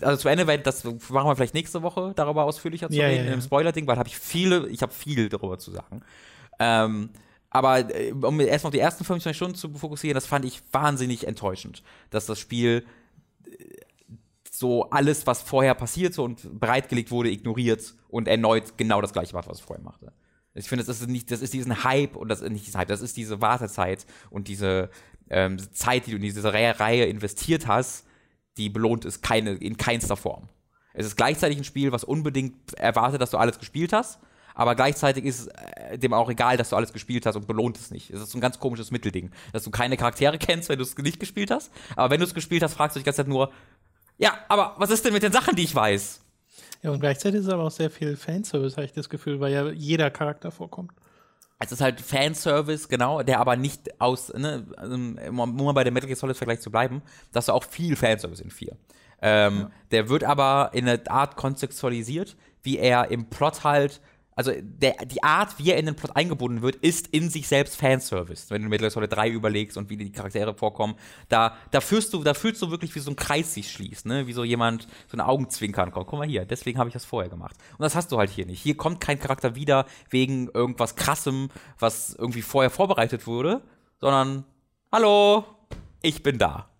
also 0.00 0.22
zu 0.22 0.28
Ende, 0.28 0.46
das 0.58 0.84
machen 0.84 1.28
wir 1.28 1.36
vielleicht 1.36 1.54
nächste 1.54 1.82
Woche 1.82 2.12
darüber 2.16 2.44
ausführlicher 2.44 2.88
zu 2.88 2.96
ja, 2.96 3.06
reden, 3.06 3.24
ja, 3.24 3.30
ja. 3.30 3.34
im 3.34 3.42
Spoiler-Ding, 3.42 3.86
weil 3.86 3.98
habe 3.98 4.08
ich 4.08 4.18
viele, 4.18 4.68
ich 4.68 4.82
habe 4.82 4.92
viel 4.92 5.28
darüber 5.28 5.58
zu 5.58 5.70
sagen. 5.70 6.02
Ähm, 6.58 7.10
aber 7.50 7.94
äh, 7.94 8.12
um 8.12 8.40
erstmal 8.40 8.68
auf 8.68 8.74
die 8.74 8.80
ersten 8.80 9.04
25 9.04 9.36
Stunden 9.36 9.54
zu 9.54 9.70
fokussieren, 9.74 10.14
das 10.14 10.26
fand 10.26 10.44
ich 10.44 10.62
wahnsinnig 10.72 11.26
enttäuschend, 11.26 11.82
dass 12.10 12.26
das 12.26 12.38
Spiel 12.38 12.84
so 14.62 14.88
alles, 14.90 15.26
was 15.26 15.42
vorher 15.42 15.74
passiert 15.74 16.16
und 16.20 16.60
bereitgelegt 16.60 17.10
wurde, 17.10 17.30
ignoriert 17.30 17.94
und 18.08 18.28
erneut 18.28 18.78
genau 18.78 19.00
das 19.00 19.12
gleiche 19.12 19.34
macht, 19.34 19.48
was 19.48 19.58
es 19.58 19.64
vorher 19.64 19.84
machte. 19.84 20.12
Ich 20.54 20.68
finde, 20.68 20.84
das 20.84 21.00
ist 21.00 21.08
nicht, 21.08 21.30
das 21.32 21.42
ist 21.42 21.52
diesen 21.52 21.82
Hype 21.82 22.14
und 22.14 22.28
das 22.28 22.40
ist 22.40 22.50
nicht 22.50 22.66
diesen 22.66 22.78
Hype, 22.78 22.88
das 22.88 23.00
ist 23.00 23.16
diese 23.16 23.40
Wartezeit 23.40 24.06
und 24.30 24.46
diese 24.46 24.88
ähm, 25.30 25.58
Zeit, 25.72 26.06
die 26.06 26.12
du 26.12 26.16
in 26.16 26.22
diese 26.22 26.44
Reihe 26.54 27.06
investiert 27.06 27.66
hast, 27.66 28.06
die 28.56 28.68
belohnt 28.68 29.04
ist 29.04 29.20
keine, 29.20 29.54
in 29.54 29.76
keinster 29.76 30.16
Form. 30.16 30.48
Es 30.94 31.06
ist 31.06 31.16
gleichzeitig 31.16 31.58
ein 31.58 31.64
Spiel, 31.64 31.90
was 31.90 32.04
unbedingt 32.04 32.74
erwartet, 32.74 33.20
dass 33.20 33.30
du 33.30 33.38
alles 33.38 33.58
gespielt 33.58 33.92
hast, 33.92 34.20
aber 34.54 34.76
gleichzeitig 34.76 35.24
ist 35.24 35.48
äh, 35.48 35.98
dem 35.98 36.12
auch 36.12 36.30
egal, 36.30 36.56
dass 36.56 36.68
du 36.68 36.76
alles 36.76 36.92
gespielt 36.92 37.26
hast 37.26 37.34
und 37.34 37.48
belohnt 37.48 37.78
es 37.78 37.90
nicht. 37.90 38.10
Es 38.10 38.20
ist 38.20 38.30
so 38.30 38.38
ein 38.38 38.42
ganz 38.42 38.60
komisches 38.60 38.90
Mittelding, 38.92 39.30
dass 39.52 39.64
du 39.64 39.70
keine 39.70 39.96
Charaktere 39.96 40.38
kennst, 40.46 40.68
wenn 40.68 40.78
du 40.78 40.84
es 40.84 40.96
nicht 40.98 41.18
gespielt 41.18 41.50
hast, 41.50 41.72
aber 41.96 42.10
wenn 42.10 42.20
du 42.20 42.26
es 42.26 42.34
gespielt 42.34 42.62
hast, 42.62 42.74
fragst 42.74 42.94
du 42.94 42.98
dich 42.98 43.04
die 43.04 43.06
ganze 43.06 43.22
Zeit 43.22 43.28
nur, 43.28 43.50
ja, 44.18 44.38
aber 44.48 44.74
was 44.78 44.90
ist 44.90 45.04
denn 45.04 45.12
mit 45.12 45.22
den 45.22 45.32
Sachen, 45.32 45.56
die 45.56 45.64
ich 45.64 45.74
weiß? 45.74 46.20
Ja, 46.82 46.90
und 46.90 47.00
gleichzeitig 47.00 47.40
ist 47.40 47.48
aber 47.48 47.64
auch 47.64 47.70
sehr 47.70 47.90
viel 47.90 48.16
Fanservice, 48.16 48.76
habe 48.76 48.84
ich 48.84 48.92
das 48.92 49.08
Gefühl, 49.08 49.40
weil 49.40 49.52
ja 49.52 49.68
jeder 49.70 50.10
Charakter 50.10 50.50
vorkommt. 50.50 50.92
Es 51.60 51.70
ist 51.70 51.80
halt 51.80 52.00
Fanservice, 52.00 52.88
genau, 52.88 53.22
der 53.22 53.38
aber 53.38 53.54
nicht 53.54 54.00
aus, 54.00 54.32
ne, 54.32 54.66
um 54.82 55.14
mal 55.36 55.72
bei 55.72 55.84
der 55.84 55.92
Metal 55.92 56.08
Gear 56.08 56.16
Solid 56.16 56.36
Vergleich 56.36 56.60
zu 56.60 56.72
bleiben, 56.72 57.02
dass 57.32 57.46
du 57.46 57.52
auch 57.52 57.62
viel 57.62 57.94
Fanservice 57.94 58.40
in 58.40 58.50
4. 58.50 58.76
Ähm, 59.20 59.58
ja. 59.60 59.70
Der 59.92 60.08
wird 60.08 60.24
aber 60.24 60.70
in 60.72 60.88
eine 60.88 61.08
Art 61.08 61.36
kontextualisiert, 61.36 62.36
wie 62.64 62.78
er 62.78 63.12
im 63.12 63.26
Plot 63.26 63.62
halt 63.62 64.00
also 64.34 64.52
der, 64.60 64.94
die 65.04 65.22
Art, 65.22 65.58
wie 65.58 65.70
er 65.70 65.78
in 65.78 65.86
den 65.86 65.94
Plot 65.94 66.16
eingebunden 66.16 66.62
wird, 66.62 66.76
ist 66.76 67.08
in 67.08 67.28
sich 67.30 67.48
selbst 67.48 67.76
Fanservice. 67.76 68.50
Wenn 68.50 68.62
du 68.62 68.68
Metal 68.68 68.88
Gear 68.88 68.90
Solid 68.90 69.12
3 69.12 69.28
überlegst 69.28 69.76
und 69.76 69.90
wie 69.90 69.96
die 69.96 70.10
Charaktere 70.10 70.54
vorkommen, 70.54 70.94
da, 71.28 71.56
da 71.70 71.80
fühlst 71.80 72.14
du, 72.14 72.22
da 72.24 72.34
fühlst 72.34 72.62
du 72.62 72.70
wirklich, 72.70 72.94
wie 72.94 73.00
so 73.00 73.10
ein 73.10 73.16
Kreis 73.16 73.54
sich 73.54 73.70
schließt, 73.70 74.06
ne? 74.06 74.26
Wie 74.26 74.32
so 74.32 74.44
jemand, 74.44 74.88
so 75.08 75.16
ein 75.16 75.20
Augenzwinkern 75.20 75.90
kommt. 75.90 76.06
Guck 76.06 76.18
mal 76.18 76.28
hier, 76.28 76.44
deswegen 76.44 76.78
habe 76.78 76.88
ich 76.88 76.94
das 76.94 77.04
vorher 77.04 77.30
gemacht. 77.30 77.56
Und 77.72 77.82
das 77.82 77.94
hast 77.94 78.10
du 78.12 78.18
halt 78.18 78.30
hier 78.30 78.46
nicht. 78.46 78.62
Hier 78.62 78.76
kommt 78.76 79.00
kein 79.00 79.18
Charakter 79.18 79.54
wieder 79.54 79.86
wegen 80.10 80.48
irgendwas 80.48 80.96
krassem, 80.96 81.50
was 81.78 82.14
irgendwie 82.14 82.42
vorher 82.42 82.70
vorbereitet 82.70 83.26
wurde, 83.26 83.62
sondern 84.00 84.44
Hallo, 84.94 85.46
ich 86.02 86.22
bin 86.22 86.36
da. 86.36 86.71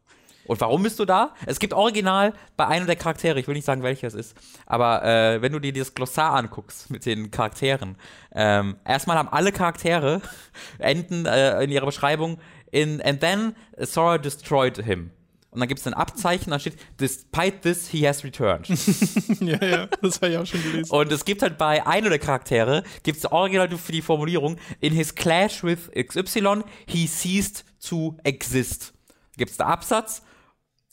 Und 0.52 0.60
warum 0.60 0.82
bist 0.82 0.98
du 0.98 1.06
da? 1.06 1.32
Es 1.46 1.58
gibt 1.58 1.72
original 1.72 2.34
bei 2.58 2.66
einem 2.66 2.86
der 2.86 2.96
Charaktere, 2.96 3.40
ich 3.40 3.48
will 3.48 3.54
nicht 3.54 3.64
sagen, 3.64 3.82
welcher 3.82 4.06
es 4.06 4.12
ist, 4.12 4.36
aber 4.66 5.02
äh, 5.02 5.40
wenn 5.40 5.50
du 5.50 5.58
dir 5.60 5.72
dieses 5.72 5.94
Glossar 5.94 6.34
anguckst 6.34 6.90
mit 6.90 7.06
den 7.06 7.30
Charakteren, 7.30 7.96
ähm, 8.34 8.76
erstmal 8.84 9.16
haben 9.16 9.30
alle 9.30 9.50
Charaktere 9.50 10.20
enden 10.78 11.24
äh, 11.24 11.64
in 11.64 11.70
ihrer 11.70 11.86
Beschreibung 11.86 12.38
in 12.70 13.00
And 13.00 13.20
then 13.20 13.56
Sora 13.78 14.18
destroyed 14.18 14.76
him. 14.76 15.10
Und 15.52 15.60
dann 15.60 15.68
gibt 15.68 15.80
es 15.80 15.86
ein 15.86 15.94
Abzeichen, 15.94 16.50
da 16.50 16.58
steht, 16.58 16.76
despite 17.00 17.62
this, 17.62 17.88
he 17.88 18.06
has 18.06 18.22
returned. 18.22 18.68
ja, 19.40 19.64
ja, 19.64 19.86
das 20.02 20.16
habe 20.16 20.32
ich 20.32 20.36
auch 20.36 20.44
schon 20.44 20.62
gelesen. 20.62 20.90
Und 20.90 21.10
es 21.10 21.24
gibt 21.24 21.40
halt 21.40 21.56
bei 21.56 21.86
einem 21.86 22.10
der 22.10 22.18
Charaktere, 22.18 22.84
gibt 23.04 23.16
es 23.16 23.32
original 23.32 23.70
für 23.70 23.92
die 23.92 24.02
Formulierung, 24.02 24.58
in 24.80 24.92
his 24.92 25.14
clash 25.14 25.64
with 25.64 25.90
XY, 25.94 26.64
he 26.86 27.06
ceased 27.06 27.64
to 27.80 28.18
exist. 28.22 28.92
Gibt 29.38 29.52
es 29.52 29.56
da 29.56 29.64
Absatz 29.64 30.22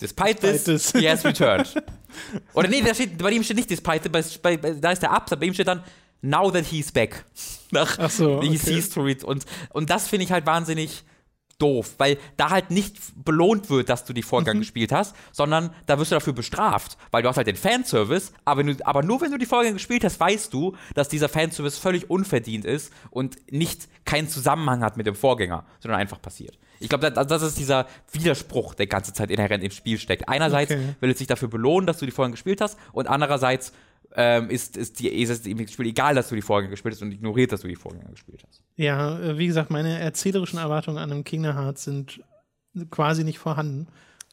Despite, 0.01 0.39
this, 0.39 0.63
this, 0.63 0.91
he 0.91 1.09
has 1.09 1.25
returned. 1.25 1.75
Oder 2.53 2.69
nee, 2.69 2.81
steht, 2.93 3.17
bei 3.17 3.31
ihm 3.31 3.43
steht 3.43 3.57
nicht 3.57 3.69
despite, 3.69 4.09
bei, 4.09 4.23
bei, 4.41 4.55
da 4.55 4.91
ist 4.91 5.01
der 5.01 5.11
Absatz, 5.11 5.39
bei 5.39 5.45
ihm 5.45 5.53
steht 5.53 5.67
dann 5.67 5.83
now 6.21 6.49
that 6.51 6.65
he's 6.65 6.91
back. 6.91 7.25
Nach, 7.71 7.97
Ach 7.99 8.09
so, 8.09 8.37
okay. 8.37 8.49
He 8.49 8.57
sees 8.57 8.89
to 8.89 9.01
read. 9.01 9.23
Und, 9.23 9.45
und 9.71 9.89
das 9.89 10.07
finde 10.07 10.25
ich 10.25 10.31
halt 10.31 10.45
wahnsinnig 10.45 11.03
doof, 11.59 11.95
weil 11.97 12.17
da 12.37 12.49
halt 12.49 12.71
nicht 12.71 12.97
belohnt 13.23 13.69
wird, 13.69 13.89
dass 13.89 14.05
du 14.05 14.13
die 14.13 14.23
Vorgang 14.23 14.55
mhm. 14.55 14.61
gespielt 14.61 14.91
hast, 14.91 15.15
sondern 15.31 15.71
da 15.85 15.99
wirst 15.99 16.11
du 16.11 16.15
dafür 16.15 16.33
bestraft, 16.33 16.97
weil 17.11 17.21
du 17.21 17.29
hast 17.29 17.35
halt 17.35 17.47
den 17.47 17.57
Fanservice, 17.57 18.31
aber, 18.45 18.63
du, 18.63 18.75
aber 18.85 19.03
nur 19.03 19.21
wenn 19.21 19.31
du 19.31 19.37
die 19.37 19.45
Vorgänge 19.45 19.73
gespielt 19.73 20.03
hast, 20.05 20.19
weißt 20.19 20.53
du, 20.53 20.75
dass 20.95 21.09
dieser 21.09 21.27
Fanservice 21.29 21.77
völlig 21.77 22.09
unverdient 22.09 22.63
ist 22.63 22.93
und 23.11 23.37
nicht 23.51 23.89
keinen 24.05 24.29
Zusammenhang 24.29 24.83
hat 24.83 24.95
mit 24.95 25.05
dem 25.05 25.15
Vorgänger, 25.15 25.65
sondern 25.81 25.99
einfach 25.99 26.21
passiert. 26.21 26.57
Ich 26.79 26.89
glaube, 26.89 27.11
das, 27.11 27.27
das, 27.27 27.41
ist 27.41 27.57
dieser 27.57 27.87
Widerspruch, 28.11 28.73
der 28.73 28.87
ganze 28.87 29.13
Zeit 29.13 29.31
inhärent 29.31 29.63
im 29.63 29.71
Spiel 29.71 29.97
steckt. 29.97 30.29
Einerseits 30.29 30.71
okay. 30.71 30.95
will 30.99 31.11
es 31.11 31.17
sich 31.17 31.27
dafür 31.27 31.47
belohnen, 31.47 31.87
dass 31.87 31.97
du 31.97 32.05
die 32.05 32.11
Vorgänge 32.11 32.33
gespielt 32.33 32.61
hast, 32.61 32.77
und 32.93 33.07
andererseits 33.07 33.73
ähm, 34.15 34.49
ist, 34.49 34.77
ist, 34.77 34.99
die, 34.99 35.09
ist 35.09 35.29
es 35.29 35.45
im 35.45 35.67
Spiel 35.67 35.87
egal, 35.87 36.15
dass 36.15 36.29
du 36.29 36.35
die 36.35 36.41
Vorgänge 36.41 36.71
gespielt 36.71 36.95
hast 36.95 37.01
und 37.01 37.11
ignoriert, 37.11 37.51
dass 37.51 37.61
du 37.61 37.67
die 37.67 37.75
Vorgänge 37.75 38.09
gespielt 38.09 38.43
hast. 38.47 38.63
Ja, 38.75 39.19
äh, 39.19 39.37
wie 39.37 39.47
gesagt, 39.47 39.69
meine 39.69 39.99
erzählerischen 39.99 40.57
Erwartungen 40.57 40.97
an 40.97 41.11
einem 41.11 41.23
Kingdom 41.23 41.55
Hearts 41.55 41.83
sind 41.83 42.23
quasi 42.89 43.23
nicht 43.23 43.39
vorhanden. 43.39 43.87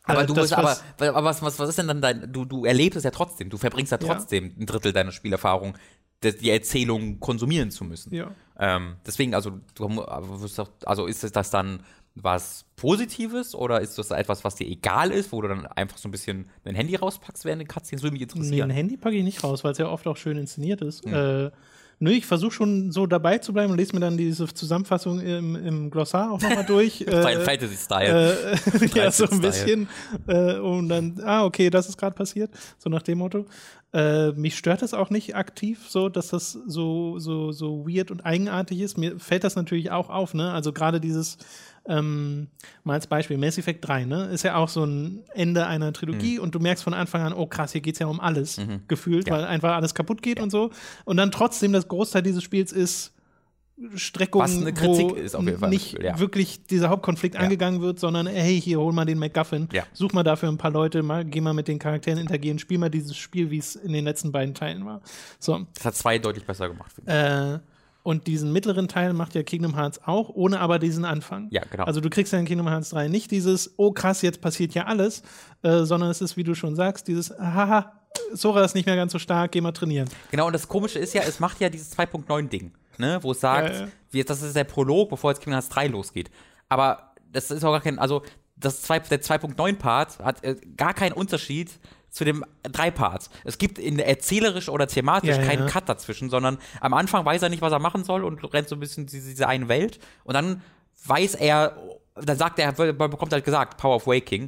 Aber 0.04 0.22
äh, 0.22 0.26
du 0.26 0.34
das, 0.34 0.52
aber, 0.52 0.76
aber 0.98 1.24
was, 1.24 1.42
was, 1.42 1.58
was 1.58 1.68
ist 1.68 1.78
denn 1.78 1.88
dann 1.88 2.00
dein, 2.00 2.32
du, 2.32 2.44
du 2.44 2.64
erlebst 2.64 2.96
es 2.96 3.04
ja 3.04 3.10
trotzdem, 3.10 3.50
du 3.50 3.58
verbringst 3.58 3.92
ja 3.92 3.98
trotzdem 3.98 4.44
ja. 4.44 4.52
ein 4.60 4.66
Drittel 4.66 4.92
deiner 4.92 5.12
Spielerfahrung, 5.12 5.76
die 6.22 6.50
Erzählung 6.50 7.20
konsumieren 7.20 7.70
zu 7.70 7.84
müssen. 7.84 8.14
Ja. 8.14 8.30
Ähm, 8.58 8.96
deswegen, 9.04 9.34
also, 9.34 9.60
du, 9.74 9.86
also 10.02 11.06
ist 11.06 11.36
das 11.36 11.50
dann 11.50 11.80
was 12.16 12.64
Positives 12.76 13.54
oder 13.54 13.80
ist 13.80 13.98
das 13.98 14.10
etwas, 14.10 14.42
was 14.42 14.56
dir 14.56 14.66
egal 14.66 15.10
ist, 15.10 15.32
wo 15.32 15.40
du 15.42 15.48
dann 15.48 15.66
einfach 15.66 15.98
so 15.98 16.08
ein 16.08 16.10
bisschen 16.10 16.48
dein 16.64 16.74
Handy 16.74 16.96
rauspackst 16.96 17.44
während 17.44 17.60
den 17.60 17.68
Cutscenes? 17.68 18.02
Würde 18.02 18.14
mich 18.14 18.22
interessieren. 18.22 18.50
Nee, 18.50 18.62
ein 18.62 18.70
Handy 18.70 18.96
packe 18.96 19.16
ich 19.16 19.24
nicht 19.24 19.44
raus, 19.44 19.62
weil 19.64 19.72
es 19.72 19.78
ja 19.78 19.88
oft 19.88 20.06
auch 20.06 20.16
schön 20.16 20.36
inszeniert 20.36 20.80
ist. 20.80 21.06
Mhm. 21.06 21.14
Äh, 21.14 21.50
Nö, 21.98 22.10
ich 22.10 22.26
versuche 22.26 22.52
schon 22.52 22.92
so 22.92 23.06
dabei 23.06 23.38
zu 23.38 23.54
bleiben 23.54 23.72
und 23.72 23.78
lese 23.78 23.94
mir 23.94 24.00
dann 24.00 24.18
diese 24.18 24.46
Zusammenfassung 24.52 25.18
im, 25.18 25.56
im 25.56 25.90
Glossar 25.90 26.30
auch 26.30 26.40
nochmal 26.42 26.64
durch. 26.66 27.00
äh, 27.00 27.40
Fantasy-Style. 27.40 28.52
Äh, 28.52 28.86
ja, 28.94 29.10
so 29.10 29.24
ein 29.26 29.40
bisschen. 29.40 29.88
Äh, 30.26 30.58
und 30.58 30.90
dann, 30.90 31.18
ah, 31.24 31.44
okay, 31.46 31.70
das 31.70 31.88
ist 31.88 31.96
gerade 31.96 32.14
passiert. 32.14 32.50
So 32.76 32.90
nach 32.90 33.00
dem 33.00 33.18
Motto. 33.18 33.46
Äh, 33.94 34.32
mich 34.32 34.58
stört 34.58 34.82
das 34.82 34.92
auch 34.92 35.08
nicht 35.08 35.36
aktiv, 35.36 35.86
so 35.88 36.10
dass 36.10 36.28
das 36.28 36.52
so, 36.66 37.18
so, 37.18 37.52
so 37.52 37.86
weird 37.88 38.10
und 38.10 38.26
eigenartig 38.26 38.80
ist. 38.80 38.98
Mir 38.98 39.18
fällt 39.18 39.44
das 39.44 39.56
natürlich 39.56 39.90
auch 39.90 40.10
auf, 40.10 40.34
ne? 40.34 40.52
Also 40.52 40.74
gerade 40.74 41.00
dieses 41.00 41.38
ähm, 41.88 42.48
mal 42.84 42.94
als 42.94 43.06
Beispiel, 43.06 43.38
Mass 43.38 43.58
Effect 43.58 43.86
3, 43.86 44.04
ne, 44.04 44.26
ist 44.26 44.42
ja 44.42 44.56
auch 44.56 44.68
so 44.68 44.84
ein 44.84 45.22
Ende 45.34 45.66
einer 45.66 45.92
Trilogie 45.92 46.38
und 46.38 46.54
du 46.54 46.58
merkst 46.58 46.82
von 46.84 46.94
Anfang 46.94 47.22
an, 47.22 47.32
oh 47.32 47.46
krass, 47.46 47.72
hier 47.72 47.80
geht 47.80 47.94
es 47.94 47.98
ja 48.00 48.06
um 48.06 48.20
alles, 48.20 48.60
gefühlt, 48.88 49.28
Ja. 49.28 49.34
weil 49.34 49.44
einfach 49.44 49.74
alles 49.74 49.94
kaputt 49.94 50.22
geht 50.22 50.40
und 50.40 50.50
so. 50.50 50.70
Und 51.04 51.16
dann 51.16 51.30
trotzdem 51.30 51.72
das 51.72 51.88
Großteil 51.88 52.22
dieses 52.22 52.42
Spiels 52.42 52.72
ist 52.72 53.12
Streckung, 53.94 54.40
Was 54.40 54.56
eine 54.56 54.72
Kritik 54.72 55.10
wo 55.10 55.14
ist 55.14 55.36
auf 55.36 55.44
jeden 55.44 55.58
Fall, 55.58 55.68
nicht 55.68 56.02
ja. 56.02 56.18
wirklich 56.18 56.64
dieser 56.64 56.88
Hauptkonflikt 56.88 57.34
Ja. 57.34 57.42
angegangen 57.42 57.82
wird, 57.82 58.00
sondern 58.00 58.26
hey, 58.26 58.58
hier 58.58 58.80
hol 58.80 58.90
mal 58.94 59.04
den 59.04 59.18
MacGuffin, 59.18 59.68
Ja. 59.70 59.82
such 59.92 60.14
mal 60.14 60.22
dafür 60.22 60.48
ein 60.48 60.56
paar 60.56 60.70
Leute, 60.70 61.02
mal, 61.02 61.26
geh 61.26 61.42
mal 61.42 61.52
mit 61.52 61.68
den 61.68 61.78
Charakteren 61.78 62.18
interagieren, 62.18 62.58
spiel 62.58 62.78
mal 62.78 62.88
dieses 62.88 63.18
Spiel, 63.18 63.50
wie 63.50 63.58
es 63.58 63.76
in 63.76 63.92
den 63.92 64.06
letzten 64.06 64.32
beiden 64.32 64.54
Teilen 64.54 64.86
war. 64.86 65.02
So, 65.38 65.66
Das 65.74 65.84
hat 65.84 65.94
zwei 65.94 66.18
deutlich 66.18 66.46
besser 66.46 66.68
gemacht, 66.68 66.90
finde 66.90 67.10
ich. 67.12 67.16
äh, 67.16 67.75
und 68.06 68.28
diesen 68.28 68.52
mittleren 68.52 68.86
Teil 68.86 69.12
macht 69.14 69.34
ja 69.34 69.42
Kingdom 69.42 69.74
Hearts 69.74 70.00
auch, 70.04 70.28
ohne 70.28 70.60
aber 70.60 70.78
diesen 70.78 71.04
Anfang. 71.04 71.48
Ja, 71.50 71.62
genau. 71.68 71.82
Also 71.84 72.00
du 72.00 72.08
kriegst 72.08 72.32
ja 72.32 72.38
in 72.38 72.44
Kingdom 72.44 72.68
Hearts 72.68 72.90
3 72.90 73.08
nicht 73.08 73.32
dieses, 73.32 73.74
oh 73.78 73.90
krass, 73.90 74.22
jetzt 74.22 74.40
passiert 74.40 74.74
ja 74.74 74.84
alles, 74.84 75.24
äh, 75.62 75.82
sondern 75.82 76.10
es 76.10 76.20
ist, 76.20 76.36
wie 76.36 76.44
du 76.44 76.54
schon 76.54 76.76
sagst, 76.76 77.08
dieses, 77.08 77.30
haha, 77.36 77.92
Sora 78.32 78.64
ist 78.64 78.76
nicht 78.76 78.86
mehr 78.86 78.94
ganz 78.94 79.10
so 79.10 79.18
stark, 79.18 79.50
geh 79.50 79.60
mal 79.60 79.72
trainieren. 79.72 80.08
Genau, 80.30 80.46
und 80.46 80.52
das 80.52 80.68
Komische 80.68 81.00
ist 81.00 81.14
ja, 81.14 81.22
es 81.22 81.40
macht 81.40 81.60
ja 81.60 81.68
dieses 81.68 81.98
2.9-Ding, 81.98 82.70
ne, 82.98 83.18
wo 83.22 83.32
es 83.32 83.40
sagt, 83.40 83.74
Ja, 83.74 83.80
ja. 83.80 83.88
Wie, 84.12 84.22
das 84.22 84.40
ist 84.40 84.54
der 84.54 84.62
Prolog, 84.62 85.10
bevor 85.10 85.32
jetzt 85.32 85.40
Kingdom 85.40 85.54
Hearts 85.54 85.68
3 85.70 85.88
losgeht. 85.88 86.30
Aber 86.68 87.10
das 87.32 87.50
ist 87.50 87.64
auch 87.64 87.72
gar 87.72 87.80
kein, 87.80 87.98
also 87.98 88.22
das 88.54 88.82
zwei, 88.82 89.00
der 89.00 89.20
2.9-Part 89.20 90.20
hat 90.20 90.44
äh, 90.44 90.54
gar 90.76 90.94
keinen 90.94 91.12
Unterschied 91.12 91.72
zu 92.16 92.24
dem 92.24 92.46
3-Part. 92.64 93.28
Es 93.44 93.58
gibt 93.58 93.78
in 93.78 93.98
erzählerisch 93.98 94.70
oder 94.70 94.86
thematisch 94.86 95.36
Ja, 95.36 95.36
ja. 95.42 95.46
keinen 95.46 95.66
Cut 95.66 95.86
dazwischen, 95.86 96.30
sondern 96.30 96.56
am 96.80 96.94
Anfang 96.94 97.26
weiß 97.26 97.42
er 97.42 97.50
nicht, 97.50 97.60
was 97.60 97.72
er 97.72 97.78
machen 97.78 98.04
soll 98.04 98.24
und 98.24 98.42
rennt 98.54 98.70
so 98.70 98.74
ein 98.76 98.80
bisschen 98.80 99.04
diese, 99.06 99.28
diese 99.28 99.46
eine 99.46 99.68
Welt 99.68 99.98
und 100.24 100.32
dann 100.32 100.62
weiß 101.04 101.34
er, 101.34 101.76
dann 102.14 102.38
sagt 102.38 102.58
er, 102.58 102.68
er 102.78 102.92
bekommt 102.94 103.34
halt 103.34 103.44
gesagt, 103.44 103.76
Power 103.76 103.96
of 103.96 104.06
Waking 104.06 104.44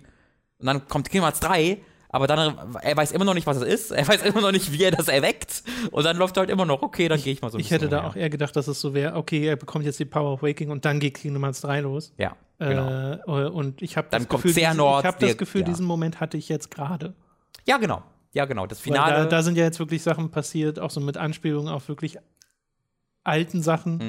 und 0.58 0.66
dann 0.66 0.88
kommt 0.88 1.10
Kingdom 1.10 1.26
Hearts 1.26 1.40
3, 1.40 1.76
aber 2.08 2.26
dann, 2.26 2.74
er 2.80 2.96
weiß 2.96 3.12
immer 3.12 3.26
noch 3.26 3.34
nicht, 3.34 3.46
was 3.46 3.58
es 3.58 3.64
ist, 3.64 3.90
er 3.90 4.08
weiß 4.08 4.22
immer 4.22 4.40
noch 4.40 4.50
nicht, 4.52 4.72
wie 4.72 4.82
er 4.84 4.90
das 4.90 5.08
erweckt 5.08 5.62
und 5.90 6.04
dann 6.04 6.16
läuft 6.16 6.38
halt 6.38 6.48
immer 6.48 6.64
noch, 6.64 6.80
okay, 6.80 7.06
dann 7.08 7.20
gehe 7.22 7.34
ich 7.34 7.42
mal 7.42 7.50
so 7.50 7.58
ein 7.58 7.60
Ich 7.60 7.70
hätte 7.70 7.90
da 7.90 8.04
auch 8.08 8.16
eher 8.16 8.30
gedacht, 8.30 8.56
dass 8.56 8.66
es 8.66 8.80
so 8.80 8.94
wäre, 8.94 9.14
okay, 9.14 9.44
er 9.46 9.56
bekommt 9.56 9.84
jetzt 9.84 9.98
die 10.00 10.06
Power 10.06 10.32
of 10.32 10.42
Waking 10.42 10.70
und 10.70 10.86
dann 10.86 11.00
geht 11.00 11.18
Kingdom 11.18 11.44
Hearts 11.44 11.60
3 11.60 11.80
los. 11.80 12.14
Ja, 12.16 12.34
genau. 12.58 13.18
Äh, 13.26 13.48
und 13.50 13.82
ich 13.82 13.98
habe 13.98 14.08
das 14.10 14.26
Gefühl, 14.26 14.54
diesen, 14.54 14.70
ich 14.70 15.02
der- 15.02 15.12
das 15.12 15.36
Gefühl, 15.36 15.60
ja. 15.60 15.66
diesen 15.66 15.84
Moment 15.84 16.18
hatte 16.18 16.38
ich 16.38 16.48
jetzt 16.48 16.70
gerade. 16.70 17.12
Ja, 17.68 17.76
genau. 17.76 18.02
Ja, 18.32 18.44
genau. 18.46 18.66
Das 18.66 18.80
Finale. 18.80 19.24
Da, 19.24 19.26
da 19.26 19.42
sind 19.42 19.56
ja 19.56 19.64
jetzt 19.64 19.78
wirklich 19.78 20.02
Sachen 20.02 20.30
passiert, 20.30 20.78
auch 20.80 20.90
so 20.90 21.00
mit 21.00 21.16
Anspielungen 21.16 21.72
auf 21.72 21.88
wirklich 21.88 22.18
alten 23.24 23.62
Sachen, 23.62 24.00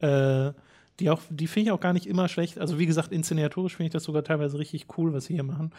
Hm. 0.00 0.08
äh, 0.08 0.52
die 1.00 1.10
auch, 1.10 1.20
die 1.30 1.46
finde 1.46 1.68
ich 1.68 1.72
auch 1.72 1.80
gar 1.80 1.92
nicht 1.92 2.06
immer 2.06 2.28
schlecht. 2.28 2.58
Also 2.58 2.78
wie 2.78 2.86
gesagt, 2.86 3.12
inszenatorisch 3.12 3.76
finde 3.76 3.88
ich 3.88 3.92
das 3.92 4.04
sogar 4.04 4.22
teilweise 4.22 4.58
richtig 4.58 4.86
cool, 4.96 5.12
was 5.12 5.24
sie 5.24 5.34
hier 5.34 5.42
machen. 5.42 5.72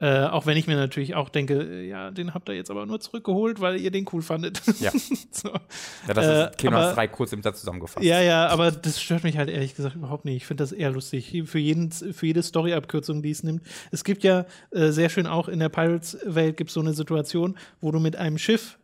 Äh, 0.00 0.26
auch 0.26 0.46
wenn 0.46 0.56
ich 0.56 0.68
mir 0.68 0.76
natürlich 0.76 1.16
auch 1.16 1.28
denke, 1.28 1.54
äh, 1.54 1.88
ja, 1.88 2.12
den 2.12 2.32
habt 2.32 2.48
ihr 2.48 2.54
jetzt 2.54 2.70
aber 2.70 2.86
nur 2.86 3.00
zurückgeholt, 3.00 3.60
weil 3.60 3.80
ihr 3.80 3.90
den 3.90 4.06
cool 4.12 4.22
fandet. 4.22 4.62
Ja. 4.80 4.92
so. 5.32 5.48
ja, 5.48 6.14
das 6.14 6.24
äh, 6.24 6.44
ist 6.44 6.58
Kingdom 6.58 6.74
aber- 6.74 6.84
Hearts 6.84 6.94
3 6.94 7.08
kurz 7.08 7.32
im 7.32 7.42
Satz 7.42 7.60
zusammengefasst. 7.60 8.06
Ja, 8.06 8.20
ja, 8.20 8.46
aber 8.46 8.70
das 8.70 9.02
stört 9.02 9.24
mich 9.24 9.36
halt 9.36 9.50
ehrlich 9.50 9.74
gesagt 9.74 9.96
überhaupt 9.96 10.24
nicht. 10.24 10.36
Ich 10.36 10.46
finde 10.46 10.62
das 10.62 10.70
eher 10.70 10.90
lustig. 10.92 11.42
Für, 11.46 11.58
jeden, 11.58 11.90
für 11.90 12.26
jede 12.26 12.44
Story-Abkürzung, 12.44 13.22
die 13.22 13.30
es 13.30 13.42
nimmt. 13.42 13.62
Es 13.90 14.04
gibt 14.04 14.22
ja 14.22 14.46
äh, 14.70 14.90
sehr 14.90 15.08
schön 15.08 15.26
auch 15.26 15.48
in 15.48 15.58
der 15.58 15.68
Pirates-Welt 15.68 16.56
gibt 16.56 16.70
es 16.70 16.74
so 16.74 16.80
eine 16.80 16.92
Situation, 16.92 17.58
wo 17.80 17.90
du 17.90 17.98
mit 17.98 18.14
einem 18.14 18.38
Schiff, 18.38 18.78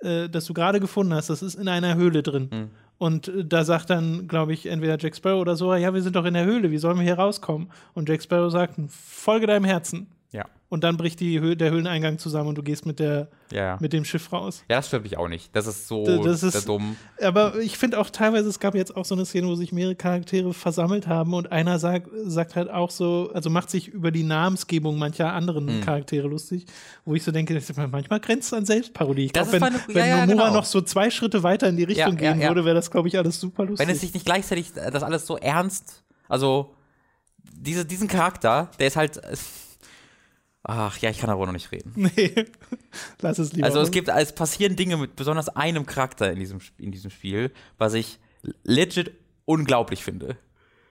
äh, 0.00 0.30
das 0.30 0.46
du 0.46 0.54
gerade 0.54 0.80
gefunden 0.80 1.12
hast, 1.12 1.28
das 1.28 1.42
ist 1.42 1.56
in 1.56 1.68
einer 1.68 1.96
Höhle 1.96 2.22
drin. 2.22 2.48
Hm. 2.50 2.70
Und 2.98 3.28
äh, 3.28 3.44
da 3.44 3.64
sagt 3.64 3.90
dann, 3.90 4.28
glaube 4.28 4.52
ich, 4.52 4.66
entweder 4.66 4.98
Jack 4.98 5.16
Sparrow 5.16 5.40
oder 5.40 5.56
so, 5.56 5.74
ja, 5.74 5.92
wir 5.92 6.02
sind 6.02 6.16
doch 6.16 6.24
in 6.24 6.34
der 6.34 6.44
Höhle, 6.44 6.70
wie 6.70 6.78
sollen 6.78 6.96
wir 6.96 7.04
hier 7.04 7.18
rauskommen? 7.18 7.68
Und 7.94 8.08
Jack 8.08 8.22
Sparrow 8.22 8.50
sagt, 8.50 8.76
folge 8.88 9.46
deinem 9.46 9.64
Herzen. 9.64 10.06
Und 10.68 10.82
dann 10.82 10.96
bricht 10.96 11.20
die 11.20 11.40
Hö 11.40 11.54
der 11.54 11.70
Höhleneingang 11.70 12.18
zusammen 12.18 12.48
und 12.48 12.58
du 12.58 12.62
gehst 12.64 12.86
mit, 12.86 12.98
der, 12.98 13.28
Ja, 13.52 13.76
mit 13.80 13.92
dem 13.92 14.04
Schiff 14.04 14.32
raus. 14.32 14.64
ja, 14.68 14.78
das 14.78 14.88
stört 14.88 15.04
mich 15.04 15.16
auch 15.16 15.28
nicht. 15.28 15.54
Das 15.54 15.68
ist 15.68 15.86
so 15.86 16.04
das 16.24 16.42
ist- 16.42 16.66
dumm. 16.68 16.96
Aber 17.22 17.60
ich 17.60 17.78
finde 17.78 18.00
auch 18.00 18.10
teilweise, 18.10 18.48
es 18.48 18.58
gab 18.58 18.74
jetzt 18.74 18.96
auch 18.96 19.04
so 19.04 19.14
eine 19.14 19.24
Szene, 19.26 19.46
wo 19.46 19.54
sich 19.54 19.70
mehrere 19.70 19.94
Charaktere 19.94 20.52
versammelt 20.52 21.06
haben 21.06 21.34
und 21.34 21.52
einer 21.52 21.78
sagt, 21.78 22.08
sagt 22.24 22.56
halt 22.56 22.68
auch 22.68 22.90
so, 22.90 23.30
also 23.32 23.48
macht 23.48 23.70
sich 23.70 23.86
über 23.86 24.10
die 24.10 24.24
Namensgebung 24.24 24.98
mancher 24.98 25.32
anderen 25.32 25.68
Hm. 25.68 25.80
Charaktere 25.82 26.26
lustig, 26.26 26.66
wo 27.04 27.14
ich 27.14 27.22
so 27.22 27.30
denke, 27.30 27.62
manchmal 27.92 28.18
grenzt 28.18 28.48
es 28.48 28.52
an 28.52 28.66
Selbstparodie. 28.66 29.26
Ich 29.26 29.32
glaube, 29.32 29.52
wenn, 29.52 29.60
meine- 29.60 29.80
wenn 29.86 29.96
ja, 29.96 30.06
ja, 30.06 30.26
Nomura 30.26 30.48
genau. 30.48 30.58
noch 30.58 30.64
so 30.64 30.80
zwei 30.80 31.10
Schritte 31.10 31.44
weiter 31.44 31.68
in 31.68 31.76
die 31.76 31.84
Richtung 31.84 32.18
Ja, 32.18 32.32
gehen 32.32 32.40
würde, 32.48 32.64
wäre 32.64 32.74
das, 32.74 32.90
glaube 32.90 33.06
ich, 33.06 33.16
alles 33.16 33.38
super 33.38 33.64
lustig. 33.66 33.86
Wenn 33.86 33.94
es 33.94 34.00
sich 34.00 34.12
nicht 34.12 34.26
gleichzeitig 34.26 34.72
äh, 34.76 34.90
das 34.90 35.04
alles 35.04 35.26
so 35.26 35.36
ernst, 35.36 36.02
also 36.28 36.74
diese, 37.52 37.84
diesen 37.84 38.08
Charakter, 38.08 38.68
der 38.80 38.88
ist 38.88 38.96
halt. 38.96 39.20
Ach 40.68 40.98
ja, 40.98 41.10
ich 41.10 41.18
kann 41.18 41.28
darüber 41.28 41.46
noch 41.46 41.52
nicht 41.52 41.70
reden. 41.70 41.92
nee, 42.16 42.34
lass 43.20 43.38
es 43.38 43.52
lieber. 43.52 43.66
Also 43.66 43.80
es 43.80 43.92
gibt, 43.92 44.08
es 44.08 44.34
passieren 44.34 44.74
Dinge 44.74 44.96
mit 44.96 45.14
besonders 45.14 45.48
einem 45.48 45.86
Charakter 45.86 46.32
in 46.32 46.40
diesem, 46.40 46.60
in 46.76 46.90
diesem 46.90 47.12
Spiel, 47.12 47.52
was 47.78 47.94
ich 47.94 48.18
legit 48.64 49.12
unglaublich 49.44 50.02
finde. 50.02 50.36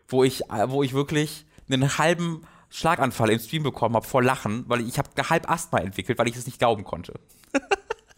Wo 0.07 0.23
ich, 0.23 0.49
äh, 0.49 0.69
wo 0.69 0.81
ich 0.81 0.93
wirklich 0.93 1.45
einen 1.69 1.97
halben 1.97 2.43
Schlaganfall 2.69 3.31
im 3.31 3.39
Stream 3.39 3.63
bekommen 3.63 3.95
habe 3.95 4.07
vor 4.07 4.23
Lachen, 4.23 4.63
weil 4.67 4.87
ich 4.87 4.97
habe 4.97 5.09
halb 5.29 5.49
Asthma 5.49 5.79
entwickelt, 5.79 6.19
weil 6.19 6.29
ich 6.29 6.37
es 6.37 6.45
nicht 6.45 6.59
glauben 6.59 6.83
konnte. 6.83 7.13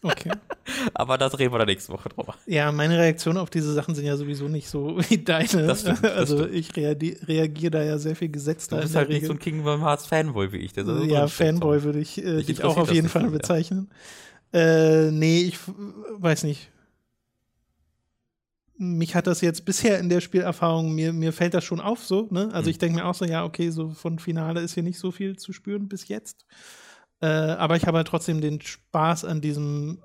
Okay. 0.03 0.31
Aber 0.93 1.17
das 1.17 1.37
reden 1.39 1.53
wir 1.53 1.59
dann 1.59 1.67
nächste 1.67 1.93
Woche 1.93 2.09
drüber. 2.09 2.35
Ja, 2.45 2.71
meine 2.71 2.97
Reaktionen 2.97 3.37
auf 3.37 3.49
diese 3.49 3.73
Sachen 3.73 3.95
sind 3.95 4.05
ja 4.05 4.17
sowieso 4.17 4.47
nicht 4.47 4.67
so 4.69 4.97
wie 5.09 5.17
deine. 5.17 5.67
Das 5.67 5.81
stimmt, 5.81 6.03
das 6.03 6.11
also 6.11 6.37
stimmt. 6.39 6.55
ich 6.55 6.69
reagi- 6.71 7.27
reagiere 7.27 7.71
da 7.71 7.83
ja 7.83 7.97
sehr 7.97 8.15
viel 8.15 8.29
gesetzter. 8.29 8.77
Du 8.77 8.81
bist 8.83 8.95
halt 8.95 9.09
nicht 9.09 9.25
so 9.25 9.33
Regel. 9.33 9.35
ein 9.37 9.39
Kingdom 9.39 9.81
Hearts 9.81 10.05
Fanboy 10.05 10.51
wie 10.51 10.57
ich. 10.57 10.73
Der 10.73 10.85
so 10.85 11.03
ja, 11.03 11.27
Fanboy 11.27 11.83
würde 11.83 11.99
ich 11.99 12.17
äh, 12.23 12.41
dich 12.43 12.63
auch 12.63 12.77
auf 12.77 12.87
das 12.87 12.95
jeden 12.95 13.09
Fall 13.09 13.23
so, 13.23 13.27
ja. 13.27 13.33
bezeichnen. 13.33 13.89
Äh, 14.53 15.11
nee, 15.11 15.41
ich 15.41 15.57
weiß 15.67 16.43
nicht. 16.43 16.69
Mich 18.79 19.15
hat 19.15 19.25
das 19.25 19.41
jetzt 19.41 19.65
bisher 19.65 19.97
in 19.99 20.07
der 20.09 20.21
Spielerfahrung, 20.21 20.93
mir, 20.93 21.11
mir 21.11 21.33
fällt 21.33 21.55
das 21.55 21.63
schon 21.63 21.79
auf 21.81 22.03
so, 22.05 22.27
ne? 22.29 22.49
Also 22.53 22.67
Mhm. 22.67 22.71
ich 22.71 22.77
denke 22.77 22.99
mir 22.99 23.05
auch 23.05 23.15
so, 23.15 23.25
ja, 23.25 23.43
okay, 23.43 23.71
so 23.71 23.89
von 23.89 24.19
Finale 24.19 24.61
ist 24.61 24.75
hier 24.75 24.83
nicht 24.83 24.99
so 24.99 25.09
viel 25.11 25.35
zu 25.35 25.51
spüren 25.51 25.87
bis 25.87 26.07
jetzt. 26.07 26.45
Äh, 27.19 27.25
aber 27.25 27.75
ich 27.75 27.87
habe 27.87 27.97
halt 27.97 28.07
trotzdem 28.07 28.39
den 28.39 28.61
Spaß 28.61 29.25
an 29.25 29.41
diesem 29.41 30.03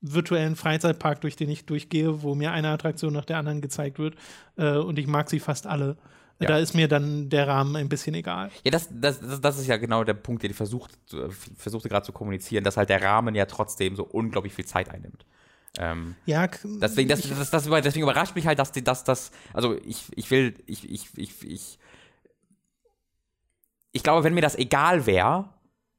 virtuellen 0.00 0.56
Freizeitpark, 0.56 1.20
durch 1.20 1.36
den 1.36 1.50
ich 1.50 1.66
durchgehe, 1.66 2.22
wo 2.22 2.34
mir 2.34 2.52
eine 2.52 2.68
Attraktion 2.68 3.12
nach 3.12 3.24
der 3.24 3.38
anderen 3.38 3.60
gezeigt 3.60 3.98
wird. 3.98 4.16
Äh, 4.56 4.76
und 4.76 4.98
ich 4.98 5.06
mag 5.06 5.28
sie 5.28 5.40
fast 5.40 5.66
alle. 5.66 5.96
Ja. 6.40 6.48
Da 6.48 6.58
ist 6.58 6.74
mir 6.74 6.88
dann 6.88 7.28
der 7.28 7.46
Rahmen 7.46 7.76
ein 7.76 7.90
bisschen 7.90 8.14
egal. 8.14 8.50
Ja, 8.64 8.70
das, 8.70 8.88
das, 8.90 9.20
das, 9.20 9.40
das 9.42 9.58
ist 9.58 9.66
ja 9.66 9.76
genau 9.76 10.04
der 10.04 10.14
Punkt, 10.14 10.42
den 10.42 10.52
ich 10.52 10.56
versucht, 10.56 10.98
versuchte 11.56 11.90
gerade 11.90 12.06
zu 12.06 12.12
kommunizieren, 12.12 12.64
dass 12.64 12.78
halt 12.78 12.88
der 12.88 13.02
Rahmen 13.02 13.34
ja 13.34 13.44
trotzdem 13.44 13.94
so 13.94 14.04
unglaublich 14.04 14.54
viel 14.54 14.64
Zeit 14.64 14.88
einnimmt. 14.88 15.26
Ähm, 15.78 16.16
Ja, 16.24 16.48
deswegen, 16.64 17.10
das, 17.10 17.20
das, 17.20 17.50
das, 17.50 17.64
deswegen 17.64 18.04
überrascht 18.04 18.34
mich 18.34 18.46
halt, 18.46 18.58
dass 18.58 18.72
dass 18.72 19.04
das, 19.04 19.32
also 19.52 19.76
ich, 19.84 20.06
ich 20.16 20.30
will, 20.30 20.54
ich, 20.66 20.90
ich, 20.90 21.08
ich, 21.16 21.42
ich, 21.46 21.78
ich 23.92 24.02
glaube, 24.02 24.24
wenn 24.24 24.34
mir 24.34 24.40
das 24.40 24.56
egal 24.56 25.04
wäre, 25.04 25.50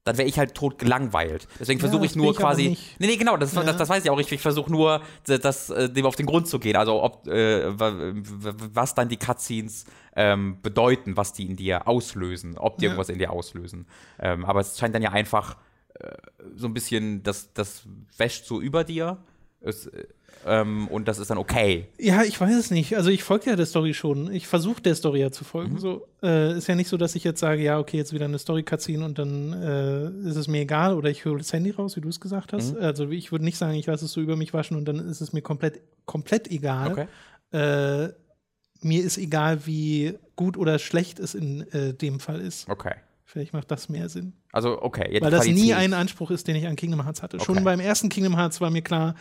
dann 0.04 0.18
wäre 0.18 0.28
ich 0.28 0.40
halt 0.40 0.56
tot 0.56 0.80
gelangweilt. 0.80 1.48
Deswegen 1.60 1.80
Ja, 1.80 1.88
versuche 1.88 2.06
ich 2.06 2.16
nur 2.16 2.32
ich 2.32 2.38
quasi. 2.38 2.70
nicht. 2.70 3.00
Nee, 3.00 3.08
nee, 3.08 3.18
genau, 3.18 3.38
das, 3.38 3.54
Ja. 3.54 3.64
das, 3.64 3.78
das 3.78 3.88
weiß 3.90 4.04
ich 4.04 4.10
auch 4.10 4.18
richtig. 4.18 4.38
Ich 4.38 4.42
versuche 4.42 4.72
nur, 4.72 5.02
das, 5.26 5.70
äh, 5.70 5.90
dem 5.90 6.06
auf 6.08 6.16
den 6.16 6.26
Grund 6.26 6.48
zu 6.48 6.58
gehen. 6.60 6.76
Also, 6.76 7.04
ob, 7.04 7.28
äh, 7.28 7.80
wa- 7.80 7.94
wa- 7.96 8.54
was 8.74 8.96
dann 8.96 9.10
die 9.10 9.18
Cutscenes 9.18 9.86
ähm, 10.16 10.58
bedeuten, 10.62 11.18
was 11.18 11.34
die 11.34 11.46
in 11.46 11.56
dir 11.56 11.88
auslösen, 11.88 12.58
ob 12.58 12.78
die 12.78 12.86
Ja. 12.86 12.92
irgendwas 12.92 13.10
in 13.10 13.20
dir 13.20 13.32
auslösen. 13.32 13.86
Ähm, 14.20 14.44
aber 14.46 14.62
es 14.62 14.78
scheint 14.80 14.96
dann 14.96 15.04
ja 15.04 15.12
einfach 15.12 15.58
äh, 16.00 16.08
so 16.56 16.66
ein 16.68 16.74
bisschen, 16.74 17.22
das, 17.22 17.54
das 17.54 17.84
wäscht 18.18 18.46
so 18.46 18.60
über 18.60 18.84
dir. 18.84 19.18
Es, 19.60 19.86
äh, 19.86 20.08
ähm, 20.46 20.88
und 20.88 21.08
das 21.08 21.20
ist 21.20 21.30
dann 21.30 21.38
okay. 21.38 21.86
Ja, 22.00 22.24
ich 22.24 22.40
weiß 22.42 22.56
es 22.56 22.72
nicht. 22.72 22.96
Also 22.98 23.10
ich 23.10 23.24
folge 23.24 23.50
ja 23.52 23.56
der 23.56 23.66
Story 23.66 23.94
schon. 23.94 24.32
Ich 24.32 24.48
versuche 24.48 24.82
der 24.82 24.96
Story 24.96 25.20
ja 25.22 25.32
zu 25.32 25.44
Mhm. 25.44 25.48
folgen. 25.48 25.80
So 25.80 26.08
äh, 26.24 26.58
ist 26.58 26.68
ja 26.68 26.76
nicht 26.76 26.88
so, 26.88 26.98
dass 26.98 27.14
ich 27.16 27.24
jetzt 27.24 27.40
sage, 27.40 27.62
ja, 27.62 27.78
okay, 27.80 27.98
jetzt 27.98 28.12
wieder 28.14 28.26
eine 28.26 28.40
Story-Cutscene 28.40 29.06
und 29.06 29.20
dann 29.20 29.54
äh, 29.54 30.28
ist 30.30 30.36
es 30.38 30.48
mir 30.48 30.62
egal 30.62 30.96
oder 30.96 31.10
ich 31.10 31.26
hole 31.26 31.38
das 31.38 31.54
Handy 31.54 31.72
raus, 31.72 31.96
wie 31.96 32.02
du 32.02 32.10
es 32.10 32.20
gesagt 32.20 32.54
hast. 32.54 32.74
Mhm. 32.76 32.82
Also 32.82 33.10
ich 33.10 33.32
würde 33.32 33.46
nicht 33.46 33.58
sagen, 33.58 33.76
ich 33.76 33.86
lasse 33.86 34.06
es 34.06 34.12
so 34.14 34.22
über 34.22 34.36
mich 34.36 34.54
waschen 34.54 34.78
und 34.78 34.86
dann 34.86 34.98
ist 35.00 35.22
es 35.22 35.32
mir 35.34 35.42
komplett, 35.42 35.82
komplett 36.06 36.50
egal. 36.50 36.92
Okay. 36.92 37.08
Äh, 37.52 38.14
mir 38.82 39.04
ist 39.04 39.18
egal, 39.20 39.66
wie 39.68 40.18
gut 40.36 40.58
oder 40.58 40.80
schlecht 40.80 41.20
es 41.20 41.36
in 41.36 41.62
äh, 41.72 41.94
dem 41.94 42.20
Fall 42.20 42.42
ist. 42.42 42.68
Okay. 42.68 42.94
Vielleicht 43.26 43.54
macht 43.54 43.70
das 43.72 43.88
mehr 43.90 44.10
Sinn. 44.10 44.34
Also, 44.52 44.82
okay. 44.82 45.20
Weil 45.22 45.32
das 45.32 45.46
nie 45.48 45.74
ein 45.74 45.94
Anspruch 45.94 46.32
ist, 46.32 46.48
den 46.48 46.56
ich 46.56 46.68
an 46.68 46.76
Kingdom 46.76 47.04
Hearts 47.06 47.22
hatte. 47.22 47.40
Schon 47.40 47.58
Okay. 47.58 47.64
beim 47.64 47.80
ersten 47.80 48.10
Kingdom 48.10 48.36
Hearts 48.36 48.60
war 48.60 48.70
mir 48.72 48.82
klar, 48.82 49.16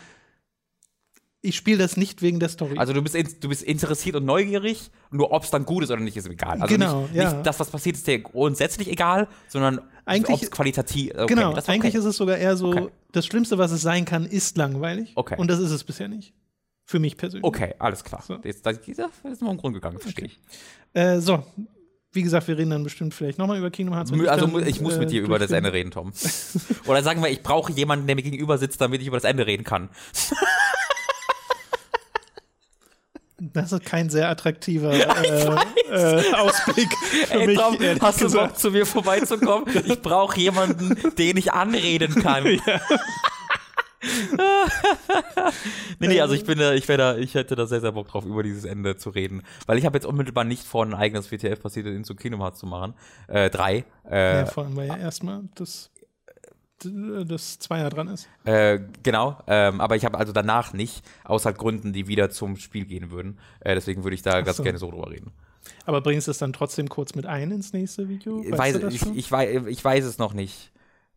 ich 1.42 1.56
spiele 1.56 1.78
das 1.78 1.96
nicht 1.96 2.20
wegen 2.20 2.38
der 2.38 2.50
Story. 2.50 2.76
Also 2.76 2.92
du 2.92 3.00
bist, 3.02 3.14
in, 3.14 3.26
du 3.40 3.48
bist 3.48 3.62
interessiert 3.62 4.16
und 4.16 4.24
neugierig, 4.26 4.90
nur 5.10 5.32
ob 5.32 5.42
es 5.44 5.50
dann 5.50 5.64
gut 5.64 5.82
ist 5.84 5.90
oder 5.90 6.00
nicht, 6.00 6.16
ist 6.16 6.28
egal. 6.28 6.60
Also 6.60 6.74
Genau, 6.74 7.02
nicht, 7.02 7.14
ja. 7.14 7.32
nicht 7.32 7.46
das, 7.46 7.58
was 7.58 7.70
passiert, 7.70 7.96
ist 7.96 8.06
dir 8.06 8.18
grundsätzlich 8.18 8.88
egal, 8.88 9.26
sondern 9.48 9.78
ob 10.06 10.42
es 10.42 10.50
qualitativ 10.50 11.12
okay, 11.14 11.26
genau, 11.34 11.52
okay. 11.52 11.62
eigentlich 11.68 11.94
ist 11.94 12.04
es 12.04 12.16
sogar 12.16 12.36
eher 12.36 12.56
so, 12.56 12.68
Okay. 12.68 12.88
das 13.12 13.26
Schlimmste, 13.26 13.56
was 13.58 13.70
es 13.72 13.80
sein 13.80 14.04
kann, 14.04 14.26
ist 14.26 14.56
langweilig. 14.58 15.12
Okay. 15.14 15.36
Und 15.38 15.48
das 15.50 15.60
ist 15.60 15.70
es 15.70 15.82
bisher 15.84 16.08
nicht. 16.08 16.34
Für 16.84 16.98
mich 16.98 17.16
persönlich. 17.16 17.44
Okay, 17.44 17.74
alles 17.78 18.02
klar. 18.04 18.22
So. 18.26 18.36
Jetzt, 18.42 18.66
da, 18.66 18.70
ist 18.72 19.42
mal 19.42 19.50
im 19.52 19.56
Grund 19.58 19.74
gegangen, 19.74 19.98
verstehe 20.00 20.26
ich. 20.26 20.40
Äh, 20.92 21.20
so, 21.20 21.44
wie 22.12 22.22
gesagt, 22.22 22.48
wir 22.48 22.58
reden 22.58 22.70
dann 22.70 22.82
bestimmt 22.82 23.14
vielleicht 23.14 23.38
nochmal 23.38 23.56
über 23.58 23.70
Kingdom 23.70 23.94
Hearts. 23.94 24.12
Mü- 24.12 24.26
Also 24.26 24.46
dann, 24.48 24.66
ich 24.66 24.80
muss 24.80 24.94
äh, 24.96 24.98
mit 24.98 25.10
dir 25.12 25.22
über 25.22 25.38
das. 25.38 25.52
Ende 25.52 25.72
reden, 25.72 25.92
Tom. 25.92 26.12
Oder 26.86 27.02
sagen 27.04 27.22
wir, 27.22 27.30
ich 27.30 27.42
brauche 27.44 27.70
jemanden, 27.72 28.08
der 28.08 28.16
mir 28.16 28.22
gegenüber 28.22 28.58
sitzt, 28.58 28.80
damit 28.80 29.00
ich 29.00 29.06
über 29.06 29.16
das 29.18 29.24
Ende 29.24 29.46
reden 29.46 29.62
kann. 29.64 29.88
Das 33.40 33.72
ist 33.72 33.84
kein 33.84 34.10
sehr 34.10 34.28
attraktiver 34.28 34.92
äh, 35.90 36.20
äh, 36.20 36.34
Ausblick 36.34 36.92
für 36.94 37.32
Ey, 37.32 37.46
mich. 37.46 37.58
Tom, 37.58 37.76
hast 38.00 38.20
du. 38.20 38.30
Bock, 38.30 38.58
zu 38.58 38.70
mir 38.70 38.84
vorbeizukommen? 38.84 39.66
Ich 39.86 40.02
brauche 40.02 40.38
jemanden, 40.38 40.96
den 41.16 41.36
ich 41.38 41.52
anreden 41.52 42.14
kann. 42.16 42.44
nee, 45.98 46.08
nee, 46.08 46.20
also 46.20 46.34
ich 46.34 46.44
bin 46.44 46.58
da, 46.58 46.72
ich 46.72 46.88
wäre 46.88 46.98
da, 46.98 47.16
ich 47.16 47.34
hätte 47.34 47.54
da 47.54 47.66
sehr, 47.66 47.80
sehr 47.80 47.92
Bock 47.92 48.08
drauf, 48.08 48.24
über 48.24 48.42
dieses 48.42 48.64
Ende 48.64 48.96
zu 48.96 49.10
reden. 49.10 49.42
Weil 49.66 49.78
ich 49.78 49.84
habe 49.84 49.96
jetzt 49.96 50.06
unmittelbar 50.06 50.44
nicht 50.44 50.64
vor, 50.64 50.84
ein 50.84 50.94
eigenes 50.94 51.30
WTF 51.30 51.60
passiert 51.60 51.86
in 51.86 52.04
zu 52.04 52.14
Kingdom 52.14 52.40
Hearts 52.40 52.60
zu 52.60 52.66
machen. 52.66 52.94
Äh, 53.28 53.50
drei. 53.50 53.84
Äh, 54.10 54.40
Ja, 54.40 54.46
vor 54.46 54.64
allem, 54.64 54.76
weil 54.76 54.88
ja 54.88 54.96
erstmal 54.96 55.42
das, 55.54 55.89
das 56.85 57.59
Zweier 57.59 57.90
dran 57.90 58.09
ist. 58.09 58.28
Äh, 58.44 58.81
genau, 59.02 59.39
ähm, 59.47 59.81
aber 59.81 59.97
ich 59.97 60.05
habe 60.05 60.19
also 60.19 60.32
danach 60.32 60.73
nicht, 60.73 61.05
aus 61.24 61.44
halt 61.44 61.59
Gründen, 61.59 61.93
die 61.93 62.07
wieder 62.07 62.31
zum 62.31 62.57
Spiel 62.57 62.85
gehen 62.85 63.11
würden. 63.11 63.39
Äh, 63.61 63.74
deswegen 63.74 64.05
würde 64.05 64.15
ich 64.15 64.23
da 64.23 64.40
ganz 64.40 64.57
so. 64.57 64.62
gerne 64.62 64.78
so 64.78 64.90
drüber 64.90 65.11
reden. 65.11 65.32
Aber 65.86 66.01
bringst 66.01 66.27
du 66.27 66.31
es 66.31 66.39
dann 66.39 66.52
trotzdem 66.52 66.89
kurz 66.89 67.15
mit 67.15 67.27
ein 67.27 67.51
ins 67.51 67.73
nächste 67.73 68.09
Video? 68.09 68.43
Ich 68.43 68.57
weiß, 68.57 68.74
du 68.74 68.81
das 68.81 68.94
ich, 68.94 69.07
ich, 69.15 69.31
weiß, 69.31 69.66
ich 69.66 69.85
weiß 69.85 70.05
es 70.05 70.19
noch 70.19 70.32
nicht. 70.32 70.73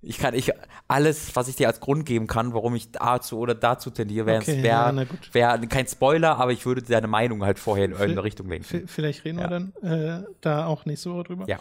Ich 0.06 0.18
kann, 0.18 0.34
ich, 0.34 0.52
alles, 0.90 1.34
was 1.36 1.48
ich 1.48 1.56
dir 1.56 1.68
als 1.68 1.80
Grund 1.80 2.06
geben 2.06 2.28
kann, 2.28 2.54
warum 2.54 2.76
ich 2.76 2.92
dazu 2.92 3.40
oder 3.40 3.56
dazu 3.56 3.90
tendiere, 3.90 4.26
wäre 4.26 4.42
Okay, 4.42 4.62
wär, 4.62 4.94
ja, 5.34 5.62
wär 5.62 5.68
kein 5.68 5.88
Spoiler, 5.88 6.38
aber 6.40 6.52
ich 6.52 6.66
würde 6.66 6.82
deine 6.82 7.08
Meinung 7.08 7.44
halt 7.44 7.58
vorher 7.58 7.86
in 7.86 7.92
irgendeine 7.92 8.24
Richtung 8.24 8.50
lenken. 8.50 8.86
Vielleicht 8.88 9.24
reden 9.24 9.40
Ja. 9.40 9.50
wir 9.50 9.72
dann 9.82 10.22
äh, 10.22 10.24
da 10.42 10.66
auch 10.66 10.86
nicht 10.86 11.00
so 11.00 11.24
drüber. 11.24 11.46
Ja. 11.48 11.58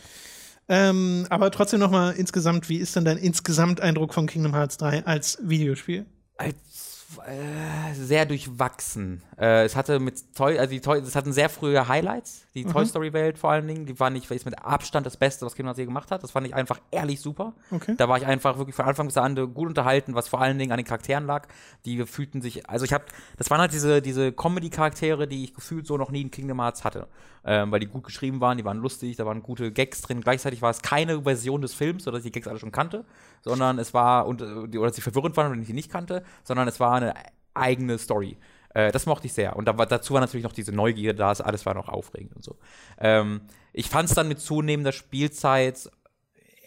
Ähm, 0.68 1.26
aber 1.28 1.50
trotzdem 1.50 1.80
nochmal 1.80 2.14
insgesamt, 2.14 2.68
wie 2.68 2.76
ist 2.76 2.94
denn 2.96 3.04
dein 3.04 3.18
Insgesamteindruck 3.18 4.14
von 4.14 4.26
Kingdom 4.26 4.54
Hearts 4.54 4.76
3 4.78 5.04
als 5.06 5.38
Videospiel? 5.42 6.06
Als, 6.36 6.54
äh, 7.18 7.94
sehr 7.94 8.26
durchwachsen. 8.26 9.22
Äh, 9.38 9.64
es 9.64 9.76
hatte 9.76 9.98
mit 9.98 10.34
Toy, 10.34 10.58
also 10.58 10.70
die 10.70 10.80
Toy, 10.80 10.98
es 10.98 11.16
hatten 11.16 11.32
sehr 11.32 11.48
frühe 11.48 11.88
Highlights. 11.88 12.46
Die 12.54 12.64
Toy 12.64 12.84
Story 12.84 13.12
Welt 13.12 13.38
vor 13.38 13.50
allen 13.50 13.66
Dingen, 13.66 13.86
die 13.86 13.98
war 13.98 14.10
nicht, 14.10 14.30
ist 14.30 14.44
mit 14.44 14.58
Abstand 14.58 15.06
das 15.06 15.16
Beste, 15.16 15.46
was 15.46 15.54
Kingdom 15.54 15.68
Hearts 15.68 15.78
je 15.78 15.84
gemacht 15.86 16.10
hat. 16.10 16.22
Das 16.22 16.32
fand 16.32 16.46
ich 16.46 16.54
einfach 16.54 16.80
ehrlich 16.90 17.20
super. 17.20 17.54
Okay. 17.70 17.94
Da 17.96 18.08
war 18.08 18.18
ich 18.18 18.26
einfach 18.26 18.58
wirklich 18.58 18.76
von 18.76 18.84
Anfang 18.84 19.06
bis 19.06 19.16
Ende 19.16 19.48
gut 19.48 19.68
unterhalten, 19.68 20.14
was 20.14 20.28
vor 20.28 20.40
allen 20.40 20.58
Dingen 20.58 20.72
an 20.72 20.76
den 20.76 20.86
Charakteren 20.86 21.26
lag. 21.26 21.48
Die 21.84 22.04
fühlten 22.04 22.42
sich, 22.42 22.68
also 22.68 22.84
ich 22.84 22.92
habe, 22.92 23.04
das 23.36 23.50
waren 23.50 23.60
halt 23.60 23.72
diese, 23.72 24.02
diese 24.02 24.32
Comedy-Charaktere, 24.32 25.26
die 25.26 25.44
ich 25.44 25.54
gefühlt 25.54 25.86
so 25.86 25.96
noch 25.96 26.10
nie 26.10 26.20
in 26.20 26.30
Kingdom 26.30 26.60
Hearts 26.60 26.84
hatte. 26.84 27.08
Ähm, 27.44 27.72
weil 27.72 27.80
die 27.80 27.86
gut 27.86 28.04
geschrieben 28.04 28.40
waren, 28.40 28.56
die 28.56 28.64
waren 28.64 28.78
lustig, 28.78 29.16
da 29.16 29.26
waren 29.26 29.42
gute 29.42 29.72
Gags 29.72 30.02
drin. 30.02 30.20
Gleichzeitig 30.20 30.62
war 30.62 30.70
es 30.70 30.82
keine 30.82 31.22
Version 31.22 31.60
des 31.60 31.74
Films, 31.74 32.04
sodass 32.04 32.20
ich 32.20 32.30
die 32.30 32.32
Gags 32.32 32.46
alle 32.46 32.58
schon 32.58 32.70
kannte, 32.70 33.04
sondern 33.42 33.78
es 33.78 33.92
war, 33.92 34.26
und, 34.26 34.40
äh, 34.42 34.68
die- 34.68 34.78
oder 34.78 34.92
sie 34.92 35.00
verwirrend 35.02 35.36
waren, 35.36 35.52
wenn 35.52 35.60
ich 35.60 35.66
die 35.68 35.72
nicht 35.74 35.90
kannte, 35.90 36.22
sondern 36.44 36.66
es 36.68 36.80
war 36.80 36.94
eine 36.94 37.14
eigene 37.54 37.98
Story. 37.98 38.38
Äh, 38.74 38.90
das 38.92 39.04
mochte 39.06 39.26
ich 39.26 39.34
sehr. 39.34 39.56
Und 39.56 39.66
da 39.66 39.72
dazu 39.74 40.14
war 40.14 40.20
natürlich 40.20 40.44
noch 40.44 40.52
diese 40.54 40.72
Neugier 40.72 41.12
da, 41.14 41.30
es- 41.32 41.40
alles 41.42 41.66
war 41.66 41.74
noch 41.74 41.88
aufregend 41.88 42.34
und 42.34 42.42
so. 42.42 42.56
Ähm, 42.98 43.42
ich 43.72 43.88
fand 43.90 44.08
es 44.08 44.14
dann 44.14 44.28
mit 44.28 44.40
zunehmender 44.40 44.92
Spielzeit 44.92 45.90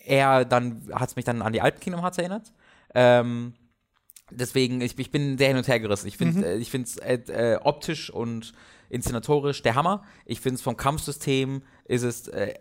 eher 0.05 0.45
dann 0.45 0.87
hat 0.93 1.09
es 1.09 1.15
mich 1.15 1.25
dann 1.25 1.41
an 1.41 1.51
die 1.53 1.61
alten 1.61 1.79
Kingdom 1.79 2.01
Hearts 2.01 2.17
erinnert. 2.19 2.53
Ähm, 2.93 3.53
deswegen, 4.31 4.81
ich, 4.81 4.97
ich 4.99 5.11
bin 5.11 5.37
sehr 5.37 5.47
hin 5.47 5.57
und 5.57 5.67
her 5.67 5.79
gerissen. 5.79 6.07
Ich 6.07 6.17
finde 6.17 6.45
äh, 6.45 6.57
ich 6.57 6.69
find's, 6.69 6.97
äh, 6.97 7.15
äh, 7.27 7.57
optisch 7.63 8.09
und 8.11 8.53
inszenatorisch 8.89 9.63
der 9.63 9.73
Hammer. 9.75 10.03
Ich 10.25 10.41
finde 10.41 10.55
es 10.55 10.61
vom 10.61 10.77
Kampfsystem 10.77 11.63
ist 11.85 12.03
es 12.03 12.27
äh, 12.27 12.53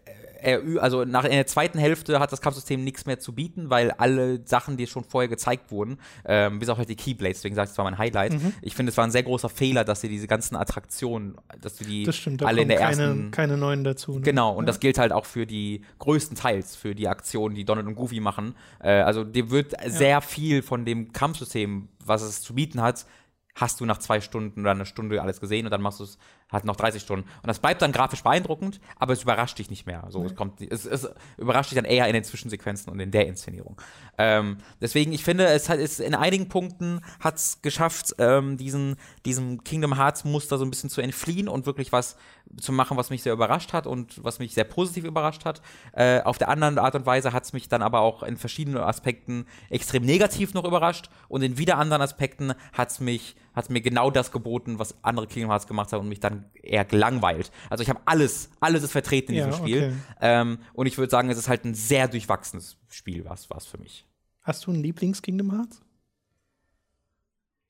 er, 0.45 0.83
also 0.83 1.05
nach 1.05 1.25
in 1.25 1.31
der 1.31 1.47
zweiten 1.47 1.79
Hälfte 1.79 2.21
hat 2.21 2.33
das 2.33 2.41
Kampfsystem 2.41 2.83
nichts 2.85 3.07
mehr 3.07 3.19
zu 3.19 3.35
bieten, 3.35 3.71
weil 3.71 3.91
alle 3.93 4.41
Sachen, 4.47 4.77
die 4.77 4.87
schon 4.87 5.05
vorher 5.05 5.29
gezeigt 5.29 5.71
wurden, 5.71 5.99
ähm, 6.25 6.59
bis 6.59 6.69
auch 6.69 6.79
halt 6.79 6.89
die 6.89 6.97
Keyblades, 6.97 7.39
deswegen 7.39 7.55
sage 7.55 7.67
ich, 7.67 7.73
es 7.73 7.79
war 7.79 7.85
mein 7.85 7.99
Highlight. 7.99 8.35
Ich 8.63 8.75
finde, 8.75 8.91
es 8.91 8.97
war 8.97 9.05
ein 9.05 9.11
sehr 9.11 9.23
großer 9.23 9.49
Fehler, 9.49 9.85
dass 9.85 10.01
sie 10.01 10.09
diese 10.09 10.27
ganzen 10.27 10.57
Attraktionen, 10.57 11.37
dass 11.61 11.77
du 11.77 11.85
die 11.85 12.05
Das 12.05 12.17
stimmt, 12.17 12.43
da 12.43 12.47
alle 12.47 12.63
in 12.63 12.69
der 12.69 12.79
keine, 12.79 13.03
ersten 13.03 13.31
keine 13.31 13.57
neuen 13.57 13.85
dazu. 13.85 14.15
Ne? 14.15 14.21
Genau, 14.21 14.53
und 14.53 14.65
ja. 14.65 14.67
das 14.67 14.81
gilt 14.81 14.99
halt 14.99 15.13
auch 15.13 15.25
für 15.25 15.47
die 15.47 15.83
größtenteils 15.99 16.77
für 16.77 16.95
die 16.95 17.09
Aktionen, 17.09 17.55
die 17.55 17.65
Donald 17.65 17.87
und 17.87 17.95
Goofy 17.95 18.21
machen. 18.21 18.55
Äh, 18.81 18.91
also 19.01 19.25
dir 19.25 19.51
wird 19.51 19.75
sehr 19.87 20.21
viel 20.21 20.63
von 20.63 20.85
dem 20.85 21.13
Kampfsystem, 21.13 21.89
was 22.05 22.23
es 22.23 22.43
zu 22.43 22.55
bieten 22.55 22.83
hat, 22.83 23.07
hast 23.55 23.81
du 23.81 23.87
nach 23.87 23.99
zwei 23.99 24.21
Stunden 24.21 24.61
oder 24.61 24.73
einer 24.73 24.85
Stunde 24.85 25.23
alles 25.23 25.41
gesehen 25.41 25.65
und 25.67 25.71
dann 25.71 25.81
machst 25.81 26.01
du 26.01 26.05
es 26.05 26.19
halt 26.55 26.65
noch 26.65 26.77
30 26.77 27.03
Stunden. 27.03 27.29
Und 27.43 27.47
das 27.47 27.59
bleibt 27.59 27.83
dann 27.83 27.93
grafisch 27.93 28.23
beeindruckend, 28.23 28.81
aber 28.99 29.13
es 29.13 29.23
überrascht 29.23 29.59
dich 29.59 29.71
nicht 29.71 29.87
mehr. 29.87 30.05
So, 30.09 30.25
es, 30.25 30.35
kommt, 30.35 30.61
es, 30.61 30.87
es 30.87 31.09
überrascht 31.37 31.71
dich 31.71 31.77
dann 31.77 31.85
eher 31.85 32.07
in 32.07 32.15
den 32.15 32.25
Zwischensequenzen 32.25 32.93
und 32.93 33.01
in 33.01 33.11
der 33.11 33.27
Inszenierung. 33.27 33.81
Ähm, 34.17 34.59
deswegen, 34.81 35.13
ich 35.13 35.25
finde, 35.25 35.47
es 35.47 35.69
hat 35.69 35.79
es 35.79 36.01
in 36.01 36.15
einigen 36.15 36.49
Punkten 36.49 37.01
hat 37.21 37.37
es 37.37 37.61
geschafft, 37.63 38.15
ähm, 38.19 38.57
diesen, 38.57 38.97
diesem 39.25 39.65
Kingdom 39.65 39.97
Hearts 39.97 40.25
Muster 40.25 40.59
so 40.59 40.65
ein 40.65 40.71
bisschen 40.71 40.91
zu 40.91 41.01
entfliehen 41.01 41.49
und 41.49 41.67
wirklich 41.67 41.93
was 41.93 42.17
zu 42.61 42.73
machen, 42.73 42.97
was 42.97 43.11
mich 43.11 43.23
sehr 43.23 43.33
überrascht 43.33 43.73
hat 43.73 43.87
und 43.87 44.23
was 44.23 44.39
mich 44.39 44.55
sehr 44.55 44.65
positiv 44.65 45.05
überrascht 45.05 45.45
hat. 45.45 45.63
Äh, 45.93 46.21
auf 46.23 46.39
der 46.39 46.49
anderen 46.49 46.79
Art 46.79 46.95
und 46.95 47.07
Weise 47.07 47.33
hat 47.33 47.45
es 47.45 47.53
mich 47.53 47.69
dann 47.69 47.83
aber 47.83 48.01
auch 48.01 48.23
in 48.23 48.37
verschiedenen 48.37 48.79
Aspekten 48.79 49.47
extrem 49.71 50.05
negativ 50.05 50.55
noch 50.55 50.65
überrascht 50.65 51.11
und 51.29 51.43
in 51.43 51.59
wieder 51.59 51.79
anderen 51.79 52.03
Aspekten 52.03 52.55
hat 52.73 52.91
es 52.91 53.01
mich 53.01 53.37
hat 53.55 53.71
mir 53.71 53.81
genau 53.81 54.11
das 54.11 54.33
geboten, 54.33 54.79
was 54.79 54.97
andere 55.03 55.27
Kingdom 55.27 55.51
Hearts 55.51 55.67
gemacht 55.67 55.93
haben 55.93 56.01
und 56.03 56.09
mich 56.09 56.21
dann 56.21 56.51
eher 56.55 56.85
gelangweilt. 56.85 57.51
Also 57.71 57.83
ich 57.83 57.89
habe 57.89 58.01
alles, 58.05 58.51
alles 58.61 58.83
ist 58.83 58.93
vertreten 58.93 59.33
in 59.33 59.39
Ja, 59.39 59.47
diesem 59.47 59.59
Spiel. 59.65 59.79
okay. 59.85 59.95
Ähm, 60.21 60.59
und 60.73 60.87
ich 60.87 60.99
würde 60.99 61.11
sagen, 61.11 61.31
es 61.31 61.39
ist 61.39 61.49
halt 61.49 61.65
ein 61.65 61.75
sehr 61.75 62.09
durchwachsenes 62.09 62.77
Spiel, 62.89 63.25
was 63.25 63.49
was 63.51 63.67
für 63.67 63.79
mich. 63.79 64.05
Hast 64.43 64.67
du 64.67 64.73
ein 64.73 64.83
Lieblings-Kingdom 64.83 65.53
Hearts? 65.53 65.81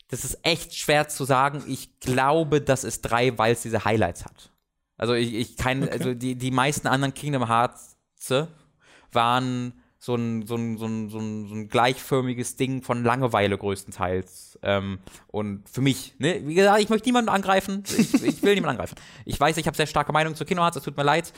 Das 0.09 0.25
ist 0.25 0.39
echt 0.43 0.75
schwer 0.75 1.09
zu 1.09 1.25
sagen. 1.25 1.63
Ich 1.67 1.99
glaube, 2.01 2.61
das 2.61 2.85
ist 2.85 3.03
drei, 3.03 3.37
weil 3.39 3.53
es 3.53 3.63
diese 3.63 3.85
Highlights 3.85 4.25
hat. 4.25 4.51
Also 4.97 5.15
ich, 5.15 5.35
ich 5.35 5.57
kein, 5.57 5.83
Okay. 5.83 5.93
also 5.93 6.15
die, 6.15 6.37
die 6.37 6.51
meisten 6.51 6.87
anderen 6.89 7.15
Kingdom 7.15 7.49
Hearts 7.49 7.97
waren 9.13 9.75
so 10.05 10.17
ein, 10.17 10.47
so, 10.47 10.57
ein, 10.57 10.77
so, 10.77 10.85
ein, 10.85 11.09
so, 11.09 11.19
ein, 11.19 11.49
so 11.49 11.55
ein 11.55 11.69
gleichförmiges 11.69 12.57
Ding 12.57 12.83
von 12.83 13.05
Langeweile 13.05 13.57
größtenteils. 13.57 14.59
Ähm, 14.63 14.99
und 15.29 15.67
für 15.67 15.81
mich, 15.81 16.15
ne, 16.19 16.43
wie 16.47 16.55
gesagt, 16.55 16.83
ich 16.83 16.91
möchte 16.91 17.09
niemanden 17.09 17.31
angreifen. 17.31 17.85
Ich, 17.97 18.13
ich 18.13 18.43
will 18.43 18.55
niemanden 18.55 18.81
angreifen. 18.81 18.97
Ich 19.25 19.41
weiß, 19.41 19.57
ich 19.57 19.67
habe 19.67 19.77
sehr 19.77 19.87
starke 19.87 20.13
Meinung 20.13 20.35
zu 20.35 20.45
Kingdom 20.45 20.65
Hearts, 20.65 20.77
es 20.77 20.83
tut 20.83 20.99
mir 20.99 21.05
leid. 21.05 21.33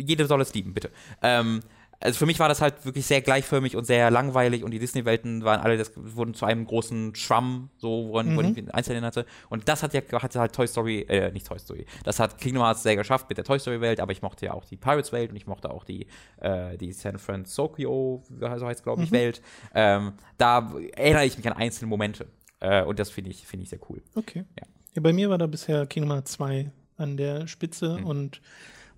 Jeder 0.00 0.26
soll 0.26 0.40
es 0.40 0.52
lieben, 0.52 0.74
bitte. 0.74 0.90
Ähm, 1.22 1.60
also 2.02 2.18
für 2.18 2.26
mich 2.26 2.38
war 2.38 2.48
das 2.48 2.60
halt 2.60 2.84
wirklich 2.84 3.06
sehr 3.06 3.20
gleichförmig 3.20 3.76
und 3.76 3.84
sehr 3.84 4.10
langweilig 4.10 4.64
und 4.64 4.72
die 4.72 4.78
Disney-Welten 4.78 5.44
waren 5.44 5.60
alle, 5.60 5.76
das 5.76 5.92
wurden 5.96 6.34
zu 6.34 6.44
einem 6.44 6.66
großen 6.66 7.14
Schwamm, 7.14 7.70
so, 7.76 8.08
woran, 8.08 8.36
woran 8.36 8.56
ich 8.56 8.74
Einzelnen 8.74 9.04
hatte. 9.04 9.24
Und 9.48 9.68
das 9.68 9.82
hat 9.82 9.94
ja 9.94 10.02
hatte 10.12 10.40
halt 10.40 10.52
Toy 10.54 10.66
Story, 10.66 11.00
äh, 11.08 11.30
nicht 11.32 11.46
Toy 11.46 11.58
Story, 11.58 11.86
das 12.04 12.18
hat 12.18 12.38
Kingdom 12.38 12.62
Hearts 12.62 12.82
sehr 12.82 12.96
geschafft 12.96 13.28
mit 13.28 13.38
der 13.38 13.44
Toy 13.44 13.58
Story-Welt, 13.58 14.00
aber 14.00 14.12
ich 14.12 14.22
mochte 14.22 14.46
ja 14.46 14.52
auch 14.54 14.64
die 14.64 14.76
Pirates-Welt 14.76 15.30
und 15.30 15.36
ich 15.36 15.46
mochte 15.46 15.70
auch 15.70 15.84
die, 15.84 16.06
äh, 16.40 16.76
die 16.76 16.92
San 16.92 17.18
Francisco, 17.18 18.22
so 18.38 18.48
heißt 18.48 18.82
glaube 18.82 19.04
ich, 19.04 19.12
Welt. 19.12 19.40
Ähm, 19.74 20.12
da 20.38 20.72
erinnere 20.94 21.24
ich 21.24 21.36
mich 21.36 21.46
an 21.46 21.54
einzelne 21.54 21.88
Momente. 21.88 22.26
Äh, 22.60 22.82
und 22.84 22.98
das 22.98 23.10
finde 23.10 23.30
ich, 23.30 23.46
finde 23.46 23.64
ich 23.64 23.70
sehr 23.70 23.80
cool. 23.88 24.02
Okay. 24.14 24.44
Ja. 24.58 24.66
Ja, 24.94 25.00
bei 25.00 25.12
mir 25.12 25.30
war 25.30 25.38
da 25.38 25.46
bisher 25.46 25.86
Kingdom 25.86 26.12
Hearts 26.12 26.32
2 26.32 26.70
an 26.98 27.16
der 27.16 27.46
Spitze 27.46 27.98
Mhm. 27.98 28.06
und 28.06 28.40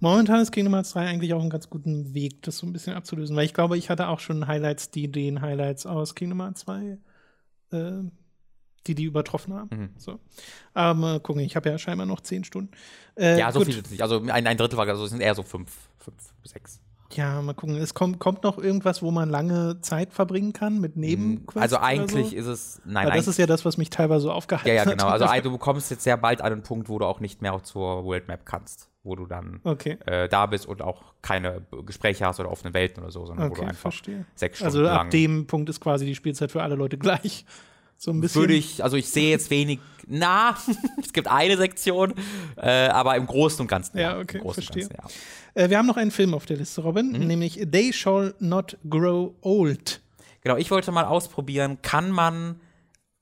momentan 0.00 0.40
ist 0.40 0.52
Kingdom 0.52 0.74
Hearts 0.74 0.92
3 0.92 1.06
eigentlich 1.06 1.34
auch 1.34 1.40
einen 1.40 1.50
ganz 1.50 1.68
guten 1.70 2.14
Weg, 2.14 2.42
das 2.42 2.58
so 2.58 2.66
ein 2.66 2.72
bisschen 2.72 2.94
abzulösen, 2.94 3.34
weil 3.36 3.44
ich 3.44 3.54
glaube, 3.54 3.76
ich 3.78 3.90
hatte 3.90 4.08
auch 4.08 4.20
schon 4.20 4.46
Highlights, 4.46 4.90
die 4.90 5.10
den 5.10 5.40
Highlights 5.40 5.86
aus 5.86 6.14
Kingdom 6.14 6.40
Hearts 6.42 6.60
2, 6.62 6.98
äh, 7.72 7.90
die 8.86 8.94
die 8.94 9.04
übertroffen 9.04 9.54
haben. 9.54 9.68
Mhm. 9.72 9.90
So. 9.96 10.20
Aber 10.74 10.94
mal 10.94 11.20
gucken, 11.20 11.42
ich 11.42 11.56
habe 11.56 11.70
ja 11.70 11.78
scheinbar 11.78 12.06
noch 12.06 12.20
zehn 12.20 12.44
Stunden. 12.44 12.70
Äh, 13.16 13.38
Ja, 13.38 13.50
so 13.50 13.60
gut. 13.60 13.66
viel 13.68 13.76
ist 13.78 13.86
es 13.86 13.90
nicht. 13.92 14.02
Also 14.02 14.20
ein, 14.20 14.46
ein 14.46 14.56
Drittel 14.56 14.76
war, 14.76 14.86
also 14.86 15.04
es 15.04 15.10
sind 15.10 15.20
eher 15.20 15.34
so 15.34 15.42
fünf, 15.42 15.70
fünf, 15.98 16.16
sechs. 16.44 16.80
Ja, 17.12 17.40
mal 17.42 17.54
gucken. 17.54 17.76
Es 17.76 17.94
kommt, 17.94 18.18
kommt 18.18 18.42
noch 18.42 18.58
irgendwas, 18.58 19.00
wo 19.00 19.10
man 19.12 19.30
lange 19.30 19.80
Zeit 19.82 20.12
verbringen 20.12 20.52
kann 20.52 20.80
mit 20.80 20.96
Nebenquests 20.96 21.60
Also 21.62 21.76
eigentlich 21.78 22.30
so? 22.30 22.36
ist 22.36 22.46
es, 22.46 22.82
nein, 22.84 23.06
Weil 23.08 23.16
das 23.16 23.28
ist 23.28 23.38
ja 23.38 23.46
das, 23.46 23.64
was 23.64 23.76
mich 23.76 23.88
teilweise 23.88 24.22
so 24.22 24.32
aufgehalten 24.32 24.68
Ja, 24.68 24.74
ja, 24.74 24.80
hat. 24.84 24.90
genau. 24.90 25.06
Also 25.08 25.24
ein- 25.28 25.42
du 25.42 25.52
bekommst 25.52 25.90
jetzt 25.90 26.02
sehr 26.02 26.16
bald 26.16 26.40
an 26.42 26.52
einen 26.52 26.62
Punkt, 26.62 26.88
wo 26.88 26.98
du 26.98 27.06
auch 27.06 27.20
nicht 27.20 27.40
mehr 27.40 27.62
zur 27.62 28.04
World 28.04 28.26
Map 28.26 28.44
kannst, 28.44 28.88
wo 29.04 29.14
du 29.16 29.26
dann 29.26 29.60
Okay. 29.64 29.98
äh, 30.06 30.28
da 30.28 30.46
bist 30.46 30.66
und 30.66 30.82
auch 30.82 31.02
keine 31.22 31.62
Gespräche 31.86 32.26
hast 32.26 32.40
oder 32.40 32.50
offene 32.50 32.74
Welten 32.74 33.02
oder 33.02 33.12
so, 33.12 33.24
sondern 33.26 33.50
wo 33.50 33.54
du 33.54 33.60
Okay, 33.60 33.68
einfach 33.70 33.80
verstehe. 33.92 34.24
sechs 34.34 34.58
Stunden 34.58 34.76
Also 34.78 34.88
ab 34.88 35.10
dem 35.10 35.46
Punkt 35.46 35.68
ist 35.68 35.80
quasi 35.80 36.04
die 36.06 36.14
Spielzeit 36.14 36.50
für 36.50 36.62
alle 36.62 36.74
Leute 36.74 36.98
gleich. 36.98 37.44
So 37.96 38.10
ein 38.10 38.20
bisschen. 38.20 38.40
würde 38.42 38.54
ich, 38.54 38.82
also 38.82 38.96
ich 38.96 39.08
sehe 39.08 39.30
jetzt 39.30 39.50
wenig, 39.50 39.78
na, 40.08 40.56
es 41.00 41.12
gibt 41.12 41.28
eine 41.28 41.56
Sektion, 41.56 42.12
äh, 42.56 42.88
aber 42.88 43.16
im 43.16 43.26
Großen 43.26 43.60
und 43.60 43.68
Ganzen. 43.68 43.98
Ja, 43.98 44.18
okay, 44.18 44.40
Großen 44.40 44.62
und 44.62 44.64
verstehe. 44.74 44.88
Ganzen, 44.88 45.20
ja. 45.54 45.62
Äh, 45.62 45.70
wir 45.70 45.78
haben 45.78 45.86
noch 45.86 45.96
einen 45.96 46.10
Film 46.10 46.34
auf 46.34 46.44
der 46.44 46.56
Liste, 46.56 46.80
Robin, 46.82 47.12
Mhm. 47.12 47.26
nämlich 47.28 47.60
They 47.70 47.92
Shall 47.92 48.34
Not 48.40 48.76
Grow 48.90 49.34
Old. 49.42 50.00
Genau, 50.40 50.56
ich 50.56 50.70
wollte 50.70 50.90
mal 50.92 51.04
ausprobieren, 51.04 51.78
kann 51.82 52.10
man 52.10 52.60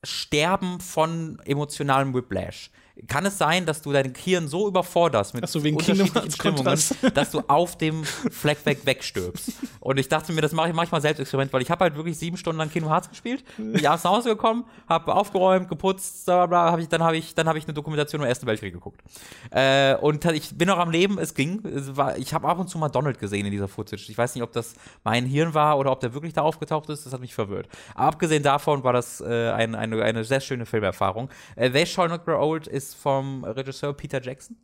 sterben 0.02 0.80
von 0.80 1.38
emotionalem 1.44 2.14
Whiplash? 2.14 2.70
Kann 3.08 3.24
es 3.24 3.38
sein, 3.38 3.64
dass 3.64 3.80
du 3.82 3.92
dein 3.92 4.14
Hirn 4.14 4.48
so 4.48 4.68
überforderst 4.68 5.34
mit 5.34 5.48
so, 5.48 5.64
wegen 5.64 5.76
unterschiedlichen 5.76 6.30
Stimmungen, 6.30 6.78
dass 7.14 7.30
du 7.30 7.40
auf 7.48 7.78
dem 7.78 8.04
Fleck 8.04 8.64
weg 8.66 8.80
wegstirbst. 8.84 9.52
Und 9.80 9.98
ich 9.98 10.08
dachte 10.08 10.32
mir, 10.32 10.42
das 10.42 10.52
mache 10.52 10.68
ich 10.68 10.74
manchmal 10.74 11.00
selbst 11.00 11.20
Experiment, 11.20 11.52
weil 11.52 11.62
ich 11.62 11.70
habe 11.70 11.84
halt 11.84 11.96
wirklich 11.96 12.18
sieben 12.18 12.36
Stunden 12.36 12.58
lang 12.58 12.70
Kingdom 12.70 12.90
Hearts 12.90 13.08
gespielt, 13.08 13.44
bin 13.56 13.84
abends 13.86 14.04
nach 14.04 14.12
Hause 14.12 14.30
gekommen, 14.30 14.64
habe 14.88 15.14
aufgeräumt, 15.14 15.68
geputzt, 15.68 16.26
bla 16.26 16.46
bla, 16.46 16.64
bla, 16.64 16.72
hab 16.72 16.80
ich, 16.80 16.88
dann 16.88 17.02
habe 17.02 17.16
ich, 17.16 17.34
dann 17.34 17.48
habe 17.48 17.58
ich 17.58 17.64
eine 17.64 17.74
Dokumentation 17.74 18.20
über 18.20 18.26
den 18.26 18.30
Ersten 18.30 18.46
Weltkrieg 18.46 18.74
geguckt. 18.74 19.00
Äh, 19.50 19.96
und 19.96 20.24
ich 20.26 20.56
bin 20.56 20.68
noch 20.68 20.78
am 20.78 20.90
Leben, 20.90 21.18
es 21.18 21.34
ging. 21.34 21.64
Es 21.66 21.96
war, 21.96 22.18
ich 22.18 22.34
habe 22.34 22.46
ab 22.46 22.58
und 22.58 22.68
zu 22.68 22.78
mal 22.78 22.88
Donald 22.88 23.18
gesehen 23.18 23.46
in 23.46 23.52
dieser 23.52 23.68
Footage. 23.68 24.10
Ich 24.10 24.18
weiß 24.18 24.34
nicht, 24.34 24.44
ob 24.44 24.52
das 24.52 24.74
mein 25.02 25.24
Hirn 25.24 25.54
war 25.54 25.78
oder 25.78 25.90
ob 25.92 26.00
der 26.00 26.12
wirklich 26.12 26.34
da 26.34 26.42
aufgetaucht 26.42 26.90
ist, 26.90 27.06
das 27.06 27.12
hat 27.12 27.20
mich 27.20 27.34
verwirrt. 27.34 27.68
Aber 27.94 28.08
abgesehen 28.08 28.42
davon 28.42 28.84
war 28.84 28.92
das 28.92 29.20
äh, 29.20 29.50
ein, 29.50 29.74
eine, 29.74 30.02
eine 30.02 30.24
sehr 30.24 30.40
schöne 30.40 30.66
Filmerfahrung. 30.66 31.30
Äh, 31.56 31.70
They 31.70 31.86
Shall 31.86 32.08
Not 32.08 32.26
Grow 32.26 32.40
Old 32.40 32.66
ist 32.66 32.81
vom 32.94 33.44
Regisseur 33.44 33.92
Peter 33.94 34.22
Jackson 34.22 34.56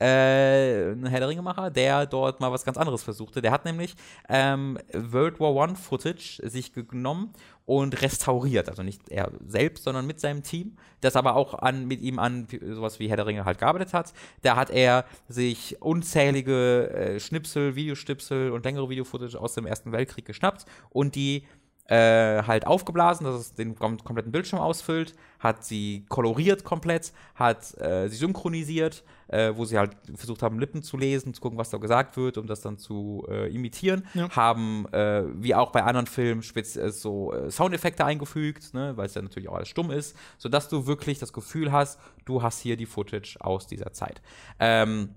äh, 0.00 0.92
ein 0.92 1.06
Herr 1.06 1.20
der 1.20 1.28
Ringemacher, 1.28 1.70
der 1.70 2.06
dort 2.06 2.40
mal 2.40 2.52
was 2.52 2.64
ganz 2.64 2.76
anderes 2.76 3.02
versuchte. 3.02 3.40
Der 3.40 3.50
hat 3.50 3.64
nämlich 3.64 3.94
ähm, 4.28 4.78
World 4.92 5.40
War 5.40 5.54
One 5.54 5.76
Footage 5.76 6.40
sich 6.44 6.72
genommen 6.72 7.32
und 7.64 8.00
restauriert. 8.02 8.68
Also 8.68 8.82
nicht 8.82 9.08
er 9.08 9.30
selbst, 9.46 9.84
sondern 9.84 10.06
mit 10.06 10.20
seinem 10.20 10.42
Team, 10.42 10.76
das 11.00 11.16
aber 11.16 11.34
auch 11.34 11.54
an, 11.54 11.86
mit 11.86 12.02
ihm 12.02 12.18
an 12.18 12.46
sowas 12.74 12.98
wie 13.00 13.08
Herr 13.08 13.16
der 13.16 13.26
Ringe 13.26 13.44
halt 13.44 13.58
gearbeitet 13.58 13.94
hat. 13.94 14.12
Da 14.42 14.56
hat 14.56 14.70
er 14.70 15.06
sich 15.28 15.80
unzählige 15.80 16.90
äh, 16.90 17.20
Schnipsel, 17.20 17.74
Videoschnipsel 17.74 18.50
und 18.50 18.64
längere 18.64 18.90
Videofootage 18.90 19.36
aus 19.36 19.54
dem 19.54 19.66
Ersten 19.66 19.92
Weltkrieg 19.92 20.26
geschnappt 20.26 20.66
und 20.90 21.14
die 21.14 21.44
äh, 21.88 22.42
halt 22.42 22.66
aufgeblasen, 22.66 23.26
dass 23.26 23.34
es 23.36 23.54
den 23.54 23.76
kom 23.76 23.98
kompletten 24.02 24.32
Bildschirm 24.32 24.58
ausfüllt, 24.60 25.14
hat 25.38 25.64
sie 25.64 26.04
koloriert 26.08 26.64
komplett, 26.64 27.12
hat 27.34 27.78
äh, 27.80 28.08
sie 28.08 28.16
synchronisiert, 28.16 29.04
äh, 29.28 29.52
wo 29.54 29.64
sie 29.64 29.78
halt 29.78 29.92
versucht 30.14 30.42
haben, 30.42 30.58
Lippen 30.58 30.82
zu 30.82 30.96
lesen, 30.96 31.32
zu 31.34 31.40
gucken, 31.40 31.58
was 31.58 31.70
da 31.70 31.78
gesagt 31.78 32.16
wird, 32.16 32.38
um 32.38 32.46
das 32.46 32.60
dann 32.60 32.78
zu 32.78 33.24
äh, 33.28 33.54
imitieren, 33.54 34.06
Ja. 34.14 34.28
haben, 34.30 34.86
äh, 34.92 35.22
wie 35.42 35.54
auch 35.54 35.70
bei 35.70 35.84
anderen 35.84 36.06
Filmen, 36.06 36.42
äh, 36.56 36.90
so 36.90 37.32
äh, 37.32 37.50
Soundeffekte 37.50 38.04
eingefügt, 38.04 38.74
ne, 38.74 38.96
weil 38.96 39.06
es 39.06 39.14
ja 39.14 39.22
natürlich 39.22 39.48
auch 39.48 39.54
alles 39.54 39.68
stumm 39.68 39.90
ist, 39.90 40.16
sodass 40.38 40.68
du 40.68 40.86
wirklich 40.86 41.18
das 41.18 41.32
Gefühl 41.32 41.70
hast, 41.70 42.00
du 42.24 42.42
hast 42.42 42.60
hier 42.60 42.76
die 42.76 42.86
Footage 42.86 43.36
aus 43.40 43.66
dieser 43.66 43.92
Zeit. 43.92 44.20
Ähm, 44.58 45.10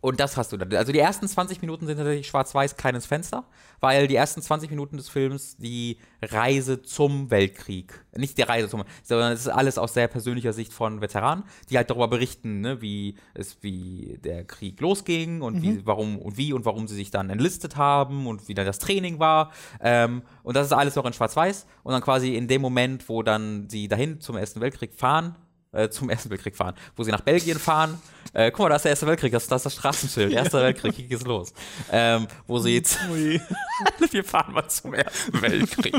und 0.00 0.20
das 0.20 0.36
hast 0.36 0.52
du 0.52 0.56
dann. 0.56 0.72
Also 0.74 0.92
die 0.92 0.98
ersten 0.98 1.26
20 1.26 1.60
Minuten 1.60 1.86
sind 1.86 1.96
tatsächlich 1.96 2.26
schwarz-weiß, 2.26 2.76
kleines 2.76 3.06
Fenster, 3.06 3.44
weil 3.80 4.06
die 4.06 4.16
ersten 4.16 4.42
20 4.42 4.70
Minuten 4.70 4.96
des 4.96 5.08
Films 5.08 5.56
die 5.56 5.98
Reise 6.22 6.82
zum 6.82 7.30
Weltkrieg, 7.30 8.04
nicht 8.16 8.38
die 8.38 8.42
Reise 8.42 8.68
zum, 8.68 8.84
sondern 9.02 9.32
es 9.32 9.40
ist 9.40 9.48
alles 9.48 9.78
aus 9.78 9.94
sehr 9.94 10.08
persönlicher 10.08 10.52
Sicht 10.52 10.72
von 10.72 11.00
Veteranen, 11.00 11.44
die 11.70 11.76
halt 11.76 11.90
darüber 11.90 12.08
berichten, 12.08 12.60
ne, 12.60 12.80
wie 12.82 13.16
es, 13.34 13.58
wie 13.60 14.18
der 14.22 14.44
Krieg 14.44 14.80
losging 14.80 15.42
und 15.42 15.62
wie, 15.62 15.86
warum 15.86 16.18
und 16.18 16.36
wie 16.36 16.52
und 16.52 16.64
warum 16.64 16.88
sie 16.88 16.94
sich 16.94 17.10
dann 17.10 17.30
enlistet 17.30 17.76
haben 17.76 18.26
und 18.26 18.48
wie 18.48 18.54
dann 18.54 18.66
das 18.66 18.78
Training 18.78 19.18
war. 19.18 19.52
Ähm, 19.80 20.22
und 20.42 20.56
das 20.56 20.66
ist 20.66 20.72
alles 20.72 20.96
noch 20.96 21.04
in 21.04 21.12
schwarz-weiß. 21.12 21.66
Und 21.82 21.92
dann 21.92 22.02
quasi 22.02 22.34
in 22.34 22.48
dem 22.48 22.60
Moment, 22.60 23.08
wo 23.08 23.22
dann 23.22 23.68
sie 23.68 23.88
dahin 23.88 24.20
zum 24.20 24.36
Ersten 24.36 24.60
Weltkrieg 24.60 24.94
fahren, 24.94 25.36
äh, 25.78 25.90
zum 25.90 26.10
Ersten 26.10 26.30
Weltkrieg 26.30 26.56
fahren, 26.56 26.74
wo 26.96 27.02
sie 27.02 27.10
nach 27.10 27.20
Belgien 27.22 27.58
fahren. 27.58 27.98
Äh, 28.34 28.50
guck 28.50 28.60
mal, 28.64 28.68
da 28.68 28.76
ist 28.76 28.82
der 28.84 28.90
Erste 28.90 29.06
Weltkrieg, 29.06 29.32
das, 29.32 29.46
das 29.46 29.60
ist 29.60 29.66
das 29.66 29.74
Straßenschild. 29.74 30.32
Erster 30.32 30.60
Weltkrieg, 30.62 30.94
Krieg 30.94 31.10
ist 31.10 31.26
los. 31.26 31.52
Ähm, 31.90 32.26
wo 32.46 32.58
sie 32.58 32.74
jetzt, 32.74 32.98
wir 34.10 34.24
fahren 34.24 34.52
mal 34.52 34.68
zum 34.68 34.94
Ersten 34.94 35.40
Weltkrieg. 35.40 35.94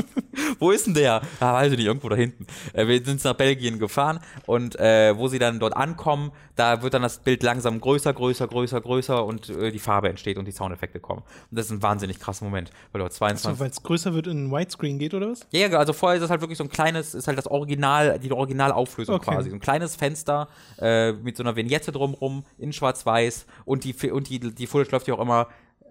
wo 0.58 0.70
ist 0.70 0.86
denn 0.86 0.94
der? 0.94 1.22
Ah, 1.40 1.54
weiß 1.54 1.72
ich 1.72 1.78
nicht, 1.78 1.86
irgendwo 1.86 2.08
da 2.08 2.16
hinten. 2.16 2.46
Äh, 2.72 2.86
wir 2.86 3.04
sind 3.04 3.22
nach 3.24 3.34
Belgien 3.34 3.78
gefahren 3.78 4.20
und 4.46 4.76
äh, 4.78 5.16
wo 5.16 5.28
sie 5.28 5.38
dann 5.38 5.58
dort 5.58 5.76
ankommen, 5.76 6.32
da 6.56 6.82
wird 6.82 6.94
dann 6.94 7.02
das 7.02 7.18
Bild 7.18 7.42
langsam 7.42 7.80
größer, 7.80 8.12
größer, 8.12 8.46
größer, 8.46 8.80
größer 8.80 9.24
und 9.24 9.48
äh, 9.48 9.70
die 9.72 9.78
Farbe 9.78 10.08
entsteht 10.08 10.36
und 10.38 10.44
die 10.46 10.52
Soundeffekte 10.52 11.00
kommen. 11.00 11.22
Und 11.50 11.58
das 11.58 11.66
ist 11.66 11.72
ein 11.72 11.82
wahnsinnig 11.82 12.20
krasser 12.20 12.44
Moment, 12.44 12.70
weil 12.92 13.00
dort 13.00 13.12
22 13.12 13.56
So, 13.58 13.64
weil 13.64 13.70
es 13.70 13.82
größer 13.82 14.14
wird 14.14 14.26
in 14.26 14.50
Widescreen 14.50 14.98
geht, 14.98 15.14
oder 15.14 15.30
was? 15.30 15.40
ja, 15.50 15.66
ja, 15.68 15.78
also 15.78 15.92
vorher 15.92 16.18
ist 16.18 16.24
es 16.24 16.30
halt 16.30 16.42
wirklich 16.42 16.58
so 16.58 16.64
ein 16.64 16.70
kleines, 16.70 17.14
ist 17.14 17.26
halt 17.26 17.38
das 17.38 17.46
Original, 17.46 18.18
die 18.18 18.30
Originalauflösung 18.30 19.16
Okay. 19.16 19.32
quasi. 19.32 19.50
So 19.50 19.56
ein 19.56 19.60
kleines 19.70 19.94
Fenster 19.94 20.48
äh, 20.80 21.12
mit 21.12 21.36
so 21.36 21.44
einer 21.44 21.54
Vignette 21.54 21.92
drumrum 21.92 22.44
in 22.58 22.72
Schwarz-Weiß 22.72 23.46
und 23.64 23.84
die 23.84 23.94
und 24.10 24.28
die, 24.28 24.40
die 24.40 24.66
Footage 24.66 24.90
läuft 24.90 25.06
ja 25.06 25.14
auch 25.14 25.20
immer 25.20 25.46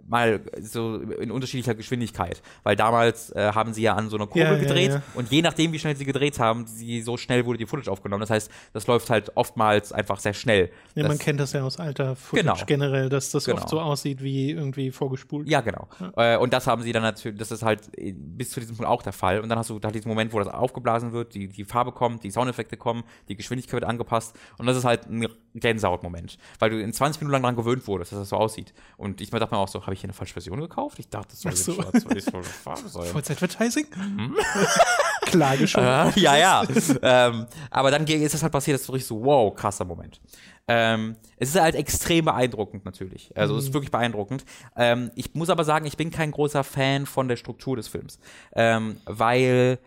mal 0.10 0.42
so 0.62 0.98
in 0.98 1.32
unterschiedlicher 1.32 1.76
Geschwindigkeit. 1.76 2.42
Weil 2.64 2.76
damals 2.76 3.30
äh, 3.32 3.52
haben 3.54 3.74
sie 3.74 3.84
ja 3.84 3.94
an 3.96 4.10
so 4.10 4.18
einer 4.18 4.28
Kurbel 4.28 4.44
Ja, 4.44 4.54
ja, 4.54 4.60
gedreht 4.60 4.92
ja. 4.92 5.02
und 5.16 5.32
je 5.32 5.42
nachdem, 5.42 5.72
wie 5.72 5.80
schnell 5.80 5.96
sie 5.96 6.06
gedreht 6.06 6.40
haben, 6.40 6.66
sie, 6.68 7.02
so 7.02 7.16
schnell 7.18 7.46
wurde 7.46 7.58
die 7.60 7.66
Footage 7.66 7.90
aufgenommen. 7.92 8.22
Das 8.22 8.30
heißt, 8.30 8.52
das 8.74 8.88
läuft 8.88 9.10
halt 9.10 9.32
oftmals 9.36 9.92
einfach 9.94 10.20
sehr 10.20 10.34
schnell. 10.34 10.70
Ja, 10.96 11.04
das, 11.04 11.08
man 11.08 11.20
kennt 11.20 11.40
das 11.40 11.54
ja 11.54 11.64
aus 11.64 11.80
alter 11.80 12.16
Footage 12.16 12.40
Genau. 12.44 12.66
generell, 12.66 13.10
dass 13.10 13.32
das 13.32 13.46
Genau. 13.46 13.58
oft 13.60 13.70
so 13.70 13.80
aussieht 13.80 14.22
wie 14.24 14.52
irgendwie 14.52 14.92
vorgespult. 14.92 15.48
Ja, 15.48 15.62
genau. 15.62 15.88
Äh, 16.18 16.38
und 16.38 16.54
das 16.54 16.68
haben 16.68 16.82
sie 16.82 16.92
dann 16.92 17.04
natürlich, 17.04 17.38
das 17.38 17.52
ist 17.52 17.64
halt 17.64 17.82
äh, 17.98 18.12
bis 18.14 18.50
zu 18.52 18.60
diesem 18.60 18.76
Punkt 18.76 18.90
auch 18.90 19.02
der 19.04 19.14
Fall. 19.14 19.40
Und 19.40 19.50
dann 19.50 19.58
hast 19.60 19.70
du 19.70 19.80
da 19.80 19.92
diesen 19.92 20.10
Moment, 20.10 20.34
wo 20.34 20.40
das 20.40 20.48
aufgeblasen 20.48 21.14
wird, 21.14 21.34
die, 21.36 21.48
die 21.48 21.66
Farbe 21.66 21.92
kommt, 21.92 22.24
die 22.24 22.32
Soundeffekte 22.32 22.78
kommen, 22.78 23.04
die 23.28 23.36
Geschwindigkeit 23.36 23.74
wird 23.74 23.86
angepasst. 23.86 24.36
Und 24.58 24.66
das 24.66 24.76
ist 24.78 24.86
halt 24.86 25.08
ein 25.10 25.28
Gänsehaut-Moment. 25.60 26.38
Weil 26.60 26.70
du 26.70 26.82
in 26.82 26.94
20 26.94 27.22
Minuten 27.22 27.34
lang 27.34 27.42
daran 27.44 27.56
gewöhnt 27.56 27.88
wurdest, 27.88 28.12
dass 28.12 28.20
das 28.20 28.30
so 28.30 28.36
aussieht. 28.36 28.74
Und 28.98 29.22
ich 29.22 29.30
dachte 29.30 29.54
mir 29.54 29.60
auch 29.60 29.68
so, 29.68 29.82
habe 29.82 29.94
ich 29.94 30.02
hier 30.02 30.08
eine 30.08 30.14
falsche 30.14 30.34
Version 30.34 30.60
gekauft? 30.60 31.00
Ich 31.00 31.10
dachte, 31.10 31.30
das 31.32 31.42
soll 31.42 31.56
so. 31.56 31.74
schwarz-weiß 31.74 32.30
voll 32.30 32.44
Farbe 32.44 32.88
sein. 32.88 33.06
False 33.06 33.34
Advertising? 33.34 33.88
Klage 35.26 35.68
schon. 35.68 35.84
Äh, 35.84 36.12
ja, 36.16 36.38
ja. 36.38 36.64
ähm, 37.02 37.46
aber 37.70 37.92
dann 37.92 38.06
ist 38.08 38.34
das 38.34 38.44
halt 38.44 38.52
passiert, 38.52 38.76
das 38.76 38.82
ist 38.84 38.90
wirklich 38.90 39.06
so, 39.06 39.24
wow, 39.24 39.54
krasser 39.54 39.86
Moment. 39.86 40.20
Ähm, 40.68 41.16
es 41.38 41.50
ist 41.50 41.60
halt 41.60 41.76
extrem 41.76 42.26
beeindruckend 42.26 42.86
natürlich. 42.86 43.36
Also 43.36 43.58
es 43.58 43.66
ist 43.66 43.74
wirklich 43.74 43.90
beeindruckend. 43.90 44.46
Ähm, 44.76 45.10
ich 45.16 45.34
muss 45.34 45.50
aber 45.50 45.64
sagen, 45.64 45.86
ich 45.86 45.98
bin 45.98 46.12
kein 46.12 46.32
großer 46.32 46.64
Fan 46.64 47.08
von 47.08 47.28
der 47.28 47.38
Struktur 47.38 47.76
des 47.76 47.88
Films. 47.88 48.20
Ähm, 48.54 48.98
weil 49.06 49.80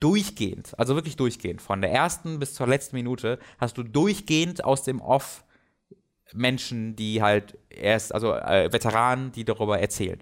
durchgehend, 0.00 0.78
also 0.78 0.94
wirklich 0.94 1.16
durchgehend, 1.16 1.62
von 1.62 1.80
der 1.80 1.92
ersten 1.92 2.38
bis 2.38 2.54
zur 2.54 2.66
letzten 2.66 2.96
Minute, 2.96 3.38
hast 3.58 3.78
du 3.78 3.82
durchgehend 3.82 4.64
aus 4.64 4.82
dem 4.82 5.00
Off 5.00 5.44
Menschen, 6.32 6.96
die 6.96 7.22
halt 7.22 7.58
erst, 7.68 8.14
also 8.14 8.34
äh, 8.34 8.72
Veteranen, 8.72 9.32
die 9.32 9.44
darüber 9.44 9.78
erzählen. 9.78 10.20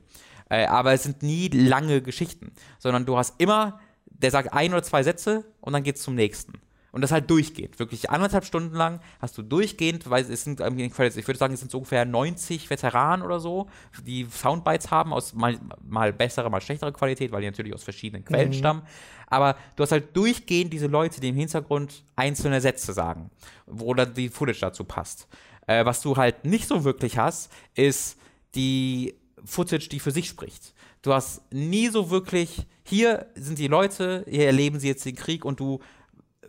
Äh, 0.48 0.66
aber 0.66 0.92
es 0.92 1.02
sind 1.02 1.22
nie 1.22 1.48
lange 1.48 2.02
Geschichten, 2.02 2.52
sondern 2.78 3.06
du 3.06 3.16
hast 3.16 3.40
immer, 3.40 3.80
der 4.06 4.30
sagt 4.30 4.52
ein 4.52 4.72
oder 4.72 4.82
zwei 4.82 5.02
Sätze 5.02 5.44
und 5.60 5.72
dann 5.72 5.82
geht's 5.82 6.02
zum 6.02 6.14
nächsten. 6.14 6.60
Und 6.90 7.02
das 7.02 7.12
halt 7.12 7.28
durchgehend. 7.28 7.78
Wirklich 7.78 8.09
anderthalb 8.09 8.44
Stunden 8.44 8.74
lang 8.74 9.01
hast 9.20 9.36
du 9.36 9.43
durchgehend, 9.43 10.09
weil 10.09 10.24
es 10.24 10.44
sind, 10.44 10.60
ähm, 10.60 10.78
ich 10.78 10.98
würde 10.98 11.39
sagen, 11.39 11.52
es 11.52 11.60
sind 11.60 11.70
so 11.70 11.78
ungefähr 11.78 12.05
90 12.06 12.70
Veteranen 12.70 13.24
oder 13.24 13.40
so, 13.40 13.69
die 14.02 14.27
Soundbites 14.31 14.90
haben, 14.90 15.12
aus 15.12 15.35
mal, 15.35 15.59
mal 15.86 16.12
bessere, 16.12 16.51
mal 16.51 16.62
schlechtere 16.62 16.93
Qualität, 16.93 17.31
weil 17.31 17.43
die 17.43 17.47
natürlich 17.47 17.74
aus 17.74 17.85
verschiedenen 17.85 18.24
Quellen 18.24 18.52
stammen. 18.55 18.82
Aber 19.27 19.56
du 19.77 19.82
hast 19.82 19.93
halt 19.93 20.16
durchgehend 20.16 20.73
diese 20.73 20.86
Leute, 20.86 21.20
die 21.20 21.28
im 21.28 21.36
Hintergrund 21.36 22.05
einzelne 22.16 22.60
Sätze 22.60 22.94
sagen, 22.94 23.31
wo 23.66 23.93
dann 23.93 24.15
die 24.15 24.31
Footage 24.31 24.60
dazu 24.60 24.85
passt. 24.85 25.28
Äh, 25.66 25.85
was 25.85 26.01
du 26.01 26.16
halt 26.16 26.47
nicht 26.47 26.66
so 26.66 26.85
wirklich 26.85 27.19
hast, 27.19 27.52
ist 27.74 28.16
die 28.55 29.15
Footage, 29.44 29.89
die 29.90 30.01
für 30.01 30.10
sich 30.10 30.28
spricht. 30.28 30.74
Du 31.02 31.12
hast 31.12 31.43
nie 31.52 31.89
so 31.89 32.10
wirklich, 32.10 32.66
hier 32.82 33.27
sind 33.35 33.59
die 33.59 33.69
Leute, 33.69 34.24
hier 34.28 34.47
erleben 34.47 34.81
sie 34.81 34.89
jetzt 34.89 35.05
den 35.05 35.15
Krieg 35.15 35.44
und 35.44 35.60
du 35.60 35.81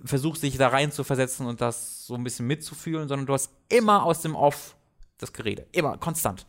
versuchst 0.06 0.44
dich 0.44 0.58
da 0.58 0.70
rein 0.70 0.92
zu 0.92 1.04
versetzen 1.04 1.46
und 1.46 1.62
das 1.62 2.06
so 2.06 2.16
ein 2.16 2.24
bisschen 2.24 2.48
mitzufühlen, 2.48 3.08
sondern 3.08 3.26
du 3.26 3.34
hast 3.34 3.52
immer 3.70 4.04
aus 4.04 4.22
dem 4.22 4.36
Off 4.36 4.76
das 5.18 5.34
Gerede. 5.34 5.68
Immer, 5.72 5.98
konstant. 5.98 6.46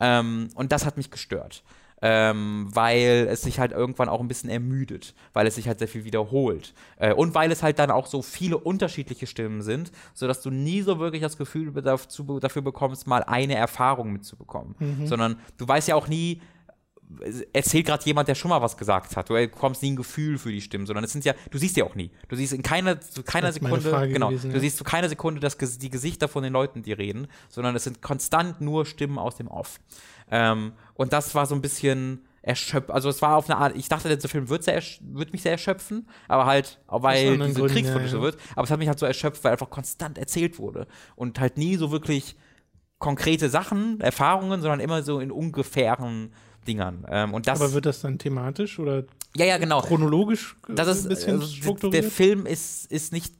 Ähm, 0.00 0.48
und 0.54 0.72
das 0.72 0.84
hat 0.86 0.96
mich 0.96 1.10
gestört. 1.10 1.62
Ähm, 2.02 2.68
weil 2.70 3.28
es 3.30 3.42
sich 3.42 3.58
halt 3.58 3.72
irgendwann 3.72 4.10
auch 4.10 4.20
ein 4.20 4.28
bisschen 4.28 4.50
ermüdet, 4.50 5.14
weil 5.32 5.46
es 5.46 5.54
sich 5.54 5.68
halt 5.68 5.78
sehr 5.78 5.88
viel 5.88 6.04
wiederholt. 6.04 6.74
Äh, 6.98 7.14
und 7.14 7.34
weil 7.34 7.50
es 7.50 7.62
halt 7.62 7.78
dann 7.78 7.90
auch 7.90 8.06
so 8.06 8.20
viele 8.20 8.58
unterschiedliche 8.58 9.26
Stimmen 9.26 9.62
sind, 9.62 9.90
sodass 10.12 10.42
du 10.42 10.50
nie 10.50 10.82
so 10.82 10.98
wirklich 10.98 11.22
das 11.22 11.38
Gefühl 11.38 11.72
dazu, 11.72 12.40
dafür 12.40 12.60
bekommst, 12.60 13.06
mal 13.06 13.22
eine 13.22 13.54
Erfahrung 13.54 14.12
mitzubekommen. 14.12 14.74
Sondern 15.06 15.38
du 15.56 15.66
weißt 15.66 15.88
ja 15.88 15.94
auch 15.94 16.08
nie, 16.08 16.42
erzählt 17.52 17.86
gerade 17.86 18.04
jemand, 18.04 18.28
der 18.28 18.34
schon 18.34 18.48
mal 18.48 18.60
was 18.62 18.76
gesagt 18.76 19.16
hat. 19.16 19.28
Du 19.28 19.34
bekommst 19.34 19.82
nie 19.82 19.92
ein 19.92 19.96
Gefühl 19.96 20.38
für 20.38 20.50
die 20.50 20.60
Stimmen, 20.60 20.86
sondern 20.86 21.04
es 21.04 21.12
sind 21.12 21.24
ja, 21.24 21.34
du 21.50 21.58
siehst 21.58 21.76
ja 21.76 21.84
auch 21.84 21.94
nie. 21.94 22.10
Du 22.28 22.36
siehst 22.36 22.52
in 22.52 22.62
keiner, 22.62 23.00
zu 23.00 23.22
keiner 23.22 23.52
Sekunde, 23.52 24.08
genau, 24.08 24.28
gewesen, 24.28 24.50
du 24.50 24.56
ja. 24.56 24.60
siehst 24.60 24.78
zu 24.78 24.84
keiner 24.84 25.08
Sekunde 25.08 25.40
das, 25.40 25.56
die 25.56 25.90
Gesichter 25.90 26.28
von 26.28 26.42
den 26.42 26.52
Leuten, 26.52 26.82
die 26.82 26.92
reden, 26.92 27.28
sondern 27.48 27.76
es 27.76 27.84
sind 27.84 28.02
konstant 28.02 28.60
nur 28.60 28.86
Stimmen 28.86 29.18
aus 29.18 29.36
dem 29.36 29.48
Off. 29.48 29.80
Ähm, 30.30 30.72
und 30.94 31.12
das 31.12 31.34
war 31.34 31.46
so 31.46 31.54
ein 31.54 31.62
bisschen 31.62 32.24
erschöpft, 32.42 32.90
also 32.90 33.08
es 33.08 33.22
war 33.22 33.36
auf 33.36 33.48
eine 33.48 33.58
Art, 33.58 33.74
ich 33.74 33.88
dachte, 33.88 34.14
der 34.14 34.28
Film 34.28 34.50
wird, 34.50 34.64
sehr, 34.64 34.82
wird 35.00 35.32
mich 35.32 35.42
sehr 35.42 35.52
erschöpfen, 35.52 36.06
aber 36.28 36.44
halt, 36.44 36.78
weil 36.88 37.38
diese 37.38 37.60
Gründen, 37.60 37.74
Kriegsfootage 37.74 38.04
ja, 38.04 38.10
so 38.10 38.20
wird, 38.20 38.36
aber 38.54 38.64
es 38.64 38.70
hat 38.70 38.78
mich 38.78 38.88
halt 38.88 38.98
so 38.98 39.06
erschöpft, 39.06 39.42
weil 39.44 39.52
einfach 39.52 39.70
konstant 39.70 40.18
erzählt 40.18 40.58
wurde 40.58 40.86
und 41.16 41.40
halt 41.40 41.56
nie 41.56 41.76
so 41.76 41.90
wirklich 41.90 42.36
konkrete 42.98 43.48
Sachen, 43.48 44.00
Erfahrungen, 44.00 44.60
sondern 44.60 44.80
immer 44.80 45.02
so 45.02 45.20
in 45.20 45.30
ungefähren 45.30 46.32
Dingern. 46.66 47.06
Ähm, 47.08 47.34
und 47.34 47.46
das, 47.46 47.60
Aber 47.60 47.72
wird 47.72 47.86
das 47.86 48.00
dann 48.00 48.18
thematisch 48.18 48.78
oder 48.78 49.04
ja, 49.36 49.46
ja, 49.46 49.58
genau. 49.58 49.80
chronologisch 49.80 50.56
äh, 50.68 50.74
Das 50.74 50.88
ist 50.88 51.04
ein 51.04 51.08
bisschen 51.08 51.40
also, 51.40 51.52
strukturiert? 51.52 52.04
der 52.04 52.10
Film 52.10 52.46
ist, 52.46 52.90
ist 52.90 53.12
nicht 53.12 53.34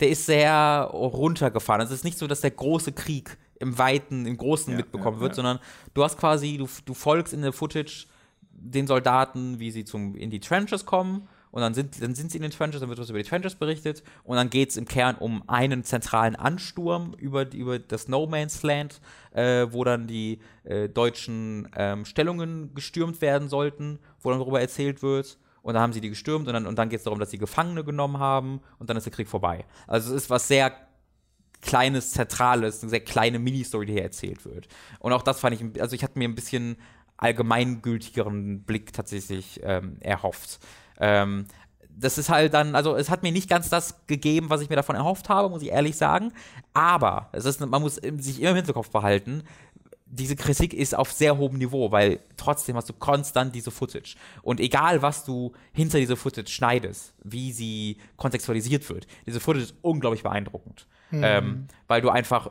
der 0.00 0.10
ist 0.10 0.26
sehr 0.26 0.90
runtergefahren. 0.92 1.80
Also 1.80 1.94
es 1.94 2.00
ist 2.00 2.04
nicht 2.04 2.18
so, 2.18 2.26
dass 2.26 2.40
der 2.40 2.50
große 2.50 2.90
Krieg 2.90 3.38
im 3.60 3.78
Weiten, 3.78 4.26
im 4.26 4.36
Großen 4.36 4.72
Ja, 4.72 4.78
mitbekommen 4.78 5.18
ja, 5.18 5.20
wird, 5.20 5.32
ja. 5.32 5.36
sondern 5.36 5.58
du 5.94 6.02
hast 6.02 6.18
quasi, 6.18 6.56
du, 6.56 6.68
du 6.84 6.94
folgst 6.94 7.32
in 7.32 7.42
der 7.42 7.52
Footage 7.52 8.06
den 8.50 8.88
Soldaten, 8.88 9.60
wie 9.60 9.70
sie 9.70 9.84
zum, 9.84 10.16
in 10.16 10.30
die 10.30 10.40
Trenches 10.40 10.84
kommen. 10.86 11.28
Und 11.52 11.60
dann 11.60 11.74
sind, 11.74 12.02
dann 12.02 12.14
sind 12.14 12.30
sie 12.32 12.38
in 12.38 12.42
den 12.42 12.50
Trenches, 12.50 12.80
dann 12.80 12.88
wird 12.88 12.98
was 12.98 13.10
über 13.10 13.18
die 13.18 13.28
Trenches 13.28 13.54
berichtet. 13.54 14.02
Und 14.24 14.36
dann 14.36 14.50
geht 14.50 14.70
es 14.70 14.76
im 14.76 14.86
Kern 14.86 15.16
um 15.16 15.48
einen 15.48 15.84
zentralen 15.84 16.34
Ansturm 16.34 17.14
über, 17.18 17.52
über 17.52 17.78
das 17.78 18.08
No 18.08 18.26
Man's 18.26 18.62
Land, 18.62 19.00
äh, 19.32 19.66
wo 19.70 19.84
dann 19.84 20.06
die 20.06 20.40
äh, 20.64 20.88
deutschen 20.88 21.68
ähm, 21.76 22.06
Stellungen 22.06 22.74
gestürmt 22.74 23.20
werden 23.20 23.48
sollten, 23.48 23.98
wo 24.20 24.30
dann 24.30 24.40
darüber 24.40 24.60
erzählt 24.60 25.02
wird. 25.02 25.38
Und 25.60 25.74
dann 25.74 25.82
haben 25.82 25.92
sie 25.92 26.00
die 26.00 26.08
gestürmt 26.08 26.48
und 26.48 26.54
dann, 26.54 26.66
und 26.66 26.76
dann 26.76 26.88
geht 26.88 26.98
es 26.98 27.04
darum, 27.04 27.20
dass 27.20 27.30
sie 27.30 27.38
Gefangene 27.38 27.84
genommen 27.84 28.18
haben 28.18 28.60
und 28.78 28.90
dann 28.90 28.96
ist 28.96 29.04
der 29.04 29.12
Krieg 29.12 29.28
vorbei. 29.28 29.64
Also 29.86 30.14
es 30.14 30.24
ist 30.24 30.30
was 30.30 30.48
sehr 30.48 30.72
kleines, 31.60 32.10
zentrales, 32.10 32.82
eine 32.82 32.90
sehr 32.90 33.00
kleine 33.00 33.38
Mini-Story, 33.38 33.86
die 33.86 33.92
hier 33.92 34.02
erzählt 34.02 34.44
wird. 34.44 34.68
Und 34.98 35.12
auch 35.12 35.22
das 35.22 35.38
fand 35.38 35.54
ich, 35.54 35.80
also 35.80 35.94
ich 35.94 36.02
hatte 36.02 36.18
mir 36.18 36.28
ein 36.28 36.34
bisschen 36.34 36.76
allgemeingültigeren 37.16 38.64
Blick 38.64 38.92
tatsächlich 38.92 39.60
ähm, 39.62 39.98
erhofft. 40.00 40.58
Ähm, 41.02 41.46
das 41.94 42.16
ist 42.16 42.30
halt 42.30 42.54
dann, 42.54 42.74
also 42.74 42.96
es 42.96 43.10
hat 43.10 43.22
mir 43.22 43.32
nicht 43.32 43.50
ganz 43.50 43.68
das 43.68 44.06
gegeben, 44.06 44.48
was 44.48 44.62
ich 44.62 44.70
mir 44.70 44.76
davon 44.76 44.96
erhofft 44.96 45.28
habe, 45.28 45.50
muss 45.50 45.62
ich 45.62 45.68
ehrlich 45.68 45.96
sagen. 45.96 46.32
Aber 46.72 47.28
es 47.32 47.44
ist, 47.44 47.60
man 47.60 47.82
muss 47.82 47.96
sich 47.96 48.40
immer 48.40 48.50
im 48.50 48.56
Hinterkopf 48.56 48.90
behalten, 48.90 49.42
diese 50.06 50.36
Kritik 50.36 50.74
ist 50.74 50.94
auf 50.94 51.10
sehr 51.10 51.38
hohem 51.38 51.56
Niveau, 51.56 51.90
weil 51.90 52.20
trotzdem 52.36 52.76
hast 52.76 52.88
du 52.88 52.92
konstant 52.92 53.54
diese 53.54 53.70
Footage. 53.70 54.16
Und 54.42 54.60
egal, 54.60 55.00
was 55.00 55.24
du 55.24 55.52
hinter 55.72 55.98
diese 55.98 56.16
Footage 56.16 56.50
schneidest, 56.50 57.14
wie 57.24 57.50
sie 57.50 57.96
kontextualisiert 58.18 58.88
wird, 58.90 59.06
diese 59.26 59.40
Footage 59.40 59.64
ist 59.64 59.74
unglaublich 59.80 60.22
beeindruckend. 60.22 60.86
Ähm, 61.24 61.66
weil 61.88 62.00
du 62.00 62.10
einfach 62.10 62.50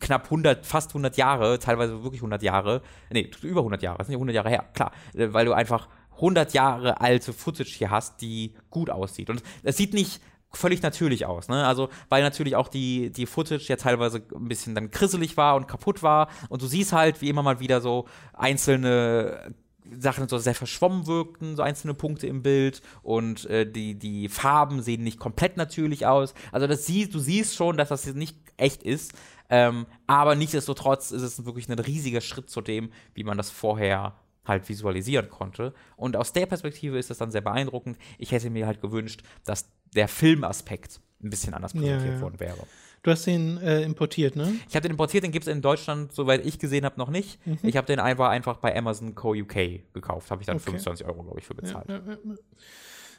knapp 0.00 0.24
100, 0.24 0.64
fast 0.64 0.90
100 0.90 1.16
Jahre, 1.18 1.58
teilweise 1.58 2.02
wirklich 2.02 2.20
100 2.20 2.42
Jahre, 2.42 2.82
nee, 3.10 3.30
über 3.42 3.60
100 3.60 3.82
Jahre, 3.82 3.98
das 3.98 4.06
sind 4.06 4.12
ja 4.12 4.18
100 4.18 4.34
Jahre 4.34 4.48
her, 4.48 4.64
klar, 4.72 4.92
weil 5.12 5.44
du 5.44 5.52
einfach 5.52 5.88
100 6.14 6.52
Jahre 6.54 7.00
alte 7.00 7.32
Footage 7.32 7.70
hier 7.76 7.90
hast, 7.90 8.20
die 8.20 8.54
gut 8.70 8.90
aussieht. 8.90 9.30
Und 9.30 9.42
es 9.62 9.76
sieht 9.76 9.94
nicht 9.94 10.20
völlig 10.56 10.82
natürlich 10.82 11.26
aus, 11.26 11.48
ne? 11.48 11.66
Also, 11.66 11.88
weil 12.08 12.22
natürlich 12.22 12.56
auch 12.56 12.68
die, 12.68 13.10
die 13.10 13.26
Footage 13.26 13.66
ja 13.68 13.76
teilweise 13.76 14.22
ein 14.34 14.48
bisschen 14.48 14.74
dann 14.74 14.90
krisselig 14.90 15.36
war 15.36 15.56
und 15.56 15.66
kaputt 15.66 16.02
war 16.02 16.28
und 16.48 16.62
du 16.62 16.66
siehst 16.66 16.92
halt, 16.92 17.20
wie 17.20 17.28
immer 17.28 17.42
mal 17.42 17.60
wieder 17.60 17.80
so 17.80 18.06
einzelne 18.32 19.54
Sachen 19.98 20.28
so 20.28 20.38
sehr 20.38 20.54
verschwommen 20.54 21.06
wirkten, 21.06 21.56
so 21.56 21.62
einzelne 21.62 21.94
Punkte 21.94 22.26
im 22.26 22.42
Bild 22.42 22.80
und 23.02 23.44
äh, 23.46 23.70
die, 23.70 23.94
die 23.96 24.28
Farben 24.28 24.82
sehen 24.82 25.02
nicht 25.02 25.18
komplett 25.18 25.56
natürlich 25.56 26.06
aus. 26.06 26.34
Also 26.52 26.66
das 26.66 26.86
siehst, 26.86 27.14
du 27.14 27.18
siehst 27.18 27.54
schon, 27.54 27.76
dass 27.76 27.90
das 27.90 28.04
jetzt 28.06 28.16
nicht 28.16 28.36
echt 28.56 28.82
ist, 28.82 29.12
ähm, 29.50 29.86
aber 30.06 30.36
nichtsdestotrotz 30.36 31.10
ist 31.10 31.22
es 31.22 31.44
wirklich 31.44 31.68
ein 31.68 31.78
riesiger 31.78 32.22
Schritt 32.22 32.48
zu 32.48 32.60
dem, 32.60 32.90
wie 33.14 33.24
man 33.24 33.36
das 33.36 33.50
vorher 33.50 34.14
halt 34.44 34.68
visualisieren 34.68 35.28
konnte. 35.28 35.72
Und 35.96 36.16
aus 36.16 36.32
der 36.32 36.46
Perspektive 36.46 36.98
ist 36.98 37.10
das 37.10 37.18
dann 37.18 37.30
sehr 37.30 37.40
beeindruckend. 37.40 37.98
Ich 38.18 38.32
hätte 38.32 38.50
mir 38.50 38.66
halt 38.66 38.80
gewünscht, 38.80 39.22
dass 39.44 39.70
der 39.94 40.08
Filmaspekt 40.08 41.00
ein 41.22 41.30
bisschen 41.30 41.54
anders 41.54 41.72
präsentiert 41.72 42.16
ja. 42.16 42.20
worden 42.20 42.40
wäre. 42.40 42.66
Du 43.02 43.10
hast 43.10 43.26
den 43.26 43.58
äh, 43.58 43.82
importiert, 43.82 44.34
ne? 44.34 44.54
Ich 44.66 44.74
habe 44.74 44.82
den 44.82 44.92
importiert, 44.92 45.24
den 45.24 45.30
gibt 45.30 45.46
es 45.46 45.52
in 45.52 45.60
Deutschland, 45.60 46.12
soweit 46.12 46.44
ich 46.46 46.58
gesehen 46.58 46.86
habe, 46.86 46.98
noch 46.98 47.10
nicht. 47.10 47.38
Ich 47.62 47.76
habe 47.76 47.86
den 47.86 48.00
einfach, 48.00 48.30
einfach 48.30 48.56
bei 48.56 48.74
Amazon 48.76 49.14
Co. 49.14 49.34
UK 49.34 49.92
gekauft. 49.92 50.30
Habe 50.30 50.40
ich 50.40 50.46
dann 50.46 50.56
Okay. 50.56 50.64
25 50.70 51.06
Euro, 51.06 51.22
glaube 51.22 51.38
ich, 51.38 51.44
für 51.44 51.54
bezahlt. 51.54 51.88
Ja, 51.88 51.96
ja, 51.96 52.12
ja. 52.12 52.34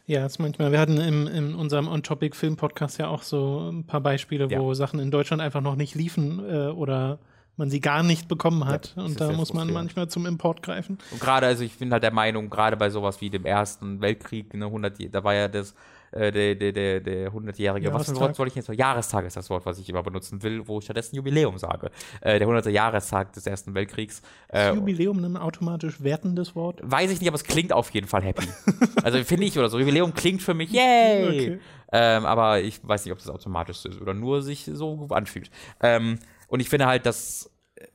Ja, 0.08 0.26
ist 0.26 0.38
manchmal. 0.40 0.72
Wir 0.72 0.80
hatten 0.80 0.98
im, 0.98 1.28
in 1.28 1.56
unserem 1.56 1.88
On-Topic-Film-Podcast 1.88 3.00
ja 3.00 3.08
auch 3.08 3.24
so 3.24 3.70
ein 3.72 3.86
paar 3.86 4.02
Beispiele, 4.02 4.50
wo 4.52 4.70
Ja. 4.70 4.76
Sachen 4.76 5.00
in 5.00 5.10
Deutschland 5.10 5.42
einfach 5.42 5.62
noch 5.62 5.76
nicht 5.76 5.96
liefen 5.96 6.40
äh, 6.48 6.68
oder 6.68 7.20
man 7.58 7.70
sie 7.70 7.80
gar 7.80 8.04
nicht 8.04 8.28
bekommen 8.28 8.66
hat. 8.66 8.94
das 8.96 9.04
Und 9.04 9.12
ist 9.12 9.22
da 9.22 9.32
muss 9.32 9.54
man 9.54 9.72
manchmal 9.72 10.08
zum 10.08 10.26
Import 10.26 10.62
greifen. 10.62 10.98
Und 11.12 11.22
gerade, 11.22 11.48
also 11.48 11.64
ich 11.64 11.78
bin 11.78 11.92
halt 11.92 12.04
der 12.04 12.12
Meinung, 12.12 12.50
gerade 12.50 12.78
bei 12.78 12.90
sowas 12.90 13.22
wie 13.22 13.30
dem 13.30 13.46
Ersten 13.46 14.02
Weltkrieg, 14.02 14.54
ne, 14.54 14.66
100, 14.66 15.14
da 15.14 15.24
war 15.24 15.34
ja 15.34 15.48
das, 15.48 15.74
äh, 16.12 16.32
der, 16.32 16.56
der, 16.56 16.72
der, 16.72 17.00
der 17.02 17.32
100-jährige, 17.32 17.94
was 17.94 18.06
für 18.06 18.12
ein. 18.12 18.20
Wort 18.20 18.36
soll 18.36 18.48
ich 18.48 18.56
jetzt 18.56 18.66
sagen? 18.66 18.80
Jahrestag 18.80 19.26
ist 19.26 19.36
das 19.36 19.50
Wort, 19.50 19.66
was 19.66 19.80
ich 19.80 19.90
immer 19.90 20.04
benutzen 20.04 20.42
will, 20.44 20.68
wo 20.68 20.80
ich 20.80 20.86
stattdessen 20.86 21.16
Jubiläum 21.16 21.58
sage. 21.58 21.92
Äh, 22.22 22.40
der 22.40 22.48
100. 22.48 22.68
Jahrestag 22.68 23.34
des 23.34 23.46
Ersten 23.48 23.74
Weltkriegs. 23.74 24.22
Äh, 24.48 24.74
Jubiläum 24.74 25.24
ein 25.24 25.38
automatisch 25.38 26.02
wertendes 26.02 26.56
Wort? 26.56 26.80
weiß 26.84 27.12
ich 27.12 27.20
nicht, 27.20 27.28
aber 27.28 27.36
es 27.36 27.44
klingt 27.44 27.74
auf 27.74 27.90
jeden 27.92 28.08
Fall 28.08 28.24
happy. 28.24 28.48
also 29.04 29.22
finde 29.24 29.46
ich 29.46 29.58
oder 29.58 29.70
so. 29.70 29.80
Jubiläum 29.80 30.14
klingt 30.14 30.42
für 30.42 30.54
mich, 30.54 30.72
yay! 30.72 31.26
Okay. 31.28 31.60
Ähm, 31.92 32.26
aber 32.26 32.62
ich 32.62 32.80
weiß 32.86 33.06
nicht, 33.06 33.12
ob 33.12 33.20
das 33.20 33.30
automatisch 33.30 33.86
ist 33.86 34.02
oder 34.02 34.14
nur 34.14 34.42
sich 34.42 34.70
so 34.72 35.08
anfühlt. 35.12 35.50
Ähm, 35.82 36.20
und 36.48 36.60
ich 36.60 36.70
finde 36.70 36.88
halt, 36.88 37.06
dass 37.06 37.50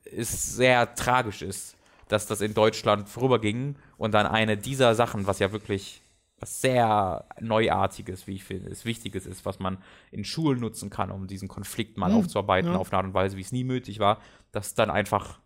es 0.04 0.56
sehr 0.56 0.94
tragisch 0.94 1.42
ist, 1.42 1.76
dass 2.08 2.26
das 2.26 2.40
in 2.40 2.54
Deutschland 2.54 3.08
vorüberging 3.08 3.76
und 3.96 4.12
dann 4.14 4.26
eine 4.26 4.56
dieser 4.56 4.94
Sachen, 4.94 5.26
was 5.26 5.38
ja 5.38 5.52
wirklich 5.52 6.02
was 6.38 6.62
sehr 6.62 7.26
Neuartiges, 7.40 8.26
wie 8.26 8.36
ich 8.36 8.44
finde, 8.44 8.70
ist 8.70 8.86
Wichtiges 8.86 9.26
ist, 9.26 9.44
was 9.44 9.58
man 9.58 9.76
in 10.10 10.24
Schulen 10.24 10.58
nutzen 10.60 10.88
kann, 10.88 11.10
um 11.10 11.26
diesen 11.26 11.48
Konflikt 11.48 11.98
mal 11.98 12.10
Hm, 12.10 12.12
aufzuarbeiten 12.12 12.74
ja. 12.74 12.76
auf 12.76 12.90
eine 12.90 12.98
Art 12.98 13.06
und 13.06 13.14
Weise, 13.14 13.36
wie 13.36 13.42
es 13.42 13.52
nie 13.52 13.64
nötig 13.64 13.98
war, 13.98 14.20
dass 14.50 14.74
dann 14.74 14.90
einfach 14.90 15.38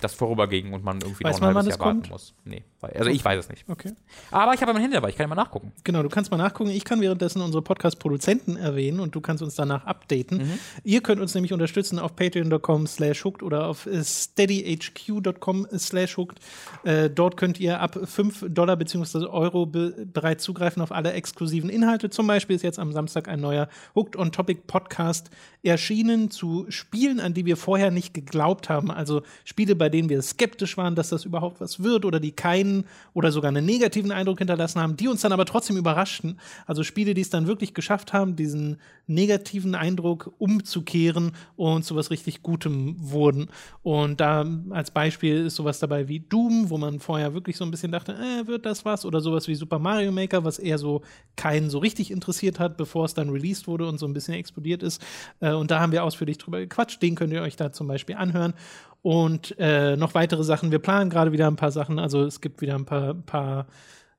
das 0.00 0.14
vorüberging 0.14 0.72
und 0.74 0.84
man 0.84 1.02
irgendwie 1.02 1.24
Weiß 1.24 1.40
noch 1.40 1.40
ein 1.40 1.44
man, 1.52 1.52
halbes 1.54 1.68
Jahr 1.68 1.80
warten 1.80 2.08
kommt? 2.08 2.08
muss. 2.08 2.34
Nee, 2.44 2.64
weil- 2.82 2.92
also 2.92 3.08
ich 3.10 3.24
weiß 3.24 3.38
es 3.44 3.48
nicht. 3.48 3.64
Okay. 3.68 3.92
Aber 4.30 4.52
ich 4.52 4.60
habe 4.60 4.72
mein 4.74 4.82
Handy 4.82 4.94
dabei, 4.96 5.08
ich 5.08 5.16
kann 5.16 5.24
immer 5.24 5.34
nachgucken. 5.34 5.72
Genau, 5.84 6.02
du 6.02 6.10
kannst 6.10 6.30
mal 6.30 6.36
nachgucken. 6.36 6.68
Ich 6.70 6.84
kann 6.84 7.00
währenddessen 7.00 7.40
unsere 7.40 7.62
Podcast-Produzenten 7.62 8.56
erwähnen 8.56 9.00
und 9.00 9.14
du 9.14 9.20
kannst 9.22 9.42
uns 9.42 9.54
danach 9.54 9.86
updaten. 9.86 10.38
Mhm. 10.38 10.58
Ihr 10.84 11.00
könnt 11.02 11.20
uns 11.20 11.34
nämlich 11.34 11.52
unterstützen 11.54 11.98
auf 11.98 12.14
patreon.com 12.14 12.86
slash 12.86 13.24
hooked 13.24 13.42
oder 13.42 13.66
auf 13.68 13.88
steadyhq.com 14.02 15.66
slash 15.76 16.16
hooked. 16.16 16.38
Äh, 16.84 17.10
dort 17.10 17.36
könnt 17.36 17.58
ihr 17.60 17.80
ab 17.80 17.98
5 18.04 18.46
Dollar 18.48 18.76
bzw. 18.76 19.26
Euro 19.26 19.66
be 19.66 20.06
bereits 20.12 20.44
zugreifen 20.44 20.82
auf 20.82 20.92
alle 20.92 21.12
exklusiven 21.12 21.70
Inhalte. 21.70 22.10
Zum 22.10 22.26
Beispiel 22.26 22.56
ist 22.56 22.62
jetzt 22.62 22.78
am 22.78 22.92
Samstag 22.92 23.28
ein 23.28 23.40
neuer 23.40 23.68
Hooked 23.94 24.16
on 24.16 24.32
Topic 24.32 24.62
Podcast 24.66 25.30
erschienen 25.62 26.30
zu 26.30 26.66
Spielen, 26.68 27.20
an 27.20 27.34
die 27.34 27.46
wir 27.46 27.56
vorher 27.56 27.90
nicht 27.90 28.14
geglaubt 28.14 28.68
haben. 28.68 28.90
Also 28.90 29.22
Spiele, 29.44 29.76
bei 29.76 29.88
denen 29.88 30.08
wir 30.08 30.20
skeptisch 30.22 30.76
waren, 30.76 30.94
dass 30.96 31.10
das 31.10 31.24
überhaupt 31.24 31.60
was 31.60 31.82
wird 31.82 32.04
oder 32.04 32.18
die 32.18 32.32
keinen 32.32 32.71
oder 33.14 33.32
sogar 33.32 33.48
einen 33.48 33.64
negativen 33.64 34.10
Eindruck 34.10 34.38
hinterlassen 34.38 34.80
haben, 34.80 34.96
die 34.96 35.08
uns 35.08 35.20
dann 35.20 35.32
aber 35.32 35.44
trotzdem 35.44 35.76
überraschten. 35.76 36.38
Also 36.66 36.82
Spiele, 36.82 37.14
die 37.14 37.20
es 37.20 37.30
dann 37.30 37.46
wirklich 37.46 37.74
geschafft 37.74 38.12
haben, 38.12 38.36
diesen 38.36 38.78
negativen 39.06 39.74
Eindruck 39.74 40.32
umzukehren 40.38 41.32
und 41.56 41.84
zu 41.84 41.96
was 41.96 42.10
richtig 42.10 42.42
Gutem 42.42 42.96
wurden. 42.98 43.48
Und 43.82 44.20
da 44.20 44.46
als 44.70 44.90
Beispiel 44.90 45.46
ist 45.46 45.56
sowas 45.56 45.78
dabei 45.78 46.08
wie 46.08 46.20
Doom, 46.20 46.70
wo 46.70 46.78
man 46.78 47.00
vorher 47.00 47.34
wirklich 47.34 47.56
so 47.56 47.64
ein 47.64 47.70
bisschen 47.70 47.92
dachte, 47.92 48.14
äh, 48.14 48.46
wird 48.46 48.66
das 48.66 48.84
was? 48.84 49.04
Oder 49.04 49.20
sowas 49.20 49.48
wie 49.48 49.54
Super 49.54 49.78
Mario 49.78 50.12
Maker, 50.12 50.44
was 50.44 50.58
eher 50.58 50.78
so 50.78 51.02
keinen 51.36 51.70
so 51.70 51.78
richtig 51.78 52.10
interessiert 52.10 52.58
hat, 52.58 52.76
bevor 52.76 53.04
es 53.04 53.14
dann 53.14 53.30
released 53.30 53.66
wurde 53.66 53.86
und 53.86 53.98
so 53.98 54.06
ein 54.06 54.12
bisschen 54.12 54.34
explodiert 54.34 54.82
ist. 54.82 55.02
Äh, 55.40 55.52
und 55.52 55.70
da 55.70 55.80
haben 55.80 55.92
wir 55.92 56.04
ausführlich 56.04 56.38
drüber 56.38 56.60
gequatscht. 56.60 57.02
Den 57.02 57.14
könnt 57.14 57.32
ihr 57.32 57.42
euch 57.42 57.56
da 57.56 57.72
zum 57.72 57.86
Beispiel 57.88 58.16
anhören. 58.16 58.54
Und 59.02 59.56
äh, 59.58 59.96
noch 59.96 60.14
weitere 60.14 60.44
Sachen. 60.44 60.70
Wir 60.70 60.78
planen 60.78 61.10
gerade 61.10 61.32
wieder 61.32 61.48
ein 61.48 61.56
paar 61.56 61.72
Sachen. 61.72 61.98
Also 61.98 62.22
es 62.24 62.40
gibt 62.40 62.60
wieder 62.60 62.76
ein 62.76 62.84
paar, 62.84 63.14
paar 63.14 63.66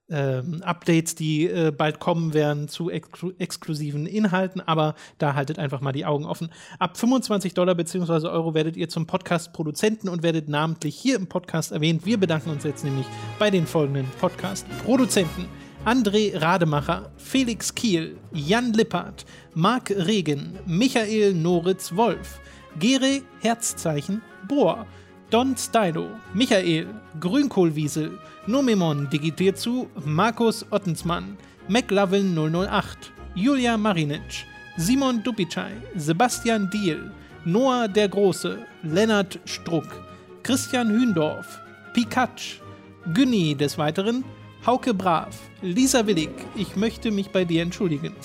ähm, 0.10 0.62
Updates, 0.64 1.16
die 1.16 1.48
äh, 1.48 1.72
bald 1.72 2.00
kommen 2.00 2.34
werden 2.34 2.68
zu 2.68 2.90
exklu 2.90 3.32
exklusiven 3.40 4.06
Inhalten, 4.06 4.62
aber 4.62 4.96
da 5.18 5.34
haltet 5.34 5.60
einfach 5.60 5.82
mal 5.82 5.94
die 5.94 6.06
Augen 6.06 6.26
offen. 6.26 6.50
Ab 6.80 6.98
25 6.98 7.54
Dollar 7.54 7.76
bzw. 7.76 8.28
Euro 8.28 8.54
werdet 8.54 8.76
ihr 8.76 8.90
zum 8.90 9.08
Podcast-Produzenten 9.08 10.10
und 10.10 10.22
werdet 10.22 10.50
namentlich 10.50 10.96
hier 10.96 11.16
im 11.16 11.28
Podcast 11.28 11.72
erwähnt. 11.72 12.06
Wir 12.06 12.20
bedanken 12.20 12.50
uns 12.50 12.64
jetzt 12.64 12.84
nämlich 12.84 13.06
bei 13.40 13.50
den 13.50 13.66
folgenden 13.66 14.08
Podcast-Produzenten. 14.20 15.46
André 15.86 16.40
Rademacher, 16.40 17.12
Felix 17.18 17.76
Kiel, 17.76 18.18
Jan 18.32 18.72
Lippert, 18.72 19.26
Marc 19.54 19.90
Regen, 19.92 20.58
Michael 20.66 21.34
Noritz 21.34 21.94
Wolf, 21.96 22.40
Gere 22.80 23.22
Herzzeichen 23.42 24.22
Bohr, 24.48 24.86
Don 25.30 25.56
Stylo, 25.58 26.08
Michael, 26.34 26.88
Grünkohlwiesel, 27.20 28.20
Nomemon 28.48 29.10
digitiert 29.10 29.58
zu, 29.58 29.90
Markus 30.06 30.66
Ottensmann, 30.72 31.38
McLovin 31.68 32.36
008, 32.36 33.12
Julia 33.36 33.78
Marinic, 33.78 34.46
Simon 34.78 35.24
Dupicai, 35.24 35.72
Sebastian 35.96 36.70
Diel, 36.72 37.12
Noah 37.46 37.88
der 37.88 38.10
Große, 38.10 38.60
Lennart 38.84 39.40
Struck, 39.46 39.88
Christian 40.44 40.90
Hündorf, 40.90 41.60
Pikatsch, 41.94 42.60
Günni 43.14 43.56
des 43.56 43.78
Weiteren, 43.78 44.24
Hauke 44.66 44.94
Brav, 44.94 45.36
Lisa 45.62 46.08
Willig, 46.08 46.30
ich 46.56 46.76
möchte 46.76 47.12
mich 47.12 47.30
bei 47.32 47.44
dir 47.44 47.62
entschuldigen. 47.64 48.16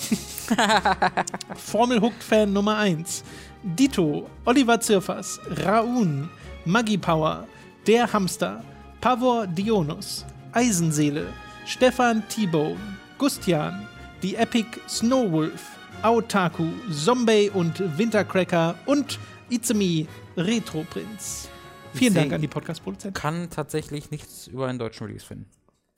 Formel 1.55 1.99
Hooked 2.01 2.23
Fan 2.23 2.53
Nummer 2.53 2.77
1, 2.77 3.23
Dito, 3.63 4.29
Oliver 4.45 4.79
Zirfers, 4.79 5.39
Raun, 5.65 6.29
Maggie 6.65 6.97
Power, 6.97 7.47
Der 7.85 8.11
Hamster, 8.11 8.63
Pavor 9.01 9.47
Dionus, 9.47 10.25
Eisenseele, 10.53 11.27
Stefan 11.65 12.23
T-Bone, 12.29 12.79
Gustian, 13.17 13.87
die 14.23 14.35
Epic 14.35 14.79
Snowwolf, 14.87 15.77
Aotaku, 16.01 16.67
Zombie 16.91 17.49
und 17.53 17.97
Wintercracker 17.97 18.75
und 18.85 19.19
It's 19.49 19.73
Me, 19.73 20.07
Retro 20.37 20.85
Prinz. 20.89 21.49
Vielen 21.93 22.13
Dank 22.13 22.31
an 22.31 22.41
die 22.41 22.47
Podcast-Produzenten. 22.47 23.19
Kann 23.19 23.49
tatsächlich 23.49 24.11
nichts 24.11 24.47
über 24.47 24.67
einen 24.67 24.79
deutschen 24.79 25.07
Release 25.07 25.25
finden. 25.25 25.47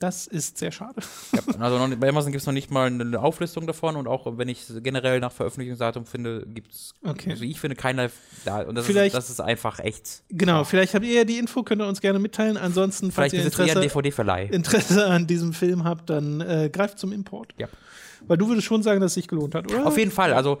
Das 0.02 0.26
ist 0.26 0.58
sehr 0.58 0.72
schade. 0.72 1.00
Ja, 1.32 1.40
also 1.60 1.86
nicht- 1.86 2.00
bei 2.00 2.08
Amazon 2.08 2.32
gibt 2.32 2.40
es 2.42 2.46
noch 2.46 2.52
nicht 2.52 2.70
mal 2.70 2.86
eine 2.88 3.20
Auflistung 3.20 3.66
davon 3.66 3.94
und 3.96 4.08
auch 4.08 4.26
wenn 4.36 4.48
ich 4.48 4.68
es 4.68 4.82
generell 4.82 5.20
nach 5.20 5.30
Veröffentlichungsdatum 5.32 6.06
finde, 6.06 6.44
gibt 6.46 6.72
es, 6.72 6.94
Okay. 7.04 7.30
also 7.30 7.44
ich 7.44 7.60
finde 7.60 7.76
keiner 7.76 8.10
da 8.44 8.62
und 8.62 8.74
das, 8.74 8.86
Vielleicht- 8.86 9.14
ist, 9.14 9.18
das 9.18 9.30
ist 9.30 9.40
einfach 9.40 9.78
echt. 9.78 10.22
Genau, 10.30 10.64
vielleicht 10.64 10.94
habt 10.94 11.04
ihr 11.04 11.14
ja 11.14 11.24
die 11.24 11.38
Info, 11.38 11.62
könnt 11.62 11.80
ihr 11.82 11.86
uns 11.86 12.00
gerne 12.00 12.18
mitteilen. 12.18 12.56
Ansonsten, 12.56 13.12
falls 13.12 13.30
Vielleicht 13.32 13.34
ihr 13.34 13.40
Interesse. 13.44 14.44
Interesse 14.50 15.06
an 15.06 15.26
diesem 15.26 15.52
Film 15.52 15.84
habt, 15.84 16.10
dann 16.10 16.40
äh, 16.40 16.68
greift 16.72 16.98
zum 16.98 17.12
Import. 17.12 17.54
Ja. 17.58 17.68
Weil 18.26 18.36
du 18.38 18.48
würdest 18.48 18.66
schon 18.66 18.82
sagen, 18.82 19.00
dass 19.00 19.12
es 19.12 19.14
sich 19.14 19.28
gelohnt 19.28 19.54
hat, 19.54 19.70
oder? 19.70 19.86
Auf 19.86 19.98
jeden 19.98 20.10
Fall, 20.12 20.32
also 20.32 20.58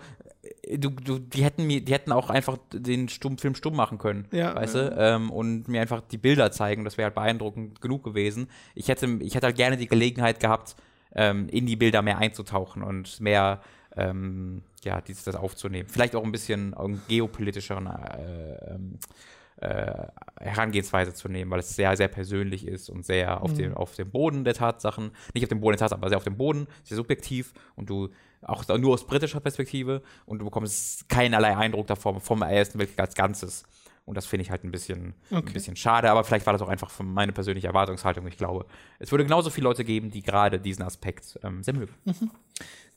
du, 0.78 0.90
du, 0.90 1.18
die 1.18 1.44
hätten 1.44 1.66
mir, 1.66 1.80
die 1.80 1.92
hätten 1.92 2.12
auch 2.12 2.30
einfach 2.30 2.58
den 2.72 3.08
stumm, 3.08 3.38
Film 3.38 3.54
stumm 3.54 3.76
machen 3.76 3.98
können, 3.98 4.26
Ja, 4.32 4.54
weißt 4.54 4.74
ja. 4.74 4.90
du, 4.90 4.96
ähm, 4.96 5.30
und 5.30 5.68
mir 5.68 5.80
einfach 5.80 6.00
die 6.00 6.18
Bilder 6.18 6.50
zeigen, 6.50 6.84
das 6.84 6.98
wäre 6.98 7.06
halt 7.06 7.14
beeindruckend 7.14 7.80
genug 7.80 8.04
gewesen. 8.04 8.48
Ich 8.74 8.88
hätte, 8.88 9.06
ich 9.20 9.34
hätte 9.34 9.46
halt 9.46 9.56
gerne 9.56 9.76
die 9.76 9.88
Gelegenheit 9.88 10.40
gehabt, 10.40 10.76
ähm, 11.14 11.48
in 11.48 11.66
die 11.66 11.76
Bilder 11.76 12.02
mehr 12.02 12.18
einzutauchen 12.18 12.82
und 12.82 13.20
mehr, 13.20 13.60
ähm, 13.96 14.62
ja, 14.84 15.00
dieses, 15.00 15.24
das 15.24 15.36
aufzunehmen. 15.36 15.88
Vielleicht 15.88 16.16
auch 16.16 16.24
ein 16.24 16.32
bisschen 16.32 16.74
einen 16.74 17.02
geopolitischeren 17.08 17.86
äh, 17.86 18.74
ähm, 18.74 18.98
äh, 19.62 20.08
Herangehensweise 20.40 21.14
zu 21.14 21.28
nehmen, 21.28 21.50
weil 21.50 21.60
es 21.60 21.74
sehr, 21.76 21.96
sehr 21.96 22.08
persönlich 22.08 22.66
ist 22.66 22.90
und 22.90 23.04
sehr 23.04 23.42
auf, 23.42 23.52
dem, 23.54 23.74
auf 23.74 23.94
dem 23.94 24.10
Boden 24.10 24.44
der 24.44 24.54
Tatsachen, 24.54 25.12
nicht 25.34 25.44
auf 25.44 25.48
dem 25.48 25.60
Boden 25.60 25.72
der 25.74 25.78
Tatsachen, 25.78 26.02
aber 26.02 26.08
sehr 26.08 26.18
auf 26.18 26.24
dem 26.24 26.36
Boden, 26.36 26.66
sehr 26.82 26.96
subjektiv 26.96 27.52
und 27.76 27.88
du 27.88 28.08
auch 28.42 28.66
nur 28.76 28.94
aus 28.94 29.06
britischer 29.06 29.38
Perspektive 29.40 30.02
und 30.26 30.40
du 30.40 30.44
bekommst 30.44 31.08
keinerlei 31.08 31.56
Eindruck 31.56 31.86
davon 31.86 32.20
vom 32.20 32.42
Ersten 32.42 32.78
Weltkrieg 32.78 32.98
als 32.98 33.14
Ganzes. 33.14 33.62
Und 34.04 34.16
das 34.16 34.26
finde 34.26 34.42
ich 34.42 34.50
halt 34.50 34.64
ein 34.64 34.72
bisschen, 34.72 35.14
ein 35.30 35.36
Okay. 35.38 35.52
bisschen 35.52 35.76
schade, 35.76 36.10
aber 36.10 36.24
vielleicht 36.24 36.44
war 36.44 36.52
das 36.52 36.60
auch 36.60 36.68
einfach 36.68 36.90
von 36.90 37.06
meine 37.06 37.30
persönliche 37.30 37.68
Erwartungshaltung. 37.68 38.26
Ich 38.26 38.36
glaube, 38.36 38.66
es 38.98 39.12
würde 39.12 39.22
genauso 39.22 39.48
viele 39.50 39.68
Leute 39.68 39.84
geben, 39.84 40.10
die 40.10 40.22
gerade 40.22 40.58
diesen 40.58 40.82
Aspekt 40.82 41.38
ähm, 41.44 41.62
sehr 41.62 41.74
mögen. 41.74 41.94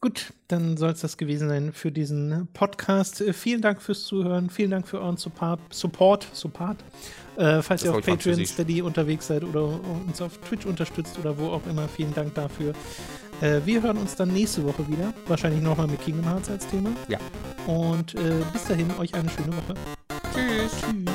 Gut, 0.06 0.34
dann 0.49 0.77
soll 0.77 0.91
es 0.91 1.02
das 1.02 1.18
gewesen 1.18 1.49
sein 1.49 1.73
für 1.73 1.91
diesen 1.91 2.48
Podcast. 2.53 3.22
Äh, 3.22 3.34
vielen 3.34 3.64
Dank 3.64 3.82
fürs 3.82 4.03
Zuhören, 4.03 4.52
vielen 4.52 4.69
Dank 4.69 4.88
für 4.88 5.02
euren 5.02 5.18
Support. 5.18 5.60
Support, 5.72 6.27
Support. 6.32 6.77
Äh, 7.38 7.64
falls 7.64 7.82
Das 7.82 7.86
ihr 7.86 7.98
auf 7.98 8.06
Patreon. 8.06 8.45
Steady 8.45 8.84
unterwegs 8.84 9.26
seid 9.26 9.44
oder 9.44 9.64
uns 9.64 10.22
auf 10.22 10.38
Twitch 10.48 10.68
unterstützt 10.68 11.18
oder 11.18 11.36
wo 11.40 11.48
auch 11.48 11.65
immer, 11.65 11.88
vielen 11.88 12.14
Dank 12.14 12.36
dafür. 12.36 12.73
Äh, 13.41 13.61
wir 13.65 13.82
hören 13.82 13.98
uns 13.98 14.15
dann 14.15 14.32
nächste 14.32 14.64
Woche 14.64 14.88
wieder. 14.88 15.11
Wahrscheinlich 15.26 15.64
nochmal 15.64 15.88
mit 15.88 15.99
Kingdom 16.03 16.26
Hearts 16.26 16.52
als 16.52 16.68
Thema. 16.68 16.91
Ja. 17.07 17.18
Und 17.65 18.14
äh, 18.14 18.44
bis 18.53 18.65
dahin, 18.65 18.91
euch 18.99 19.11
eine 19.15 19.30
schöne 19.32 19.57
Woche. 19.57 19.73
Tschüss. 20.36 20.72
Tschüss. 20.82 21.14